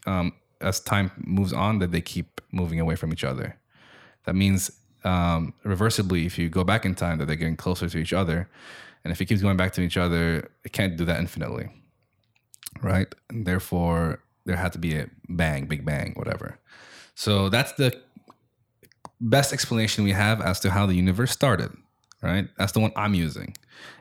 um, 0.05 0.33
as 0.61 0.79
time 0.79 1.11
moves 1.17 1.53
on 1.53 1.79
that 1.79 1.91
they 1.91 2.01
keep 2.01 2.41
moving 2.51 2.79
away 2.79 2.95
from 2.95 3.13
each 3.13 3.23
other. 3.23 3.57
That 4.25 4.35
means 4.35 4.71
um, 5.03 5.53
reversibly, 5.65 6.25
if 6.25 6.37
you 6.37 6.49
go 6.49 6.63
back 6.63 6.85
in 6.85 6.95
time, 6.95 7.17
that 7.19 7.25
they're 7.25 7.35
getting 7.35 7.55
closer 7.55 7.87
to 7.89 7.97
each 7.97 8.13
other, 8.13 8.49
and 9.03 9.11
if 9.11 9.21
it 9.21 9.25
keeps 9.25 9.41
going 9.41 9.57
back 9.57 9.71
to 9.73 9.81
each 9.81 9.97
other, 9.97 10.49
it 10.63 10.73
can't 10.73 10.97
do 10.97 11.05
that 11.05 11.19
infinitely, 11.19 11.69
right? 12.81 13.07
And 13.29 13.45
therefore, 13.45 14.21
there 14.45 14.57
had 14.57 14.73
to 14.73 14.79
be 14.79 14.95
a 14.95 15.09
bang, 15.29 15.65
big 15.67 15.85
bang, 15.85 16.13
whatever. 16.15 16.59
So 17.15 17.49
that's 17.49 17.71
the 17.73 17.97
best 19.21 19.53
explanation 19.53 20.03
we 20.03 20.11
have 20.11 20.41
as 20.41 20.59
to 20.61 20.71
how 20.71 20.85
the 20.85 20.95
universe 20.95 21.31
started, 21.31 21.71
right? 22.21 22.47
That's 22.57 22.71
the 22.71 22.79
one 22.79 22.91
I'm 22.95 23.13
using. 23.13 23.55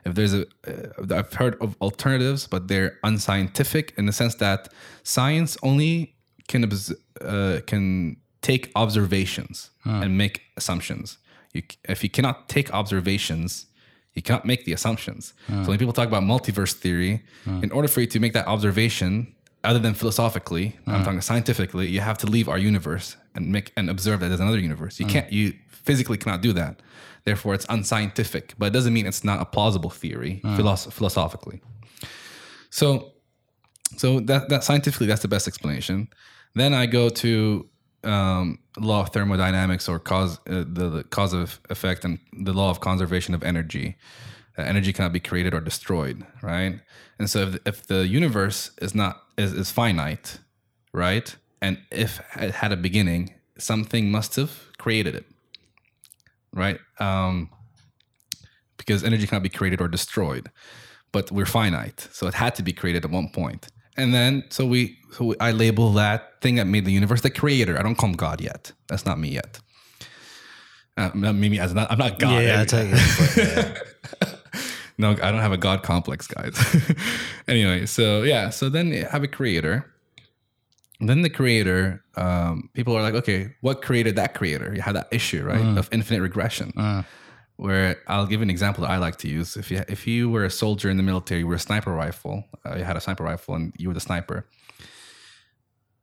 If 0.05 0.15
there's 0.15 0.33
a, 0.33 0.45
uh, 0.67 1.15
I've 1.15 1.33
heard 1.33 1.55
of 1.61 1.75
alternatives, 1.81 2.47
but 2.47 2.67
they're 2.67 2.97
unscientific 3.03 3.93
in 3.97 4.05
the 4.05 4.11
sense 4.13 4.35
that 4.35 4.69
science 5.03 5.57
only 5.63 6.15
can 6.51 6.61
uh, 6.65 7.59
can 7.71 8.17
take 8.41 8.63
observations 8.75 9.69
and 10.03 10.17
make 10.17 10.35
assumptions. 10.57 11.17
You, 11.53 11.61
if 11.93 12.03
you 12.03 12.09
cannot 12.09 12.37
take 12.55 12.67
observations, 12.73 13.65
you 14.15 14.21
cannot 14.21 14.45
make 14.45 14.61
the 14.65 14.73
assumptions. 14.73 15.33
So 15.47 15.69
when 15.69 15.77
people 15.79 15.93
talk 15.99 16.07
about 16.13 16.23
multiverse 16.23 16.73
theory, 16.83 17.13
in 17.63 17.71
order 17.71 17.87
for 17.93 18.01
you 18.01 18.07
to 18.15 18.19
make 18.19 18.33
that 18.33 18.47
observation, 18.55 19.09
other 19.69 19.79
than 19.85 19.93
philosophically, 19.93 20.65
I'm 20.87 21.03
talking 21.05 21.21
scientifically, 21.21 21.87
you 21.95 22.01
have 22.01 22.17
to 22.23 22.27
leave 22.35 22.47
our 22.51 22.57
universe 22.71 23.07
and 23.35 23.43
make 23.55 23.67
and 23.77 23.89
observe 23.89 24.17
that 24.21 24.27
there's 24.29 24.39
another 24.47 24.59
universe. 24.69 24.99
You 25.01 25.07
can't, 25.13 25.27
you 25.37 25.53
physically 25.87 26.17
cannot 26.17 26.41
do 26.47 26.53
that. 26.61 26.73
Therefore, 27.25 27.53
it's 27.57 27.65
unscientific, 27.69 28.45
but 28.59 28.65
it 28.67 28.73
doesn't 28.77 28.93
mean 28.93 29.05
it's 29.11 29.23
not 29.31 29.37
a 29.41 29.45
plausible 29.55 29.89
theory 30.01 30.33
philosoph- 30.57 30.93
philosophically. 30.93 31.57
So, 32.69 33.13
so 33.97 34.19
that 34.29 34.49
that 34.49 34.63
scientifically, 34.63 35.07
that's 35.07 35.21
the 35.21 35.27
best 35.35 35.47
explanation. 35.47 36.07
Then 36.55 36.73
I 36.73 36.85
go 36.85 37.09
to 37.09 37.69
um, 38.03 38.59
law 38.77 39.01
of 39.01 39.09
thermodynamics 39.09 39.87
or 39.87 39.99
cause 39.99 40.39
uh, 40.47 40.63
the, 40.67 40.89
the 40.89 41.03
cause 41.03 41.33
of 41.33 41.59
effect 41.69 42.05
and 42.05 42.19
the 42.33 42.53
law 42.53 42.69
of 42.69 42.79
conservation 42.79 43.33
of 43.33 43.43
energy. 43.43 43.95
Uh, 44.57 44.63
energy 44.63 44.91
cannot 44.93 45.13
be 45.13 45.19
created 45.19 45.53
or 45.53 45.59
destroyed, 45.59 46.25
right? 46.41 46.79
And 47.17 47.29
so 47.29 47.39
if, 47.41 47.57
if 47.65 47.87
the 47.87 48.07
universe 48.07 48.71
is 48.81 48.95
not 48.95 49.23
is, 49.37 49.53
is 49.53 49.71
finite, 49.71 50.39
right, 50.93 51.35
and 51.61 51.79
if 51.91 52.19
it 52.35 52.51
had 52.55 52.71
a 52.71 52.77
beginning, 52.77 53.33
something 53.57 54.11
must 54.11 54.35
have 54.35 54.51
created 54.77 55.15
it, 55.15 55.25
right? 56.53 56.79
Um, 56.99 57.49
because 58.77 59.03
energy 59.03 59.27
cannot 59.27 59.43
be 59.43 59.49
created 59.49 59.81
or 59.81 59.87
destroyed, 59.87 60.49
but 61.11 61.31
we're 61.31 61.45
finite, 61.45 62.07
so 62.11 62.27
it 62.27 62.33
had 62.33 62.55
to 62.55 62.63
be 62.63 62.73
created 62.73 63.05
at 63.05 63.11
one 63.11 63.29
point. 63.29 63.67
And 63.99 64.13
then, 64.13 64.43
so 64.49 64.65
we, 64.65 64.97
so 65.11 65.25
we, 65.25 65.35
I 65.39 65.51
label 65.51 65.91
that 65.93 66.41
thing 66.41 66.55
that 66.55 66.65
made 66.65 66.85
the 66.85 66.91
universe 66.91 67.21
the 67.21 67.29
creator. 67.29 67.77
I 67.77 67.83
don't 67.83 67.95
call 67.95 68.09
him 68.09 68.15
God 68.15 68.41
yet. 68.41 68.71
That's 68.87 69.05
not 69.05 69.19
me 69.19 69.29
yet. 69.29 69.59
Uh, 70.97 71.11
not 71.13 71.35
me 71.35 71.59
as 71.59 71.73
not, 71.73 71.91
I'm 71.91 71.97
not 71.97 72.19
God. 72.19 72.43
yeah, 72.43 72.61
I 72.61 72.65
tell 72.65 72.85
you. 72.85 72.95
No, 74.99 75.11
I 75.11 75.31
don't 75.31 75.39
have 75.39 75.53
a 75.53 75.57
God 75.57 75.81
complex, 75.81 76.27
guys. 76.27 76.59
anyway, 77.47 77.85
so 77.85 78.23
yeah, 78.23 78.49
so 78.49 78.67
then 78.67 78.91
have 78.91 79.23
a 79.23 79.29
creator. 79.29 79.89
Then 80.99 81.21
the 81.21 81.29
creator, 81.29 82.03
um, 82.17 82.69
people 82.73 82.97
are 82.97 83.01
like, 83.01 83.13
okay, 83.13 83.55
what 83.61 83.81
created 83.81 84.17
that 84.17 84.33
creator? 84.33 84.73
You 84.75 84.81
have 84.81 84.95
that 84.95 85.07
issue, 85.09 85.45
right, 85.45 85.77
of 85.77 85.87
infinite 85.93 86.21
regression. 86.21 86.73
Where 87.65 87.97
I'll 88.07 88.25
give 88.25 88.41
an 88.41 88.49
example 88.49 88.81
that 88.83 88.91
I 88.91 88.97
like 88.97 89.17
to 89.17 89.27
use. 89.27 89.57
If 89.57 89.69
you 89.71 89.83
if 89.89 90.07
you 90.07 90.29
were 90.33 90.45
a 90.45 90.49
soldier 90.63 90.89
in 90.89 90.95
the 90.95 91.03
military, 91.11 91.41
you 91.41 91.47
were 91.47 91.55
a 91.63 91.65
sniper 91.69 91.91
rifle, 92.05 92.45
uh, 92.65 92.75
you 92.77 92.85
had 92.85 92.95
a 92.95 93.01
sniper 93.01 93.25
rifle, 93.25 93.53
and 93.55 93.73
you 93.77 93.89
were 93.89 93.93
the 93.93 93.99
sniper. 94.09 94.45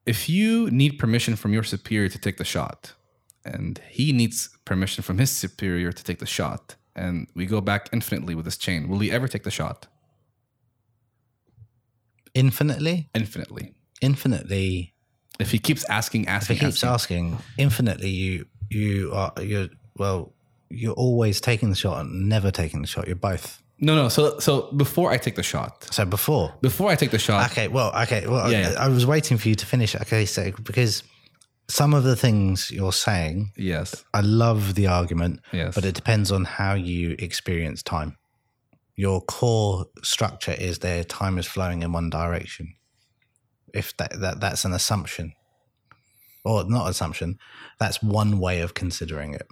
If 0.04 0.28
you 0.28 0.70
need 0.70 0.98
permission 0.98 1.34
from 1.34 1.54
your 1.54 1.62
superior 1.64 2.10
to 2.10 2.18
take 2.18 2.36
the 2.36 2.44
shot, 2.44 2.92
and 3.42 3.80
he 3.88 4.12
needs 4.12 4.50
permission 4.66 5.02
from 5.02 5.16
his 5.18 5.30
superior 5.30 5.92
to 5.92 6.02
take 6.04 6.18
the 6.18 6.26
shot, 6.26 6.76
and 6.94 7.26
we 7.34 7.46
go 7.46 7.60
back 7.62 7.88
infinitely 7.90 8.34
with 8.34 8.44
this 8.44 8.58
chain, 8.58 8.86
will 8.88 8.98
he 8.98 9.10
ever 9.10 9.26
take 9.26 9.44
the 9.44 9.50
shot? 9.50 9.86
Infinitely, 12.34 13.08
Infinitely. 13.14 13.72
infinitely. 14.02 14.92
If 15.40 15.50
he 15.52 15.58
keeps 15.58 15.84
asking, 15.88 16.22
If 16.24 16.28
asking, 16.28 16.56
it 16.56 16.60
keeps 16.60 16.84
asking, 16.84 17.32
asking, 17.32 17.44
infinitely, 17.56 18.10
you 18.10 18.46
you 18.68 19.12
are 19.14 19.32
you're 19.42 19.68
well. 19.96 20.34
You're 20.68 20.94
always 20.94 21.40
taking 21.40 21.70
the 21.70 21.76
shot 21.76 22.01
and 22.01 22.28
never 22.28 22.51
taking 22.51 22.80
the 22.80 22.86
shot. 22.88 23.06
You're 23.06 23.16
both. 23.16 23.62
no, 23.78 23.94
no. 23.94 24.09
So, 24.09 24.38
so 24.38 24.72
before 24.72 25.10
I 25.12 25.18
take 25.18 25.36
the 25.36 25.43
shot, 25.43 25.86
So 25.93 26.05
before, 26.05 26.55
before 26.60 26.90
I 26.90 26.97
take 26.97 27.10
the 27.10 27.18
shot, 27.18 27.51
Okay, 27.52 27.68
well, 27.68 27.93
okay, 28.02 28.26
well, 28.26 28.51
Yeah, 28.51 28.72
yeah. 28.72 28.80
I, 28.80 28.86
I 28.86 28.88
was 28.88 29.06
waiting 29.06 29.38
for 29.38 29.48
you 29.48 29.55
to 29.55 29.66
finish. 29.66 29.94
Okay, 29.94 30.24
so 30.26 30.51
because 30.62 31.02
some 31.68 31.94
of 31.94 32.05
the 32.05 32.16
things 32.16 32.70
you're 32.70 32.93
saying, 32.93 33.51
yes, 33.56 34.05
I 34.14 34.20
love 34.20 34.74
the 34.74 34.86
argument, 34.86 35.40
yes, 35.52 35.74
but 35.74 35.84
it 35.84 35.94
depends 35.94 36.30
on 36.32 36.44
how 36.44 36.74
you 36.74 37.16
experience 37.18 37.82
time. 37.82 38.16
Your 38.94 39.20
core 39.20 39.86
structure 40.02 40.52
is 40.59 40.78
there. 40.78 41.05
Time 41.05 41.38
is 41.38 41.47
flowing 41.47 41.82
in 41.82 41.93
one 41.93 42.09
direction. 42.09 42.74
If 43.74 43.94
that, 43.98 44.18
that 44.20 44.40
that's 44.40 44.64
an 44.64 44.72
assumption, 44.72 45.34
or 46.44 46.64
not 46.64 46.88
assumption, 46.88 47.38
that's 47.78 48.02
one 48.02 48.38
way 48.38 48.60
of 48.60 48.72
considering 48.74 49.34
it. 49.34 49.47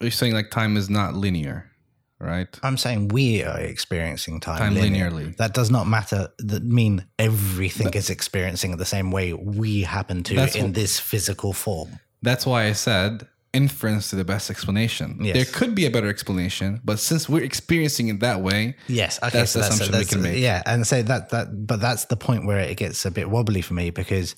You're 0.00 0.10
saying 0.10 0.32
like 0.34 0.50
time 0.50 0.76
is 0.76 0.88
not 0.88 1.14
linear, 1.14 1.70
right? 2.18 2.48
I'm 2.62 2.76
saying 2.76 3.08
we 3.08 3.42
are 3.44 3.58
experiencing 3.60 4.40
time, 4.40 4.58
Time 4.58 4.74
linear. 4.74 5.10
linearly. 5.10 5.36
That 5.36 5.54
does 5.54 5.70
not 5.70 5.86
matter. 5.86 6.28
That 6.38 6.64
mean 6.64 7.06
everything 7.18 7.92
is 7.94 8.10
experiencing 8.10 8.72
it 8.72 8.76
the 8.78 8.84
same 8.84 9.10
way 9.10 9.32
we 9.32 9.82
happen 9.82 10.22
to 10.24 10.34
in 10.34 10.64
what- 10.66 10.74
this 10.74 10.98
physical 10.98 11.52
form. 11.52 11.98
That's 12.22 12.44
why 12.46 12.64
I 12.66 12.72
said 12.72 13.26
inference 13.52 14.10
to 14.10 14.16
the 14.16 14.24
best 14.24 14.48
explanation. 14.50 15.18
Yes. 15.20 15.34
There 15.34 15.44
could 15.46 15.74
be 15.74 15.84
a 15.86 15.90
better 15.90 16.08
explanation, 16.08 16.80
but 16.84 16.98
since 17.00 17.28
we're 17.28 17.42
experiencing 17.42 18.08
it 18.08 18.20
that 18.20 18.40
way, 18.42 18.76
Yes, 18.86 19.18
okay, 19.22 19.38
That's 19.38 19.50
so 19.52 19.58
the 19.58 19.62
that's, 19.64 19.74
assumption 19.74 19.92
we 19.92 19.98
that's 19.98 20.10
can 20.10 20.22
make. 20.22 20.38
Yeah, 20.38 20.62
and 20.66 20.86
so 20.86 21.02
that 21.02 21.30
that 21.30 21.66
but 21.66 21.80
that's 21.80 22.04
the 22.04 22.16
point 22.16 22.46
where 22.46 22.60
it 22.60 22.76
gets 22.76 23.04
a 23.06 23.10
bit 23.10 23.28
wobbly 23.28 23.60
for 23.62 23.74
me 23.74 23.90
because 23.90 24.36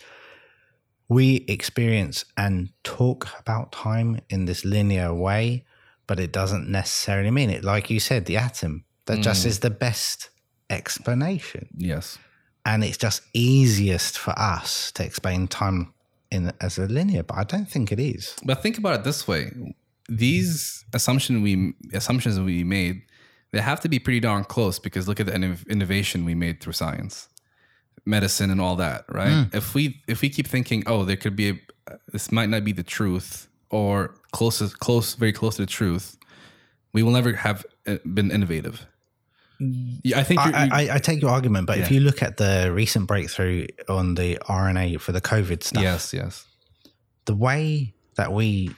we 1.17 1.27
experience 1.57 2.25
and 2.37 2.55
talk 2.85 3.21
about 3.41 3.67
time 3.73 4.11
in 4.35 4.47
this 4.47 4.65
linear 4.65 5.13
way, 5.27 5.65
but 6.07 6.19
it 6.21 6.33
doesn't 6.33 6.67
necessarily 6.69 7.31
mean 7.31 7.51
it. 7.51 7.63
Like 7.73 7.91
you 7.95 8.01
said, 8.01 8.25
the 8.27 8.37
atom 8.49 8.85
that 9.07 9.19
Mm. 9.19 9.23
just 9.29 9.45
is 9.47 9.59
the 9.61 9.71
best 9.71 10.31
explanation. 10.71 11.69
yes, 11.77 12.19
and 12.65 12.83
it's 12.85 12.97
just 13.07 13.21
easiest 13.35 14.19
for 14.19 14.35
us 14.39 14.93
to 14.93 15.05
explain 15.05 15.47
time 15.49 15.93
in 16.31 16.51
as 16.61 16.79
a 16.79 16.87
linear 16.87 17.23
but 17.23 17.37
i 17.37 17.45
don't 17.45 17.69
think 17.75 17.93
it 17.93 18.01
is 18.01 18.35
But 18.49 18.63
think 18.63 18.79
about 18.79 18.95
it 18.99 19.05
this 19.05 19.29
way: 19.29 19.51
these 20.09 20.85
assumption 20.95 21.43
we 21.43 21.75
assumptions 21.93 22.41
we 22.41 22.65
made, 22.65 23.03
they 23.53 23.61
have 23.61 23.81
to 23.81 23.89
be 23.89 23.99
pretty 23.99 24.21
darn 24.21 24.45
close 24.45 24.79
because 24.79 25.07
look 25.09 25.21
at 25.21 25.27
the 25.27 25.33
innov- 25.33 25.69
innovation 25.69 26.25
we 26.25 26.35
made 26.35 26.57
through 26.61 26.73
science, 26.85 27.29
medicine, 28.05 28.51
and 28.51 28.61
all 28.61 28.77
that. 28.77 29.05
Right? 29.09 29.47
If 29.53 29.75
we 29.75 30.03
if 30.07 30.23
we 30.23 30.29
keep 30.29 30.47
thinking, 30.47 30.83
oh, 30.87 31.05
there 31.05 31.17
could 31.17 31.37
be 31.37 31.51
a, 31.51 31.55
this 32.13 32.33
might 32.33 32.49
not 32.49 32.65
be 32.65 32.73
the 32.73 32.83
truth, 32.83 33.49
or 33.71 34.15
closest 34.33 34.79
close, 34.79 35.15
very 35.15 35.33
close 35.33 35.57
to 35.57 35.63
the 35.63 35.67
truth, 35.67 36.17
we 36.93 37.03
will 37.03 37.13
never 37.13 37.33
have 37.35 37.65
uh, 37.87 37.97
been 38.15 38.31
innovative. 38.31 38.87
Yeah, 39.59 40.19
I 40.19 40.25
think 40.25 40.45
you're, 40.45 40.57
I, 40.57 40.69
I, 40.73 40.95
I 40.95 40.99
take 40.99 41.21
your 41.21 41.31
argument 41.31 41.69
but 41.69 41.79
if 41.79 41.89
you 41.89 42.01
look 42.01 42.21
at 42.21 42.37
the 42.37 42.73
recent 42.73 43.07
breakthrough 43.07 43.69
on 43.89 44.17
the 44.17 44.37
rna 44.49 45.01
for 45.01 45.13
the 45.13 45.21
covid 45.21 45.63
stuff 45.63 45.81
yes, 45.81 46.13
yes, 46.13 46.47
the 47.27 47.35
way 47.35 47.95
that 48.17 48.33
we, 48.33 48.75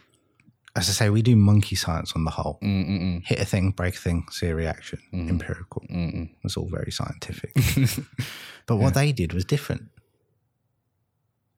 as 0.77 0.89
I 0.89 0.93
say, 0.93 1.09
we 1.11 1.23
do 1.23 1.37
monkey 1.37 1.77
science 1.77 2.13
on 2.17 2.25
the 2.25 2.31
whole. 2.33 2.59
Mm-mm-mm. 2.63 3.25
Hit 3.25 3.39
a 3.41 3.45
thing, 3.45 3.71
break 3.71 3.95
a 3.95 3.99
thing, 3.99 4.27
see 4.31 4.49
a 4.49 4.55
reaction, 4.55 4.99
Mm-hmm. 5.13 5.29
empirical. 5.29 5.83
Mm-mm. 5.91 6.31
It's 6.43 6.57
all 6.57 6.69
very 6.69 6.91
scientific. 6.91 7.53
but 8.67 8.77
what 8.77 8.95
they 8.95 9.13
did 9.13 9.33
was 9.33 9.45
different. 9.45 9.83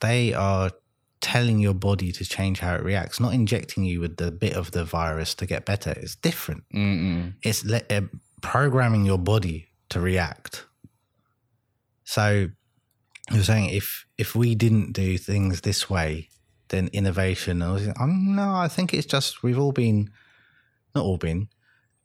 They 0.01 0.35
are 0.35 0.71
telling 1.23 1.59
your 1.61 1.73
body 1.75 2.13
to 2.13 2.25
change 2.25 2.61
how 2.61 2.75
it 2.75 2.83
reacts, 2.85 3.19
not 3.19 3.33
injecting 3.33 3.85
you 3.85 4.01
with 4.01 4.19
the 4.19 4.31
bit 4.31 4.53
of 4.55 4.73
the 4.73 4.85
virus 4.85 5.35
to 5.37 5.47
get 5.47 5.65
better. 5.65 5.91
It's 5.93 6.15
different. 6.15 6.65
Mm-mm. 6.75 7.35
It's 7.43 7.65
le- 7.65 7.83
uh, 7.89 8.03
programming 8.43 9.07
your 9.07 9.19
body 9.19 9.69
to 9.89 10.01
react. 10.01 10.67
So 12.05 12.49
you're 13.33 13.43
saying 13.43 13.71
if 13.71 14.07
if 14.19 14.35
we 14.37 14.55
didn't 14.55 14.93
do 14.93 15.17
things 15.19 15.63
this 15.63 15.89
way, 15.91 16.29
then 16.69 16.89
innovation. 16.93 17.63
I 17.63 17.73
was, 17.73 17.89
um, 18.01 18.35
no, 18.37 18.55
I 18.55 18.69
think 18.69 18.93
it's 18.93 19.07
just 19.07 19.43
we've 19.43 19.59
all 19.59 19.73
been, 19.73 20.11
not 20.95 21.05
all 21.05 21.19
been. 21.19 21.49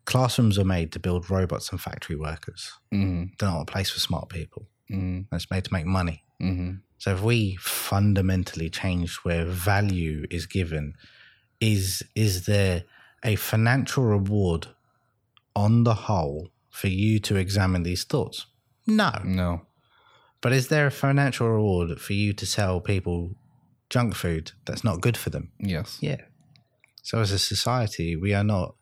Classrooms 0.05 0.57
are 0.57 0.65
made 0.65 0.91
to 0.93 0.99
build 0.99 1.29
robots 1.29 1.71
and 1.71 1.79
factory 1.79 2.15
workers. 2.15 2.71
Mm-hmm. 2.93 3.33
They're 3.37 3.49
not 3.49 3.61
a 3.61 3.65
place 3.65 3.89
for 3.89 3.99
smart 3.99 4.29
people. 4.29 4.67
Mm-hmm. 4.91 5.33
It's 5.33 5.51
made 5.51 5.65
to 5.65 5.73
make 5.73 5.85
money. 5.85 6.23
Mm-hmm. 6.41 6.71
So 6.97 7.13
if 7.13 7.21
we 7.21 7.55
fundamentally 7.55 8.69
change 8.69 9.15
where 9.23 9.45
value 9.45 10.25
is 10.29 10.45
given, 10.45 10.95
is 11.59 12.03
is 12.15 12.45
there 12.45 12.83
a 13.23 13.35
financial 13.35 14.03
reward 14.03 14.67
on 15.55 15.83
the 15.83 15.93
whole 15.93 16.49
for 16.69 16.87
you 16.87 17.19
to 17.19 17.35
examine 17.35 17.83
these 17.83 18.03
thoughts? 18.03 18.47
No. 18.87 19.11
No. 19.23 19.61
But 20.41 20.53
is 20.53 20.69
there 20.69 20.87
a 20.87 20.91
financial 20.91 21.47
reward 21.47 21.99
for 22.01 22.13
you 22.13 22.33
to 22.33 22.51
tell 22.51 22.81
people 22.81 23.35
junk 23.91 24.15
food 24.15 24.53
that's 24.65 24.83
not 24.83 25.01
good 25.01 25.17
for 25.17 25.29
them? 25.29 25.51
Yes. 25.59 25.99
Yeah. 26.01 26.21
So 27.03 27.19
as 27.19 27.31
a 27.31 27.37
society, 27.37 28.15
we 28.15 28.33
are 28.33 28.43
not 28.43 28.75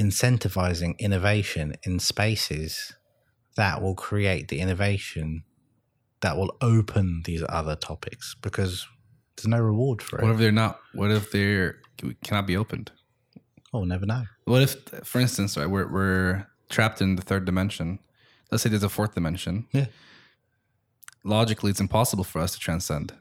incentivizing 0.00 0.96
innovation 0.98 1.74
in 1.82 1.98
spaces 1.98 2.92
that 3.56 3.82
will 3.82 3.94
create 3.94 4.48
the 4.48 4.60
innovation 4.60 5.42
that 6.20 6.36
will 6.36 6.56
open 6.60 7.22
these 7.24 7.42
other 7.48 7.74
topics 7.74 8.36
because 8.42 8.86
there's 9.36 9.48
no 9.48 9.58
reward 9.58 10.02
for 10.02 10.18
it. 10.18 10.22
What 10.22 10.32
if 10.32 10.38
they're 10.38 10.52
not? 10.52 10.78
What 10.94 11.10
if 11.10 11.32
they're 11.32 11.78
cannot 12.22 12.46
be 12.46 12.56
opened? 12.56 12.92
oh, 13.72 13.84
never 13.84 14.06
know. 14.06 14.24
What 14.44 14.62
if, 14.62 14.74
for 15.04 15.20
instance, 15.20 15.56
right, 15.56 15.66
we're 15.68 15.90
we're 15.90 16.46
trapped 16.68 17.00
in 17.00 17.16
the 17.16 17.22
third 17.22 17.44
dimension. 17.44 17.98
Let's 18.50 18.62
say 18.62 18.70
there's 18.70 18.82
a 18.82 18.88
fourth 18.88 19.14
dimension. 19.14 19.66
Yeah. 19.72 19.86
Logically, 21.24 21.70
it's 21.70 21.80
impossible 21.80 22.24
for 22.24 22.40
us 22.40 22.52
to 22.52 22.58
transcend 22.58 23.12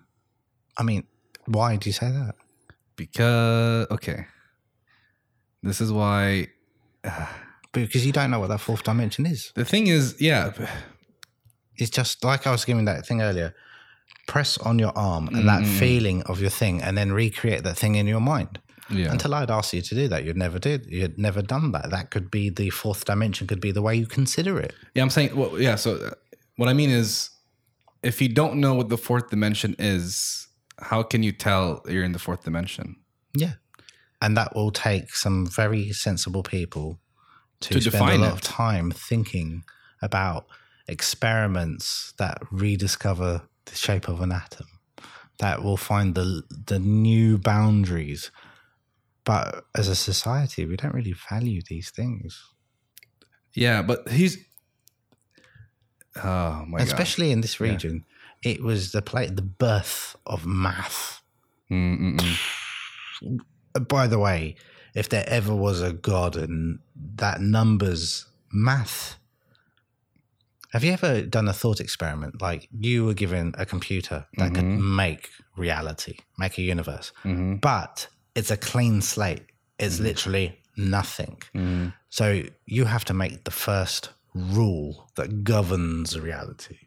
I 0.80 0.84
mean, 0.84 1.04
why 1.46 1.76
do 1.76 1.90
you 1.90 1.94
say 1.94 2.10
that? 2.12 2.36
because 2.96 3.88
okay, 3.92 4.26
this 5.64 5.80
is 5.82 5.92
why 5.92 6.48
Because 7.72 8.04
you 8.06 8.12
don't 8.12 8.32
know 8.32 8.40
what 8.40 8.50
that 8.50 8.60
fourth 8.60 8.84
dimension 8.84 9.26
is. 9.28 9.52
the 9.56 9.64
thing 9.64 9.86
is, 9.88 10.16
yeah, 10.20 10.52
It's 11.78 11.92
just 11.92 12.24
like 12.24 12.48
I 12.48 12.52
was 12.52 12.66
giving 12.66 12.86
that 12.86 13.06
thing 13.06 13.22
earlier. 13.22 13.54
Press 14.28 14.58
on 14.58 14.80
your 14.80 14.92
arm 14.98 15.28
and 15.30 15.48
that 15.48 15.62
Mm-mm. 15.62 15.78
feeling 15.80 16.24
of 16.24 16.42
your 16.42 16.50
thing, 16.50 16.82
and 16.82 16.98
then 16.98 17.12
recreate 17.12 17.64
that 17.64 17.78
thing 17.78 17.96
in 17.96 18.06
your 18.08 18.20
mind. 18.22 18.60
yeah, 18.90 19.12
Until 19.12 19.34
I'd 19.36 19.52
asked 19.52 19.74
you 19.74 19.82
to 19.84 19.96
do 19.96 20.08
that, 20.08 20.24
you'd 20.26 20.36
never 20.38 20.60
did. 20.60 20.88
You'd 20.88 21.18
never 21.20 21.42
done 21.44 21.72
that. 21.74 21.90
That 21.92 22.10
could 22.12 22.30
be 22.32 22.50
the 22.50 22.70
fourth 22.72 23.06
dimension. 23.06 23.46
Could 23.48 23.62
be 23.62 23.72
the 23.72 23.82
way 23.84 23.96
you 23.96 24.08
consider 24.08 24.60
it. 24.60 24.74
yeah. 24.96 25.04
I'm 25.04 25.10
saying, 25.12 25.36
well, 25.36 25.60
yeah. 25.62 25.76
So 25.76 25.96
uh, 25.96 26.12
what 26.58 26.68
I 26.70 26.74
mean 26.74 26.90
is, 26.90 27.30
if 28.04 28.20
you 28.22 28.30
don't 28.30 28.56
know 28.60 28.74
what 28.74 28.90
the 28.90 28.98
fourth 28.98 29.30
dimension 29.30 29.76
is, 29.80 30.48
how 30.82 31.04
can 31.04 31.24
you 31.24 31.32
tell 31.32 31.82
you're 31.88 32.04
in 32.04 32.12
the 32.14 32.20
fourth 32.20 32.44
dimension? 32.44 32.96
Yeah, 33.36 33.54
and 34.22 34.36
that 34.38 34.56
will 34.56 34.72
take 34.72 35.14
some 35.16 35.46
very 35.48 35.92
sensible 35.94 36.44
people 36.44 37.00
to, 37.62 37.74
To 37.80 37.82
spend 37.82 38.10
a 38.12 38.18
lot 38.18 38.28
it. 38.30 38.34
of 38.34 38.42
time 38.42 38.92
thinking 38.92 39.64
about 40.02 40.46
experiments 40.88 42.14
that 42.18 42.38
rediscover 42.52 43.42
the 43.66 43.76
shape 43.76 44.08
of 44.08 44.22
an 44.22 44.32
atom, 44.32 44.68
that 45.40 45.62
will 45.64 45.78
find 45.78 46.16
the 46.16 46.44
the 46.68 46.80
new 46.80 47.38
boundaries. 47.38 48.32
But 49.26 49.66
as 49.76 49.88
a 49.88 49.96
society, 49.96 50.66
we 50.66 50.76
don't 50.78 50.94
really 50.94 51.16
value 51.30 51.62
these 51.70 51.92
things, 51.92 52.42
Yeah, 53.54 53.82
but 53.84 54.10
he's. 54.10 54.38
Oh 56.24 56.66
my 56.68 56.80
god! 56.80 56.88
especially 56.88 57.32
in 57.32 57.42
this 57.42 57.60
region. 57.60 58.06
It 58.44 58.64
was 58.64 58.92
the 58.92 59.02
play, 59.02 59.28
the 59.28 59.42
birth 59.42 60.16
of 60.26 60.46
math. 60.46 61.22
Mm-mm-mm. 61.70 62.38
By 63.88 64.08
the 64.08 64.20
way, 64.20 64.56
if 64.96 65.10
there 65.10 65.26
ever 65.28 65.54
was 65.56 65.82
a 65.82 65.94
god 65.94 66.36
and 66.36 66.80
that 67.16 67.42
numbers 67.42 68.26
math. 68.52 69.18
Have 70.72 70.84
you 70.84 70.92
ever 70.94 71.22
done 71.22 71.48
a 71.48 71.54
thought 71.54 71.80
experiment? 71.80 72.42
Like 72.42 72.68
you 72.72 73.06
were 73.06 73.14
given 73.16 73.54
a 73.58 73.66
computer 73.66 74.26
that 74.38 74.54
could 74.54 74.64
make 74.64 75.30
reality, 75.58 76.18
make 76.38 76.58
a 76.58 76.62
universe, 76.62 77.12
Mhm. 77.24 77.60
but 77.60 78.08
it's 78.36 78.52
a 78.52 78.58
clean 78.58 79.02
slate. 79.02 79.46
It's 79.80 80.00
literally 80.00 80.60
nothing. 80.78 81.42
Mhm. 81.56 81.94
So 82.10 82.44
you 82.66 82.86
have 82.86 83.04
to 83.06 83.14
make 83.14 83.44
the 83.46 83.52
first 83.52 84.10
rule 84.36 85.10
that 85.16 85.44
governs 85.44 86.20
reality. 86.20 86.78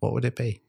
What 0.00 0.12
would 0.12 0.24
it 0.24 0.36
be? 0.36 0.60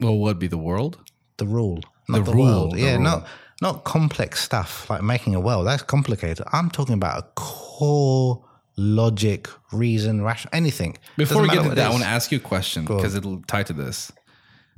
Well, 0.00 0.16
what 0.18 0.28
would 0.28 0.38
be 0.38 0.48
the 0.48 0.58
world? 0.58 0.98
the 1.36 1.46
rule, 1.46 1.80
The 2.06 2.12
not 2.18 2.24
the, 2.26 2.32
rule, 2.32 2.44
world. 2.44 2.72
the 2.74 2.80
yeah, 2.80 2.92
rule. 2.94 3.02
not 3.02 3.26
not 3.60 3.82
complex 3.84 4.40
stuff 4.42 4.88
like 4.88 5.02
making 5.02 5.34
a 5.34 5.40
world. 5.40 5.66
That's 5.66 5.82
complicated. 5.82 6.46
I'm 6.52 6.70
talking 6.70 6.94
about 6.94 7.18
a 7.18 7.22
core 7.34 8.44
logic, 8.76 9.48
reason, 9.72 10.22
ration, 10.22 10.48
anything. 10.52 10.96
Before 11.16 11.42
we 11.42 11.48
Doesn't 11.48 11.48
get 11.48 11.54
matter 11.56 11.70
into 11.70 11.74
that, 11.76 11.86
I 11.88 11.90
want 11.90 12.02
to 12.04 12.08
ask 12.08 12.30
you 12.30 12.38
a 12.38 12.40
question 12.40 12.84
because 12.84 13.14
it'll 13.16 13.42
tie 13.42 13.64
to 13.64 13.72
this. 13.72 14.12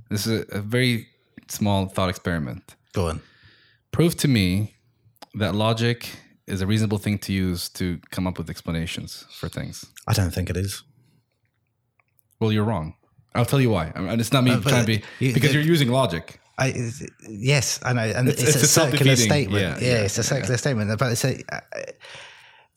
This 0.08 0.26
is 0.26 0.46
a, 0.50 0.56
a 0.58 0.60
very 0.60 1.08
small 1.48 1.86
thought 1.88 2.08
experiment. 2.08 2.74
Go 2.94 3.08
on. 3.08 3.20
Prove 3.92 4.16
to 4.18 4.28
me 4.28 4.76
that 5.34 5.54
logic 5.54 6.08
is 6.46 6.60
a 6.62 6.66
reasonable 6.66 6.98
thing 6.98 7.18
to 7.18 7.32
use 7.34 7.68
to 7.70 7.98
come 8.10 8.26
up 8.26 8.38
with 8.38 8.48
explanations 8.48 9.26
for 9.30 9.48
things. 9.50 9.84
I 10.06 10.12
don't 10.14 10.30
think 10.32 10.48
it 10.48 10.56
is. 10.56 10.82
Well, 12.40 12.52
you're 12.52 12.64
wrong. 12.64 12.94
I'll 13.34 13.44
tell 13.44 13.60
you 13.60 13.70
why. 13.70 13.92
I 13.94 14.00
mean, 14.00 14.18
it's 14.20 14.32
not 14.32 14.44
me 14.44 14.52
Uh, 14.52 14.60
trying 14.60 14.80
to 14.86 14.86
be 14.86 15.02
you- 15.18 15.34
because 15.34 15.50
the- 15.50 15.56
you're 15.58 15.62
using 15.74 15.88
logic. 15.88 16.40
I, 16.58 16.72
yes, 17.28 17.78
I 17.82 17.92
know, 17.92 18.00
and 18.02 18.28
it's, 18.28 18.40
It's- 18.42 18.54
a, 18.56 18.58
it's 18.60 18.62
a 18.76 18.80
circular 18.80 19.14
statement. 19.16 19.62
yeah, 19.62 19.78
Yeah, 19.78 19.94
yeah, 19.98 20.04
it's 20.04 20.16
a 20.16 20.22
circular 20.22 20.56
statement, 20.56 20.98
but 20.98 21.12
it's 21.12 21.24
a. 21.24 21.42
uh, 21.52 21.60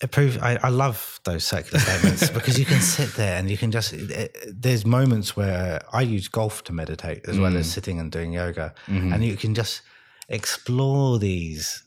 It 0.02 0.12
proves. 0.12 0.38
I, 0.38 0.58
I 0.64 0.70
love 0.70 1.20
those 1.26 1.44
circular 1.44 1.80
statements 1.80 2.30
because 2.38 2.58
you 2.60 2.66
can 2.66 2.80
sit 2.82 3.16
there 3.16 3.38
and 3.38 3.50
you 3.50 3.58
can 3.58 3.70
just. 3.72 3.92
It, 3.94 4.36
there's 4.62 4.86
moments 4.86 5.36
where 5.36 5.82
I 5.94 6.02
use 6.04 6.28
golf 6.30 6.64
to 6.66 6.74
meditate 6.74 7.22
as 7.28 7.38
well 7.38 7.52
Mm. 7.52 7.60
as 7.60 7.72
sitting 7.72 8.00
and 8.00 8.10
doing 8.12 8.32
yoga, 8.34 8.74
Mm-hmm. 8.88 9.14
and 9.14 9.24
you 9.26 9.36
can 9.38 9.54
just 9.56 9.82
explore 10.30 11.20
these 11.20 11.84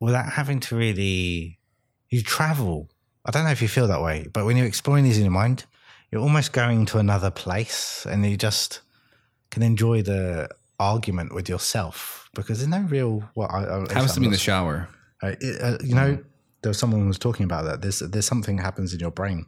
without 0.00 0.32
having 0.32 0.60
to 0.60 0.76
really. 0.76 1.58
You 2.10 2.22
travel. 2.22 2.90
I 3.24 3.30
don't 3.32 3.44
know 3.44 3.50
if 3.50 3.62
you 3.62 3.68
feel 3.68 3.88
that 3.88 4.02
way, 4.02 4.26
but 4.32 4.44
when 4.44 4.56
you're 4.56 4.66
exploring 4.66 5.04
these 5.04 5.16
in 5.18 5.24
your 5.24 5.32
mind, 5.32 5.64
you're 6.14 6.22
almost 6.22 6.52
going 6.52 6.86
to 6.86 6.98
another 6.98 7.30
place, 7.30 8.06
and 8.08 8.24
you 8.24 8.36
just 8.36 8.80
can 9.50 9.62
enjoy 9.64 10.00
the 10.02 10.48
argument 10.78 11.34
with 11.34 11.48
yourself 11.48 12.30
because 12.34 12.58
there's 12.58 12.68
no 12.70 12.82
real. 12.88 13.28
Well, 13.34 13.48
I, 13.50 13.64
I, 13.64 14.18
me 14.20 14.26
in 14.26 14.30
the 14.32 14.38
shower. 14.38 14.88
uh, 15.22 15.32
it- 15.40 15.60
uh, 15.60 15.78
you 15.82 15.94
know, 15.96 16.18
there 16.62 16.70
was 16.70 16.78
someone 16.78 17.06
was 17.08 17.18
talking 17.18 17.44
about 17.44 17.64
that. 17.64 17.82
There's 17.82 17.98
there's 17.98 18.26
something 18.26 18.58
happens 18.58 18.94
in 18.94 19.00
your 19.00 19.10
brain 19.10 19.46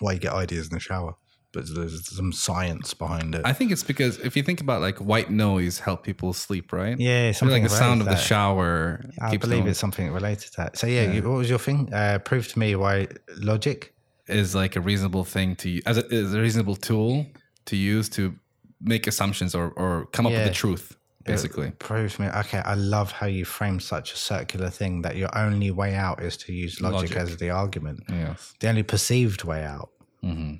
why 0.00 0.12
you 0.12 0.18
get 0.18 0.32
ideas 0.34 0.68
in 0.68 0.74
the 0.74 0.80
shower, 0.80 1.14
but 1.52 1.64
there's 1.74 2.06
some 2.16 2.32
science 2.32 2.92
behind 2.94 3.34
it. 3.34 3.42
I 3.44 3.52
think 3.54 3.72
it's 3.72 3.82
because 3.82 4.18
if 4.18 4.36
you 4.36 4.42
think 4.42 4.60
about 4.60 4.80
like 4.82 4.98
white 4.98 5.30
noise 5.30 5.78
help 5.80 6.04
people 6.04 6.32
sleep, 6.34 6.72
right? 6.72 6.96
yeah, 6.98 7.32
something 7.32 7.62
like 7.62 7.70
the 7.70 7.76
sound 7.76 8.02
of 8.02 8.06
the 8.08 8.16
shower. 8.16 9.02
I 9.20 9.36
believe 9.38 9.60
them- 9.64 9.68
it's 9.68 9.78
something 9.80 10.12
related 10.12 10.50
to 10.52 10.56
that. 10.58 10.76
So 10.76 10.86
yeah, 10.86 11.10
you, 11.12 11.22
what 11.22 11.38
was 11.38 11.48
your 11.50 11.58
thing? 11.58 11.92
Uh, 11.92 12.18
prove 12.18 12.46
to 12.48 12.58
me 12.58 12.76
why 12.76 13.08
logic. 13.38 13.94
Is 14.28 14.54
like 14.54 14.76
a 14.76 14.80
reasonable 14.80 15.24
thing 15.24 15.56
to 15.56 15.80
as 15.86 15.98
a, 15.98 16.06
is 16.14 16.34
a 16.34 16.40
reasonable 16.40 16.76
tool 16.76 17.26
to 17.66 17.76
use 17.76 18.08
to 18.10 18.34
make 18.80 19.06
assumptions 19.06 19.54
or, 19.54 19.70
or 19.76 20.06
come 20.12 20.26
up 20.26 20.32
with 20.32 20.44
the 20.44 20.50
truth 20.52 20.94
basically 21.24 21.70
Prove 21.78 22.14
to 22.14 22.22
me. 22.22 22.28
Okay, 22.28 22.58
I 22.58 22.72
love 22.74 23.12
how 23.12 23.26
you 23.26 23.44
frame 23.44 23.80
such 23.80 24.14
a 24.14 24.16
circular 24.16 24.70
thing 24.70 25.02
that 25.02 25.16
your 25.16 25.28
only 25.36 25.70
way 25.70 25.94
out 25.94 26.22
is 26.22 26.38
to 26.38 26.52
use 26.54 26.80
logic, 26.80 27.10
Logic. 27.10 27.16
as 27.18 27.36
the 27.36 27.50
argument, 27.50 28.00
yes 28.08 28.54
the 28.60 28.68
only 28.68 28.82
perceived 28.82 29.44
way 29.44 29.62
out. 29.62 29.90
hmm 30.22 30.54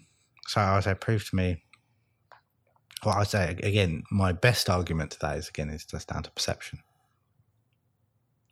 So 0.47 0.61
I 0.61 0.75
would 0.75 0.85
say, 0.85 0.95
prove 0.95 1.29
to 1.31 1.37
me. 1.37 1.63
Well, 3.05 3.15
I'd 3.15 3.29
say 3.29 3.57
again, 3.63 4.03
my 4.11 4.33
best 4.33 4.69
argument 4.69 5.13
to 5.13 5.19
that 5.21 5.39
is 5.39 5.49
again, 5.49 5.71
is 5.71 5.85
just 5.85 6.09
down 6.09 6.23
to 6.25 6.31
perception. 6.33 6.81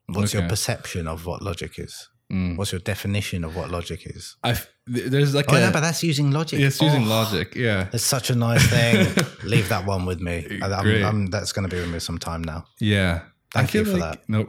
What's 0.06 0.32
your 0.34 0.48
perception 0.48 1.09
of 1.09 1.26
what 1.26 1.43
logic 1.43 1.78
is? 1.78 2.09
What's 2.56 2.72
your 2.72 2.80
definition 2.80 3.44
of 3.44 3.56
what 3.56 3.70
logic 3.70 4.02
is? 4.06 4.36
I 4.43 4.52
th- 4.55 4.66
there's 4.86 5.34
like 5.34 5.46
Oh, 5.52 5.56
a 5.56 5.60
no, 5.60 5.70
but 5.72 5.80
that's 5.80 6.02
using 6.02 6.30
logic. 6.30 6.60
it's 6.60 6.80
using 6.80 7.04
Oh, 7.04 7.08
logic. 7.08 7.54
Yeah, 7.56 7.88
It's 7.92 8.04
such 8.04 8.30
a 8.30 8.34
nice 8.34 8.64
thing. 8.68 9.08
Leave 9.44 9.68
that 9.68 9.84
one 9.86 10.06
with 10.06 10.20
me. 10.20 10.46
I'm-. 10.62 10.72
I'm- 10.72 11.26
that's 11.26 11.52
going 11.52 11.68
to 11.68 11.74
be 11.74 11.80
with 11.80 11.90
me 11.92 11.98
some 11.98 12.18
time 12.18 12.42
now. 12.42 12.66
yeah. 12.78 13.20
Thank 13.52 13.72
you 13.74 13.84
for 13.86 13.96
like, 13.96 14.28
No, 14.28 14.46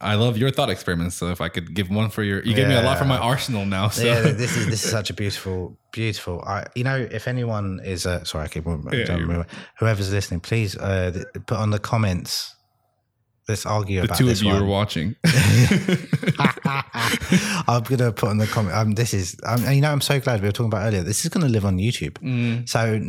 I 0.00 0.14
love 0.14 0.36
your 0.38 0.50
thought 0.50 0.70
experiments. 0.70 1.16
So 1.16 1.30
if 1.30 1.40
I 1.40 1.48
could 1.48 1.74
give 1.74 1.88
one 1.90 2.10
for 2.10 2.22
your, 2.22 2.42
you 2.44 2.54
gave 2.54 2.68
me 2.68 2.74
a 2.74 2.82
lot 2.82 2.98
for 2.98 3.04
my 3.06 3.16
arsenal 3.18 3.64
now. 3.66 3.88
So 3.88 4.04
Yeah, 4.04 4.20
this 4.20 4.56
is 4.56 4.66
this 4.66 4.84
is 4.84 4.90
such 4.98 5.10
a 5.10 5.14
beautiful, 5.14 5.76
beautiful. 5.92 6.42
I, 6.46 6.66
you 6.74 6.84
know, 6.84 6.96
if 6.96 7.26
anyone 7.26 7.80
is, 7.84 8.06
uh, 8.06 8.22
sorry, 8.24 8.44
I 8.44 8.48
keep 8.48 8.64
don't 8.64 8.84
remember. 8.84 9.46
Whoever's 9.78 10.12
listening, 10.12 10.40
please 10.40 10.76
uh, 10.76 11.24
put 11.46 11.58
on 11.58 11.70
the 11.70 11.78
comments. 11.78 12.53
Let's 13.48 13.66
argue 13.66 13.98
the 14.00 14.04
about 14.06 14.16
two 14.18 14.26
this 14.26 14.40
of 14.40 14.46
you 14.46 14.52
one. 14.54 14.62
are 14.62 14.66
watching. 14.66 15.16
I'm 17.68 17.82
gonna 17.84 18.12
put 18.12 18.30
in 18.30 18.38
the 18.38 18.46
comment. 18.46 18.74
Um, 18.74 18.92
this 18.92 19.12
is, 19.14 19.36
um, 19.44 19.64
you 19.70 19.80
know, 19.80 19.90
I'm 19.92 20.00
so 20.00 20.18
glad 20.20 20.40
we 20.40 20.48
were 20.48 20.52
talking 20.52 20.66
about 20.72 20.86
earlier. 20.86 21.02
This 21.02 21.24
is 21.24 21.28
gonna 21.30 21.48
live 21.48 21.64
on 21.64 21.78
YouTube. 21.78 22.12
Mm. 22.22 22.68
So 22.68 23.00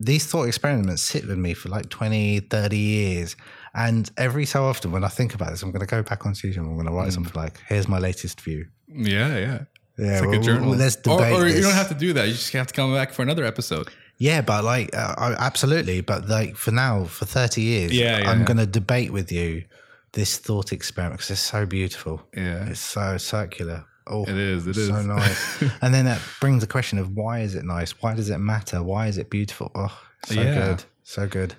these 0.00 0.26
thought 0.26 0.44
experiments 0.44 1.02
sit 1.02 1.26
with 1.26 1.38
me 1.38 1.54
for 1.54 1.68
like 1.68 1.88
20, 1.88 2.40
30 2.40 2.76
years. 2.76 3.36
And 3.74 4.10
every 4.16 4.44
so 4.46 4.64
often, 4.64 4.90
when 4.92 5.04
I 5.04 5.08
think 5.08 5.34
about 5.34 5.50
this, 5.50 5.62
I'm 5.62 5.70
going 5.70 5.80
to 5.80 5.86
go 5.86 6.02
back 6.02 6.24
on 6.24 6.32
YouTube. 6.32 6.56
And 6.56 6.66
I'm 6.66 6.74
going 6.74 6.86
to 6.86 6.92
Mm. 6.92 6.96
write 6.96 7.12
something 7.12 7.32
like, 7.34 7.60
"Here's 7.68 7.86
my 7.88 7.98
latest 7.98 8.40
view." 8.40 8.66
yeah, 8.88 9.36
yeah. 9.36 9.58
Yeah, 9.98 10.06
It's 10.12 10.20
like 10.20 10.30
well, 10.30 10.40
a 10.40 10.42
journal. 10.42 10.70
well, 10.70 10.78
let's 10.78 10.96
debate 10.96 11.32
or 11.32 11.46
you 11.46 11.54
this. 11.54 11.64
don't 11.64 11.74
have 11.74 11.88
to 11.88 11.94
do 11.94 12.12
that. 12.14 12.26
You 12.26 12.32
just 12.34 12.52
have 12.52 12.66
to 12.68 12.74
come 12.74 12.92
back 12.94 13.12
for 13.14 13.22
another 13.22 13.44
episode. 13.44 13.88
Yeah, 14.18 14.40
but 14.40 14.64
like, 14.64 14.90
uh, 14.96 15.34
absolutely. 15.38 16.00
But 16.00 16.28
like, 16.28 16.56
for 16.56 16.70
now, 16.70 17.04
for 17.04 17.26
30 17.26 17.60
years, 17.60 17.92
Yeah, 17.92 18.18
yeah, 18.18 18.30
I'm 18.30 18.40
yeah. 18.40 18.44
going 18.44 18.56
to 18.56 18.66
debate 18.66 19.12
with 19.12 19.30
you 19.30 19.64
this 20.12 20.38
thought 20.38 20.72
experiment 20.72 21.18
because 21.18 21.30
it's 21.32 21.40
so 21.40 21.66
beautiful. 21.66 22.22
Yeah. 22.34 22.66
It's 22.66 22.80
so 22.80 23.18
circular. 23.18 23.84
Oh, 24.06 24.22
It 24.22 24.36
is, 24.36 24.66
it 24.66 24.74
so 24.74 24.94
is. 24.96 25.06
nice. 25.06 25.62
and 25.82 25.92
then 25.92 26.04
that 26.06 26.20
brings 26.40 26.62
the 26.62 26.66
question 26.66 26.98
of 26.98 27.10
why 27.14 27.40
is 27.40 27.54
it 27.54 27.64
nice? 27.64 27.90
Why 28.00 28.14
does 28.14 28.30
it 28.30 28.38
matter? 28.38 28.82
Why 28.82 29.08
is 29.08 29.18
it 29.18 29.28
beautiful? 29.30 29.70
Oh, 29.74 30.00
so 30.24 30.34
Yeah. 30.40 30.54
good. 30.54 30.84
So 31.02 31.26
good. 31.26 31.54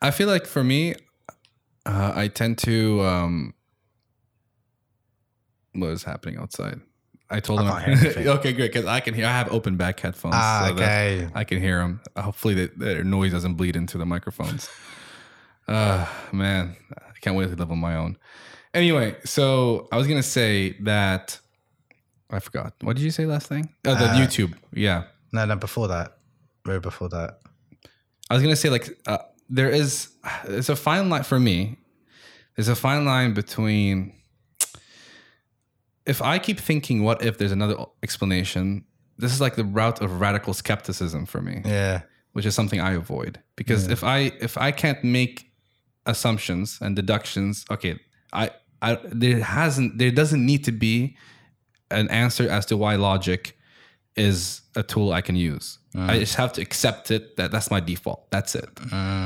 I 0.00 0.10
feel 0.12 0.28
like 0.28 0.46
for 0.46 0.62
me, 0.62 0.94
uh, 1.86 2.12
I 2.14 2.28
tend 2.28 2.58
to. 2.58 3.02
Um, 3.02 3.54
what 5.72 5.88
is 5.90 6.04
happening 6.04 6.38
outside? 6.38 6.80
I 7.28 7.40
told 7.40 7.60
I 7.60 7.80
him. 7.80 8.28
okay, 8.28 8.52
great, 8.52 8.72
because 8.72 8.86
I 8.86 9.00
can 9.00 9.12
hear. 9.14 9.26
I 9.26 9.32
have 9.32 9.52
open 9.52 9.76
back 9.76 9.98
headphones. 10.00 10.34
Ah, 10.36 10.66
so 10.68 10.74
okay. 10.74 11.28
I 11.34 11.44
can 11.44 11.60
hear 11.60 11.78
them. 11.78 12.00
Hopefully, 12.16 12.54
that 12.54 12.78
their 12.78 13.02
noise 13.04 13.32
doesn't 13.32 13.54
bleed 13.54 13.74
into 13.76 13.98
the 13.98 14.06
microphones. 14.06 14.68
Uh 15.66 16.06
man, 16.32 16.76
I 16.96 17.18
can't 17.20 17.36
wait 17.36 17.50
to 17.50 17.56
live 17.56 17.70
on 17.72 17.78
my 17.78 17.96
own. 17.96 18.16
Anyway, 18.74 19.16
so 19.24 19.88
I 19.90 19.96
was 19.96 20.06
gonna 20.06 20.22
say 20.22 20.76
that 20.82 21.38
I 22.30 22.38
forgot. 22.40 22.74
What 22.82 22.96
did 22.96 23.02
you 23.02 23.10
say 23.10 23.26
last 23.26 23.48
thing? 23.48 23.70
Oh, 23.86 23.94
the 23.94 24.04
Uh, 24.06 24.14
YouTube. 24.16 24.54
Yeah, 24.72 25.04
No, 25.32 25.44
no, 25.46 25.56
before 25.56 25.88
that. 25.88 26.18
Way 26.64 26.78
before 26.78 27.08
that. 27.08 27.40
I 28.30 28.34
was 28.34 28.42
gonna 28.42 28.56
say 28.56 28.70
like 28.70 28.88
uh, 29.06 29.18
there 29.48 29.70
is 29.70 30.10
there's 30.46 30.68
a 30.68 30.76
fine 30.76 31.08
line 31.08 31.22
for 31.24 31.40
me. 31.40 31.78
There's 32.54 32.68
a 32.68 32.74
fine 32.76 33.04
line 33.04 33.34
between 33.34 34.12
if 36.06 36.22
I 36.22 36.38
keep 36.38 36.60
thinking, 36.60 37.02
what 37.02 37.22
if 37.24 37.38
there's 37.38 37.52
another 37.52 37.76
explanation? 38.02 38.84
This 39.18 39.32
is 39.32 39.40
like 39.40 39.56
the 39.56 39.64
route 39.64 40.00
of 40.02 40.20
radical 40.20 40.54
skepticism 40.54 41.26
for 41.26 41.40
me, 41.40 41.62
Yeah. 41.64 42.02
which 42.32 42.46
is 42.46 42.54
something 42.54 42.80
I 42.80 42.92
avoid 42.92 43.40
because 43.56 43.88
if 43.88 44.04
I 44.04 44.32
if 44.40 44.56
I 44.58 44.70
can't 44.72 45.02
make 45.02 45.50
assumptions 46.04 46.78
and 46.80 46.94
deductions, 46.94 47.64
okay, 47.70 47.98
I 48.32 48.50
I 48.82 48.98
there 49.04 49.42
hasn't 49.42 49.98
there 49.98 50.10
doesn't 50.10 50.44
need 50.44 50.64
to 50.64 50.72
be 50.72 51.16
an 51.90 52.08
answer 52.10 52.48
as 52.48 52.66
to 52.66 52.76
why 52.76 52.96
logic 52.96 53.55
is 54.16 54.62
a 54.74 54.82
tool 54.82 55.12
I 55.12 55.20
can 55.20 55.36
use. 55.36 55.78
I 55.98 56.18
just 56.18 56.34
have 56.34 56.52
to 56.54 56.60
accept 56.60 57.10
it 57.10 57.36
that 57.38 57.50
that's 57.50 57.70
my 57.70 57.80
default. 57.80 58.30
That's 58.30 58.54
it. 58.54 58.68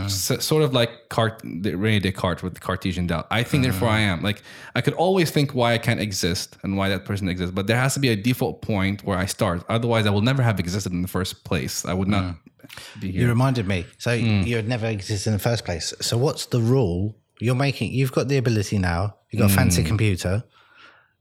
So, 0.08 0.38
sort 0.38 0.62
of 0.62 0.72
like 0.72 1.08
Cart, 1.08 1.42
the 1.42 1.74
Rene 1.74 1.98
Descartes 1.98 2.44
with 2.44 2.54
the 2.54 2.60
Cartesian 2.60 3.08
doubt. 3.08 3.26
I 3.28 3.42
think, 3.42 3.64
therefore, 3.64 3.88
I 3.88 3.98
am. 4.00 4.22
Like 4.22 4.42
I 4.76 4.80
could 4.80 4.94
always 4.94 5.32
think 5.32 5.52
why 5.52 5.72
I 5.74 5.78
can't 5.78 5.98
exist 5.98 6.56
and 6.62 6.76
why 6.76 6.88
that 6.90 7.04
person 7.04 7.28
exists, 7.28 7.52
but 7.52 7.66
there 7.66 7.76
has 7.76 7.94
to 7.94 8.00
be 8.00 8.08
a 8.10 8.14
default 8.16 8.62
point 8.62 9.02
where 9.02 9.18
I 9.18 9.26
start. 9.26 9.64
Otherwise, 9.68 10.06
I 10.06 10.10
will 10.10 10.20
never 10.22 10.42
have 10.44 10.60
existed 10.60 10.92
in 10.92 11.02
the 11.02 11.08
first 11.08 11.42
place. 11.44 11.84
I 11.84 11.92
would 11.92 12.06
not 12.06 12.36
be 13.00 13.08
You 13.10 13.26
reminded 13.28 13.66
me. 13.66 13.86
So 13.98 14.16
Hmm. 14.16 14.42
you 14.42 14.54
had 14.54 14.68
never 14.68 14.86
existed 14.86 15.30
in 15.30 15.32
the 15.34 15.42
first 15.50 15.64
place. 15.64 15.92
So 16.00 16.16
what's 16.18 16.46
the 16.46 16.60
rule? 16.60 17.16
You're 17.40 17.56
making. 17.56 17.92
You've 17.92 18.12
got 18.12 18.28
the 18.28 18.36
ability 18.36 18.78
now. 18.78 19.16
You've 19.30 19.40
got 19.40 19.46
a 19.46 19.52
Hmm. 19.54 19.56
fancy 19.60 19.82
computer, 19.82 20.44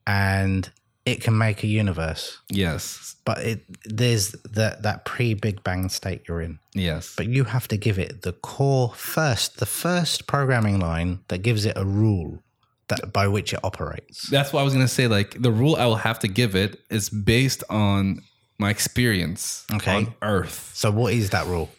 and 0.06 0.70
it 1.06 1.22
can 1.22 1.38
make 1.38 1.64
a 1.64 1.68
universe. 1.68 2.38
yes, 2.50 3.16
But 3.26 3.38
it 3.40 3.64
there's 3.86 4.32
that 4.54 4.82
that 4.84 5.06
pre 5.06 5.34
Big 5.34 5.64
Bang 5.64 5.90
state 5.90 6.22
you're 6.28 6.42
in. 6.42 6.60
yes, 6.74 7.14
But 7.18 7.28
you 7.28 7.44
have 7.46 7.68
to 7.70 7.78
give 7.78 7.98
it 8.00 8.22
the 8.22 8.34
core 8.34 8.94
first, 8.96 9.58
the 9.58 9.66
first 9.66 10.28
programming 10.28 10.80
line 10.80 11.20
that 11.30 11.40
gives 11.44 11.66
it 11.66 11.74
a 11.78 11.86
rule 11.86 12.44
that 12.90 13.14
by 13.14 13.28
which 13.28 13.54
it 13.54 13.60
operates. 13.64 14.30
that's 14.30 14.52
what 14.52 14.62
I 14.62 14.64
was 14.64 14.74
gonna 14.74 14.88
say. 14.88 15.08
Like 15.08 15.42
the 15.42 15.52
rule 15.52 15.76
I 15.76 15.86
will 15.86 15.96
have 16.10 16.20
to 16.20 16.28
give 16.28 16.56
it 16.56 16.80
is 16.90 17.10
based 17.10 17.64
on 17.70 18.22
my 18.58 18.70
experience 18.70 19.66
Okay. 19.74 19.96
on 19.96 20.14
Earth. 20.22 20.72
So 20.74 20.92
what 20.92 21.14
is 21.14 21.30
that 21.30 21.46
rule? 21.48 21.70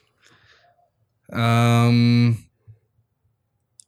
Um, 1.33 2.45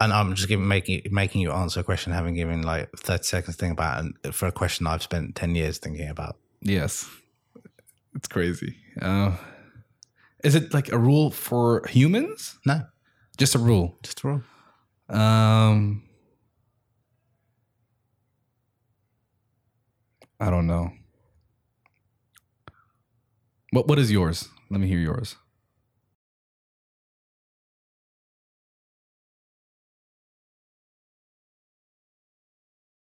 And 0.02 0.12
I'm 0.12 0.34
just 0.34 0.48
giving 0.48 0.66
making 0.66 1.02
making 1.12 1.42
you 1.42 1.52
answer 1.52 1.80
a 1.80 1.84
question, 1.84 2.12
having 2.12 2.34
given 2.34 2.62
like 2.62 2.90
30 2.96 3.22
seconds 3.22 3.56
to 3.56 3.60
think 3.60 3.72
about, 3.72 4.00
and 4.00 4.34
for 4.34 4.46
a 4.48 4.52
question 4.52 4.86
I've 4.86 5.02
spent 5.02 5.36
10 5.36 5.54
years 5.54 5.78
thinking 5.78 6.08
about. 6.08 6.36
yes, 6.60 7.08
it's 8.16 8.26
crazy. 8.26 8.76
Uh, 9.00 9.36
is 10.42 10.54
it 10.56 10.74
like 10.74 10.90
a 10.90 10.98
rule 10.98 11.30
for 11.30 11.86
humans? 11.86 12.58
No, 12.66 12.82
Just 13.38 13.54
a 13.54 13.58
rule. 13.58 13.96
just 14.02 14.24
a 14.24 14.28
rule. 14.28 14.42
Um, 15.08 16.02
I 20.40 20.50
don't 20.50 20.66
know. 20.66 20.90
What 23.70 23.86
What 23.86 23.98
is 24.00 24.10
yours? 24.10 24.48
Let 24.68 24.80
me 24.80 24.88
hear 24.88 24.98
yours. 24.98 25.36